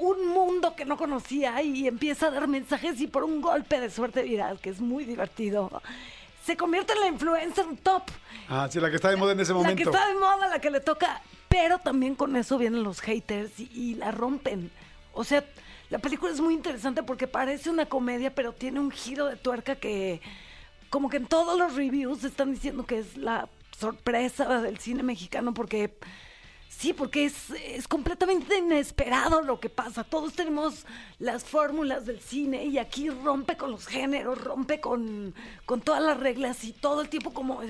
un 0.00 0.28
mundo 0.28 0.74
que 0.74 0.84
no 0.84 0.96
conocía 0.96 1.60
y 1.62 1.86
empieza 1.86 2.26
a 2.26 2.30
dar 2.30 2.48
mensajes 2.48 3.00
y 3.00 3.06
por 3.06 3.22
un 3.24 3.40
golpe 3.40 3.78
de 3.80 3.90
suerte 3.90 4.22
viral, 4.22 4.58
que 4.58 4.70
es 4.70 4.80
muy 4.80 5.04
divertido, 5.04 5.82
se 6.44 6.56
convierte 6.56 6.94
en 6.94 7.00
la 7.00 7.06
influencer 7.08 7.66
top. 7.82 8.04
Ah, 8.48 8.66
sí, 8.70 8.80
la 8.80 8.88
que 8.90 8.96
está 8.96 9.10
de 9.10 9.16
moda 9.16 9.32
en 9.32 9.40
ese 9.40 9.52
La 9.52 9.58
que 9.58 9.62
momento. 9.62 9.90
está 9.90 10.08
de 10.08 10.14
moda, 10.14 10.48
la 10.48 10.58
que 10.58 10.70
le 10.70 10.80
toca. 10.80 11.20
Pero 11.48 11.78
también 11.78 12.14
con 12.14 12.34
eso 12.36 12.56
vienen 12.58 12.82
los 12.82 13.00
haters 13.00 13.58
y, 13.60 13.68
y 13.74 13.94
la 13.96 14.10
rompen. 14.10 14.70
O 15.12 15.22
sea, 15.24 15.44
la 15.90 15.98
película 15.98 16.32
es 16.32 16.40
muy 16.40 16.54
interesante 16.54 17.02
porque 17.02 17.26
parece 17.26 17.68
una 17.68 17.86
comedia, 17.86 18.34
pero 18.34 18.52
tiene 18.52 18.80
un 18.80 18.90
giro 18.90 19.26
de 19.26 19.36
tuerca 19.36 19.76
que, 19.76 20.20
como 20.88 21.10
que 21.10 21.18
en 21.18 21.26
todos 21.26 21.58
los 21.58 21.74
reviews 21.74 22.24
están 22.24 22.52
diciendo 22.52 22.86
que 22.86 22.98
es 23.00 23.16
la 23.16 23.48
sorpresa 23.78 24.60
del 24.62 24.78
cine 24.78 25.02
mexicano 25.02 25.52
porque. 25.52 25.92
Sí, 26.70 26.92
porque 26.92 27.24
es, 27.26 27.50
es 27.66 27.88
completamente 27.88 28.56
inesperado 28.56 29.42
lo 29.42 29.58
que 29.58 29.68
pasa. 29.68 30.04
Todos 30.04 30.32
tenemos 30.34 30.86
las 31.18 31.44
fórmulas 31.44 32.06
del 32.06 32.20
cine 32.20 32.64
y 32.64 32.78
aquí 32.78 33.10
rompe 33.10 33.56
con 33.56 33.72
los 33.72 33.86
géneros, 33.86 34.40
rompe 34.42 34.80
con, 34.80 35.34
con 35.66 35.80
todas 35.80 36.00
las 36.02 36.18
reglas 36.18 36.62
y 36.64 36.72
todo 36.72 37.02
el 37.02 37.08
tiempo 37.08 37.34
como, 37.34 37.60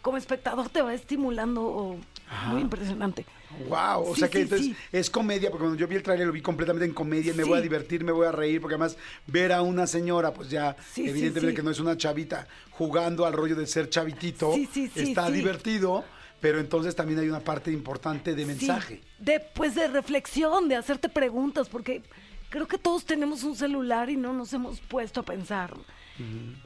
como 0.00 0.16
espectador 0.16 0.68
te 0.70 0.82
va 0.82 0.94
estimulando. 0.94 1.98
Muy 2.46 2.62
impresionante. 2.62 3.26
Wow, 3.68 4.08
o 4.08 4.14
Sí, 4.14 4.20
sea 4.20 4.30
que 4.30 4.38
sí, 4.38 4.42
entonces 4.44 4.66
sí. 4.68 4.76
es 4.92 5.10
comedia, 5.10 5.50
porque 5.50 5.62
cuando 5.64 5.78
yo 5.78 5.86
vi 5.86 5.96
el 5.96 6.02
tráiler 6.02 6.26
lo 6.26 6.32
vi 6.32 6.40
completamente 6.40 6.86
en 6.86 6.94
comedia 6.94 7.34
me 7.34 7.44
voy 7.44 7.58
a 7.58 7.60
divertir, 7.60 8.02
me 8.02 8.10
voy 8.12 8.26
a 8.26 8.32
reír, 8.32 8.60
porque 8.60 8.74
además 8.76 8.96
ver 9.26 9.52
a 9.52 9.62
una 9.62 9.86
señora, 9.86 10.32
pues 10.32 10.48
ya 10.48 10.74
evidentemente 10.96 11.54
que 11.54 11.62
no 11.62 11.70
es 11.70 11.78
una 11.80 11.96
chavita 11.96 12.48
jugando 12.70 13.26
al 13.26 13.32
rollo 13.32 13.54
de 13.56 13.66
ser 13.66 13.90
chavitito, 13.90 14.54
está 14.96 15.30
divertido, 15.30 16.04
pero 16.44 16.60
entonces 16.60 16.94
también 16.94 17.18
hay 17.20 17.28
una 17.30 17.40
parte 17.40 17.72
importante 17.72 18.34
de 18.34 18.44
mensaje. 18.44 18.96
Sí, 19.02 19.08
de, 19.24 19.40
pues 19.40 19.74
de 19.74 19.88
reflexión, 19.88 20.68
de 20.68 20.76
hacerte 20.76 21.08
preguntas, 21.08 21.70
porque 21.70 22.02
creo 22.50 22.68
que 22.68 22.76
todos 22.76 23.06
tenemos 23.06 23.44
un 23.44 23.56
celular 23.56 24.10
y 24.10 24.16
no 24.18 24.34
nos 24.34 24.52
hemos 24.52 24.78
puesto 24.82 25.20
a 25.20 25.22
pensar 25.22 25.72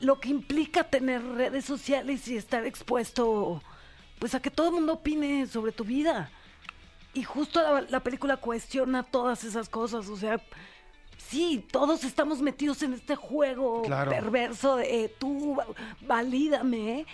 lo 0.01 0.19
que 0.19 0.31
implica 0.31 0.83
tener 0.83 1.23
redes 1.25 1.65
sociales 1.65 2.27
y 2.27 2.37
estar 2.37 2.67
expuesto 2.67 3.63
pues 4.19 4.35
a 4.35 4.43
que 4.43 4.51
todo 4.51 4.67
el 4.71 4.75
mundo 4.75 4.95
opine 4.95 5.47
sobre 5.47 5.71
tu 5.71 5.85
vida. 5.85 6.29
Y 7.15 7.23
justo 7.23 7.63
la, 7.63 7.83
la 7.89 8.01
película 8.01 8.37
cuestiona 8.37 9.05
todas 9.05 9.45
esas 9.45 9.69
cosas, 9.69 10.09
o 10.09 10.17
sea, 10.17 10.41
sí, 11.17 11.65
todos 11.71 12.03
estamos 12.03 12.43
metidos 12.43 12.83
en 12.83 12.95
este 12.95 13.15
juego 13.15 13.83
Claro. 13.83 14.11
perverso 14.11 14.75
de 14.77 15.05
eh, 15.05 15.15
tú 15.21 15.55
va- 15.57 15.67
valídame, 16.01 17.07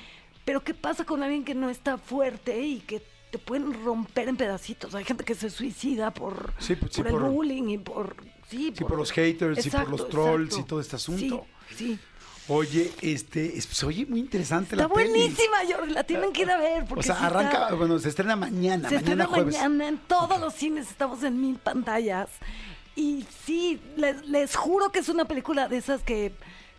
pero 0.45 0.63
¿qué 0.63 0.75
pasa 0.75 1.05
con 1.05 1.23
alguien 1.23 1.45
que 1.45 1.55
no 1.55 1.71
está 1.71 1.99
fuerte 1.99 2.61
y 2.61 2.81
que 2.81 3.03
te 3.31 3.39
pueden 3.39 3.85
romper 3.85 4.29
en 4.29 4.37
pedacitos? 4.37 4.95
Hay 4.95 5.05
gente 5.05 5.25
que 5.25 5.35
se 5.35 5.51
suicida 5.51 6.13
por, 6.13 6.53
Sí, 6.59 6.77
pues, 6.77 6.93
sí, 6.93 7.03
por 7.03 7.07
el 7.11 7.13
por- 7.19 7.31
bullying 7.31 7.69
y 7.71 7.79
por... 7.79 8.17
Sí, 8.49 8.73
Sí, 8.77 8.85
por 8.85 8.99
los 8.99 9.11
haters 9.11 9.65
y 9.67 9.71
por 9.71 9.89
los 9.89 10.09
trolls 10.09 10.59
y 10.59 10.63
todo 10.65 10.81
este 10.81 10.97
asunto. 10.97 11.47
Sí, 11.71 11.77
sí. 11.77 11.99
Oye, 12.47 12.93
este, 13.01 13.57
es- 13.57 13.65
se 13.65 13.87
oye 13.87 14.05
muy 14.05 14.21
interesante 14.21 14.75
Está 14.75 14.87
la 14.87 14.95
peli. 14.95 15.09
buenísima, 15.11 15.57
Jordi, 15.67 15.93
la 15.95 16.05
tienen 16.05 16.31
que 16.31 16.43
ir 16.43 16.51
a 16.51 16.59
ver. 16.59 16.85
O 16.95 17.03
sea, 17.03 17.17
sí 17.17 17.25
arranca, 17.25 17.63
está- 17.63 17.75
bueno, 17.75 17.99
se 17.99 18.11
estrena 18.11 18.37
mañana, 18.37 18.89
Se 18.91 18.97
mañana 18.97 18.99
estrena 18.99 19.27
jueves. 19.27 19.55
mañana 19.57 19.89
en 19.89 19.99
todos 19.99 20.39
los 20.39 20.53
cines, 20.53 20.91
estamos 20.91 21.23
en 21.23 21.41
mil 21.41 21.57
pantallas. 21.57 22.29
Y 22.95 23.25
sí, 23.47 23.81
les, 23.97 24.27
les 24.29 24.55
juro 24.55 24.93
que 24.93 24.99
es 24.99 25.09
una 25.09 25.25
película 25.25 25.69
de 25.69 25.79
esas 25.79 26.03
que 26.03 26.33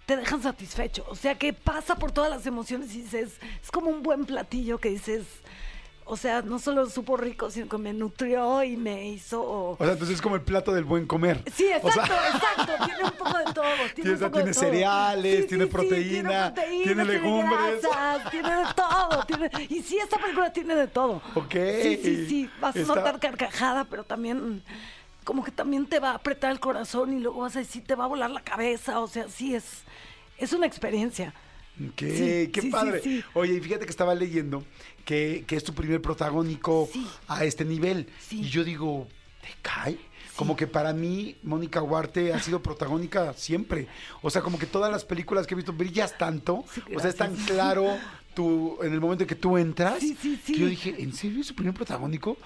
te 0.06 0.15
dejan 0.18 0.41
satisfecho. 0.41 1.06
O 1.10 1.15
sea, 1.15 1.36
que 1.36 1.53
pasa 1.53 1.95
por 1.95 2.11
todas 2.11 2.30
las 2.30 2.45
emociones 2.45 2.94
y 2.95 3.02
dices, 3.02 3.34
es 3.64 3.72
como 3.72 3.90
un 3.90 4.03
buen 4.03 4.26
platillo 4.26 4.77
que 4.77 4.90
dices, 4.90 5.23
o 6.07 6.15
sea, 6.18 6.44
no 6.44 6.60
solo 6.60 6.88
supo 6.88 7.18
rico, 7.18 7.49
sino 7.49 7.68
que 7.68 7.80
me 7.80 7.91
nutrió 7.91 8.61
y 8.64 8.77
me 8.77 9.07
hizo... 9.10 9.41
O 9.44 9.76
sea, 9.80 9.94
entonces 9.94 10.18
es 10.18 10.22
como 10.22 10.36
el 10.36 10.44
plato 10.44 10.72
del 10.72 10.84
buen 10.84 11.07
comer. 11.07 11.41
Sí, 11.52 11.65
O 11.82 11.91
sea, 11.91 12.03
exacto, 12.03 12.14
exacto. 12.38 12.86
Tiene 12.86 13.03
un 13.06 13.11
poco 13.18 13.38
de 13.40 13.44
todo. 13.45 13.64
Tiene, 13.64 13.94
Tiene- 13.95 14.11
un 14.14 14.19
poco 14.19 14.32
tiene 14.34 14.48
de 14.49 14.53
cereales, 14.53 15.48
tiene 15.48 15.65
proteína, 15.65 16.53
tiene, 16.53 16.53
proteína, 16.53 16.84
tiene 16.84 17.06
legumbres. 17.06 17.82
grasas, 17.82 18.30
tiene 18.30 18.49
de 18.56 18.64
todo. 18.76 19.23
tiene- 19.26 19.49
y 19.69 19.82
sí, 19.82 19.98
esta 19.98 20.18
película 20.19 20.53
tiene 20.53 20.76
de 20.76 20.88
todo. 20.88 21.23
Ok. 21.34 21.56
Sí, 21.82 21.99
sí, 22.03 22.26
sí. 22.27 22.49
Vas 22.61 22.76
a 22.76 22.80
Está- 22.82 22.94
notar 22.95 23.19
carcajada, 23.19 23.86
pero 23.86 24.03
también 24.03 24.61
como 25.26 25.43
que 25.43 25.52
también 25.52 25.88
te 25.88 25.99
va 25.99 26.11
a 26.11 26.15
apretar 26.15 26.52
el 26.52 26.61
corazón 26.61 27.11
y 27.11 27.19
luego 27.19 27.41
vas 27.41 27.56
a 27.57 27.60
decir, 27.60 27.84
te 27.84 27.95
va 27.95 28.06
a 28.06 28.07
volar 28.07 28.30
la 28.30 28.41
cabeza. 28.41 29.02
O 29.02 29.07
sea, 29.07 29.27
sí, 29.27 29.53
es, 29.53 29.84
es 30.38 30.53
una 30.53 30.68
experiencia. 30.68 31.34
¿Qué? 31.97 32.45
Sí, 32.45 32.52
qué 32.53 32.61
sí, 32.61 32.69
padre. 32.69 33.02
sí. 33.02 33.23
Oye, 33.34 33.56
y 33.56 33.60
fíjate 33.60 33.85
que 33.85 33.91
estaba 33.91 34.15
leyendo 34.15 34.64
que, 35.03 35.43
que 35.45 35.57
es 35.57 35.64
tu 35.64 35.73
primer 35.73 36.02
protagónico 36.02 36.88
a 37.27 37.43
este 37.43 37.65
nivel. 37.65 38.07
Y 38.31 38.43
yo 38.43 38.64
digo, 38.64 39.07
¿te 39.41 39.49
cae? 39.61 39.97
como 40.35 40.56
que 40.56 40.68
para 40.68 40.93
mí 40.93 41.38
Mónica 41.43 41.81
Huarte 41.81 42.34
ha 42.34 42.39
sido 42.41 42.61
protagónica 42.61 43.34
siempre. 43.34 43.88
O 44.22 44.30
sea, 44.30 44.41
como 44.41 44.60
que 44.60 44.65
todas 44.65 44.91
las 44.91 45.06
películas 45.06 45.47
que 45.47 45.53
he 45.53 45.56
visto 45.56 45.73
brillas 45.73 46.18
tanto, 46.18 46.65
o 46.93 46.99
sea, 46.99 47.10
es 47.10 47.15
tan 47.15 47.35
claro 47.35 47.97
tú 48.35 48.77
en 48.83 48.93
el 48.93 48.99
momento 49.01 49.23
en 49.23 49.27
que 49.27 49.35
tú 49.35 49.57
entras, 49.57 49.99
Sí, 49.99 50.15
sí, 50.21 50.39
sí. 50.45 50.53
que 50.53 50.59
yo 50.59 50.67
dije, 50.67 50.95
¿en 50.99 51.13
serio 51.13 51.41
es 51.41 51.47
su 51.47 51.55
primer 51.55 51.73
protagónico? 51.73 52.37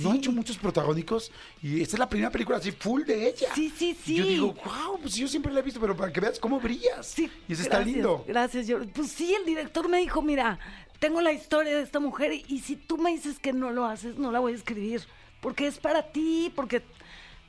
No 0.00 0.10
ha 0.10 0.16
hecho 0.16 0.32
muchos 0.32 0.56
protagónicos 0.56 1.30
y 1.62 1.80
esta 1.82 1.94
es 1.96 1.98
la 2.00 2.08
primera 2.08 2.30
película 2.32 2.58
así 2.58 2.72
full 2.72 3.02
de 3.04 3.28
ella. 3.28 3.48
Sí, 3.54 3.72
sí, 3.76 3.90
Y 3.90 3.94
sí. 3.94 4.14
yo 4.16 4.24
digo, 4.24 4.54
wow, 4.64 4.98
pues 5.00 5.14
yo 5.14 5.28
siempre 5.28 5.52
la 5.52 5.60
he 5.60 5.62
visto, 5.62 5.78
pero 5.80 5.96
para 5.96 6.12
que 6.12 6.20
veas 6.20 6.40
cómo 6.40 6.58
brillas. 6.58 7.06
Sí, 7.06 7.30
y 7.48 7.52
eso 7.52 7.62
está 7.62 7.80
lindo. 7.80 8.24
Gracias, 8.26 8.66
yo. 8.66 8.84
Pues 8.88 9.10
sí, 9.12 9.32
el 9.34 9.44
director 9.44 9.88
me 9.88 9.98
dijo, 9.98 10.22
mira, 10.22 10.58
tengo 10.98 11.20
la 11.20 11.32
historia 11.32 11.76
de 11.76 11.82
esta 11.82 12.00
mujer 12.00 12.32
y 12.48 12.60
si 12.60 12.76
tú 12.76 12.96
me 12.98 13.10
dices 13.12 13.38
que 13.38 13.52
no 13.52 13.70
lo 13.70 13.84
haces, 13.84 14.16
no 14.16 14.32
la 14.32 14.40
voy 14.40 14.52
a 14.52 14.56
escribir. 14.56 15.02
Porque 15.40 15.66
es 15.66 15.78
para 15.78 16.10
ti, 16.10 16.50
porque 16.56 16.82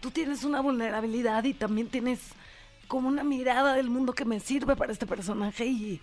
tú 0.01 0.11
tienes 0.11 0.43
una 0.43 0.59
vulnerabilidad 0.59 1.43
y 1.45 1.53
también 1.53 1.87
tienes 1.87 2.19
como 2.87 3.07
una 3.07 3.23
mirada 3.23 3.73
del 3.73 3.89
mundo 3.89 4.13
que 4.13 4.25
me 4.25 4.39
sirve 4.39 4.75
para 4.75 4.91
este 4.91 5.05
personaje 5.07 5.65
y... 5.65 6.01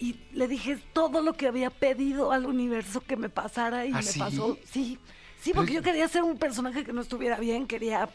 Y 0.00 0.16
le 0.32 0.48
dije 0.48 0.78
todo 0.94 1.20
lo 1.22 1.34
que 1.34 1.46
había 1.46 1.70
pedido 1.70 2.32
al 2.32 2.46
universo 2.46 3.00
que 3.02 3.16
me 3.16 3.28
pasara 3.28 3.84
y 3.86 3.92
¿Ah, 3.92 3.96
me 3.96 4.02
sí? 4.02 4.18
pasó. 4.18 4.58
Sí, 4.64 4.98
sí, 5.42 5.52
porque 5.54 5.74
yo 5.74 5.82
quería 5.82 6.08
ser 6.08 6.22
un 6.22 6.38
personaje 6.38 6.84
que 6.84 6.92
no 6.92 7.02
estuviera 7.02 7.38
bien, 7.38 7.66
quería 7.66 8.08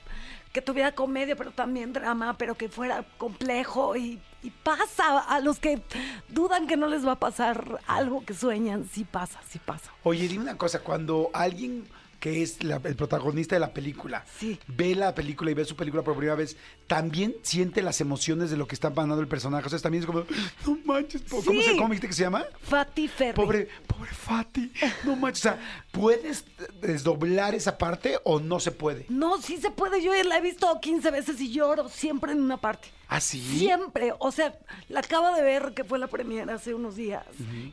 que 0.51 0.61
tuviera 0.61 0.93
comedia, 0.93 1.35
pero 1.35 1.51
también 1.51 1.93
drama, 1.93 2.37
pero 2.37 2.55
que 2.55 2.69
fuera 2.69 3.05
complejo 3.17 3.95
y, 3.95 4.19
y 4.41 4.49
pasa. 4.49 5.19
A 5.19 5.39
los 5.41 5.59
que 5.59 5.81
dudan 6.29 6.65
que 6.65 6.75
no 6.77 6.87
les 6.87 7.05
va 7.05 7.11
a 7.13 7.19
pasar 7.19 7.79
algo 7.87 8.25
que 8.25 8.33
sueñan, 8.33 8.87
sí 8.91 9.03
pasa, 9.03 9.39
sí 9.47 9.59
pasa. 9.59 9.91
Oye, 10.03 10.27
dime 10.27 10.43
una 10.43 10.57
cosa, 10.57 10.79
cuando 10.81 11.29
alguien 11.33 11.85
que 12.21 12.41
es 12.41 12.63
la- 12.63 12.81
el 12.83 12.95
protagonista 12.95 13.55
de 13.55 13.59
la 13.59 13.71
película 13.73 14.25
Sí. 14.39 14.57
ve 14.67 14.95
la 14.95 15.13
película 15.13 15.51
y 15.51 15.53
ve 15.53 15.65
su 15.65 15.75
película 15.75 16.01
por 16.01 16.15
primera 16.15 16.33
vez, 16.35 16.57
también 16.87 17.35
siente 17.41 17.81
las 17.81 17.99
emociones 18.01 18.49
de 18.51 18.57
lo 18.57 18.67
que 18.67 18.75
está 18.75 18.93
pasando 18.93 19.19
el 19.19 19.27
personaje. 19.27 19.65
O 19.65 19.69
sea, 19.69 19.79
también 19.79 20.03
es 20.03 20.07
como, 20.07 20.23
no 20.65 20.77
manches, 20.85 21.23
¿cómo, 21.29 21.41
Sí. 21.41 21.63
se, 21.63 21.75
¿cómo 21.77 21.87
dijiste 21.89 22.07
que 22.07 22.13
se 22.13 22.21
llama? 22.23 22.45
Fati 22.61 23.07
Ferri. 23.07 23.33
Pobre, 23.33 23.67
pobre 23.87 24.11
Fati, 24.11 24.71
no 25.03 25.15
manches. 25.15 25.45
O 25.45 25.49
sea, 25.49 25.83
¿puedes 25.91 26.45
desdoblar 26.81 27.55
esa 27.55 27.77
parte 27.77 28.17
o 28.23 28.39
no 28.39 28.59
se 28.59 28.71
puede? 28.71 29.05
No, 29.09 29.41
sí 29.41 29.57
se 29.57 29.71
puede. 29.71 30.01
Yo 30.03 30.11
la 30.23 30.37
he 30.37 30.41
visto 30.41 30.79
15 30.79 31.11
veces 31.11 31.39
y 31.41 31.51
lloro 31.51 31.89
siempre 31.89 32.31
en 32.33 32.41
una 32.41 32.57
parte. 32.57 32.87
¿Ah, 33.07 33.19
sí? 33.21 33.39
Siempre. 33.59 34.13
O 34.19 34.31
sea, 34.31 34.57
la 34.89 34.99
acabo 34.99 35.35
de 35.35 35.41
ver 35.41 35.73
que 35.75 35.83
fue 35.83 35.99
la 35.99 36.07
premiera 36.07 36.55
hace 36.55 36.73
unos 36.73 36.95
días. 36.95 37.23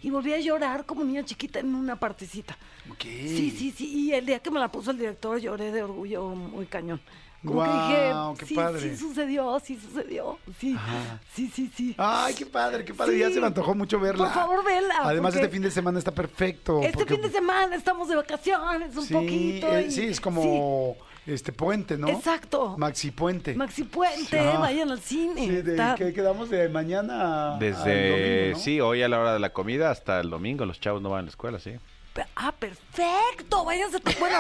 Y 0.03 0.11
volví 0.11 0.33
a 0.33 0.41
llorar 0.41 0.85
como 0.85 1.05
niña 1.05 1.25
chiquita 1.25 1.59
en 1.59 1.75
una 1.75 1.97
partecita. 1.99 2.57
Ok. 2.91 3.03
Sí, 3.03 3.55
sí, 3.57 3.75
sí. 3.77 3.87
Y 3.89 4.13
el 4.13 4.27
día 4.27 4.41
que 4.41 4.51
me 4.51 4.61
la 4.61 4.71
puso 4.71 4.91
el 4.91 4.99
director 4.99 5.39
lloré 5.39 5.73
de 5.73 5.83
orgullo 5.83 6.25
muy 6.35 6.67
cañón. 6.67 7.01
Como 7.45 7.63
que 7.65 7.71
dije, 7.71 8.13
qué 8.39 8.47
sí, 8.47 8.55
padre. 8.55 8.81
sí 8.81 8.97
sucedió, 8.97 9.61
sí 9.65 9.79
sucedió. 9.81 10.39
Sí, 10.61 10.75
Ajá. 10.77 11.21
sí, 11.35 11.51
sí, 11.53 11.71
sí. 11.77 11.95
Ay, 11.99 12.35
qué 12.35 12.47
padre, 12.47 12.85
qué 12.85 12.95
padre. 12.95 13.15
Sí. 13.15 13.19
Ya 13.21 13.31
se 13.31 13.41
me 13.41 13.47
antojó 13.49 13.75
mucho 13.75 13.99
verla. 13.99 14.25
Por 14.27 14.33
favor, 14.35 14.65
vela, 14.65 14.95
Además, 15.03 15.35
este 15.35 15.49
fin 15.49 15.63
de 15.63 15.71
semana 15.71 15.99
está 15.99 16.13
perfecto. 16.13 16.81
Este 16.83 16.93
porque- 16.93 17.15
fin 17.15 17.23
de 17.23 17.31
semana 17.31 17.75
estamos 17.75 18.09
de 18.09 18.17
vacaciones 18.17 18.97
un 18.97 19.05
sí, 19.05 19.15
poquito. 19.15 19.67
eh, 19.77 19.87
y- 19.89 19.91
sí, 19.91 20.03
es 20.07 20.21
como 20.21 20.97
este 21.27 21.53
puente, 21.53 21.97
¿no? 21.97 22.09
Exacto. 22.09 22.77
Maxi 22.79 23.11
Puente. 23.11 23.55
Maxi 23.55 23.85
Puente, 23.85 24.39
Ajá. 24.39 24.59
vayan 24.59 24.91
al 24.91 25.01
cine. 25.01 25.41
Sí, 25.47 25.49
de, 25.63 25.71
Está- 25.73 25.95
¿qué 25.97 26.13
quedamos 26.13 26.51
de 26.51 26.69
mañana? 26.69 27.57
Desde, 27.59 28.11
domingo, 28.11 28.59
¿no? 28.59 28.63
sí, 28.65 28.81
hoy 28.81 29.03
a 29.03 29.09
la 29.09 29.19
hora 29.21 29.33
de 29.35 29.39
la 29.41 29.53
comida 29.53 29.91
hasta 29.91 30.21
el 30.21 30.31
domingo 30.31 30.65
los 30.67 30.81
chavos 30.81 31.01
no 31.03 31.11
van 31.11 31.21
a 31.21 31.23
la 31.23 31.29
escuela, 31.31 31.59
sí. 31.61 31.73
Ah, 32.37 32.53
perfecto. 32.53 33.65
Váyanse. 33.65 33.99
Bueno, 34.19 34.39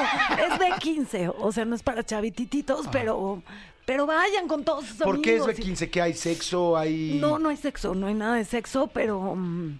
es 0.52 0.58
de 0.58 0.66
15, 0.78 1.28
o 1.38 1.52
sea, 1.52 1.64
no 1.64 1.74
es 1.74 1.82
para 1.82 2.04
chavitititos, 2.04 2.86
pero, 2.92 3.42
pero 3.86 4.06
vayan 4.06 4.46
con 4.48 4.64
todos 4.64 4.86
sus 4.86 4.96
¿Por 4.98 5.20
qué 5.22 5.36
es 5.36 5.40
amigos 5.42 5.56
de 5.56 5.62
y- 5.62 5.64
15? 5.66 5.90
¿Que 5.90 6.02
hay 6.02 6.14
sexo? 6.14 6.76
¿Hay...? 6.76 7.18
No, 7.20 7.38
no 7.38 7.48
hay 7.48 7.56
sexo, 7.56 7.94
no 7.94 8.06
hay 8.08 8.14
nada 8.14 8.36
de 8.36 8.44
sexo, 8.44 8.88
pero 8.88 9.34
mm, 9.36 9.78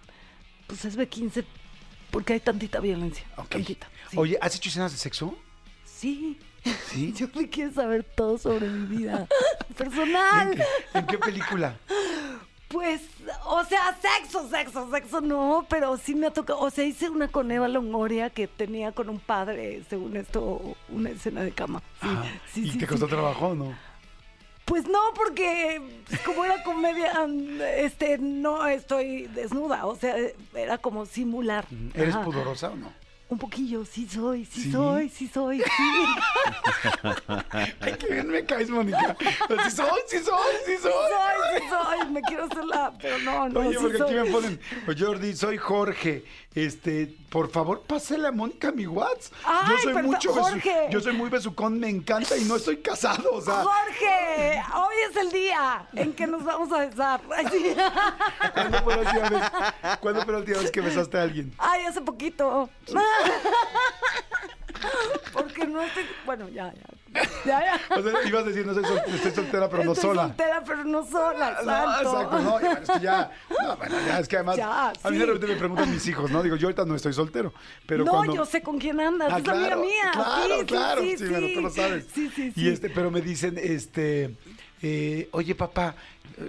pues 0.66 0.85
es 0.85 0.98
B15 0.98 1.44
porque 2.10 2.35
hay 2.35 2.40
tantita 2.40 2.81
violencia. 2.81 3.24
Ok. 3.36 3.48
Tantita. 3.51 3.89
Sí. 4.10 4.16
Oye, 4.19 4.39
¿has 4.40 4.55
hecho 4.56 4.69
escenas 4.69 4.93
de 4.93 4.98
sexo? 4.98 5.35
Sí. 5.85 6.39
Sí. 6.89 7.12
Yo 7.16 7.27
le 7.35 7.48
quiero 7.48 7.73
saber 7.73 8.05
todo 8.05 8.39
sobre 8.39 8.69
mi 8.69 8.97
vida 8.97 9.27
personal. 9.77 10.52
¿En 10.52 10.56
qué, 10.59 10.64
en 10.98 11.06
qué 11.06 11.19
película? 11.19 11.77
Pues, 12.73 13.03
o 13.44 13.62
sea, 13.65 13.97
sexo, 14.01 14.49
sexo, 14.49 14.90
sexo 14.90 15.20
no, 15.20 15.66
pero 15.69 15.99
sí 15.99 16.15
me 16.15 16.28
ha 16.28 16.32
tocado. 16.32 16.61
O 16.61 16.70
sea, 16.70 16.85
hice 16.85 17.11
una 17.11 17.28
con 17.28 17.51
Eva 17.51 17.69
Longoria 17.69 18.31
que 18.31 18.49
tenía 18.49 18.93
con 18.93 19.11
un 19.11 19.20
padre, 19.20 19.82
según 19.90 20.16
esto, 20.16 20.74
una 20.89 21.11
escena 21.11 21.43
de 21.43 21.53
cama. 21.53 21.82
Sí, 22.01 22.09
Ajá. 22.09 22.24
sí, 22.53 22.62
¿Y 22.62 22.70
sí, 22.70 22.78
te 22.78 22.86
costó 22.86 23.07
trabajo 23.07 23.49
o 23.49 23.55
no? 23.55 23.74
Pues 24.65 24.86
no, 24.89 24.99
porque 25.15 25.82
pues, 26.09 26.20
como 26.20 26.44
era 26.44 26.62
comedia, 26.62 27.12
este, 27.77 28.16
no 28.19 28.66
estoy 28.66 29.27
desnuda. 29.27 29.85
O 29.86 29.97
sea, 29.97 30.16
era 30.55 30.78
como 30.78 31.05
simular. 31.05 31.66
¿Eres 31.94 32.15
Ajá. 32.15 32.24
pudorosa 32.24 32.70
o 32.70 32.77
no? 32.77 33.02
Un 33.33 33.39
poquillo, 33.39 33.83
sí 33.87 34.07
soy, 34.13 34.45
sí, 34.45 34.65
¿Sí? 34.65 34.73
soy, 34.73 35.09
sí 35.09 35.27
soy, 35.33 35.61
sí. 35.61 35.65
Ay, 37.81 37.95
qué 37.99 38.07
bien 38.13 38.29
me 38.29 38.45
caes, 38.45 38.69
Mónica. 38.69 39.17
Sí 39.19 39.71
soy, 39.71 40.01
sí 40.07 40.19
soy, 40.19 40.53
sí 40.67 40.73
soy. 40.83 40.93
soy, 40.93 41.59
sí 41.61 41.65
soy. 41.71 42.11
Me 42.13 42.21
quiero 42.21 42.45
hacerla, 42.45 42.93
pero 43.01 43.17
no, 43.21 43.49
no, 43.49 43.61
Oye, 43.61 43.71
sí 43.71 43.77
porque 43.81 44.03
aquí 44.03 44.13
me 44.15 44.25
ponen, 44.27 44.61
"Oh, 44.87 44.93
Jordi, 44.99 45.35
soy 45.35 45.57
Jorge. 45.57 46.25
Este, 46.55 47.07
por 47.31 47.51
favor, 47.51 47.81
pásale 47.87 48.29
a 48.29 48.33
Mónica 48.33 48.71
mi 48.73 48.87
WhatsApp. 48.87 49.33
yo 49.71 49.79
soy 49.79 50.03
mucho 50.03 50.35
besu- 50.35 50.41
Jorge. 50.51 50.89
yo 50.91 51.01
soy 51.01 51.15
muy 51.15 51.31
besucón, 51.31 51.81
me 51.81 51.89
encanta 51.89 52.37
y 52.37 52.45
no 52.45 52.57
estoy 52.57 52.77
casado, 52.83 53.33
o 53.33 53.41
sea, 53.41 53.63
Jorge, 53.65 54.63
hoy 54.75 54.95
es 55.11 55.17
el 55.17 55.33
día 55.33 55.87
en 55.95 56.13
que 56.13 56.27
nos 56.27 56.45
vamos 56.45 56.71
a 56.71 56.81
besar. 56.87 57.23
Sí. 57.51 57.75
¿cuándo 58.53 58.79
fue 58.83 58.97
la 58.97 59.01
última 59.03 59.29
vez? 59.31 59.43
¿Cuándo 60.01 60.23
fue 60.25 60.33
la 60.35 60.39
última 60.41 60.59
vez 60.59 60.71
que 60.71 60.81
besaste 60.83 61.17
a 61.19 61.23
alguien? 61.23 61.55
Ay, 61.57 61.87
hace 61.87 62.03
poquito. 62.03 62.69
Porque 65.32 65.66
no 65.66 65.81
estoy. 65.82 66.05
Bueno, 66.27 66.49
ya, 66.49 66.73
ya. 66.74 67.23
Ya, 67.44 67.61
ya. 67.65 67.81
O 67.97 68.03
sea, 68.03 68.12
ibas 68.27 68.43
a 68.44 68.47
decir, 68.49 68.66
no 68.66 68.74
soy 68.74 68.85
sol- 68.85 69.03
estoy 69.15 69.31
soltera, 69.32 69.69
pero 69.69 69.85
no 69.85 69.93
Estoy 69.93 70.11
sola. 70.11 70.23
soltera, 70.28 70.62
pero 70.65 70.85
no 70.85 71.07
sola. 71.07 71.59
No, 71.65 72.01
Exacto. 72.01 72.40
no, 72.40 72.61
ya, 72.61 72.73
es 72.73 72.89
que 72.90 73.01
ya, 73.01 73.31
no, 73.62 73.77
bueno, 73.77 73.97
ya, 74.07 74.19
es 74.19 74.28
que 74.28 74.36
además, 74.36 74.57
Ya, 74.57 74.93
a 75.03 75.11
mí 75.11 75.19
de 75.19 75.27
repente 75.27 75.47
me 75.49 75.57
preguntan 75.57 75.90
mis 75.90 76.07
hijos, 76.07 76.31
¿no? 76.31 76.43
Digo, 76.43 76.57
yo 76.57 76.69
ahorita 76.69 76.85
no 76.85 76.94
estoy 76.94 77.12
soltero, 77.12 77.53
pero 77.86 78.05
no, 78.05 78.12
cuando... 78.12 78.35
yo 78.35 78.44
sé 78.47 78.62
con 78.62 78.78
quién 78.78 79.01
andas. 79.01 79.31
Ah, 79.32 79.39
es 79.39 79.49
amiga 79.49 79.77
mía. 79.77 80.11
Claro, 80.12 80.55
sí, 80.55 80.61
sí, 80.61 80.66
claro, 80.66 81.01
sí, 81.03 81.16
sí, 81.19 81.28
bueno, 81.28 81.47
tú 81.55 81.61
lo 81.62 81.70
sabes. 81.70 82.07
Sí, 82.15 82.31
sí, 82.35 82.53
Y 82.57 82.61
sí. 82.61 82.69
este, 82.69 82.89
pero 82.90 83.11
me 83.11 83.20
dicen, 83.20 83.59
este, 83.59 84.36
eh, 84.83 85.29
oye 85.33 85.55
papá, 85.55 85.95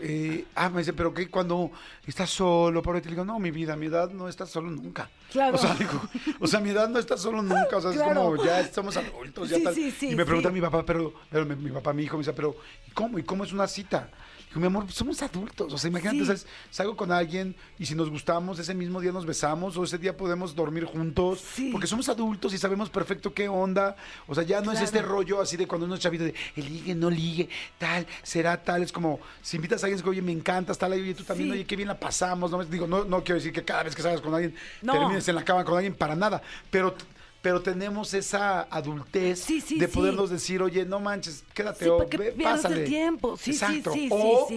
eh, 0.02 0.46
ah, 0.56 0.70
me 0.70 0.80
dice, 0.80 0.94
pero 0.94 1.14
qué 1.14 1.30
cuando 1.30 1.72
estás 2.08 2.30
solo, 2.30 2.82
ahí 2.94 3.02
te 3.02 3.10
digo, 3.10 3.26
no, 3.26 3.40
mi 3.40 3.52
vida, 3.52 3.76
mi 3.76 3.88
edad 3.88 4.10
no 4.12 4.28
estás 4.28 4.50
solo 4.50 4.70
nunca. 4.70 5.10
Claro. 5.32 5.56
O 5.56 5.58
sea, 5.58 5.76
digo, 5.76 6.02
o 6.40 6.48
sea, 6.48 6.60
mi 6.60 6.70
edad 6.70 6.90
no 6.90 7.00
está 7.00 7.18
solo 7.18 7.42
nunca, 7.42 7.78
o 7.78 7.82
sea, 7.82 7.92
es 7.92 8.02
como 8.02 8.44
ya 8.44 8.72
somos 8.72 8.96
adultos, 8.98 9.50
ya 9.50 9.58
Sí, 9.58 9.64
tal. 9.64 9.76
sí, 9.76 9.92
sí, 9.92 10.10
y 10.12 10.16
me 10.16 10.26
pregunta 10.26 10.50
mi 10.50 10.62
papá, 10.62 10.86
pero, 10.86 11.14
pero 11.30 11.46
mi, 11.46 11.56
mi 11.56 11.72
papá, 11.72 11.94
mi 11.94 12.04
hijo 12.04 12.18
me 12.18 12.22
dice, 12.22 12.34
pero 12.34 12.56
¿y 12.88 12.92
cómo? 12.92 13.18
¿Y 13.20 13.24
cómo 13.24 13.44
es 13.44 13.52
una 13.54 13.68
cita? 13.68 14.10
Digo, 14.54 14.60
mi 14.62 14.68
amor, 14.68 14.92
somos 14.92 15.20
adultos. 15.24 15.74
O 15.74 15.78
sea, 15.80 15.90
imagínate, 15.90 16.20
Sí. 16.20 16.26
¿sabes? 16.26 16.46
salgo 16.70 16.96
con 16.96 17.12
alguien 17.12 17.56
y 17.80 17.88
si 17.88 17.96
nos 17.96 18.10
gustamos, 18.12 18.60
ese 18.60 18.76
mismo 18.76 19.02
día 19.02 19.12
nos 19.12 19.26
besamos 19.26 19.76
o 19.78 19.84
ese 19.84 19.98
día 19.98 20.16
podemos 20.16 20.54
dormir 20.56 20.86
juntos. 20.86 21.44
Sí. 21.56 21.70
Porque 21.72 21.88
somos 21.88 22.08
adultos 22.08 22.54
y 22.54 22.60
sabemos 22.60 22.90
perfecto 22.92 23.34
qué 23.34 23.48
onda. 23.50 23.96
O 24.28 24.36
sea, 24.36 24.44
ya 24.44 24.62
no 24.62 24.72
es 24.72 24.80
este 24.82 25.02
rollo 25.02 25.42
así 25.42 25.58
de 25.58 25.68
cuando 25.68 25.86
uno 25.88 25.96
es 25.96 26.02
chavito 26.02 26.24
de 26.26 26.36
el 26.56 26.66
ligue, 26.66 26.94
no 26.94 27.10
ligue, 27.10 27.50
tal, 27.80 28.06
será 28.22 28.62
tal. 28.64 28.84
Es 28.84 28.92
como 28.92 29.20
si 29.42 29.56
invitas 29.58 29.82
a 29.84 29.88
alguien, 29.88 29.98
es 29.98 30.04
que, 30.04 30.10
oye, 30.10 30.22
me 30.22 30.32
encantas, 30.32 30.78
tal, 30.78 30.94
oye, 30.94 31.14
tú 31.16 31.24
también, 31.24 31.50
Sí. 31.50 31.54
oye, 31.54 31.66
qué 31.66 31.76
bien 31.76 31.88
la 31.88 32.00
pasamos. 32.00 32.52
No, 32.52 32.64
digo, 32.64 32.86
no, 32.86 33.06
no 33.06 33.24
quiero 33.24 33.36
decir 33.40 33.52
que 33.52 33.64
cada 33.64 33.82
vez 33.84 33.96
que 33.96 34.04
salgas 34.04 34.22
con 34.22 34.34
alguien 34.36 34.54
No. 34.84 34.94
termines 34.94 35.28
en 35.28 35.36
la 35.36 35.44
cama 35.44 35.64
con 35.66 35.76
alguien, 35.76 35.96
para 35.96 36.16
nada. 36.16 36.42
Pero. 36.70 36.96
Pero 37.44 37.62
tenemos 37.62 38.14
esa 38.14 38.62
adultez 38.62 39.38
Sí, 39.40 39.60
sí, 39.60 39.78
de 39.78 39.88
sí. 39.88 39.94
podernos 39.94 40.30
decir, 40.30 40.62
oye, 40.64 40.86
no 40.86 41.00
manches, 41.02 41.44
quédate 41.54 41.90
o 41.90 42.08
que 42.10 42.18
ve, 42.18 42.32
pierdas 42.32 42.60
el 42.60 42.62
pásale. 42.64 42.84
tiempo. 42.86 43.38
Sí, 43.38 43.52
Exacto. 43.52 43.92
sí, 43.94 44.08
o 44.10 44.48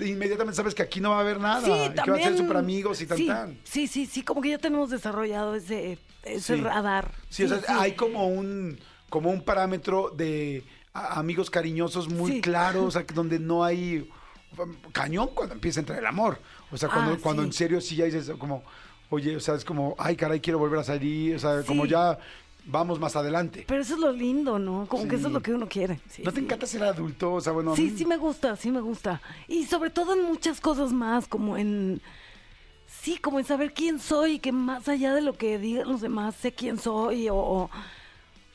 inmediatamente 0.00 0.56
sabes 0.56 0.72
que 0.74 0.82
aquí 0.82 1.00
no 1.00 1.10
va 1.10 1.16
a 1.18 1.20
haber 1.20 1.40
nada. 1.40 1.66
Y 1.86 1.90
que 1.90 2.08
van 2.10 2.20
a 2.20 2.22
ser 2.22 2.36
súper 2.38 2.56
amigos 2.56 3.02
y 3.02 3.06
tan 3.06 3.18
sí, 3.18 3.26
tan. 3.26 3.58
Sí, 3.64 3.88
sí, 3.88 4.06
sí, 4.06 4.22
como 4.22 4.40
que 4.40 4.50
ya 4.50 4.58
tenemos 4.58 4.90
desarrollado 4.90 5.56
ese, 5.56 5.98
ese 6.22 6.56
radar. 6.58 7.10
Sí, 7.28 7.42
o 7.42 7.48
sea, 7.48 7.80
hay 7.80 7.92
como 7.96 8.28
un, 8.28 8.78
como 9.10 9.30
un 9.30 9.42
parámetro 9.42 10.10
de 10.16 10.62
amigos 10.94 11.50
cariñosos 11.50 12.08
muy 12.08 12.30
Sí. 12.30 12.40
claro, 12.40 12.84
o 12.84 12.90
sea, 12.92 13.04
donde 13.12 13.40
no 13.40 13.64
hay 13.64 14.08
um, 14.56 14.72
cañón 14.92 15.30
cuando 15.34 15.54
empieza 15.54 15.80
a 15.80 15.82
entrar 15.82 15.98
el 15.98 16.06
amor. 16.06 16.38
O 16.70 16.76
sea, 16.76 16.88
cuando, 16.88 17.14
Ah, 17.14 17.18
cuando 17.20 17.42
en 17.42 17.52
serio 17.52 17.80
sí 17.80 17.96
ya 17.96 18.04
dices 18.04 18.30
como, 18.38 18.62
oye, 19.10 19.36
o 19.36 19.40
sea, 19.40 19.54
es 19.54 19.64
como, 19.64 19.94
ay, 19.98 20.16
caray, 20.16 20.40
quiero 20.40 20.58
volver 20.58 20.78
a 20.80 20.84
salir, 20.84 21.36
o 21.36 21.38
sea, 21.38 21.62
como 21.66 21.86
ya 21.86 22.18
vamos 22.64 22.98
más 22.98 23.14
adelante. 23.16 23.64
Pero 23.68 23.80
eso 23.82 23.94
es 23.94 24.00
lo 24.00 24.10
lindo, 24.12 24.58
¿no? 24.58 24.86
Como 24.88 25.06
que 25.06 25.16
eso 25.16 25.28
es 25.28 25.32
lo 25.32 25.40
que 25.40 25.54
uno 25.54 25.68
quiere. 25.68 26.00
Sí, 26.10 26.22
¿No 26.24 26.32
te 26.32 26.40
sí. 26.40 26.44
encanta 26.44 26.66
ser 26.66 26.82
adulto? 26.82 27.34
O 27.34 27.40
sea, 27.40 27.52
bueno, 27.52 27.72
a 27.72 27.76
Sí, 27.76 27.82
mí- 27.90 27.98
sí 27.98 28.04
me 28.04 28.16
gusta, 28.16 28.56
sí 28.56 28.70
me 28.70 28.80
gusta. 28.80 29.20
Y 29.46 29.66
sobre 29.66 29.90
todo 29.90 30.14
en 30.14 30.24
muchas 30.24 30.60
cosas 30.60 30.92
más, 30.92 31.28
como 31.28 31.56
en... 31.56 32.00
Sí, 32.88 33.18
como 33.18 33.38
en 33.38 33.44
saber 33.44 33.72
quién 33.72 34.00
soy, 34.00 34.38
que 34.40 34.50
más 34.52 34.88
allá 34.88 35.14
de 35.14 35.20
lo 35.20 35.34
que 35.34 35.58
digan 35.58 35.88
los 35.88 36.00
demás, 36.00 36.34
sé 36.34 36.52
quién 36.52 36.78
soy, 36.78 37.28
o, 37.30 37.70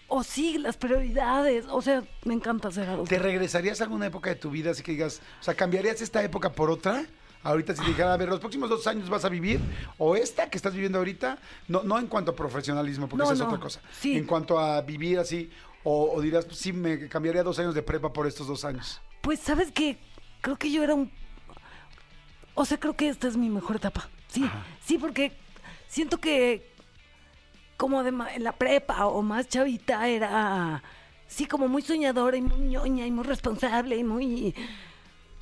o 0.07 0.23
sí, 0.23 0.57
las 0.57 0.75
prioridades. 0.75 1.65
O 1.69 1.81
sea, 1.81 2.03
me 2.25 2.33
encanta 2.33 2.69
ser 2.71 2.89
adulto. 2.89 3.07
¿Te 3.09 3.19
regresarías 3.19 3.79
a 3.79 3.85
alguna 3.85 4.07
época 4.07 4.29
de 4.29 4.35
tu 4.35 4.49
vida 4.49 4.71
así 4.71 4.83
que 4.83 4.91
digas, 4.91 5.21
o 5.39 5.43
sea, 5.43 5.53
cambiarías 5.53 6.01
esta 6.01 6.21
época 6.23 6.51
por 6.51 6.69
otra? 6.69 7.05
Ahorita 7.43 7.75
si 7.75 7.83
dijera, 7.85 8.13
a 8.13 8.17
ver, 8.17 8.29
los 8.29 8.39
próximos 8.39 8.69
dos 8.69 8.85
años 8.87 9.09
vas 9.09 9.25
a 9.25 9.29
vivir, 9.29 9.59
o 9.97 10.15
esta 10.15 10.49
que 10.49 10.57
estás 10.57 10.73
viviendo 10.73 10.99
ahorita, 10.99 11.39
no, 11.67 11.81
no 11.83 11.97
en 11.97 12.07
cuanto 12.07 12.31
a 12.31 12.35
profesionalismo, 12.35 13.07
porque 13.09 13.23
No, 13.25 13.31
esa 13.31 13.33
es 13.43 13.47
otra 13.47 13.59
cosa. 13.59 13.81
sí. 13.99 14.15
En 14.17 14.25
cuanto 14.25 14.59
a 14.59 14.81
vivir 14.81 15.17
así, 15.17 15.49
o, 15.83 16.11
o 16.13 16.21
dirás, 16.21 16.45
pues, 16.45 16.57
sí, 16.59 16.71
me 16.71 17.07
cambiaría 17.09 17.41
dos 17.43 17.57
años 17.57 17.73
de 17.73 17.81
prepa 17.81 18.13
por 18.13 18.27
estos 18.27 18.45
dos 18.47 18.63
años. 18.63 19.01
Pues, 19.21 19.39
¿sabes 19.39 19.71
qué? 19.71 19.97
Creo 20.41 20.57
que 20.57 20.71
yo 20.71 20.83
era 20.83 20.93
un... 20.93 21.11
O 22.53 22.65
sea, 22.65 22.79
creo 22.79 22.95
que 22.95 23.07
esta 23.09 23.27
es 23.27 23.37
mi 23.37 23.49
mejor 23.49 23.77
etapa. 23.77 24.07
Sí, 24.27 24.47
sí, 24.85 24.97
porque 24.97 25.31
siento 25.87 26.19
que 26.19 26.69
como 27.77 28.03
de 28.03 28.11
ma- 28.11 28.33
en 28.33 28.43
la 28.43 28.51
prepa 28.51 29.07
o 29.07 29.21
más 29.23 29.47
chavita 29.47 30.07
era... 30.07 30.83
Sí, 31.27 31.45
como 31.47 31.67
muy 31.67 31.81
soñadora 31.81 32.37
y 32.37 32.41
muy 32.41 32.59
ñoña 32.59 33.07
y 33.07 33.11
muy 33.11 33.23
responsable 33.23 33.95
y 33.97 34.03
muy... 34.03 34.53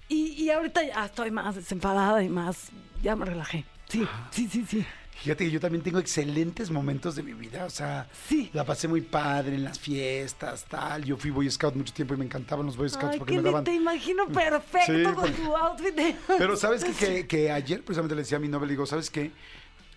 Y, 0.10 0.32
y 0.44 0.50
ahorita 0.50 0.84
ya 0.84 1.06
estoy 1.06 1.32
más 1.32 1.56
desenfadada 1.56 2.22
y 2.24 2.30
más... 2.30 2.70
Ya 3.02 3.16
me 3.16 3.24
relajé. 3.26 3.64
Sí, 3.88 4.06
sí, 4.32 4.50
sí, 4.52 4.66
sí. 4.68 4.86
Fíjate 5.22 5.46
que 5.46 5.52
yo 5.52 5.60
también 5.60 5.84
tengo 5.84 6.00
excelentes 6.00 6.72
momentos 6.72 7.16
de 7.16 7.24
mi 7.24 7.34
vida, 7.34 7.66
o 7.66 7.70
sea, 7.70 8.08
Sí. 8.28 8.50
la 8.54 8.64
pasé 8.64 8.88
muy 8.88 9.02
padre 9.02 9.56
en 9.56 9.64
las 9.66 9.78
fiestas, 9.80 10.64
tal. 10.66 11.04
Yo 11.04 11.18
fui 11.18 11.30
Boy 11.30 11.50
Scout 11.52 11.76
mucho 11.76 11.94
tiempo 11.94 12.14
y 12.14 12.18
me 12.18 12.26
encantaban 12.26 12.66
los 12.66 12.76
Boy 12.78 12.90
Scouts 12.90 13.14
Ay, 13.14 13.20
porque 13.20 13.36
me 13.36 13.42
daban... 13.42 13.64
te 13.66 13.74
imagino 13.74 14.28
perfecto 14.28 14.94
Sí, 14.98 15.04
con 15.04 15.16
porque- 15.16 15.32
tu 15.32 15.56
outfit. 15.58 15.94
de- 15.96 16.16
Pero 16.38 16.56
sabes 16.56 16.84
qué? 16.86 16.94
que, 16.94 17.28
que 17.28 17.52
ayer 17.52 17.84
precisamente 17.84 18.16
le 18.16 18.22
decía 18.22 18.38
a 18.38 18.42
mi 18.42 18.48
novia, 18.48 18.66
le 18.68 18.74
digo, 18.74 18.86
¿sabes 18.86 19.10
qué? 19.10 19.32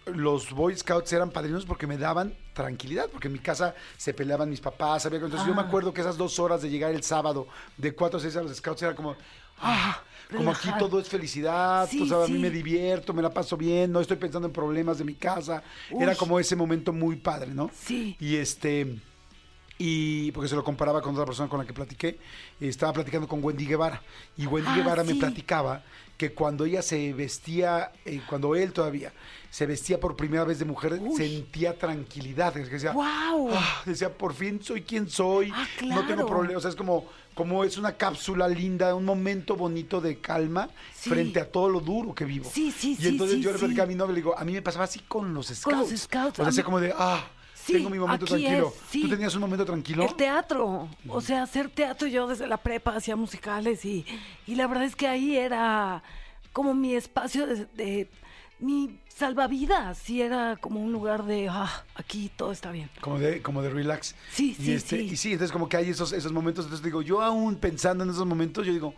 Los 0.07 0.51
Boy 0.51 0.77
Scouts 0.77 1.13
eran 1.13 1.31
padrinos 1.31 1.65
porque 1.67 1.87
me 1.87 1.97
daban 1.97 2.35
tranquilidad, 2.55 3.09
porque 3.09 3.29
en 3.29 3.35
mi 3.35 3.39
casa 3.39 3.77
se 3.97 4.13
peleaban 4.13 4.51
mis 4.51 4.61
papás, 4.61 5.07
había 5.07 5.21
entonces 5.21 5.47
yo 5.47 5.55
me 5.55 5.61
Ah. 5.63 5.67
acuerdo 5.67 5.95
que 5.95 6.01
esas 6.01 6.17
dos 6.17 6.41
horas 6.41 6.63
de 6.63 6.69
llegar 6.71 6.91
el 6.93 7.05
sábado 7.05 7.47
de 7.77 7.95
4 7.95 8.19
a 8.19 8.21
6 8.23 8.37
a 8.37 8.43
los 8.43 8.57
Scouts 8.57 8.83
era 8.83 8.97
como, 8.97 9.17
ah, 9.63 10.03
como 10.35 10.51
aquí 10.51 10.69
todo 10.79 10.99
es 11.01 11.09
felicidad, 11.09 11.89
Sí, 11.91 12.09
a 12.13 12.19
mí 12.27 12.35
sí. 12.35 12.39
me 12.39 12.51
divierto, 12.51 13.13
me 13.13 13.23
la 13.23 13.33
paso 13.33 13.57
bien, 13.57 13.93
no 13.93 14.01
estoy 14.01 14.17
pensando 14.17 14.49
en 14.49 14.53
problemas 14.53 14.99
de 14.99 15.05
mi 15.05 15.15
casa, 15.15 15.63
era 15.99 16.15
como 16.15 16.39
ese 16.41 16.57
momento 16.57 16.93
muy 16.93 17.17
padre, 17.17 17.53
¿no? 17.55 17.71
Sí. 17.75 18.17
Y 18.19 18.37
este, 18.37 18.97
y 19.79 20.31
porque 20.33 20.49
se 20.49 20.55
lo 20.57 20.65
comparaba 20.65 21.03
con 21.03 21.13
otra 21.15 21.27
persona 21.27 21.49
con 21.49 21.59
la 21.59 21.67
que 21.67 21.73
platiqué, 21.73 22.19
estaba 22.61 22.93
platicando 22.93 23.27
con 23.29 23.43
Wendy 23.45 23.67
Guevara, 23.67 24.03
y 24.37 24.47
Wendy 24.47 24.71
Ah, 24.71 24.77
Guevara 24.77 25.05
me 25.05 25.15
platicaba 25.17 25.83
que 26.17 26.33
cuando 26.33 26.65
ella 26.65 26.83
se 26.83 27.13
vestía, 27.13 27.91
eh, 28.05 28.21
cuando 28.29 28.55
él 28.55 28.73
todavía 28.73 29.13
se 29.53 29.67
vestía 29.67 30.01
por 30.01 30.17
primera 30.17 30.45
vez 30.45 30.59
de 30.59 30.65
mujer, 30.65 30.99
Uy. 30.99 31.15
sentía 31.15 31.77
tranquilidad. 31.79 32.55
decía, 32.55 32.93
¡Guau! 32.93 33.51
"Ah", 33.53 33.83
decía, 33.85 34.09
por 34.11 34.33
fin 34.33 34.63
soy 34.63 34.81
quien 34.81 35.11
soy, 35.11 35.53
Ah, 35.55 35.67
no 35.83 35.97
tengo 36.07 36.07
claro. 36.23 36.27
problemas. 36.27 36.57
O 36.57 36.61
sea, 36.63 36.71
es 36.71 36.77
como, 36.77 37.05
como 37.35 37.63
es 37.63 37.77
una 37.77 37.93
cápsula 37.93 38.49
linda, 38.49 38.95
un 38.95 39.05
momento 39.05 39.55
bonito 39.55 40.01
de 40.01 40.17
calma 40.21 40.71
Sí. 40.95 41.11
frente 41.11 41.39
a 41.39 41.51
todo 41.53 41.69
lo 41.69 41.81
duro 41.81 42.15
que 42.15 42.25
vivo. 42.25 42.49
Sí, 42.51 42.73
sí, 42.73 42.97
y 42.99 43.09
entonces 43.09 43.37
sí, 43.37 43.43
yo 43.43 43.51
le 43.53 43.59
sí. 43.59 43.65
platicaba 43.67 43.85
a 43.85 43.89
mi 43.89 43.95
novia, 43.95 44.13
le 44.15 44.21
digo, 44.21 44.39
a 44.39 44.43
mí 44.43 44.53
me 44.55 44.63
pasaba 44.63 44.85
así 44.87 45.01
con 45.01 45.35
los 45.35 45.49
scouts. 45.49 45.65
Con 45.65 45.79
los 45.79 46.01
scouts, 46.01 46.41
O 46.41 46.45
sea, 46.45 46.51
mí- 46.51 46.63
como 46.65 46.81
de, 46.81 46.95
ah, 46.97 47.23
Sí, 47.53 47.75
tengo 47.75 47.91
mi 47.91 47.99
momento 47.99 48.25
tranquilo. 48.25 48.69
es, 48.75 48.91
sí. 48.91 49.03
¿Tú 49.03 49.11
tenías 49.11 49.35
un 49.35 49.43
momento 49.43 49.67
tranquilo? 49.67 50.05
El 50.05 50.15
teatro, 50.15 50.89
o 51.09 51.21
sea, 51.21 51.43
hacer 51.43 51.69
teatro 51.69 52.09
yo 52.09 52.27
desde 52.27 52.47
la 52.47 52.57
prepa 52.57 52.97
hacía 52.97 53.17
musicales 53.17 53.85
y, 53.85 54.07
y 54.47 54.55
la 54.55 54.67
verdad 54.67 54.85
es 54.85 54.97
que 54.97 55.07
ahí 55.09 55.37
era 55.37 56.03
como 56.55 56.73
mi 56.73 56.95
espacio 56.95 57.47
de, 57.47 57.67
de- 57.77 58.09
mi 58.59 58.99
salvavidas, 59.23 59.99
sí 59.99 60.21
era 60.21 60.57
como 60.57 60.81
un 60.81 60.91
lugar 60.91 61.25
de, 61.25 61.49
ah, 61.49 61.85
aquí 61.95 62.29
todo 62.35 62.51
está 62.51 62.73
bien. 62.73 62.91
Como 63.01 63.21
de, 63.21 63.41
como 63.41 63.63
de 63.63 63.71
relax. 63.71 64.17
Sí, 64.33 64.57
y 64.59 64.65
sí, 64.65 64.73
este, 64.73 64.97
sí. 64.97 65.03
Y 65.13 65.17
sí, 65.17 65.33
entonces 65.33 65.53
como 65.53 65.69
que 65.69 65.77
hay 65.77 65.91
esos, 65.91 66.13
esos 66.13 66.33
momentos. 66.33 66.65
Entonces 66.65 66.85
digo, 66.85 67.03
yo 67.03 67.23
aún 67.23 67.55
pensando 67.55 68.03
en 68.03 68.11
esos 68.11 68.27
momentos, 68.27 68.67
yo 68.67 68.73
digo, 68.73 68.95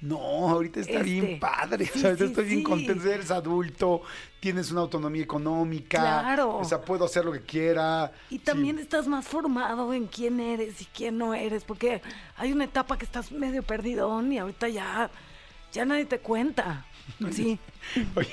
no, 0.00 0.18
ahorita 0.48 0.80
está 0.80 0.94
Este, 0.94 1.04
bien 1.04 1.38
padre. 1.38 1.86
sí, 1.86 1.92
o 1.94 2.00
sea, 2.00 2.16
sí, 2.16 2.24
estoy 2.24 2.44
bien 2.46 2.58
sí. 2.58 2.64
contento. 2.64 3.08
Eres 3.08 3.30
adulto, 3.30 4.02
tienes 4.40 4.72
una 4.72 4.80
autonomía 4.80 5.22
económica. 5.22 6.00
Claro. 6.00 6.56
O 6.56 6.64
sea, 6.64 6.80
puedo 6.80 7.04
hacer 7.04 7.24
lo 7.24 7.30
que 7.30 7.42
quiera. 7.42 8.10
Y 8.30 8.40
también 8.40 8.80
estás 8.80 9.06
más 9.06 9.28
formado 9.28 9.94
en 9.94 10.08
quién 10.08 10.40
eres 10.40 10.82
y 10.82 10.86
quién 10.86 11.18
no 11.18 11.34
eres, 11.34 11.62
porque 11.62 12.02
hay 12.36 12.50
una 12.50 12.64
etapa 12.64 12.98
que 12.98 13.04
estás 13.04 13.30
medio 13.30 13.62
perdidón 13.62 14.32
y 14.32 14.38
ahorita 14.38 14.68
ya, 14.68 15.08
ya 15.72 15.84
nadie 15.84 16.04
te 16.04 16.18
cuenta. 16.18 16.84
Sí. 17.32 17.58
Oye, 18.16 18.28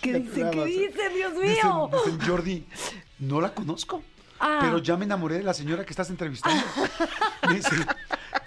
¿Qué 0.00 0.14
dice? 0.20 0.50
¿Qué 0.50 0.64
dice? 0.64 1.08
Dios 1.10 1.32
Dicen, 1.34 1.44
mío. 1.66 1.90
dicen, 1.92 2.20
Jordi, 2.26 2.66
no 3.18 3.40
la 3.40 3.52
conozco. 3.54 4.02
Ah. 4.40 4.58
Pero 4.60 4.78
ya 4.78 4.96
me 4.96 5.04
enamoré 5.04 5.38
de 5.38 5.42
la 5.42 5.52
señora 5.54 5.84
que 5.84 5.90
estás 5.90 6.10
entrevistando. 6.10 6.62
Me 7.48 7.54
dice, 7.54 7.70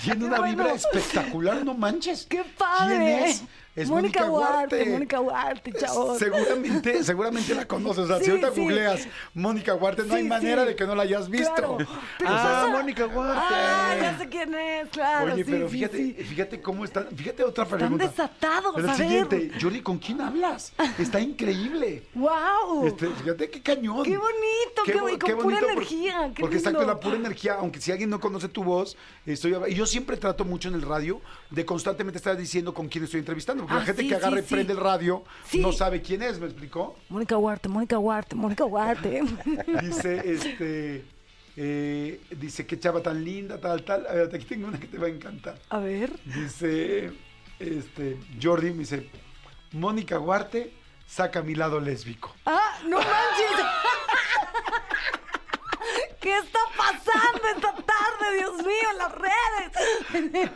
tiene 0.01 0.25
una 0.25 0.37
bueno. 0.39 0.55
vibra 0.63 0.73
espectacular, 0.73 1.65
no 1.65 1.73
manches. 1.73 2.25
¡Qué 2.29 2.43
padre! 2.57 2.95
¿Quién 2.97 3.23
es? 3.25 3.43
Es 3.73 3.89
Mónica 3.89 4.25
Huarte. 4.29 4.85
Mónica 4.85 5.21
Huarte, 5.21 5.71
chavos. 5.71 6.17
Seguramente, 6.19 7.03
seguramente 7.05 7.55
la 7.55 7.65
conoces. 7.65 8.03
O 8.03 8.07
sea, 8.07 8.17
si 8.19 8.25
Sí, 8.25 8.31
ahorita 8.31 8.51
sí. 8.51 8.61
googleas 8.61 9.07
Mónica 9.33 9.75
Huarte, 9.75 10.01
no 10.03 10.09
Sí, 10.09 10.15
hay 10.15 10.23
manera 10.27 10.63
sí. 10.63 10.67
de 10.69 10.75
que 10.75 10.85
no 10.85 10.93
la 10.93 11.03
hayas 11.03 11.29
visto. 11.29 11.53
Claro. 11.55 11.77
Pero 11.77 12.29
Ah, 12.29 12.63
pasa- 12.65 12.67
Mónica 12.67 13.07
Huarte. 13.07 13.41
Ah, 13.55 13.95
ya 14.01 14.17
sé 14.17 14.27
quién 14.27 14.53
es, 14.53 14.89
claro. 14.89 15.33
Oye, 15.33 15.45
sí, 15.45 15.51
pero 15.51 15.69
sí, 15.69 15.73
fíjate, 15.77 15.97
sí. 15.97 16.13
fíjate 16.23 16.61
cómo 16.61 16.83
están. 16.83 17.07
Fíjate 17.15 17.43
otra 17.45 17.63
Están 17.63 17.79
pregunta. 17.79 18.07
desatados, 18.07 18.73
Pero 18.75 18.87
a 18.89 18.91
el 18.93 18.97
ver. 18.97 19.07
siguiente, 19.07 19.51
Jordi, 19.61 19.81
¿con 19.81 19.97
quién 19.99 20.19
hablas? 20.21 20.73
Está 20.99 21.21
increíble. 21.21 22.03
¡Wow! 22.13 22.87
Este, 22.87 23.07
fíjate 23.07 23.49
qué 23.49 23.61
cañón. 23.61 24.03
Qué 24.03 24.17
bonito, 24.17 24.81
qué 24.85 24.93
bon- 24.95 25.17
con 25.17 25.37
pura 25.43 25.59
por- 25.59 25.71
energía, 25.71 26.31
qué 26.35 26.41
porque 26.41 26.57
exacto, 26.57 26.85
la 26.85 26.99
pura 26.99 27.15
energía, 27.15 27.53
aunque 27.55 27.79
si 27.79 27.91
alguien 27.91 28.09
no 28.09 28.19
conoce 28.19 28.49
tu 28.49 28.63
voz, 28.63 28.97
estoy 29.25 29.55
y 29.69 29.75
yo 29.75 29.85
siempre 29.85 30.17
trato 30.17 30.43
mucho 30.45 30.67
en 30.67 30.75
el 30.75 30.81
radio 30.81 31.21
de 31.49 31.65
constantemente 31.65 32.17
estar 32.17 32.35
diciendo 32.35 32.73
con 32.73 32.87
quién 32.89 33.03
estoy 33.05 33.19
entrevistando, 33.19 33.60
porque 33.61 33.73
Ah, 33.73 33.79
la 33.79 33.85
gente 33.85 34.01
sí, 34.01 34.07
que 34.09 34.15
agarra 34.15 34.37
sí, 34.37 34.43
y 34.45 34.53
prende 34.53 34.73
el 34.73 34.79
radio 34.79 35.23
no 35.53 35.71
sabe 35.71 36.01
quién 36.01 36.21
es, 36.23 36.39
¿me 36.39 36.47
explicó? 36.47 36.97
Mónica 37.09 37.37
Huarte, 37.37 37.69
Mónica 37.69 37.97
Huarte, 37.97 38.35
Mónica 38.35 38.65
Huarte. 38.65 39.21
Dice, 39.81 40.21
este, 40.31 41.05
eh, 41.57 42.21
dice, 42.37 42.65
qué 42.65 42.79
chava 42.79 43.01
tan 43.01 43.23
linda, 43.23 43.59
tal, 43.59 43.83
tal. 43.83 44.07
A 44.07 44.13
ver, 44.13 44.35
aquí 44.35 44.45
tengo 44.45 44.67
una 44.67 44.79
que 44.79 44.87
te 44.87 44.97
va 44.97 45.07
a 45.07 45.09
encantar. 45.09 45.59
A 45.69 45.79
ver. 45.79 46.11
Dice, 46.25 47.11
este, 47.59 48.17
Jordi 48.41 48.71
me 48.71 48.79
dice, 48.79 49.09
Mónica 49.73 50.17
Huarte 50.19 50.73
saca 51.05 51.41
mi 51.41 51.55
lado 51.55 51.79
lésbico. 51.79 52.33
¡Ah, 52.45 52.79
no 52.87 52.97
manches! 52.97 53.65
¿Qué 56.19 56.37
está 56.37 56.59
pasando 56.77 57.41
esta 57.55 57.73
tarde, 57.73 58.37
Dios 58.37 58.53
mío, 58.57 58.89
en 58.91 58.97
las 58.97 59.11
redes? 59.15 60.51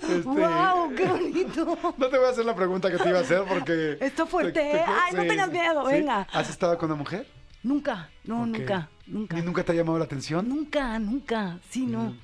Este, 0.00 0.22
¡Wow! 0.24 0.94
¡Qué 0.96 1.04
bonito! 1.06 1.78
No 1.96 2.08
te 2.08 2.18
voy 2.18 2.26
a 2.26 2.30
hacer 2.30 2.44
la 2.44 2.54
pregunta 2.54 2.90
que 2.90 2.96
te 2.98 3.08
iba 3.08 3.18
a 3.18 3.22
hacer 3.22 3.42
porque... 3.48 3.98
Está 4.00 4.26
fuerte, 4.26 4.60
¿eh? 4.78 4.84
Ay, 4.86 5.14
no 5.14 5.26
tengas 5.26 5.50
miedo, 5.50 5.84
venga. 5.84 6.26
¿Has 6.32 6.48
estado 6.50 6.76
con 6.78 6.90
una 6.90 6.98
mujer? 6.98 7.26
Nunca, 7.62 8.08
no, 8.24 8.46
nunca, 8.46 8.88
nunca. 9.06 9.36
¿Ni 9.36 9.42
nunca 9.42 9.62
te 9.64 9.72
ha 9.72 9.74
llamado 9.74 9.98
la 9.98 10.04
atención? 10.04 10.48
Nunca, 10.48 10.98
nunca, 10.98 11.58
sí, 11.70 11.86
no. 11.86 12.14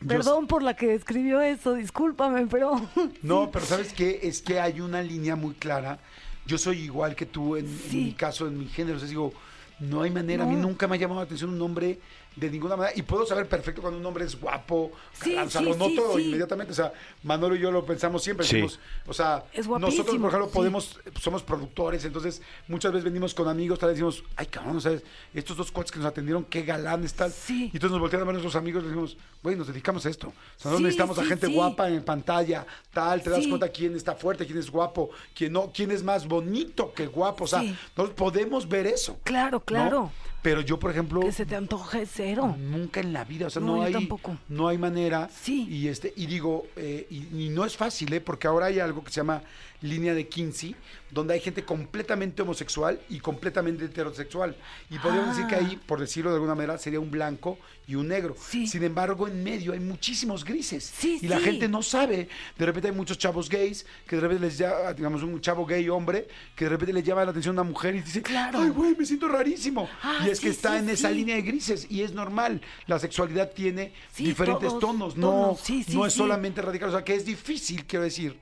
Yo- 0.00 0.06
Perdón 0.08 0.46
por 0.46 0.62
la 0.62 0.74
que 0.76 0.94
escribió 0.94 1.40
eso, 1.40 1.72
discúlpame, 1.74 2.46
pero... 2.46 2.80
No, 3.22 3.50
pero 3.50 3.64
¿sabes 3.64 3.92
qué? 3.94 4.20
Es 4.22 4.42
que 4.42 4.60
hay 4.60 4.80
una 4.80 5.02
línea 5.02 5.34
muy 5.34 5.54
clara. 5.54 5.98
Yo 6.44 6.58
soy 6.58 6.80
igual 6.82 7.16
que 7.16 7.24
tú 7.26 7.56
en, 7.56 7.64
en 7.66 8.04
mi 8.04 8.12
caso, 8.12 8.46
en 8.46 8.58
mi 8.58 8.66
género. 8.68 8.98
O 8.98 9.00
sea, 9.00 9.08
digo, 9.08 9.32
no 9.78 10.02
hay 10.02 10.10
manera. 10.10 10.44
A 10.44 10.46
mí 10.46 10.56
nunca 10.56 10.86
me 10.86 10.96
ha 10.96 10.98
llamado 10.98 11.20
la 11.20 11.24
atención 11.24 11.50
un 11.50 11.60
hombre 11.62 11.98
de 12.36 12.50
ninguna 12.50 12.76
manera. 12.76 12.96
Y 12.96 13.02
puedo 13.02 13.26
saber 13.26 13.48
perfecto 13.48 13.80
cuando 13.82 13.98
un 13.98 14.06
hombre 14.06 14.24
es 14.24 14.38
guapo. 14.38 14.92
Sí, 15.20 15.34
o 15.34 15.48
sea, 15.50 15.60
sí, 15.60 15.66
lo 15.66 15.74
noto 15.74 16.16
sí. 16.16 16.22
inmediatamente. 16.24 16.72
O 16.72 16.76
sea, 16.76 16.92
Manolo 17.22 17.56
y 17.56 17.60
yo 17.60 17.70
lo 17.72 17.84
pensamos 17.84 18.22
siempre. 18.22 18.46
Decimos, 18.46 18.78
o 19.06 19.12
sea, 19.14 19.44
Es 19.52 19.66
nosotros, 19.66 20.16
por 20.16 20.28
ejemplo, 20.28 20.46
sí. 20.46 20.52
podemos, 20.54 21.00
somos 21.20 21.42
productores. 21.42 22.04
Entonces, 22.04 22.42
muchas 22.68 22.92
veces 22.92 23.04
venimos 23.04 23.34
con 23.34 23.48
amigos. 23.48 23.78
Tal 23.78 23.88
vez 23.88 23.96
decimos, 23.96 24.22
ay, 24.36 24.46
cabrón, 24.46 24.80
¿sabes? 24.80 25.02
Estos 25.34 25.56
dos 25.56 25.72
cuates 25.72 25.90
que 25.90 25.98
nos 25.98 26.06
atendieron, 26.06 26.44
qué 26.44 26.62
galanes, 26.62 27.14
tal. 27.14 27.32
Sí. 27.32 27.64
Y 27.72 27.76
entonces 27.76 27.90
nos 27.92 28.00
voltean 28.00 28.22
a 28.22 28.24
ver 28.26 28.34
nuestros 28.34 28.54
amigos 28.56 28.82
y 28.84 28.86
decimos, 28.86 29.16
güey, 29.42 29.56
nos 29.56 29.66
dedicamos 29.66 30.04
a 30.04 30.10
esto. 30.10 30.28
O 30.28 30.32
sea, 30.60 30.70
no 30.72 30.78
necesitamos 30.80 31.18
a 31.18 31.24
gente 31.24 31.46
sí. 31.46 31.54
guapa 31.54 31.88
en 31.88 32.04
pantalla, 32.04 32.66
tal, 32.92 33.22
te 33.22 33.30
das 33.30 33.46
cuenta 33.46 33.68
quién 33.68 33.96
está 33.96 34.14
fuerte, 34.14 34.44
quién 34.44 34.58
es 34.58 34.70
guapo, 34.70 35.10
quién 35.34 35.52
no, 35.52 35.70
quién 35.72 35.90
es 35.90 36.02
más 36.02 36.26
bonito 36.26 36.92
que 36.92 37.06
guapo, 37.06 37.44
o 37.44 37.46
sea, 37.46 37.60
Sí. 37.60 37.76
no 37.96 38.10
podemos 38.10 38.68
ver 38.68 38.86
eso. 38.86 39.18
Claro, 39.24 39.62
¿no? 39.70 40.12
Pero 40.42 40.60
yo, 40.60 40.78
por 40.78 40.90
ejemplo, 40.92 41.20
Que 41.20 41.32
se 41.32 41.44
te 41.46 41.56
antoje 41.56 42.06
cero. 42.06 42.54
nunca 42.58 43.00
en 43.00 43.12
la 43.12 43.24
vida, 43.24 43.48
o 43.48 43.50
sea, 43.50 43.60
No, 43.62 43.82
hay 43.82 43.92
tampoco. 43.92 44.36
no 44.48 44.68
hay 44.68 44.78
manera. 44.78 45.28
Sí. 45.32 45.66
Y 45.68 45.88
este 45.88 46.12
y 46.16 46.26
digo, 46.26 46.66
eh, 46.76 47.06
y, 47.10 47.46
y 47.46 47.48
no 47.48 47.64
es 47.64 47.76
fácil, 47.76 48.12
¿eh? 48.12 48.20
porque 48.20 48.46
ahora 48.46 48.66
hay 48.66 48.78
algo 48.78 49.02
que 49.02 49.10
se 49.10 49.16
llama 49.20 49.42
línea 49.88 50.14
de 50.14 50.28
Kinsey, 50.28 50.74
donde 51.10 51.34
hay 51.34 51.40
gente 51.40 51.64
completamente 51.64 52.42
homosexual 52.42 53.00
y 53.08 53.20
completamente 53.20 53.84
heterosexual. 53.84 54.56
Y 54.90 54.98
podríamos 54.98 55.36
decir 55.36 55.48
que 55.48 55.54
ahí, 55.56 55.76
por 55.86 56.00
decirlo 56.00 56.30
de 56.30 56.36
alguna 56.36 56.54
manera, 56.54 56.78
sería 56.78 57.00
un 57.00 57.10
blanco 57.10 57.58
y 57.86 57.94
un 57.94 58.08
negro. 58.08 58.34
Sí. 58.38 58.66
Sin 58.66 58.82
embargo, 58.82 59.28
en 59.28 59.42
medio 59.44 59.72
hay 59.72 59.80
muchísimos 59.80 60.44
grises. 60.44 60.92
Sí, 60.98 61.18
y 61.22 61.28
la 61.28 61.38
gente 61.38 61.68
no 61.68 61.82
sabe. 61.82 62.28
De 62.58 62.66
repente 62.66 62.88
hay 62.88 62.94
muchos 62.94 63.16
chavos 63.18 63.48
gays 63.48 63.86
que 64.06 64.16
de 64.16 64.22
repente 64.22 64.44
les 64.46 64.58
llama, 64.58 64.92
digamos, 64.92 65.22
un 65.22 65.40
chavo 65.40 65.64
gay 65.64 65.88
hombre, 65.88 66.26
que 66.56 66.64
de 66.64 66.70
repente 66.70 66.92
le 66.92 67.02
llama 67.02 67.24
la 67.24 67.30
atención 67.30 67.56
a 67.56 67.62
una 67.62 67.70
mujer 67.70 67.94
y 67.94 68.00
dice, 68.00 68.22
Claro. 68.22 68.58
ay, 68.60 68.70
güey, 68.70 68.96
me 68.96 69.06
siento 69.06 69.28
rarísimo. 69.28 69.88
Ah, 70.02 70.24
y 70.26 70.30
es 70.30 70.40
que 70.40 70.48
está 70.48 70.78
en 70.78 70.88
esa 70.90 71.10
línea 71.10 71.36
de 71.36 71.42
grises 71.42 71.86
y 71.88 72.02
es 72.02 72.12
normal. 72.12 72.60
La 72.86 72.98
sexualidad 72.98 73.52
tiene 73.52 73.92
diferentes 74.18 74.68
todos, 74.68 74.80
tonos, 74.80 75.16
no, 75.16 75.30
tonos, 75.30 75.60
sí, 75.60 75.84
no 75.90 76.04
es 76.06 76.12
solamente 76.12 76.60
radical. 76.62 76.88
O 76.88 76.92
sea, 76.92 77.04
que 77.04 77.14
es 77.14 77.24
difícil, 77.24 77.84
quiero 77.86 78.04
decir, 78.04 78.36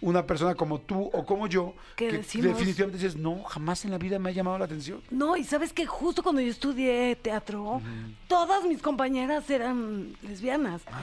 una 0.00 0.24
persona 0.26 0.54
como 0.54 0.78
tú 0.80 1.10
o 1.12 1.24
como 1.26 1.46
yo, 1.48 1.74
Que 1.96 2.08
que 2.08 2.18
decimos- 2.18 2.46
definitivamente 2.56 2.98
dices, 3.02 3.16
no, 3.16 3.42
jamás 3.42 3.84
en 3.84 3.90
la 3.90 3.98
vida 3.98 4.18
me 4.18 4.30
ha 4.30 4.32
llamado 4.32 4.58
la 4.58 4.64
atención. 4.66 5.02
No, 5.10 5.36
y 5.36 5.44
sabes 5.44 5.72
que 5.72 5.86
justo 5.86 6.22
cuando 6.22 6.40
yo 6.40 6.48
estudié 6.50 7.16
teatro, 7.16 7.80
todas 8.28 8.64
mis 8.64 8.80
compañeras 8.80 9.48
eran 9.50 10.14
lesbianas. 10.22 10.82
Ah. 10.90 11.02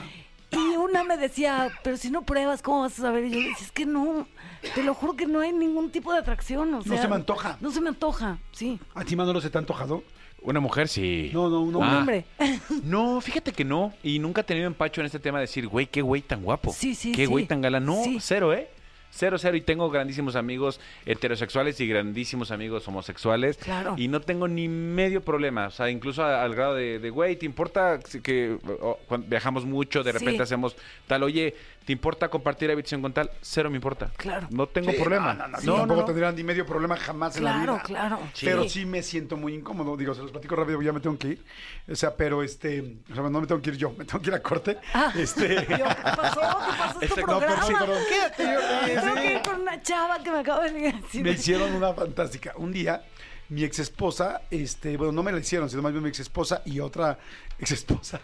Y 0.52 0.76
una 0.76 1.02
me 1.04 1.16
decía, 1.16 1.68
pero 1.82 1.96
si 1.96 2.08
no 2.10 2.22
pruebas, 2.22 2.62
¿cómo 2.62 2.82
vas 2.82 2.98
a 2.98 3.02
saber? 3.02 3.24
Y 3.24 3.30
yo 3.32 3.40
le 3.40 3.48
decía, 3.48 3.66
es 3.66 3.72
que 3.72 3.84
no, 3.84 4.26
te 4.74 4.82
lo 4.82 4.94
juro 4.94 5.14
que 5.14 5.26
no 5.26 5.40
hay 5.40 5.52
ningún 5.52 5.90
tipo 5.90 6.12
de 6.12 6.20
atracción. 6.20 6.72
O 6.72 6.78
No 6.78 6.96
se 6.96 7.08
me 7.08 7.14
antoja. 7.16 7.58
No 7.60 7.70
se 7.72 7.80
me 7.80 7.88
antoja, 7.88 8.38
sí. 8.52 8.78
¿A 8.94 9.04
ti, 9.04 9.16
Manolo, 9.16 9.40
se 9.40 9.50
te 9.50 9.58
ha 9.58 9.60
antojado? 9.60 10.04
Una 10.42 10.60
mujer 10.60 10.86
sí. 10.86 11.30
No, 11.34 11.50
no, 11.50 11.60
un 11.60 11.74
Un 11.74 11.82
hombre. 11.82 12.24
hombre. 12.38 12.60
No, 12.84 13.20
fíjate 13.20 13.52
que 13.52 13.64
no. 13.64 13.92
Y 14.04 14.20
nunca 14.20 14.42
he 14.42 14.44
tenido 14.44 14.68
empacho 14.68 15.00
en 15.00 15.06
este 15.06 15.18
tema 15.18 15.38
de 15.38 15.42
decir, 15.42 15.66
güey, 15.66 15.86
qué 15.88 16.00
güey 16.00 16.22
tan 16.22 16.42
guapo. 16.44 16.72
Sí, 16.72 16.94
sí, 16.94 17.10
Qué 17.10 17.22
sí. 17.24 17.26
güey 17.26 17.46
tan 17.46 17.60
galán. 17.60 17.84
No, 17.84 18.04
Sí. 18.04 18.18
cero, 18.20 18.52
¿eh? 18.54 18.70
Cero, 19.16 19.38
cero. 19.38 19.56
Y 19.56 19.60
tengo 19.62 19.88
grandísimos 19.90 20.36
amigos 20.36 20.80
heterosexuales 21.06 21.80
y 21.80 21.86
grandísimos 21.88 22.50
amigos 22.50 22.86
homosexuales. 22.86 23.56
Claro. 23.56 23.94
Y 23.96 24.08
no 24.08 24.20
tengo 24.20 24.46
ni 24.48 24.68
medio 24.68 25.22
problema. 25.22 25.68
O 25.68 25.70
sea, 25.70 25.90
incluso 25.90 26.22
a- 26.22 26.42
al 26.42 26.54
grado 26.54 26.74
de, 26.74 27.10
güey, 27.10 27.36
¿te 27.36 27.46
importa 27.46 27.98
que 28.22 28.58
o, 28.80 28.98
cuando 29.08 29.26
viajamos 29.28 29.64
mucho, 29.64 30.02
de 30.02 30.12
repente 30.12 30.36
Sí. 30.38 30.42
hacemos 30.42 30.76
tal, 31.06 31.22
oye, 31.22 31.54
¿te 31.86 31.92
importa 31.92 32.28
compartir 32.28 32.70
habitación 32.70 33.00
con 33.00 33.12
tal? 33.14 33.30
Cero 33.40 33.70
me 33.70 33.76
importa. 33.76 34.10
Claro. 34.16 34.48
No 34.50 34.66
tengo 34.66 34.90
Sí, 34.90 34.96
problema. 34.98 35.32
No, 35.32 35.46
no, 35.46 35.48
no, 35.56 35.60
yo 35.62 35.72
no, 35.72 35.78
tampoco 35.78 36.00
no. 36.00 36.06
tendría 36.06 36.32
ni 36.32 36.42
medio 36.44 36.66
problema 36.66 36.96
jamás 36.96 37.36
en 37.36 37.44
la 37.44 37.52
Claro, 37.54 37.72
vida. 37.74 37.82
claro. 37.84 38.18
Pero 38.40 38.62
Sí. 38.64 38.68
sí 38.70 38.84
me 38.86 39.02
siento 39.02 39.36
muy 39.36 39.54
incómodo. 39.54 39.96
Digo, 39.96 40.12
se 40.14 40.20
los 40.22 40.32
platico 40.32 40.56
rápido, 40.56 40.82
ya 40.82 40.92
me 40.92 41.00
tengo 41.00 41.16
que 41.16 41.28
ir. 41.28 41.44
O 41.90 41.94
sea, 41.94 42.14
pero 42.14 42.42
este, 42.42 42.96
o 43.10 43.14
sea, 43.14 43.22
no 43.30 43.40
me 43.40 43.46
tengo 43.46 43.62
que 43.62 43.70
ir 43.70 43.76
yo, 43.76 43.92
me 43.96 44.04
tengo 44.04 44.20
que 44.20 44.28
ir 44.30 44.34
a 44.34 44.42
corte. 44.42 44.76
Ah. 44.92 45.12
Este, 45.16 45.54
Yo, 45.68 45.76
¿Qué 45.76 45.84
pasó? 46.16 46.40
¿Qué 46.40 46.78
pasó? 46.78 47.00
Este, 47.00 47.20
tu 47.22 47.26
no, 47.28 47.38
pero 47.38 47.54
programa? 47.54 47.66
sí. 47.96 48.02
Quédate. 48.08 48.44
Sí, 48.44 48.92
Me 48.94 49.00
tengo 49.00 49.14
sí. 49.16 49.20
que 49.22 49.32
ir 49.34 49.42
con 49.42 49.60
una 49.60 49.82
chava 49.82 50.18
que 50.22 50.30
me 50.30 50.38
acaba 50.40 50.64
de 50.64 50.72
decir. 50.92 51.22
me 51.22 51.30
hicieron 51.30 51.72
una 51.72 51.94
fantástica. 51.94 52.52
Un 52.56 52.72
día, 52.72 53.02
mi 53.48 53.62
ex 53.62 53.78
esposa, 53.78 54.42
este, 54.50 54.96
bueno, 54.96 55.12
no 55.12 55.22
me 55.22 55.30
la 55.30 55.38
hicieron, 55.38 55.70
sino 55.70 55.82
más 55.82 55.92
bien 55.92 56.02
mi 56.02 56.08
ex 56.08 56.18
esposa 56.18 56.62
y 56.64 56.80
otra 56.80 57.16
ex 57.60 57.70
esposa. 57.70 58.20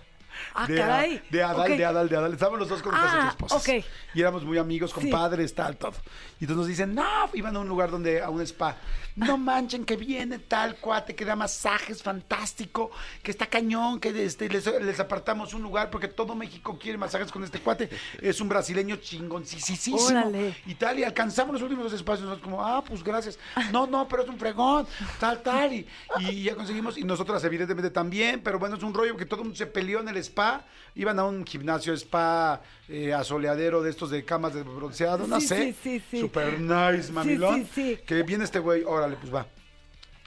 Ah, 0.54 0.66
de, 0.66 0.76
caray. 0.76 1.22
de 1.30 1.42
Adal, 1.42 1.76
de 1.76 1.84
Adal, 1.84 2.08
de 2.08 2.16
Adal. 2.16 2.32
Estábamos 2.32 2.60
los 2.60 2.68
dos 2.68 2.82
con 2.82 2.92
nuestras 2.92 3.14
Ah, 3.24 3.28
esposas. 3.30 3.62
ok. 3.68 3.84
Y 4.14 4.20
éramos 4.20 4.44
muy 4.44 4.58
amigos, 4.58 4.90
Sí. 4.90 5.00
compadres, 5.00 5.54
tal, 5.54 5.76
todo. 5.76 5.92
Y 6.40 6.44
entonces 6.44 6.56
nos 6.56 6.66
dicen, 6.66 6.94
no, 6.94 7.04
iban 7.34 7.56
a 7.56 7.60
un 7.60 7.68
lugar 7.68 7.90
donde, 7.90 8.20
a 8.22 8.30
un 8.30 8.40
spa. 8.42 8.76
No 9.16 9.36
manchen 9.36 9.84
que 9.84 9.96
viene 9.96 10.38
tal 10.38 10.76
cuate 10.76 11.14
que 11.14 11.24
da 11.24 11.36
masajes 11.36 12.02
fantástico, 12.02 12.90
que 13.22 13.30
está 13.30 13.46
cañón, 13.46 14.00
que 14.00 14.08
este, 14.24 14.48
les, 14.48 14.66
les 14.82 15.00
apartamos 15.00 15.52
un 15.54 15.62
lugar 15.62 15.90
porque 15.90 16.08
todo 16.08 16.34
México 16.34 16.78
quiere 16.78 16.96
masajes 16.98 17.30
con 17.30 17.44
este 17.44 17.60
cuate. 17.60 17.90
Es 18.20 18.40
un 18.40 18.48
brasileño 18.48 18.96
chingoncísimo. 18.96 19.98
Órale. 19.98 20.54
Y 20.66 20.74
tal, 20.74 20.98
y 20.98 21.04
alcanzamos 21.04 21.52
los 21.54 21.62
últimos 21.62 21.84
dos 21.84 21.92
espacios. 21.94 22.26
Nosotros 22.26 22.44
como, 22.44 22.64
ah, 22.64 22.82
pues 22.86 23.02
gracias. 23.02 23.38
No, 23.72 23.86
no, 23.86 24.08
pero 24.08 24.22
es 24.22 24.28
un 24.28 24.38
fregón, 24.38 24.86
tal, 25.20 25.42
tal. 25.42 25.72
Y, 25.72 25.86
y 26.20 26.42
ya 26.44 26.54
conseguimos, 26.54 26.96
y 26.98 27.04
nosotras 27.04 27.42
evidentemente 27.44 27.90
también, 27.90 28.40
pero 28.42 28.58
bueno, 28.58 28.76
es 28.76 28.82
un 28.82 28.94
rollo 28.94 29.16
que 29.16 29.26
todo 29.26 29.40
el 29.40 29.44
mundo 29.44 29.56
se 29.58 29.66
peleó 29.66 30.00
en 30.00 30.08
el 30.08 30.16
spa. 30.18 30.64
Iban 30.94 31.18
a 31.18 31.24
un 31.24 31.46
gimnasio 31.46 31.94
spa 31.94 32.60
eh, 32.88 33.14
asoleadero 33.14 33.82
de 33.82 33.88
estos 33.90 34.10
de 34.10 34.24
camas 34.26 34.52
de 34.52 34.62
bronceado, 34.62 35.26
no 35.26 35.40
Sí, 35.40 35.46
sé. 35.48 35.56
sí, 35.72 35.76
sí, 35.82 36.02
sí. 36.10 36.20
Super 36.20 36.60
nice, 36.60 37.10
mamilón. 37.10 37.64
sí, 37.64 37.96
sí. 37.96 37.98
Que 38.06 38.22
viene 38.22 38.44
este 38.44 38.58
güey, 38.58 38.84
órale, 39.02 39.16
pues 39.16 39.34
va. 39.34 39.46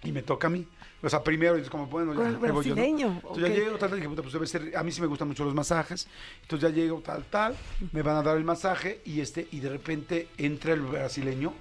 Y 0.03 0.11
me 0.11 0.21
toca 0.21 0.47
a 0.47 0.49
mí. 0.49 0.67
O 1.01 1.09
sea, 1.09 1.23
primero, 1.23 1.55
es 1.55 1.69
como, 1.69 1.87
bueno, 1.87 2.13
ya, 2.13 2.37
voy 2.51 2.65
yo, 2.65 2.75
¿no? 2.75 2.83
Entonces 2.83 3.21
ok. 3.23 3.37
ya 3.37 3.47
llego, 3.47 3.77
tal, 3.77 3.89
tal, 3.89 3.99
dije, 3.99 4.09
puta, 4.09 4.21
pues 4.21 4.33
debe 4.33 4.47
ser, 4.47 4.75
a 4.75 4.83
mí 4.83 4.91
sí 4.91 5.01
me 5.01 5.07
gustan 5.07 5.27
mucho 5.27 5.45
los 5.45 5.53
masajes. 5.53 6.07
Entonces 6.41 6.69
ya 6.69 6.75
llego, 6.75 6.99
tal, 7.01 7.23
tal, 7.25 7.55
me 7.91 8.01
van 8.01 8.17
a 8.17 8.23
dar 8.23 8.37
el 8.37 8.43
masaje 8.43 9.01
y 9.05 9.19
este, 9.21 9.47
y 9.51 9.59
de 9.59 9.69
repente 9.69 10.27
entra 10.37 10.73
el 10.73 10.81
brasileño. 10.81 11.53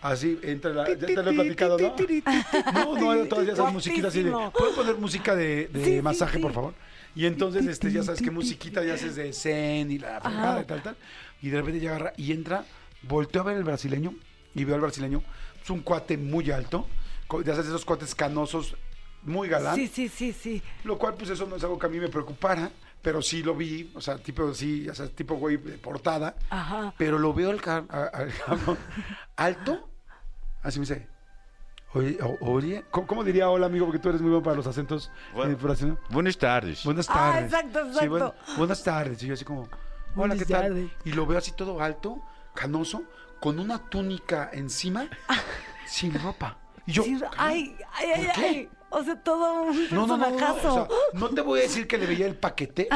Así, 0.00 0.38
entra 0.42 0.70
la, 0.72 0.88
ya 0.88 1.06
te 1.06 1.22
lo 1.22 1.30
he 1.30 1.34
platicado, 1.34 1.76
¿no? 1.76 1.94
No, 2.72 2.94
no, 2.98 3.12
era 3.14 3.28
todas 3.28 3.48
esas 3.48 3.72
musiquitas 3.72 4.10
así 4.10 4.22
de. 4.22 4.30
¿puedo 4.30 4.74
poner 4.74 4.96
música 4.96 5.34
de, 5.34 5.68
de 5.68 5.84
Sí, 5.84 5.96
sí, 5.96 6.02
masaje, 6.02 6.36
sí. 6.36 6.42
por 6.42 6.52
favor? 6.52 6.74
Y 7.16 7.26
entonces, 7.26 7.66
este, 7.66 7.90
ya 7.90 8.04
sabes 8.04 8.22
qué 8.22 8.30
musiquita 8.30 8.84
ya 8.84 8.94
haces 8.94 9.16
de 9.16 9.32
zen 9.32 9.90
y 9.90 9.98
la 9.98 10.20
fregada 10.20 10.62
y 10.62 10.64
tal, 10.64 10.82
tal. 10.82 10.96
Y 11.42 11.50
de 11.50 11.56
repente 11.58 11.80
ya 11.80 11.90
agarra 11.90 12.12
y 12.16 12.32
entra, 12.32 12.64
volteo 13.02 13.42
a 13.42 13.44
ver 13.46 13.56
el 13.56 13.64
brasileño 13.64 14.14
y 14.54 14.64
veo 14.64 14.76
al 14.76 14.82
brasileño. 14.82 15.22
Es 15.68 15.70
un 15.70 15.80
cuate 15.82 16.16
muy 16.16 16.50
alto, 16.50 16.86
ya 17.44 17.52
sabes, 17.52 17.66
esos 17.66 17.84
cuates 17.84 18.14
canosos, 18.14 18.74
muy 19.22 19.48
galán. 19.48 19.74
Sí, 19.74 19.86
sí, 19.86 20.08
sí, 20.08 20.32
sí. 20.32 20.62
Lo 20.82 20.96
cual, 20.96 21.12
pues 21.12 21.28
eso 21.28 21.44
no 21.46 21.56
es 21.56 21.62
algo 21.62 21.78
que 21.78 21.84
a 21.84 21.90
mí 21.90 22.00
me 22.00 22.08
preocupara, 22.08 22.70
pero 23.02 23.20
sí 23.20 23.42
lo 23.42 23.54
vi, 23.54 23.92
o 23.94 24.00
sea, 24.00 24.16
tipo, 24.16 24.54
sí, 24.54 24.88
o 24.88 24.94
sea, 24.94 25.08
tipo 25.08 25.34
güey 25.34 25.58
de 25.58 25.76
portada. 25.76 26.34
Ajá. 26.48 26.94
Pero 26.96 27.18
lo 27.18 27.34
veo 27.34 27.50
al, 27.50 27.60
cabrón 27.60 28.78
alto, 29.36 29.90
así 30.62 30.78
me 30.78 30.86
dice, 30.86 31.06
oye, 31.92 32.18
oye, 32.40 32.84
¿cómo, 32.90 33.06
cómo 33.06 33.22
diría 33.22 33.50
hola, 33.50 33.66
amigo? 33.66 33.84
Porque 33.84 33.98
tú 33.98 34.08
eres 34.08 34.22
muy 34.22 34.30
bueno 34.30 34.42
para 34.44 34.56
los 34.56 34.66
acentos 34.66 35.10
Bueno. 35.34 35.52
eh. 35.52 35.96
Buenas 36.08 36.38
tardes. 36.38 36.82
Buenas 36.82 37.10
Ah, 37.10 37.12
tardes. 37.12 37.44
exacto, 37.44 37.80
Sí, 37.84 37.90
exacto. 38.06 38.08
buen- 38.08 38.56
buenas 38.56 38.82
tardes. 38.82 39.22
Y 39.22 39.26
yo 39.26 39.34
así 39.34 39.44
como, 39.44 39.64
hola, 39.64 39.70
Buenas 40.14 40.38
¿qué 40.38 40.46
tal? 40.46 40.62
tardes. 40.62 40.90
Y 41.04 41.12
lo 41.12 41.26
veo 41.26 41.36
así 41.36 41.52
todo 41.52 41.82
alto, 41.82 42.22
canoso, 42.54 43.02
con 43.40 43.58
una 43.58 43.78
túnica 43.78 44.50
encima, 44.52 45.08
sin 45.86 46.14
ropa. 46.22 46.56
Y 46.86 46.92
yo, 46.92 47.04
ay, 47.36 47.76
ay, 47.94 48.10
ay, 48.14 48.24
¿Por 48.26 48.34
qué? 48.34 48.46
ay. 48.46 48.68
O 48.90 49.04
sea, 49.04 49.16
todo 49.22 49.64
un 49.64 49.88
No, 49.90 50.06
no, 50.06 50.16
no, 50.16 50.16
no, 50.16 50.16
no, 50.16 50.30
personajazo. 50.36 50.68
o 50.84 50.86
sea, 50.86 50.96
no 51.12 51.28
te 51.28 51.42
voy 51.42 51.58
a 51.60 51.62
decir 51.64 51.86
que 51.86 51.98
le 51.98 52.06
veía 52.06 52.24
el 52.26 52.34
paquete, 52.36 52.88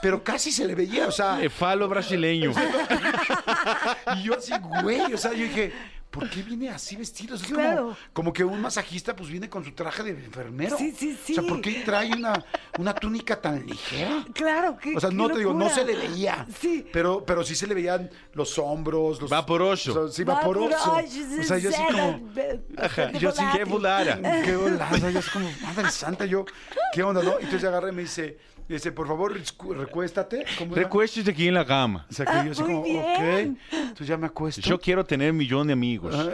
pero 0.00 0.22
casi 0.22 0.52
se 0.52 0.64
le 0.64 0.76
veía, 0.76 1.08
o 1.08 1.10
sea, 1.10 1.42
Eh, 1.42 1.50
falo 1.50 1.88
brasileño. 1.88 2.52
y 4.16 4.22
yo 4.22 4.34
así, 4.38 4.52
güey, 4.82 5.12
o 5.12 5.18
sea, 5.18 5.32
yo 5.32 5.42
dije, 5.44 5.72
¿por 6.10 6.28
qué 6.28 6.42
viene 6.42 6.68
así 6.70 6.96
vestido? 6.96 7.36
Es 7.36 7.42
Claro. 7.42 7.82
como, 7.84 7.96
como 8.12 8.32
que 8.32 8.44
un 8.44 8.60
masajista 8.60 9.14
pues 9.14 9.28
viene 9.30 9.48
con 9.48 9.64
su 9.64 9.72
traje 9.72 10.02
de 10.02 10.10
enfermero. 10.10 10.76
Sí, 10.76 10.92
sí, 10.96 11.18
sí. 11.24 11.32
O 11.32 11.40
sea, 11.40 11.48
¿por 11.48 11.60
qué 11.60 11.82
trae 11.84 12.12
una, 12.12 12.44
una 12.78 12.94
túnica 12.94 13.40
tan 13.40 13.64
ligera? 13.66 14.24
Claro, 14.34 14.76
que. 14.76 14.96
O 14.96 15.00
sea, 15.00 15.10
no 15.10 15.28
te 15.28 15.38
digo, 15.38 15.54
no 15.54 15.68
se 15.70 15.84
le 15.84 15.94
veía. 15.96 16.46
Sí. 16.60 16.86
Pero, 16.92 17.24
pero 17.24 17.44
sí 17.44 17.54
se 17.54 17.66
le 17.66 17.74
veían 17.74 18.10
los 18.34 18.58
hombros, 18.58 19.20
los. 19.20 19.30
Vaporoso. 19.30 19.92
o 19.92 20.08
sea, 20.08 20.14
sí, 20.16 20.24
vaporoso. 20.24 20.94
O 20.94 21.42
sea, 21.44 21.58
yo 21.58 21.70
así 21.70 21.82
como. 21.84 22.30
Ajá, 22.76 23.12
yo 23.12 23.32
sí 23.32 23.42
que 23.52 23.64
volara. 23.64 24.20
Qué 24.44 24.56
volada, 24.56 25.10
yo 25.10 25.18
así 25.18 25.30
como, 25.30 25.50
madre 25.62 25.90
santa, 25.90 26.26
yo, 26.26 26.44
¿qué 26.92 27.02
onda, 27.02 27.22
no? 27.22 27.38
Entonces 27.38 27.64
agarré 27.64 27.90
y 27.90 27.94
me 27.94 28.02
dice, 28.02 28.38
dice, 28.74 28.92
por 28.92 29.06
favor, 29.08 29.34
recu- 29.38 29.74
recuéstate. 29.76 30.44
¿Cómo 30.58 30.74
era? 30.74 30.82
Recuéstate 30.84 31.30
aquí 31.30 31.48
en 31.48 31.54
la 31.54 31.64
cama. 31.66 32.06
O 32.10 32.12
sea, 32.12 32.26
que 32.26 32.32
Ah, 32.32 32.44
yo 32.44 32.52
así 32.52 32.62
muy 32.62 32.72
como, 32.72 32.82
bien. 32.84 33.58
ok. 33.68 33.72
Entonces 33.72 34.06
ya 34.06 34.16
me 34.16 34.26
acuesto. 34.26 34.60
Yo 34.62 34.78
quiero 34.80 35.04
tener 35.04 35.30
un 35.32 35.36
millón 35.38 35.66
de 35.66 35.72
amigos. 35.72 36.14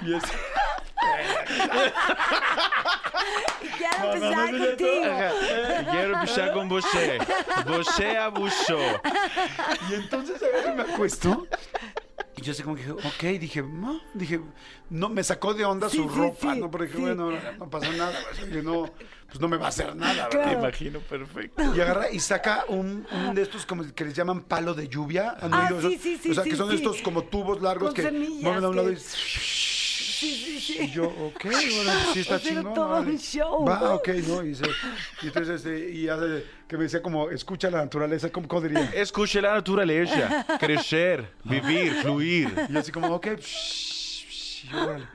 Y 0.00 0.14
es- 0.14 0.22
Quiero 3.78 3.98
no, 4.00 4.12
empezar 4.14 4.52
no, 4.52 4.58
no, 4.58 4.66
contigo. 4.66 5.90
Quiero 5.90 6.14
empezar 6.14 6.52
con 6.52 6.68
você. 6.68 7.18
Você 7.66 8.16
abusó. 8.16 8.78
Y 9.90 9.94
entonces 9.94 10.40
agarré 10.42 10.72
y 10.72 10.76
me 10.76 10.82
acuesto. 10.82 11.46
Y 12.36 12.42
yo 12.42 12.52
así 12.52 12.62
como 12.62 12.76
que 12.76 12.82
dije, 12.82 12.92
ok, 12.92 13.40
dije, 13.40 13.62
no, 13.62 14.00
dije, 14.14 14.40
no, 14.90 15.08
me 15.08 15.24
sacó 15.24 15.54
de 15.54 15.64
onda 15.64 15.88
Sí, 15.88 15.96
su 15.98 16.08
sí, 16.08 16.16
ropa, 16.16 16.54
sí, 16.54 16.60
¿no? 16.60 16.70
Porque 16.70 16.86
dije, 16.86 16.96
sí. 16.98 17.02
bueno, 17.02 17.32
no, 17.58 17.68
pasa 17.70 17.90
nada, 17.92 18.12
pues, 18.30 18.42
oye, 18.48 18.62
no, 18.62 18.88
pues 19.26 19.40
no 19.40 19.48
me 19.48 19.56
va 19.56 19.66
a 19.66 19.68
hacer 19.70 19.94
nada, 19.96 20.28
¿verdad? 20.28 20.30
Claro. 20.44 20.58
imagino 20.60 21.00
perfecto. 21.00 21.62
Y 21.74 21.80
agarra 21.80 22.10
y 22.10 22.20
saca 22.20 22.64
un, 22.68 23.06
un 23.10 23.34
de 23.34 23.42
estos 23.42 23.66
como 23.66 23.84
que 23.92 24.04
les 24.04 24.14
llaman 24.14 24.42
palo 24.42 24.74
de 24.74 24.88
lluvia. 24.88 25.36
¿Han 25.40 25.52
Ah, 25.52 25.68
sí, 25.80 25.98
sí, 26.00 26.16
sí, 26.22 26.30
O 26.30 26.34
sea, 26.34 26.44
que 26.44 26.54
son 26.56 26.70
sí. 26.70 26.76
estos 26.76 27.02
como 27.02 27.24
tubos 27.24 27.60
largos 27.60 27.92
Con 27.92 28.04
que 28.04 28.10
mueven 28.12 28.64
a 28.64 28.68
un 28.68 28.76
lado 28.76 28.88
que- 28.88 28.94
y... 28.94 29.77
Sí, 30.18 30.34
sí, 30.34 30.60
sí. 30.60 30.78
Y 30.82 30.90
yo, 30.90 31.04
ok, 31.04 31.44
bueno, 31.44 31.92
sí 32.12 32.20
está 32.20 32.36
O 32.36 32.38
sea, 32.38 32.50
era 32.52 32.60
chingón. 32.60 32.74
todo 32.74 33.00
un 33.00 33.18
show. 33.18 33.64
Va, 33.64 33.94
ok, 33.94 34.08
¿no? 34.26 34.44
Y, 34.44 34.54
se- 34.54 34.64
y 35.22 35.26
entonces, 35.26 35.56
este, 35.64 35.90
y 35.92 36.08
hace 36.08 36.44
que 36.66 36.76
me 36.76 36.84
decía 36.84 37.00
como, 37.02 37.30
escucha 37.30 37.70
la 37.70 37.78
naturaleza, 37.78 38.30
¿cómo, 38.30 38.48
cómo 38.48 38.62
diría? 38.62 38.90
Escuche 38.94 39.40
la 39.40 39.54
naturaleza. 39.54 40.44
Crecer, 40.58 41.32
vivir, 41.44 41.92
fluir. 42.02 42.52
Y 42.68 42.72
yo 42.72 42.78
así 42.80 42.90
como, 42.92 43.08
ok, 43.14 43.26
psh, 43.38 44.26
psh, 44.28 44.64
y, 44.64 44.74
órale. 44.74 45.06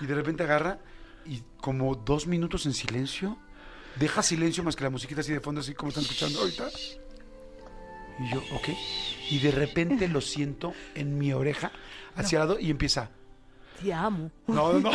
Y 0.00 0.06
de 0.06 0.14
repente 0.14 0.42
agarra 0.42 0.78
y 1.26 1.42
como 1.60 1.94
dos 1.94 2.26
minutos 2.26 2.66
en 2.66 2.72
silencio, 2.72 3.36
deja 3.96 4.22
silencio 4.22 4.62
más 4.64 4.74
que 4.76 4.84
la 4.84 4.90
musiquita 4.90 5.20
así 5.20 5.32
de 5.32 5.40
fondo, 5.40 5.60
así 5.60 5.74
como 5.74 5.88
están 5.90 6.04
escuchando 6.04 6.40
ahorita. 6.40 6.68
Y 8.18 8.32
yo, 8.34 8.42
ok. 8.54 8.68
Y 9.30 9.38
de 9.40 9.50
repente 9.50 10.08
lo 10.08 10.20
siento 10.20 10.72
en 10.94 11.18
mi 11.18 11.32
oreja, 11.32 11.70
hacia 12.16 12.36
el 12.40 12.48
lado, 12.48 12.58
y 12.58 12.70
empieza. 12.70 13.10
Te 13.82 13.92
amo. 13.92 14.30
No, 14.46 14.72
no, 14.74 14.80
no. 14.80 14.90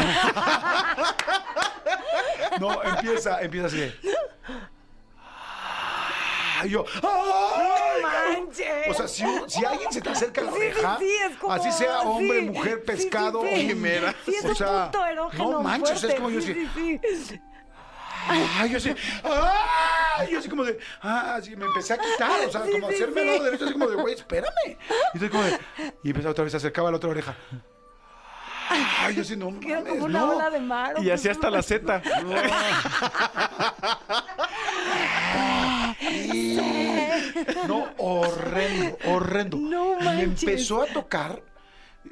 No, 2.60 2.84
empieza, 2.84 3.42
empieza 3.42 3.68
así 3.68 3.78
de. 3.78 3.96
Y 6.64 6.70
yo, 6.70 6.86
¡ay! 7.02 8.02
manches! 8.04 8.88
O 8.90 8.94
sea, 8.94 9.08
si, 9.08 9.24
si 9.48 9.66
alguien 9.66 9.92
se 9.92 10.00
te 10.02 10.10
acerca 10.12 10.42
a 10.42 10.44
la 10.44 10.52
Sí, 10.52 10.58
sí, 10.60 10.64
oreja, 10.68 10.98
sí, 11.00 11.12
es 11.32 11.38
como- 11.38 11.54
así 11.54 11.72
sea 11.72 12.00
hombre, 12.02 12.40
sí, 12.42 12.46
mujer, 12.52 12.78
sí, 12.80 12.86
pescado 12.86 13.42
sí, 13.42 13.48
sí. 13.48 13.54
o 13.54 13.68
quimera. 13.68 14.16
Sí, 14.26 14.36
es 14.36 14.46
o 14.46 14.50
un 14.50 14.56
sea, 14.56 14.92
punto 14.92 15.06
erógeno 15.08 15.52
no 15.52 15.62
manches, 15.64 16.00
fuerte. 16.00 16.08
es 16.08 16.16
como 16.16 16.30
yo 16.30 16.42
sí, 16.42 16.52
así, 16.52 17.00
sí, 17.00 17.24
sí. 17.26 17.42
Ay, 18.60 18.70
yo 18.70 18.78
así, 18.78 18.94
¡ay! 19.24 20.28
Yo 20.32 20.38
así 20.38 20.50
como 20.50 20.64
de, 20.64 20.78
ah, 21.02 21.36
así 21.38 21.56
me 21.56 21.66
empecé 21.66 21.94
a 21.94 21.98
quitar, 21.98 22.46
o 22.48 22.52
sea, 22.52 22.64
Sí, 22.64 22.72
como 22.74 22.90
sí, 22.90 22.94
hacerme 22.96 23.22
al 23.22 23.26
sí. 23.28 23.32
lado 23.34 23.44
derecho, 23.46 23.64
así 23.66 23.74
como 23.74 23.88
de, 23.88 23.96
güey, 23.96 24.14
espérame. 24.14 24.54
Y 24.68 24.78
estoy 25.16 25.30
como 25.30 25.44
de, 25.44 25.60
y 26.04 26.10
empezaba 26.12 26.32
otra 26.32 26.44
vez, 26.44 26.52
se 26.52 26.58
acercaba 26.58 26.90
a 26.90 26.92
la 26.92 26.98
otra 26.98 27.10
oreja. 27.10 27.36
Ay, 29.08 29.16
yo 29.16 29.22
así, 29.22 29.36
no 29.38 29.52
mames, 29.52 29.84
como 29.88 30.06
una 30.06 30.20
no. 30.20 30.30
ola 30.36 30.50
de 30.50 30.60
mar. 30.60 30.96
Y 31.02 31.10
así 31.10 31.30
hasta 31.30 31.50
la 31.50 31.62
Z. 31.62 32.02
No, 37.68 37.88
horrendo, 37.98 38.98
horrendo. 39.06 39.58
No 39.58 40.00
y 40.00 40.04
manches. 40.04 40.44
empezó 40.44 40.82
a 40.82 40.88
tocar, 40.88 41.42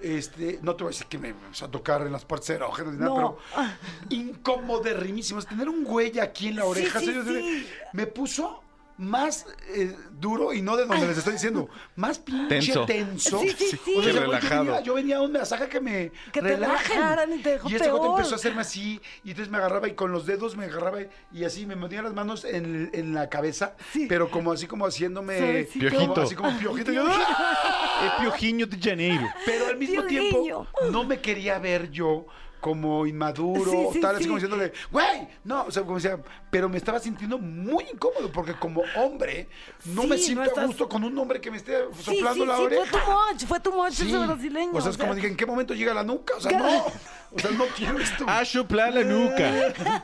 este, 0.01 0.59
no 0.61 0.75
te 0.75 0.83
voy 0.83 0.91
a 0.91 0.93
decir 0.93 1.07
que 1.07 1.17
me 1.17 1.29
empezó 1.29 1.65
a 1.65 1.71
tocar 1.71 2.01
en 2.03 2.11
las 2.11 2.25
partes 2.25 2.49
erógenas 2.51 2.93
ni 2.93 2.99
nada, 2.99 3.09
No. 3.09 3.37
pero 3.55 3.67
incomodérrimísimo. 4.09 5.41
Tener 5.43 5.69
un 5.69 5.83
güey 5.83 6.19
aquí 6.19 6.49
en 6.49 6.57
la 6.57 6.65
oreja, 6.65 6.99
sí, 6.99 7.05
serio, 7.07 7.23
sí. 7.25 7.67
me 7.93 8.07
puso 8.07 8.63
más 8.99 9.45
eh, 9.73 9.95
duro 10.19 10.51
y 10.53 10.61
no 10.61 10.75
de 10.75 10.85
donde 10.85 11.07
les 11.07 11.17
estoy 11.17 11.33
diciendo, 11.33 11.69
más 11.95 12.19
pinche 12.19 12.47
Tenso. 12.49 12.85
tenso. 12.85 13.39
Sí, 13.39 13.49
sí, 13.57 13.67
sí. 13.83 13.95
O 13.97 14.03
sea, 14.03 14.11
Qué 14.11 14.11
güey, 14.11 14.13
yo 14.13 14.19
relajado. 14.21 14.63
venía, 14.65 14.81
yo 14.81 14.93
venía 14.93 15.17
a 15.17 15.21
un 15.21 15.31
masaje 15.31 15.69
que 15.69 15.79
me 15.79 16.11
Que 16.33 16.41
te 16.41 16.53
y 16.53 17.41
te 17.41 17.49
dejó 17.51 17.69
Y 17.69 17.75
este 17.75 17.87
peor. 17.87 18.05
empezó 18.17 18.33
a 18.33 18.35
hacerme 18.35 18.61
así, 18.61 18.99
y 19.23 19.29
entonces 19.31 19.49
me 19.49 19.57
agarraba 19.57 19.87
y 19.87 19.93
con 19.93 20.11
los 20.11 20.25
dedos 20.25 20.57
me 20.57 20.65
agarraba 20.65 20.99
y 21.31 21.43
así 21.45 21.65
me 21.65 21.75
metía 21.77 22.01
las 22.01 22.13
manos 22.13 22.43
en, 22.43 22.89
en 22.93 23.13
la 23.13 23.29
cabeza, 23.29 23.75
Sí. 23.93 24.05
pero 24.09 24.29
como 24.29 24.51
así 24.51 24.67
como 24.67 24.85
haciéndome 24.85 25.65
como- 25.67 25.89
Piojito. 25.89 26.21
así 26.21 26.35
como 26.35 26.57
piojito. 26.59 26.91
Yo, 26.91 27.05
¡ah! 27.07 28.15
El 28.17 28.23
Piojiño 28.23 28.67
de 28.67 28.77
Janeiro. 28.79 29.27
Pero 29.45 29.67
al 29.67 29.77
mismo 29.77 30.03
tiempo 30.03 30.67
no 30.91 31.03
me 31.05 31.19
quería 31.21 31.57
ver 31.59 31.89
yo 31.89 32.25
como 32.59 33.05
inmaduro, 33.07 33.71
Sí, 33.71 33.77
sí, 33.93 34.01
tal, 34.01 34.15
así 34.15 34.23
sí. 34.23 34.29
como 34.29 34.37
diciéndole, 34.39 34.73
güey, 34.91 35.27
no, 35.43 35.63
o 35.65 35.71
sea, 35.71 35.83
como 35.83 35.95
decía, 35.95 36.19
pero 36.51 36.67
me 36.69 36.77
estaba 36.77 36.99
sintiendo 36.99 37.37
muy 37.37 37.85
incómodo 37.93 38.31
porque 38.31 38.53
como 38.53 38.81
hombre 38.97 39.47
no 39.85 40.01
Sí, 40.03 40.07
me 40.07 40.15
no 40.15 40.21
siento 40.21 40.43
estás- 40.43 40.63
a 40.63 40.67
gusto 40.67 40.89
con 40.89 41.03
un 41.03 41.17
hombre 41.17 41.39
que 41.41 41.51
me 41.51 41.57
esté 41.57 41.77
soplando 42.01 42.43
sí, 42.43 42.45
la 42.49 42.55
sí, 42.57 42.61
oreja. 42.63 42.85
fue 42.85 42.99
too 42.99 43.11
much, 43.31 43.45
fue 43.45 43.59
too 43.59 43.71
much 43.71 43.93
Sí. 43.93 44.07
ese 44.07 44.17
brasileño. 44.25 44.71
O 44.73 44.81
sea, 44.81 44.91
es 44.91 44.97
como 44.97 45.15
dije, 45.15 45.27
¿en 45.27 45.35
qué 45.37 45.45
momento 45.45 45.73
llega 45.73 45.93
la 45.93 46.03
nuca? 46.03 46.35
O 46.37 46.41
sea, 46.41 46.57
no. 46.57 46.85
O 47.31 47.39
sea, 47.39 47.51
no 47.51 47.65
quiero 47.77 47.99
esto. 47.99 48.25
A 48.27 48.43
chuplar 48.43 48.93
la 48.93 49.03
nuca. 49.03 49.73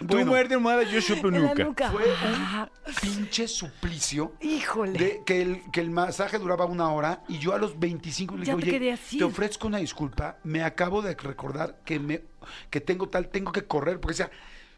Tú 0.00 0.06
Bueno. 0.06 0.26
muerde 0.32 0.54
almohada, 0.54 0.82
yo 0.82 1.00
chupo 1.00 1.30
nuca. 1.30 1.64
nuca. 1.64 1.90
Fue 1.90 2.04
un 2.04 2.68
pinche 3.00 3.48
suplicio. 3.48 4.32
Híjole. 4.40 4.98
De 4.98 5.22
que, 5.24 5.42
el, 5.42 5.62
que 5.72 5.80
el 5.80 5.90
masaje 5.90 6.38
duraba 6.38 6.64
una 6.66 6.90
hora 6.92 7.22
y 7.28 7.38
yo 7.38 7.54
a 7.54 7.58
los 7.58 7.78
25 7.78 8.34
le 8.34 8.40
dije, 8.40 8.52
te 8.52 8.56
oye, 8.62 8.70
querías 8.70 9.12
ir". 9.12 9.18
te 9.18 9.24
ofrezco 9.24 9.66
una 9.66 9.78
disculpa, 9.78 10.38
me 10.44 10.62
acabo 10.62 11.02
de 11.02 11.14
recordar 11.14 11.78
que 11.84 11.98
me 12.00 12.22
que 12.70 12.80
tengo 12.80 13.08
tal, 13.08 13.28
tengo 13.28 13.50
que 13.50 13.64
correr, 13.64 13.98
porque 14.00 14.12
decía, 14.18 14.30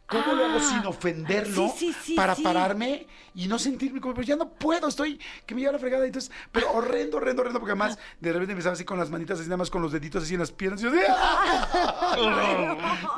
¿cómo 0.08 0.32
lo 0.34 0.44
hago 0.46 0.58
Ah, 0.58 0.60
sin 0.60 0.86
ofenderlo 0.86 1.68
sí, 1.76 1.92
sí, 1.92 1.96
sí, 2.02 2.14
para 2.14 2.34
pararme 2.34 3.06
y 3.34 3.46
no 3.46 3.58
sentirme 3.58 4.00
como, 4.00 4.14
pero 4.14 4.26
ya 4.26 4.34
no 4.36 4.48
puedo, 4.48 4.88
estoy, 4.88 5.20
que 5.46 5.54
me 5.54 5.60
lleva 5.60 5.74
la 5.74 5.78
fregada, 5.78 6.04
entonces, 6.06 6.32
pero 6.50 6.72
horrendo, 6.72 7.18
horrendo, 7.18 7.42
horrendo, 7.42 7.60
porque 7.60 7.72
además 7.72 7.96
de 8.18 8.32
repente 8.32 8.52
empezaba 8.52 8.72
así 8.72 8.84
con 8.84 8.98
las 8.98 9.10
manitas 9.10 9.38
así, 9.38 9.48
nada 9.48 9.58
más 9.58 9.70
con 9.70 9.80
los 9.82 9.92
deditos 9.92 10.24
así 10.24 10.34
en 10.34 10.40
las 10.40 10.50
piernas, 10.50 10.80
y 10.80 10.84
yo 10.84 10.90
decía, 10.90 11.14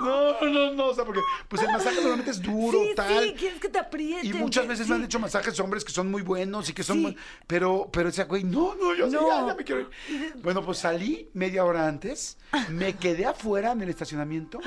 no, 0.00 0.40
no, 0.40 0.72
no, 0.74 0.86
o 0.86 0.94
sea, 0.94 1.04
porque 1.04 1.20
pues 1.48 1.62
el 1.62 1.68
masaje 1.72 1.96
normalmente 1.96 2.30
es 2.32 2.42
duro, 2.42 2.78
tal, 2.96 3.24
sí, 3.24 3.34
quieres 3.38 3.60
que 3.60 3.68
te 3.68 3.78
aprieten. 3.78 4.26
y 4.26 4.32
muchas 4.34 4.66
veces 4.66 4.88
me 4.88 4.96
han 4.96 5.04
hecho 5.04 5.18
masajes 5.18 5.58
hombres 5.60 5.84
que 5.84 5.92
son 5.92 6.10
muy 6.10 6.22
buenos 6.22 6.68
y 6.68 6.72
que 6.72 6.82
son... 6.82 7.00
Muy- 7.02 7.16
Pero, 7.46 7.88
pero 7.92 8.08
decía, 8.08 8.24
güey, 8.24 8.44
no, 8.44 8.74
no, 8.74 8.94
yo 8.94 9.08
sí, 9.08 9.14
No. 9.16 9.28
ya, 9.28 9.46
ya 9.46 9.54
me 9.54 9.64
quiero 9.64 9.80
ir. 9.82 10.34
Bueno, 10.42 10.62
pues 10.64 10.78
salí 10.78 11.28
media 11.34 11.64
hora 11.64 11.86
antes, 11.86 12.36
me 12.68 12.94
quedé 12.96 13.26
afuera 13.26 13.72
en 13.72 13.80
el 13.82 13.88
estacionamiento, 13.88 14.60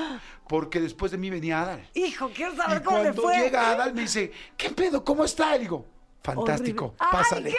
porque 0.48 0.80
después 0.80 1.12
de 1.12 1.18
mí 1.18 1.30
venía 1.30 1.62
Adal. 1.62 1.88
Hijo, 1.94 2.30
quiero 2.34 2.52
Y 2.52 2.56
saber 2.56 2.82
cómo 2.82 2.98
le 2.98 3.04
cuando 3.04 3.22
fue. 3.22 3.38
llega 3.38 3.70
Adal 3.70 3.94
me 3.94 4.02
dice, 4.02 4.32
¿qué 4.56 4.70
pedo? 4.70 5.04
¿Cómo 5.04 5.24
está? 5.24 5.54
Y 5.56 5.60
digo, 5.60 5.86
fantástico, 6.22 6.94
Horrible. 6.98 7.18
pásale. 7.18 7.50
¡Ay, 7.50 7.56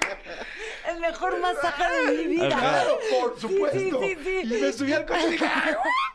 qué! 0.00 0.14
El 0.90 0.98
mejor 1.00 1.38
masaje 1.40 1.84
de 2.06 2.12
mi 2.18 2.26
vida. 2.36 2.48
Claro, 2.58 2.98
por 3.20 3.40
supuesto. 3.40 3.78
Sí, 3.78 3.90
sí, 4.00 4.16
sí. 4.24 4.40
Y 4.54 4.60
me 4.60 4.72
subí 4.72 4.92
al 4.92 5.06
coche 5.06 5.28
y 5.28 5.30
dije. 5.32 5.48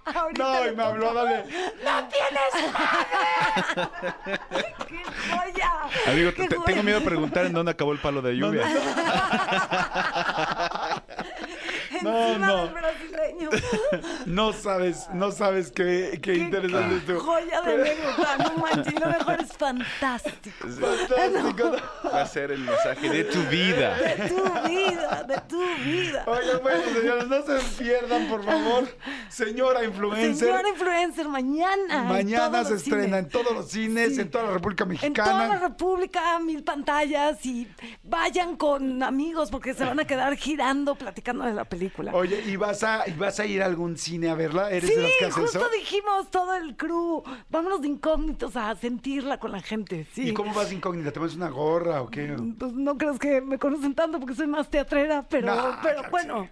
Ahorita 0.05 0.43
no, 0.43 0.65
y 0.67 0.75
me 0.75 0.83
habló 0.83 1.13
de, 1.25 1.43
¡No 1.83 2.07
tienes 2.07 2.53
madre! 2.73 4.39
¡Qué 4.87 5.03
joya! 5.29 5.71
Amigo, 6.07 6.31
¡Qué 6.33 6.47
te- 6.47 6.55
joya! 6.55 6.65
tengo 6.65 6.83
miedo 6.83 6.99
de 6.99 7.05
preguntar 7.05 7.45
en 7.45 7.53
dónde 7.53 7.71
acabó 7.71 7.91
el 7.93 7.99
palo 7.99 8.21
de 8.21 8.33
lluvia. 8.35 8.63
No, 12.03 12.27
Encima 12.27 12.47
no. 12.47 12.57
del 12.65 12.73
brasileño. 12.73 13.49
No 14.25 14.53
sabes, 14.53 15.07
no 15.13 15.31
sabes 15.31 15.71
qué, 15.71 16.19
qué 16.21 16.35
interesante 16.35 16.97
esto. 16.97 17.19
Joya 17.19 17.61
de 17.61 17.73
anécdota, 17.73 18.37
no 18.37 18.57
manches, 18.61 18.93
lo 18.99 19.07
mejor 19.07 19.41
es 19.41 19.53
fantástico. 19.57 20.67
Fantástico. 20.67 21.71
Va 22.13 22.21
a 22.21 22.25
ser 22.25 22.51
el 22.51 22.59
mensaje 22.61 23.09
de 23.09 23.23
tu 23.25 23.41
vida. 23.43 23.97
De 23.97 24.29
tu 24.29 24.69
vida, 24.69 25.23
de 25.27 25.41
tu 25.47 25.61
vida. 25.83 26.23
Oigan, 26.27 26.59
bueno, 26.61 26.83
señores, 26.93 27.27
no 27.27 27.41
se 27.43 27.83
pierdan, 27.83 28.27
por 28.27 28.43
favor. 28.43 28.87
Señora 29.29 29.83
influencer. 29.83 30.35
Señora 30.47 30.69
influencer, 30.69 31.27
mañana. 31.27 32.03
Mañana 32.03 32.63
se 32.65 32.75
estrena 32.75 33.03
cines. 33.05 33.19
en 33.19 33.29
todos 33.29 33.53
los 33.53 33.69
cines, 33.69 34.15
Sí. 34.15 34.21
en 34.21 34.31
toda 34.31 34.45
la 34.45 34.51
República 34.53 34.83
En 35.01 35.13
toda 35.13 35.27
la 35.33 35.37
Mexicana. 35.39 35.59
República, 35.67 36.39
mil 36.39 36.63
pantallas 36.63 37.45
y 37.45 37.67
vayan 38.03 38.55
con 38.57 39.01
amigos 39.03 39.49
porque 39.49 39.73
se 39.73 39.85
van 39.85 39.99
a 39.99 40.05
quedar 40.05 40.35
girando 40.35 40.95
platicando 40.95 41.45
de 41.45 41.53
la 41.53 41.65
película. 41.65 41.88
Oye, 42.13 42.43
¿y 42.45 42.55
vas, 42.55 42.83
a, 42.83 43.07
¿y 43.07 43.13
vas 43.13 43.39
a 43.39 43.45
ir 43.45 43.61
a 43.61 43.65
algún 43.65 43.97
cine 43.97 44.29
a 44.29 44.35
verla? 44.35 44.69
¿Eres 44.71 44.89
Sí, 44.89 44.95
de 44.95 45.01
las 45.03 45.11
que 45.19 45.25
hace 45.25 45.41
justo 45.41 45.59
eso? 45.59 45.69
dijimos 45.69 46.29
todo 46.31 46.55
el 46.55 46.75
crew. 46.75 47.23
Vámonos 47.49 47.81
de 47.81 47.87
incógnitos 47.87 48.55
a 48.55 48.75
sentirla 48.75 49.39
con 49.39 49.51
la 49.51 49.61
gente. 49.61 50.05
Sí. 50.13 50.29
¿Y 50.29 50.33
cómo 50.33 50.53
vas 50.53 50.69
de 50.69 50.75
incógnita? 50.75 51.11
¿Te 51.11 51.19
pones 51.19 51.35
una 51.35 51.49
gorra 51.49 52.01
o 52.01 52.09
qué? 52.09 52.35
Pues 52.57 52.73
no 52.73 52.97
crees 52.97 53.19
que 53.19 53.41
me 53.41 53.57
conocen 53.57 53.93
tanto 53.95 54.19
porque 54.19 54.35
soy 54.35 54.47
más 54.47 54.69
teatrera, 54.69 55.25
pero, 55.29 55.47
pero 55.81 56.01
claro 56.01 56.09
bueno. 56.11 56.49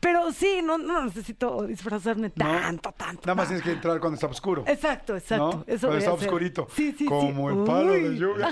Pero 0.00 0.30
sí, 0.30 0.60
no, 0.62 0.78
no 0.78 1.04
necesito 1.04 1.62
disfrazarme 1.64 2.30
¿No? 2.36 2.44
tanto, 2.44 2.92
tanto. 2.92 3.22
Nada 3.24 3.34
más 3.34 3.46
no. 3.46 3.48
tienes 3.48 3.64
que 3.64 3.72
entrar 3.72 3.98
cuando 3.98 4.14
está 4.14 4.28
oscuro. 4.28 4.62
Exacto, 4.66 5.16
exacto. 5.16 5.44
¿no? 5.58 5.64
Eso 5.66 5.88
cuando 5.88 5.98
está 5.98 6.12
hacer. 6.12 6.28
oscurito. 6.28 6.68
Sí, 6.74 6.92
sí, 6.92 6.98
sí. 6.98 7.04
Como 7.06 7.50
el 7.50 7.56
palo 7.64 7.92
de 7.92 8.14
lluvia. 8.16 8.48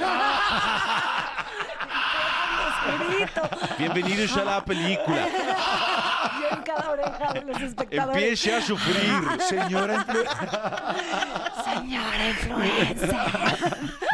Oscurito. 2.69 3.43
Bienvenidos 3.79 4.37
a 4.37 4.45
la 4.45 4.65
película. 4.65 5.29
Cada 6.77 6.91
oreja 6.91 7.33
de 7.33 7.43
los 7.43 7.61
espectadores. 7.61 8.23
Empiece 8.23 8.55
a 8.55 8.61
sufrir. 8.63 9.41
Señora 9.49 9.95
influencer. 9.95 10.27
Señora 11.65 12.29
influencer. 12.29 14.06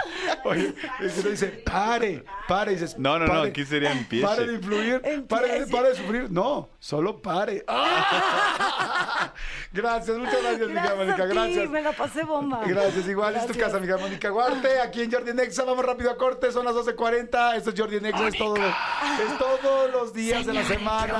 Oye, 0.45 0.75
es 1.01 1.13
que 1.13 1.23
te 1.23 1.31
dice, 1.31 1.47
pare, 1.49 2.25
pare. 2.49 2.73
Y 2.73 2.75
dices, 2.75 2.99
No, 2.99 3.19
no, 3.19 3.27
no, 3.27 3.43
aquí 3.43 3.65
sería 3.65 3.93
empiece. 3.93 4.27
Pare 4.27 4.47
de 4.47 4.55
influir, 4.55 5.01
pare 5.29 5.61
de, 5.61 5.67
pare 5.67 5.89
de 5.91 5.95
sufrir. 5.95 6.31
No, 6.31 6.71
solo 6.79 7.21
pare. 7.23 7.65
¡Ah! 7.69 9.33
Gracias, 9.73 10.19
muchas 10.19 10.43
gracias, 10.43 10.69
mi 10.69 10.75
querida 10.75 10.95
Mónica. 10.95 11.27
Gracias. 11.27 11.71
me 11.71 11.83
la 11.83 11.93
pasé 11.93 12.25
bomba. 12.25 12.61
Gracias, 12.67 13.09
igual 13.09 13.35
es 13.37 13.47
tu 13.47 13.55
Gracias. 13.55 13.73
casa, 13.73 13.81
mi 13.81 14.03
Mónica 14.03 14.29
Guarte, 14.31 14.81
aquí 14.81 15.03
en 15.03 15.11
Jordi 15.13 15.33
Nexa, 15.33 15.65
vamos 15.65 15.85
rápido 15.85 16.11
a 16.11 16.17
corte, 16.17 16.51
son 16.53 16.65
las 16.65 16.75
12.40, 16.75 17.57
esto 17.57 17.71
es 17.71 17.81
Jordi 17.81 18.01
Nexa, 18.01 18.29
es 18.29 18.37
todo, 18.37 18.57
es 18.57 19.39
todos 19.39 19.91
los 19.91 20.13
días 20.13 20.45
de 20.45 20.53
la 20.53 20.65
semana, 20.65 21.19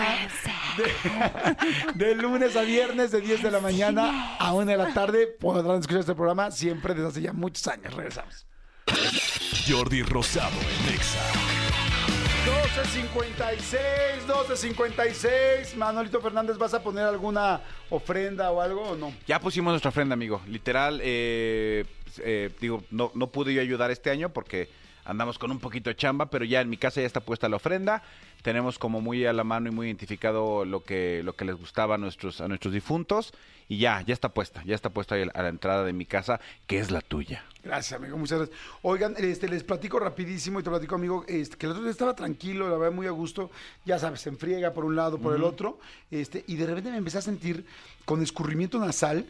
de, 1.95 2.05
de 2.07 2.15
lunes 2.15 2.57
a 2.57 2.63
viernes, 2.63 3.11
de 3.11 3.21
10 3.21 3.43
de 3.43 3.51
la 3.51 3.61
mañana 3.61 4.37
a 4.39 4.53
1 4.53 4.67
de 4.67 4.77
la 4.77 4.93
tarde, 4.93 5.27
podrán 5.27 5.81
escuchar 5.81 6.01
este 6.01 6.15
programa 6.15 6.51
siempre 6.51 6.95
desde 6.95 7.09
hace 7.09 7.23
ya 7.23 7.33
muchos 7.33 7.67
años, 7.69 7.95
regresamos. 7.95 8.47
Jordi 9.69 10.03
Rosado 10.03 10.57
en 10.61 10.93
Nexa. 10.93 11.21
12.56, 12.75 14.27
12.56, 14.27 15.77
Manolito 15.77 16.21
Fernández, 16.21 16.59
¿vas 16.59 16.75
a 16.75 16.83
poner 16.83 17.05
alguna 17.05 17.61
ofrenda 17.91 18.51
o 18.51 18.61
algo 18.61 18.83
o 18.83 18.97
no? 18.97 19.13
Ya 19.29 19.39
pusimos 19.41 19.73
nuestra 19.73 19.91
ofrenda, 19.91 20.15
amigo. 20.15 20.41
Literal, 20.49 21.01
eh, 21.03 21.85
eh, 22.19 22.51
digo, 22.61 22.83
no, 22.91 23.13
no 23.15 23.29
pude 23.29 23.55
yo 23.55 23.61
ayudar 23.61 23.93
este 23.93 24.11
año 24.11 24.31
porque 24.31 24.69
andamos 25.05 25.39
con 25.39 25.51
un 25.51 25.61
poquito 25.61 25.91
de 25.91 25.97
chamba, 25.97 26.27
pero 26.27 26.45
ya 26.45 26.61
en 26.61 26.69
mi 26.69 26.77
casa 26.77 27.01
ya 27.01 27.07
está 27.07 27.21
puesta 27.21 27.49
la 27.49 27.57
ofrenda. 27.57 28.03
tenemos 28.43 28.79
como 28.79 29.01
muy 29.01 29.25
a 29.27 29.33
la 29.33 29.45
mano 29.45 29.69
y 29.69 29.73
muy 29.73 29.87
identificado 29.87 30.65
lo 30.65 30.83
que, 30.83 31.23
lo 31.23 31.35
que 31.35 31.45
les 31.45 31.55
gustaba 31.57 31.95
a 31.95 31.99
nuestros, 31.99 32.41
a 32.41 32.49
nuestros 32.49 32.75
difuntos. 32.75 33.33
Y 33.69 33.79
ya, 33.79 34.03
ya 34.03 34.13
está 34.13 34.31
puesta, 34.31 34.63
ya 34.65 34.75
está 34.75 34.91
puesta 34.91 35.15
ahí 35.15 35.29
a 35.33 35.43
la 35.43 35.49
entrada 35.49 35.85
de 35.85 35.93
mi 35.93 36.07
casa, 36.07 36.41
que 36.67 36.79
es 36.79 36.91
la 36.91 37.01
tuya. 37.01 37.45
Gracias, 37.65 37.93
amigo, 38.01 38.17
muchas 38.17 38.39
gracias. 38.39 38.59
Oigan, 38.83 39.15
este, 39.19 39.49
les 39.49 39.63
platico 39.63 40.01
rapidísimo 40.01 40.59
y 40.59 40.63
te 40.65 40.71
platico, 40.71 40.97
amigo, 40.97 41.25
este, 41.29 41.57
que 41.57 41.67
el 41.67 41.73
otro 41.73 41.83
día 41.85 41.93
estaba 41.93 42.15
tranquilo, 42.17 42.69
la 42.69 42.77
verdad, 42.77 42.93
muy 42.95 43.07
a 43.07 43.11
gusto. 43.13 43.51
Ya 43.85 43.99
sabes, 44.01 44.21
se 44.23 44.31
enfriega 44.31 44.73
por 44.73 44.85
un 44.85 44.97
lado, 44.97 45.19
por 45.19 45.37
el 45.37 45.45
otro. 45.45 45.79
Este, 46.11 46.45
y 46.49 46.57
de 46.57 46.67
repente 46.67 46.91
me 46.91 46.97
empecé 46.97 47.19
a 47.19 47.23
sentir 47.23 47.65
con 48.05 48.21
escurrimiento 48.23 48.79
nasal. 48.81 49.27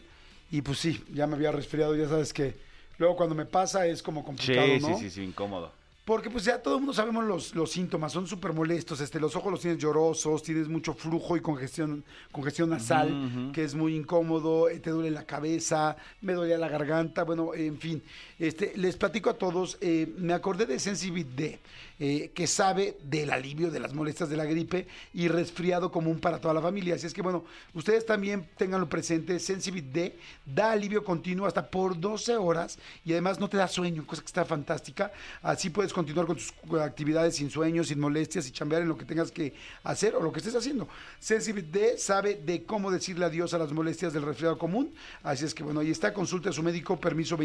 Y 0.49 0.61
pues 0.61 0.79
sí, 0.79 1.03
ya 1.13 1.27
me 1.27 1.35
había 1.35 1.51
resfriado, 1.51 1.95
ya 1.95 2.07
sabes 2.07 2.33
que 2.33 2.55
luego 2.97 3.15
cuando 3.15 3.35
me 3.35 3.45
pasa 3.45 3.85
es 3.85 4.01
como 4.03 4.23
complicado, 4.23 4.67
Sí, 4.67 4.79
¿no? 4.79 4.87
sí, 4.97 5.03
sí, 5.03 5.09
sí, 5.11 5.23
incómodo. 5.23 5.71
Porque 6.05 6.29
pues 6.29 6.43
ya 6.43 6.61
todo 6.61 6.75
el 6.75 6.81
mundo 6.81 6.93
sabemos 6.93 7.23
los, 7.23 7.55
los 7.55 7.71
síntomas, 7.71 8.11
son 8.11 8.27
súper 8.27 8.51
molestos, 8.51 8.99
este, 8.99 9.21
los 9.21 9.37
ojos 9.37 9.51
los 9.53 9.61
tienes 9.61 9.79
llorosos, 9.79 10.43
tienes 10.43 10.67
mucho 10.67 10.93
flujo 10.93 11.37
y 11.37 11.41
congestión, 11.41 12.03
congestión 12.29 12.71
nasal, 12.71 13.51
que 13.53 13.63
es 13.63 13.73
muy 13.73 13.95
incómodo, 13.95 14.67
eh, 14.67 14.81
te 14.81 14.89
duele 14.89 15.11
la 15.11 15.25
cabeza, 15.25 15.95
me 16.19 16.33
dolía 16.33 16.57
la 16.57 16.67
garganta, 16.67 17.23
bueno, 17.23 17.53
en 17.53 17.77
fin. 17.77 18.03
Este, 18.43 18.73
les 18.75 18.97
platico 18.97 19.29
a 19.29 19.35
todos, 19.35 19.77
eh, 19.79 20.13
me 20.17 20.33
acordé 20.33 20.65
de 20.65 20.77
Sensibit 20.77 21.29
D, 21.29 21.59
eh, 21.97 22.31
que 22.33 22.45
sabe 22.45 22.97
del 23.01 23.31
alivio 23.31 23.71
de 23.71 23.79
las 23.79 23.93
molestias 23.93 24.29
de 24.29 24.35
la 24.35 24.43
gripe 24.43 24.85
y 25.13 25.29
resfriado 25.29 25.89
común 25.89 26.19
para 26.19 26.39
toda 26.41 26.53
la 26.53 26.59
familia. 26.59 26.95
Así 26.95 27.07
es 27.07 27.13
que 27.13 27.21
bueno, 27.21 27.45
ustedes 27.73 28.05
también 28.05 28.49
tenganlo 28.57 28.89
presente, 28.89 29.39
Sensibit 29.39 29.85
D 29.85 30.17
da 30.45 30.73
alivio 30.73 31.05
continuo 31.05 31.47
hasta 31.47 31.69
por 31.69 31.97
12 31.97 32.35
horas 32.35 32.77
y 33.05 33.13
además 33.13 33.39
no 33.39 33.47
te 33.47 33.55
da 33.55 33.69
sueño, 33.69 34.05
cosa 34.05 34.21
que 34.21 34.25
está 34.25 34.43
fantástica. 34.43 35.13
Así 35.41 35.69
puedes 35.69 35.93
continuar 35.93 36.27
con 36.27 36.35
tus 36.35 36.53
actividades 36.81 37.37
sin 37.37 37.49
sueño, 37.49 37.85
sin 37.85 37.97
molestias 37.97 38.45
y 38.45 38.51
chambear 38.51 38.81
en 38.81 38.89
lo 38.89 38.97
que 38.97 39.05
tengas 39.05 39.31
que 39.31 39.53
hacer 39.85 40.15
o 40.15 40.21
lo 40.21 40.33
que 40.33 40.39
estés 40.39 40.55
haciendo. 40.55 40.89
Sensibit 41.17 41.67
D 41.67 41.97
sabe 41.97 42.35
de 42.35 42.65
cómo 42.65 42.91
decirle 42.91 43.23
adiós 43.23 43.53
a 43.53 43.57
las 43.57 43.71
molestias 43.71 44.11
del 44.11 44.23
resfriado 44.23 44.57
común. 44.57 44.93
Así 45.23 45.45
es 45.45 45.53
que 45.53 45.63
bueno, 45.63 45.79
ahí 45.79 45.91
está, 45.91 46.13
consulte 46.13 46.49
a 46.49 46.51
su 46.51 46.61
médico, 46.61 46.99
permiso 46.99 47.37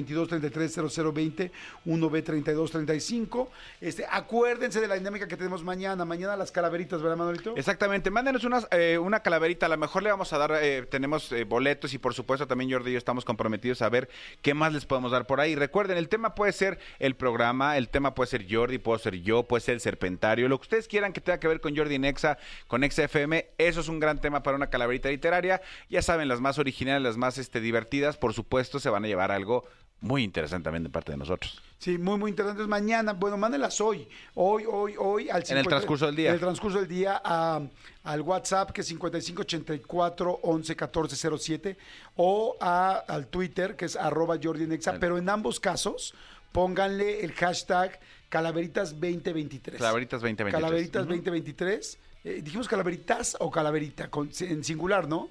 2233-0020, 0.89 1.51
1B3235. 1.87 3.49
Este, 3.81 4.07
acuérdense 4.11 4.81
de 4.81 4.89
la 4.89 4.95
dinámica 4.95 5.29
que 5.29 5.37
tenemos 5.37 5.63
mañana, 5.63 6.05
mañana 6.05 6.37
las 6.37 6.53
calaveritas, 6.53 7.03
¿verdad, 7.03 7.17
Manolito? 7.17 7.55
Exactamente, 7.57 8.11
mándenos 8.11 8.45
unas, 8.45 8.67
eh, 8.71 8.99
una 8.99 9.21
calaverita, 9.21 9.67
a 9.67 9.69
lo 9.69 9.77
mejor 9.77 10.03
le 10.03 10.11
vamos 10.11 10.33
a 10.33 10.39
dar, 10.39 10.59
eh, 10.63 10.87
tenemos 10.87 11.31
eh, 11.33 11.45
boletos 11.45 11.95
y 11.95 11.99
por 11.99 12.15
supuesto 12.15 12.47
también 12.47 12.71
Jordi 12.71 12.91
y 12.91 12.93
yo 12.95 12.99
estamos 12.99 13.25
comprometidos 13.25 13.83
a 13.83 13.89
ver 13.89 14.09
qué 14.43 14.55
más 14.55 14.73
les 14.73 14.87
podemos 14.87 15.13
dar 15.13 15.27
por 15.27 15.41
ahí. 15.41 15.55
Recuerden, 15.55 15.99
el 15.99 16.09
tema 16.09 16.35
puede 16.35 16.53
ser 16.53 16.79
el 16.99 17.17
programa, 17.17 17.77
el 17.77 17.89
tema 17.89 18.15
puede 18.15 18.31
ser 18.31 18.47
Jordi, 18.49 18.79
puede 18.79 19.01
ser 19.01 19.17
yo, 19.23 19.43
puede 19.45 19.61
ser 19.61 19.75
el 19.75 19.81
serpentario, 19.81 20.49
lo 20.49 20.59
que 20.59 20.63
ustedes 20.63 20.89
quieran 20.89 21.13
que 21.13 21.21
tenga 21.21 21.41
que 21.41 21.49
ver 21.49 21.61
con 21.61 21.77
Jordi 21.77 21.99
Nexa, 21.99 22.39
con 22.67 22.81
Nexa 22.81 23.05
FM, 23.05 23.49
eso 23.59 23.81
es 23.81 23.89
un 23.89 24.01
gran 24.01 24.21
tema 24.21 24.43
para 24.43 24.57
una 24.57 24.71
calaverita 24.71 25.09
literaria. 25.09 25.61
Ya 25.89 26.03
saben, 26.03 26.29
las 26.29 26.41
más 26.41 26.59
originales, 26.59 27.03
las 27.03 27.17
más 27.17 27.39
este, 27.39 27.61
divertidas, 27.61 28.17
por 28.17 28.35
supuesto, 28.35 28.81
se 28.81 28.91
van 28.91 29.05
a 29.05 29.09
llevar 29.09 29.31
algo 29.31 29.65
muy 30.01 30.23
interesante 30.23 30.65
también 30.65 30.85
de 30.85 30.91
parte 30.91 31.13
de 31.13 31.19
nosotros. 31.19 31.61
Sí, 31.79 31.97
muy, 31.99 32.19
muy 32.19 32.31
interesante. 32.31 32.63
Es 32.63 32.69
mañana, 32.69 33.13
bueno, 33.13 33.37
mándenlas 33.37 33.81
hoy, 33.81 34.09
hoy, 34.35 34.65
hoy, 34.67 34.95
hoy, 34.99 35.29
al 35.31 35.45
En 35.49 35.59
el 35.59 35.67
transcurso 35.67 36.07
del 36.07 36.17
día. 36.17 36.29
En 36.29 36.35
el 36.35 36.41
transcurso 36.41 36.79
del 36.81 36.89
día 36.89 37.21
a- 37.25 37.61
al 38.05 38.21
WhatsApp, 38.23 38.71
que 38.73 38.81
es 38.81 38.87
5584 38.89 40.41
11 40.43 40.77
14 40.77 41.17
07, 41.39 41.77
o 42.17 42.57
a- 42.61 43.05
al 43.09 43.27
Twitter, 43.29 43.77
que 43.77 43.85
es 43.87 43.97
arroba 43.97 44.37
Jordi 44.43 44.67
Nexa, 44.67 44.99
pero 44.99 45.19
en 45.19 45.29
ambos 45.29 45.61
casos, 45.61 46.15
pónganle 46.53 47.25
el 47.25 47.33
hashtag 47.33 47.99
calaveritas 48.29 48.93
2023. 48.93 49.79
Calaveritas 49.79 50.21
2023. 50.21 50.61
Calaveritas. 50.63 51.07
2023. 51.07 51.99
Eh, 52.25 52.41
dijimos 52.43 52.67
calaveritas 52.69 53.37
o 53.39 53.51
calaverita, 53.51 54.09
con- 54.11 54.31
en 54.41 54.65
singular, 54.65 55.09
¿no? 55.09 55.29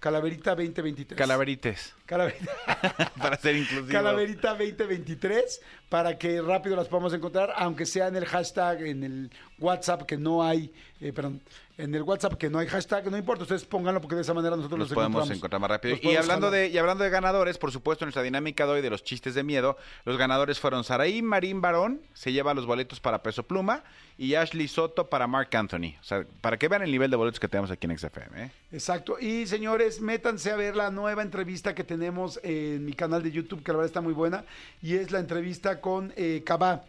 Calaverita 0.00 0.54
2023. 0.54 1.18
Calaverites, 1.18 1.94
Calaverita. 2.08 3.12
para 3.18 3.36
ser 3.36 3.54
inclusivo. 3.54 3.92
Calaverita 3.92 4.54
2023 4.54 5.60
para 5.90 6.16
que 6.16 6.40
rápido 6.40 6.74
las 6.74 6.88
podamos 6.88 7.12
encontrar, 7.12 7.52
aunque 7.56 7.84
sea 7.84 8.08
en 8.08 8.16
el 8.16 8.24
hashtag, 8.24 8.80
en 8.82 9.04
el 9.04 9.30
WhatsApp 9.58 10.02
que 10.04 10.16
no 10.16 10.42
hay, 10.42 10.72
eh, 11.02 11.12
perdón, 11.12 11.42
en 11.76 11.94
el 11.94 12.02
WhatsApp 12.02 12.34
que 12.34 12.50
no 12.50 12.58
hay 12.58 12.66
hashtag, 12.66 13.10
no 13.10 13.16
importa, 13.16 13.42
ustedes 13.42 13.64
pónganlo 13.64 14.00
porque 14.00 14.16
de 14.16 14.22
esa 14.22 14.34
manera 14.34 14.56
nosotros 14.56 14.78
Los 14.80 14.90
los, 14.90 14.94
podemos 14.94 15.30
encontrar 15.30 15.60
más 15.60 15.70
rápido. 15.70 15.96
Los 15.96 16.04
Y 16.04 16.16
hablando, 16.16 16.50
de, 16.50 16.68
y 16.68 16.78
hablando 16.78 17.04
de 17.04 17.10
ganadores, 17.10 17.56
por 17.56 17.72
supuesto, 17.72 18.04
nuestra 18.04 18.22
dinámica 18.22 18.64
de 18.66 18.72
hoy 18.72 18.80
de 18.80 18.90
los 18.90 19.04
chistes 19.04 19.34
de 19.34 19.42
miedo, 19.42 19.76
los 20.04 20.16
ganadores 20.16 20.58
fueron 20.58 20.84
Saraí 20.84 21.22
Marín 21.22 21.60
Barón, 21.60 22.00
se 22.14 22.32
lleva 22.32 22.54
los 22.54 22.66
boletos 22.66 23.00
para 23.00 23.22
Peso 23.22 23.44
Pluma, 23.44 23.84
y 24.18 24.34
Ashley 24.34 24.66
Soto 24.66 25.08
para 25.08 25.28
Mark 25.28 25.54
Anthony. 25.54 25.94
O 26.00 26.04
sea, 26.04 26.26
para 26.40 26.56
que 26.56 26.66
vean 26.66 26.82
el 26.82 26.90
nivel 26.90 27.10
de 27.10 27.16
boletos 27.16 27.38
que 27.38 27.46
tenemos 27.46 27.70
aquí 27.70 27.86
en 27.86 27.96
XFM. 27.96 28.42
¿eh? 28.42 28.50
Exacto. 28.72 29.18
Y 29.20 29.46
señores, 29.46 30.00
métanse 30.00 30.50
a 30.50 30.56
ver 30.56 30.74
la 30.74 30.90
nueva 30.90 31.22
entrevista 31.22 31.74
que 31.74 31.84
tenemos 31.84 31.97
en 32.42 32.84
mi 32.84 32.92
canal 32.92 33.22
de 33.22 33.30
YouTube, 33.30 33.62
que 33.62 33.72
la 33.72 33.78
verdad 33.78 33.86
está 33.86 34.00
muy 34.00 34.14
buena, 34.14 34.44
y 34.82 34.94
es 34.94 35.10
la 35.10 35.18
entrevista 35.18 35.80
con 35.80 36.12
eh, 36.16 36.42
Cabá, 36.44 36.82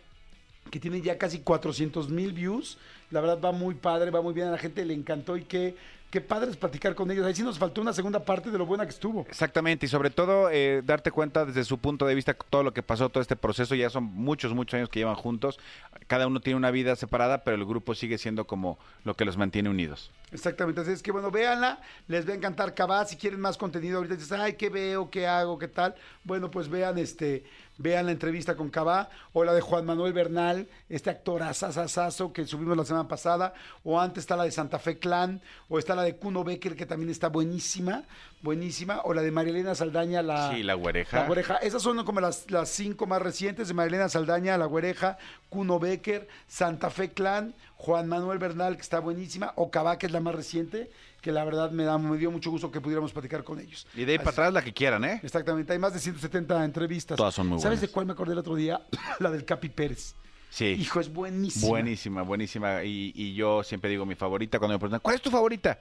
que 0.70 0.80
tiene 0.80 1.02
ya 1.02 1.18
casi 1.18 1.40
400 1.40 2.10
mil 2.10 2.34
views. 2.34 2.78
La 3.12 3.22
verdad 3.22 3.40
va 3.44 3.52
muy 3.52 3.76
padre, 3.76 4.12
va 4.12 4.22
muy 4.22 4.34
bien, 4.34 4.48
a 4.48 4.52
la 4.52 4.58
gente 4.58 4.86
le 4.86 4.94
encantó 4.94 5.36
y 5.36 5.44
qué, 5.44 5.76
qué 6.12 6.22
padre 6.22 6.52
es 6.52 6.58
platicar 6.58 6.94
con 6.94 7.10
ellos. 7.10 7.26
Ahí 7.26 7.34
sí 7.34 7.42
nos 7.42 7.58
faltó 7.58 7.82
una 7.82 7.94
segunda 7.94 8.24
parte 8.24 8.52
de 8.52 8.58
lo 8.58 8.66
buena 8.66 8.86
que 8.86 8.92
estuvo. 8.92 9.26
Exactamente, 9.28 9.88
y 9.88 9.90
sobre 9.90 10.12
todo 10.12 10.50
eh, 10.52 10.84
darte 10.86 11.12
cuenta 11.12 11.46
desde 11.46 11.64
su 11.64 11.80
punto 11.80 12.06
de 12.06 12.16
vista 12.16 12.34
todo 12.34 12.64
lo 12.64 12.74
que 12.74 12.84
pasó, 12.84 13.10
todo 13.10 13.22
este 13.22 13.36
proceso, 13.36 13.74
ya 13.74 13.90
son 13.90 14.04
muchos, 14.04 14.54
muchos 14.54 14.76
años 14.76 14.90
que 14.90 15.00
llevan 15.00 15.16
juntos, 15.16 15.60
cada 16.08 16.28
uno 16.28 16.40
tiene 16.40 16.58
una 16.58 16.72
vida 16.72 16.96
separada, 16.96 17.44
pero 17.44 17.56
el 17.56 17.66
grupo 17.66 17.96
sigue 17.96 18.18
siendo 18.18 18.46
como 18.46 18.78
lo 19.04 19.16
que 19.16 19.26
los 19.26 19.38
mantiene 19.38 19.70
unidos. 19.70 20.12
Exactamente, 20.32 20.82
así 20.82 20.92
es 20.92 21.02
que 21.02 21.12
bueno, 21.12 21.32
véanla, 21.32 21.82
les 22.08 22.28
va 22.28 22.34
a 22.34 22.36
encantar 22.36 22.76
Cabá, 22.76 23.04
si 23.06 23.16
quieren 23.16 23.40
más 23.40 23.58
contenido 23.58 23.98
ahorita 23.98 24.16
dices, 24.16 24.32
ay, 24.32 24.54
¿qué 24.54 24.70
veo? 24.70 25.10
¿Qué 25.10 25.26
hago? 25.26 25.58
¿Qué 25.58 25.68
tal? 25.68 25.96
Bueno, 26.24 26.52
pues 26.52 26.70
vean 26.70 27.00
este, 27.00 27.46
vean 27.80 28.06
la 28.06 28.12
entrevista 28.12 28.56
con 28.56 28.70
Cabá, 28.70 29.10
o 29.34 29.44
la 29.44 29.54
de 29.54 29.62
Juan 29.62 29.86
Manuel 29.86 30.14
Bernal, 30.14 30.68
este 30.88 31.10
actor 31.10 31.42
asasasazo 31.42 32.32
que 32.32 32.46
subimos 32.46 32.78
la 32.78 32.86
semana 32.86 33.08
pasada, 33.08 33.54
o 33.84 34.00
antes 34.00 34.24
está 34.24 34.36
la 34.36 34.44
de 34.44 34.52
Santa 34.52 34.78
Fe 34.78 35.00
Clan, 35.00 35.42
o 35.68 35.80
está 35.80 35.96
la 35.96 36.04
de 36.04 36.16
Kuno 36.18 36.44
Becker, 36.44 36.76
que 36.76 36.86
también 36.86 37.10
está 37.10 37.30
buenísima, 37.30 38.04
buenísima, 38.42 39.02
o 39.04 39.14
la 39.14 39.22
de 39.22 39.32
Marilena 39.32 39.76
Saldaña, 39.76 40.22
la... 40.22 40.52
Sí, 40.54 40.64
la 40.64 40.74
güereja. 40.74 41.22
La 41.22 41.28
güereja. 41.28 41.58
Esas 41.58 41.82
son 41.82 42.04
como 42.06 42.22
las, 42.22 42.50
las 42.50 42.70
cinco 42.70 43.06
más 43.06 43.22
recientes 43.22 43.68
de 43.68 43.74
Marilena 43.74 44.10
Saldaña, 44.10 44.58
La 44.58 44.66
Güereja, 44.66 45.18
Kuno 45.50 45.80
Becker, 45.80 46.28
Santa 46.48 46.90
Fe 46.90 47.12
Clan, 47.12 47.54
Juan 47.76 48.08
Manuel 48.08 48.40
Bernal, 48.40 48.76
que 48.76 48.82
está 48.82 49.00
buenísima, 49.00 49.54
o 49.56 49.70
Cabá, 49.72 49.98
que 49.98 50.06
es 50.06 50.12
la 50.12 50.20
más 50.20 50.36
reciente, 50.36 50.90
que 51.22 51.32
la 51.32 51.44
verdad 51.44 51.72
me, 51.72 51.84
da, 51.84 51.98
me 51.98 52.18
dio 52.18 52.32
mucho 52.32 52.52
gusto 52.52 52.72
que 52.72 52.82
pudiéramos 52.82 53.12
platicar 53.12 53.44
con 53.44 53.60
ellos. 53.60 53.88
Y 53.96 54.06
de 54.06 54.14
ahí 54.14 54.18
para 54.18 54.32
atrás 54.32 54.54
la 54.54 54.62
que 54.62 54.74
quieran, 54.74 55.04
¿eh? 55.04 55.20
Exactamente, 55.24 55.74
hay 55.74 55.80
más 55.80 55.94
de 55.94 56.00
170 56.00 56.64
entrevistas. 56.64 57.18
Todas 57.18 57.34
son 57.34 57.48
muy 57.48 57.60
¿Sabes 57.60 57.80
buenas. 57.80 57.82
de 57.82 57.94
cuál 57.94 58.06
me 58.06 58.14
acordé 58.14 58.34
el 58.34 58.40
otro 58.40 58.56
día? 58.56 58.82
la 59.20 59.32
del 59.32 59.46
Capi 59.46 59.70
Pérez. 59.70 60.16
Sí. 60.50 60.66
Hijo, 60.66 61.00
es 61.00 61.14
buenísima. 61.14 61.68
Buenísima, 61.68 62.22
buenísima. 62.24 62.84
Y, 62.84 63.12
y 63.16 63.36
yo 63.36 63.64
siempre 63.64 63.90
digo 63.90 64.06
mi 64.06 64.16
favorita 64.16 64.58
cuando 64.58 64.74
me 64.74 64.80
preguntan, 64.80 65.00
¿cuál 65.02 65.16
es 65.16 65.22
tu 65.22 65.30
favorita? 65.30 65.80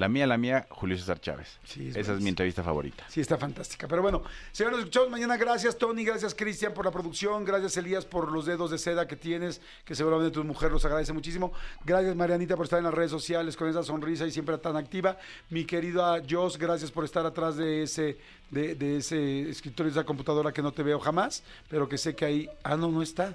La 0.00 0.08
mía, 0.08 0.26
la 0.26 0.38
mía, 0.38 0.66
Julio 0.70 0.96
César 0.96 1.20
Chávez. 1.20 1.58
Sí, 1.62 1.88
es 1.88 1.96
Esa 1.96 2.14
es 2.14 2.22
mi 2.22 2.30
entrevista 2.30 2.62
favorita. 2.62 3.04
Sí, 3.10 3.20
está 3.20 3.36
fantástica. 3.36 3.86
Pero 3.86 4.00
bueno, 4.00 4.22
señores, 4.50 4.78
nos 4.78 4.86
escuchamos 4.86 5.10
mañana. 5.10 5.36
Gracias, 5.36 5.76
Tony. 5.76 6.06
Gracias, 6.06 6.34
Cristian, 6.34 6.72
por 6.72 6.86
la 6.86 6.90
producción. 6.90 7.44
Gracias, 7.44 7.76
Elías, 7.76 8.06
por 8.06 8.32
los 8.32 8.46
dedos 8.46 8.70
de 8.70 8.78
seda 8.78 9.06
que 9.06 9.16
tienes, 9.16 9.60
que 9.84 9.94
seguramente 9.94 10.32
tu 10.32 10.42
mujer 10.42 10.72
los 10.72 10.82
agradece 10.86 11.12
muchísimo. 11.12 11.52
Gracias, 11.84 12.16
Marianita, 12.16 12.56
por 12.56 12.64
estar 12.64 12.78
en 12.78 12.86
las 12.86 12.94
redes 12.94 13.10
sociales 13.10 13.58
con 13.58 13.68
esa 13.68 13.82
sonrisa 13.82 14.26
y 14.26 14.30
siempre 14.30 14.56
tan 14.56 14.74
activa. 14.74 15.18
Mi 15.50 15.66
querida 15.66 16.22
Jos, 16.26 16.56
gracias 16.56 16.90
por 16.90 17.04
estar 17.04 17.26
atrás 17.26 17.58
de 17.58 17.82
ese, 17.82 18.16
de, 18.48 18.76
de 18.76 18.96
ese 18.96 19.50
escritorio, 19.50 19.92
de 19.92 20.00
esa 20.00 20.06
computadora 20.06 20.50
que 20.50 20.62
no 20.62 20.72
te 20.72 20.82
veo 20.82 20.98
jamás, 20.98 21.42
pero 21.68 21.86
que 21.86 21.98
sé 21.98 22.16
que 22.16 22.24
ahí. 22.24 22.48
Ah, 22.62 22.74
no, 22.74 22.90
no 22.90 23.02
está. 23.02 23.34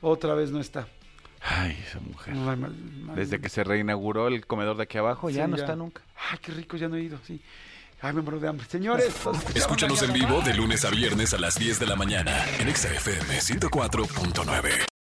Otra 0.00 0.34
vez 0.34 0.50
no 0.50 0.58
está. 0.58 0.88
Ay, 1.48 1.78
esa 1.86 2.00
mujer. 2.00 2.34
Ay, 2.34 2.40
mal- 2.56 2.74
mal- 3.02 3.16
Desde 3.16 3.40
que 3.40 3.48
se 3.48 3.62
reinauguró 3.64 4.28
el 4.28 4.46
comedor 4.46 4.76
de 4.76 4.82
aquí 4.84 4.98
abajo, 4.98 5.30
ya 5.30 5.46
no 5.46 5.56
está 5.56 5.76
nunca. 5.76 6.02
Ay, 6.30 6.38
qué 6.42 6.52
rico, 6.52 6.76
ya 6.76 6.88
no 6.88 6.96
he 6.96 7.02
ido, 7.02 7.18
sí. 7.26 7.40
Ay, 8.02 8.12
me 8.14 8.20
muero 8.22 8.40
de 8.40 8.48
hambre. 8.48 8.66
Señores, 8.68 9.14
Escúchanos 9.54 10.02
en 10.02 10.12
vivo 10.12 10.40
de 10.42 10.54
lunes 10.54 10.84
a 10.84 10.90
viernes 10.90 11.32
a 11.34 11.38
las 11.38 11.54
10 11.58 11.78
de 11.78 11.86
la 11.86 11.96
mañana 11.96 12.32
en 12.58 12.68
Exa 12.68 12.88
FM 12.92 13.38
104.9. 13.40 14.86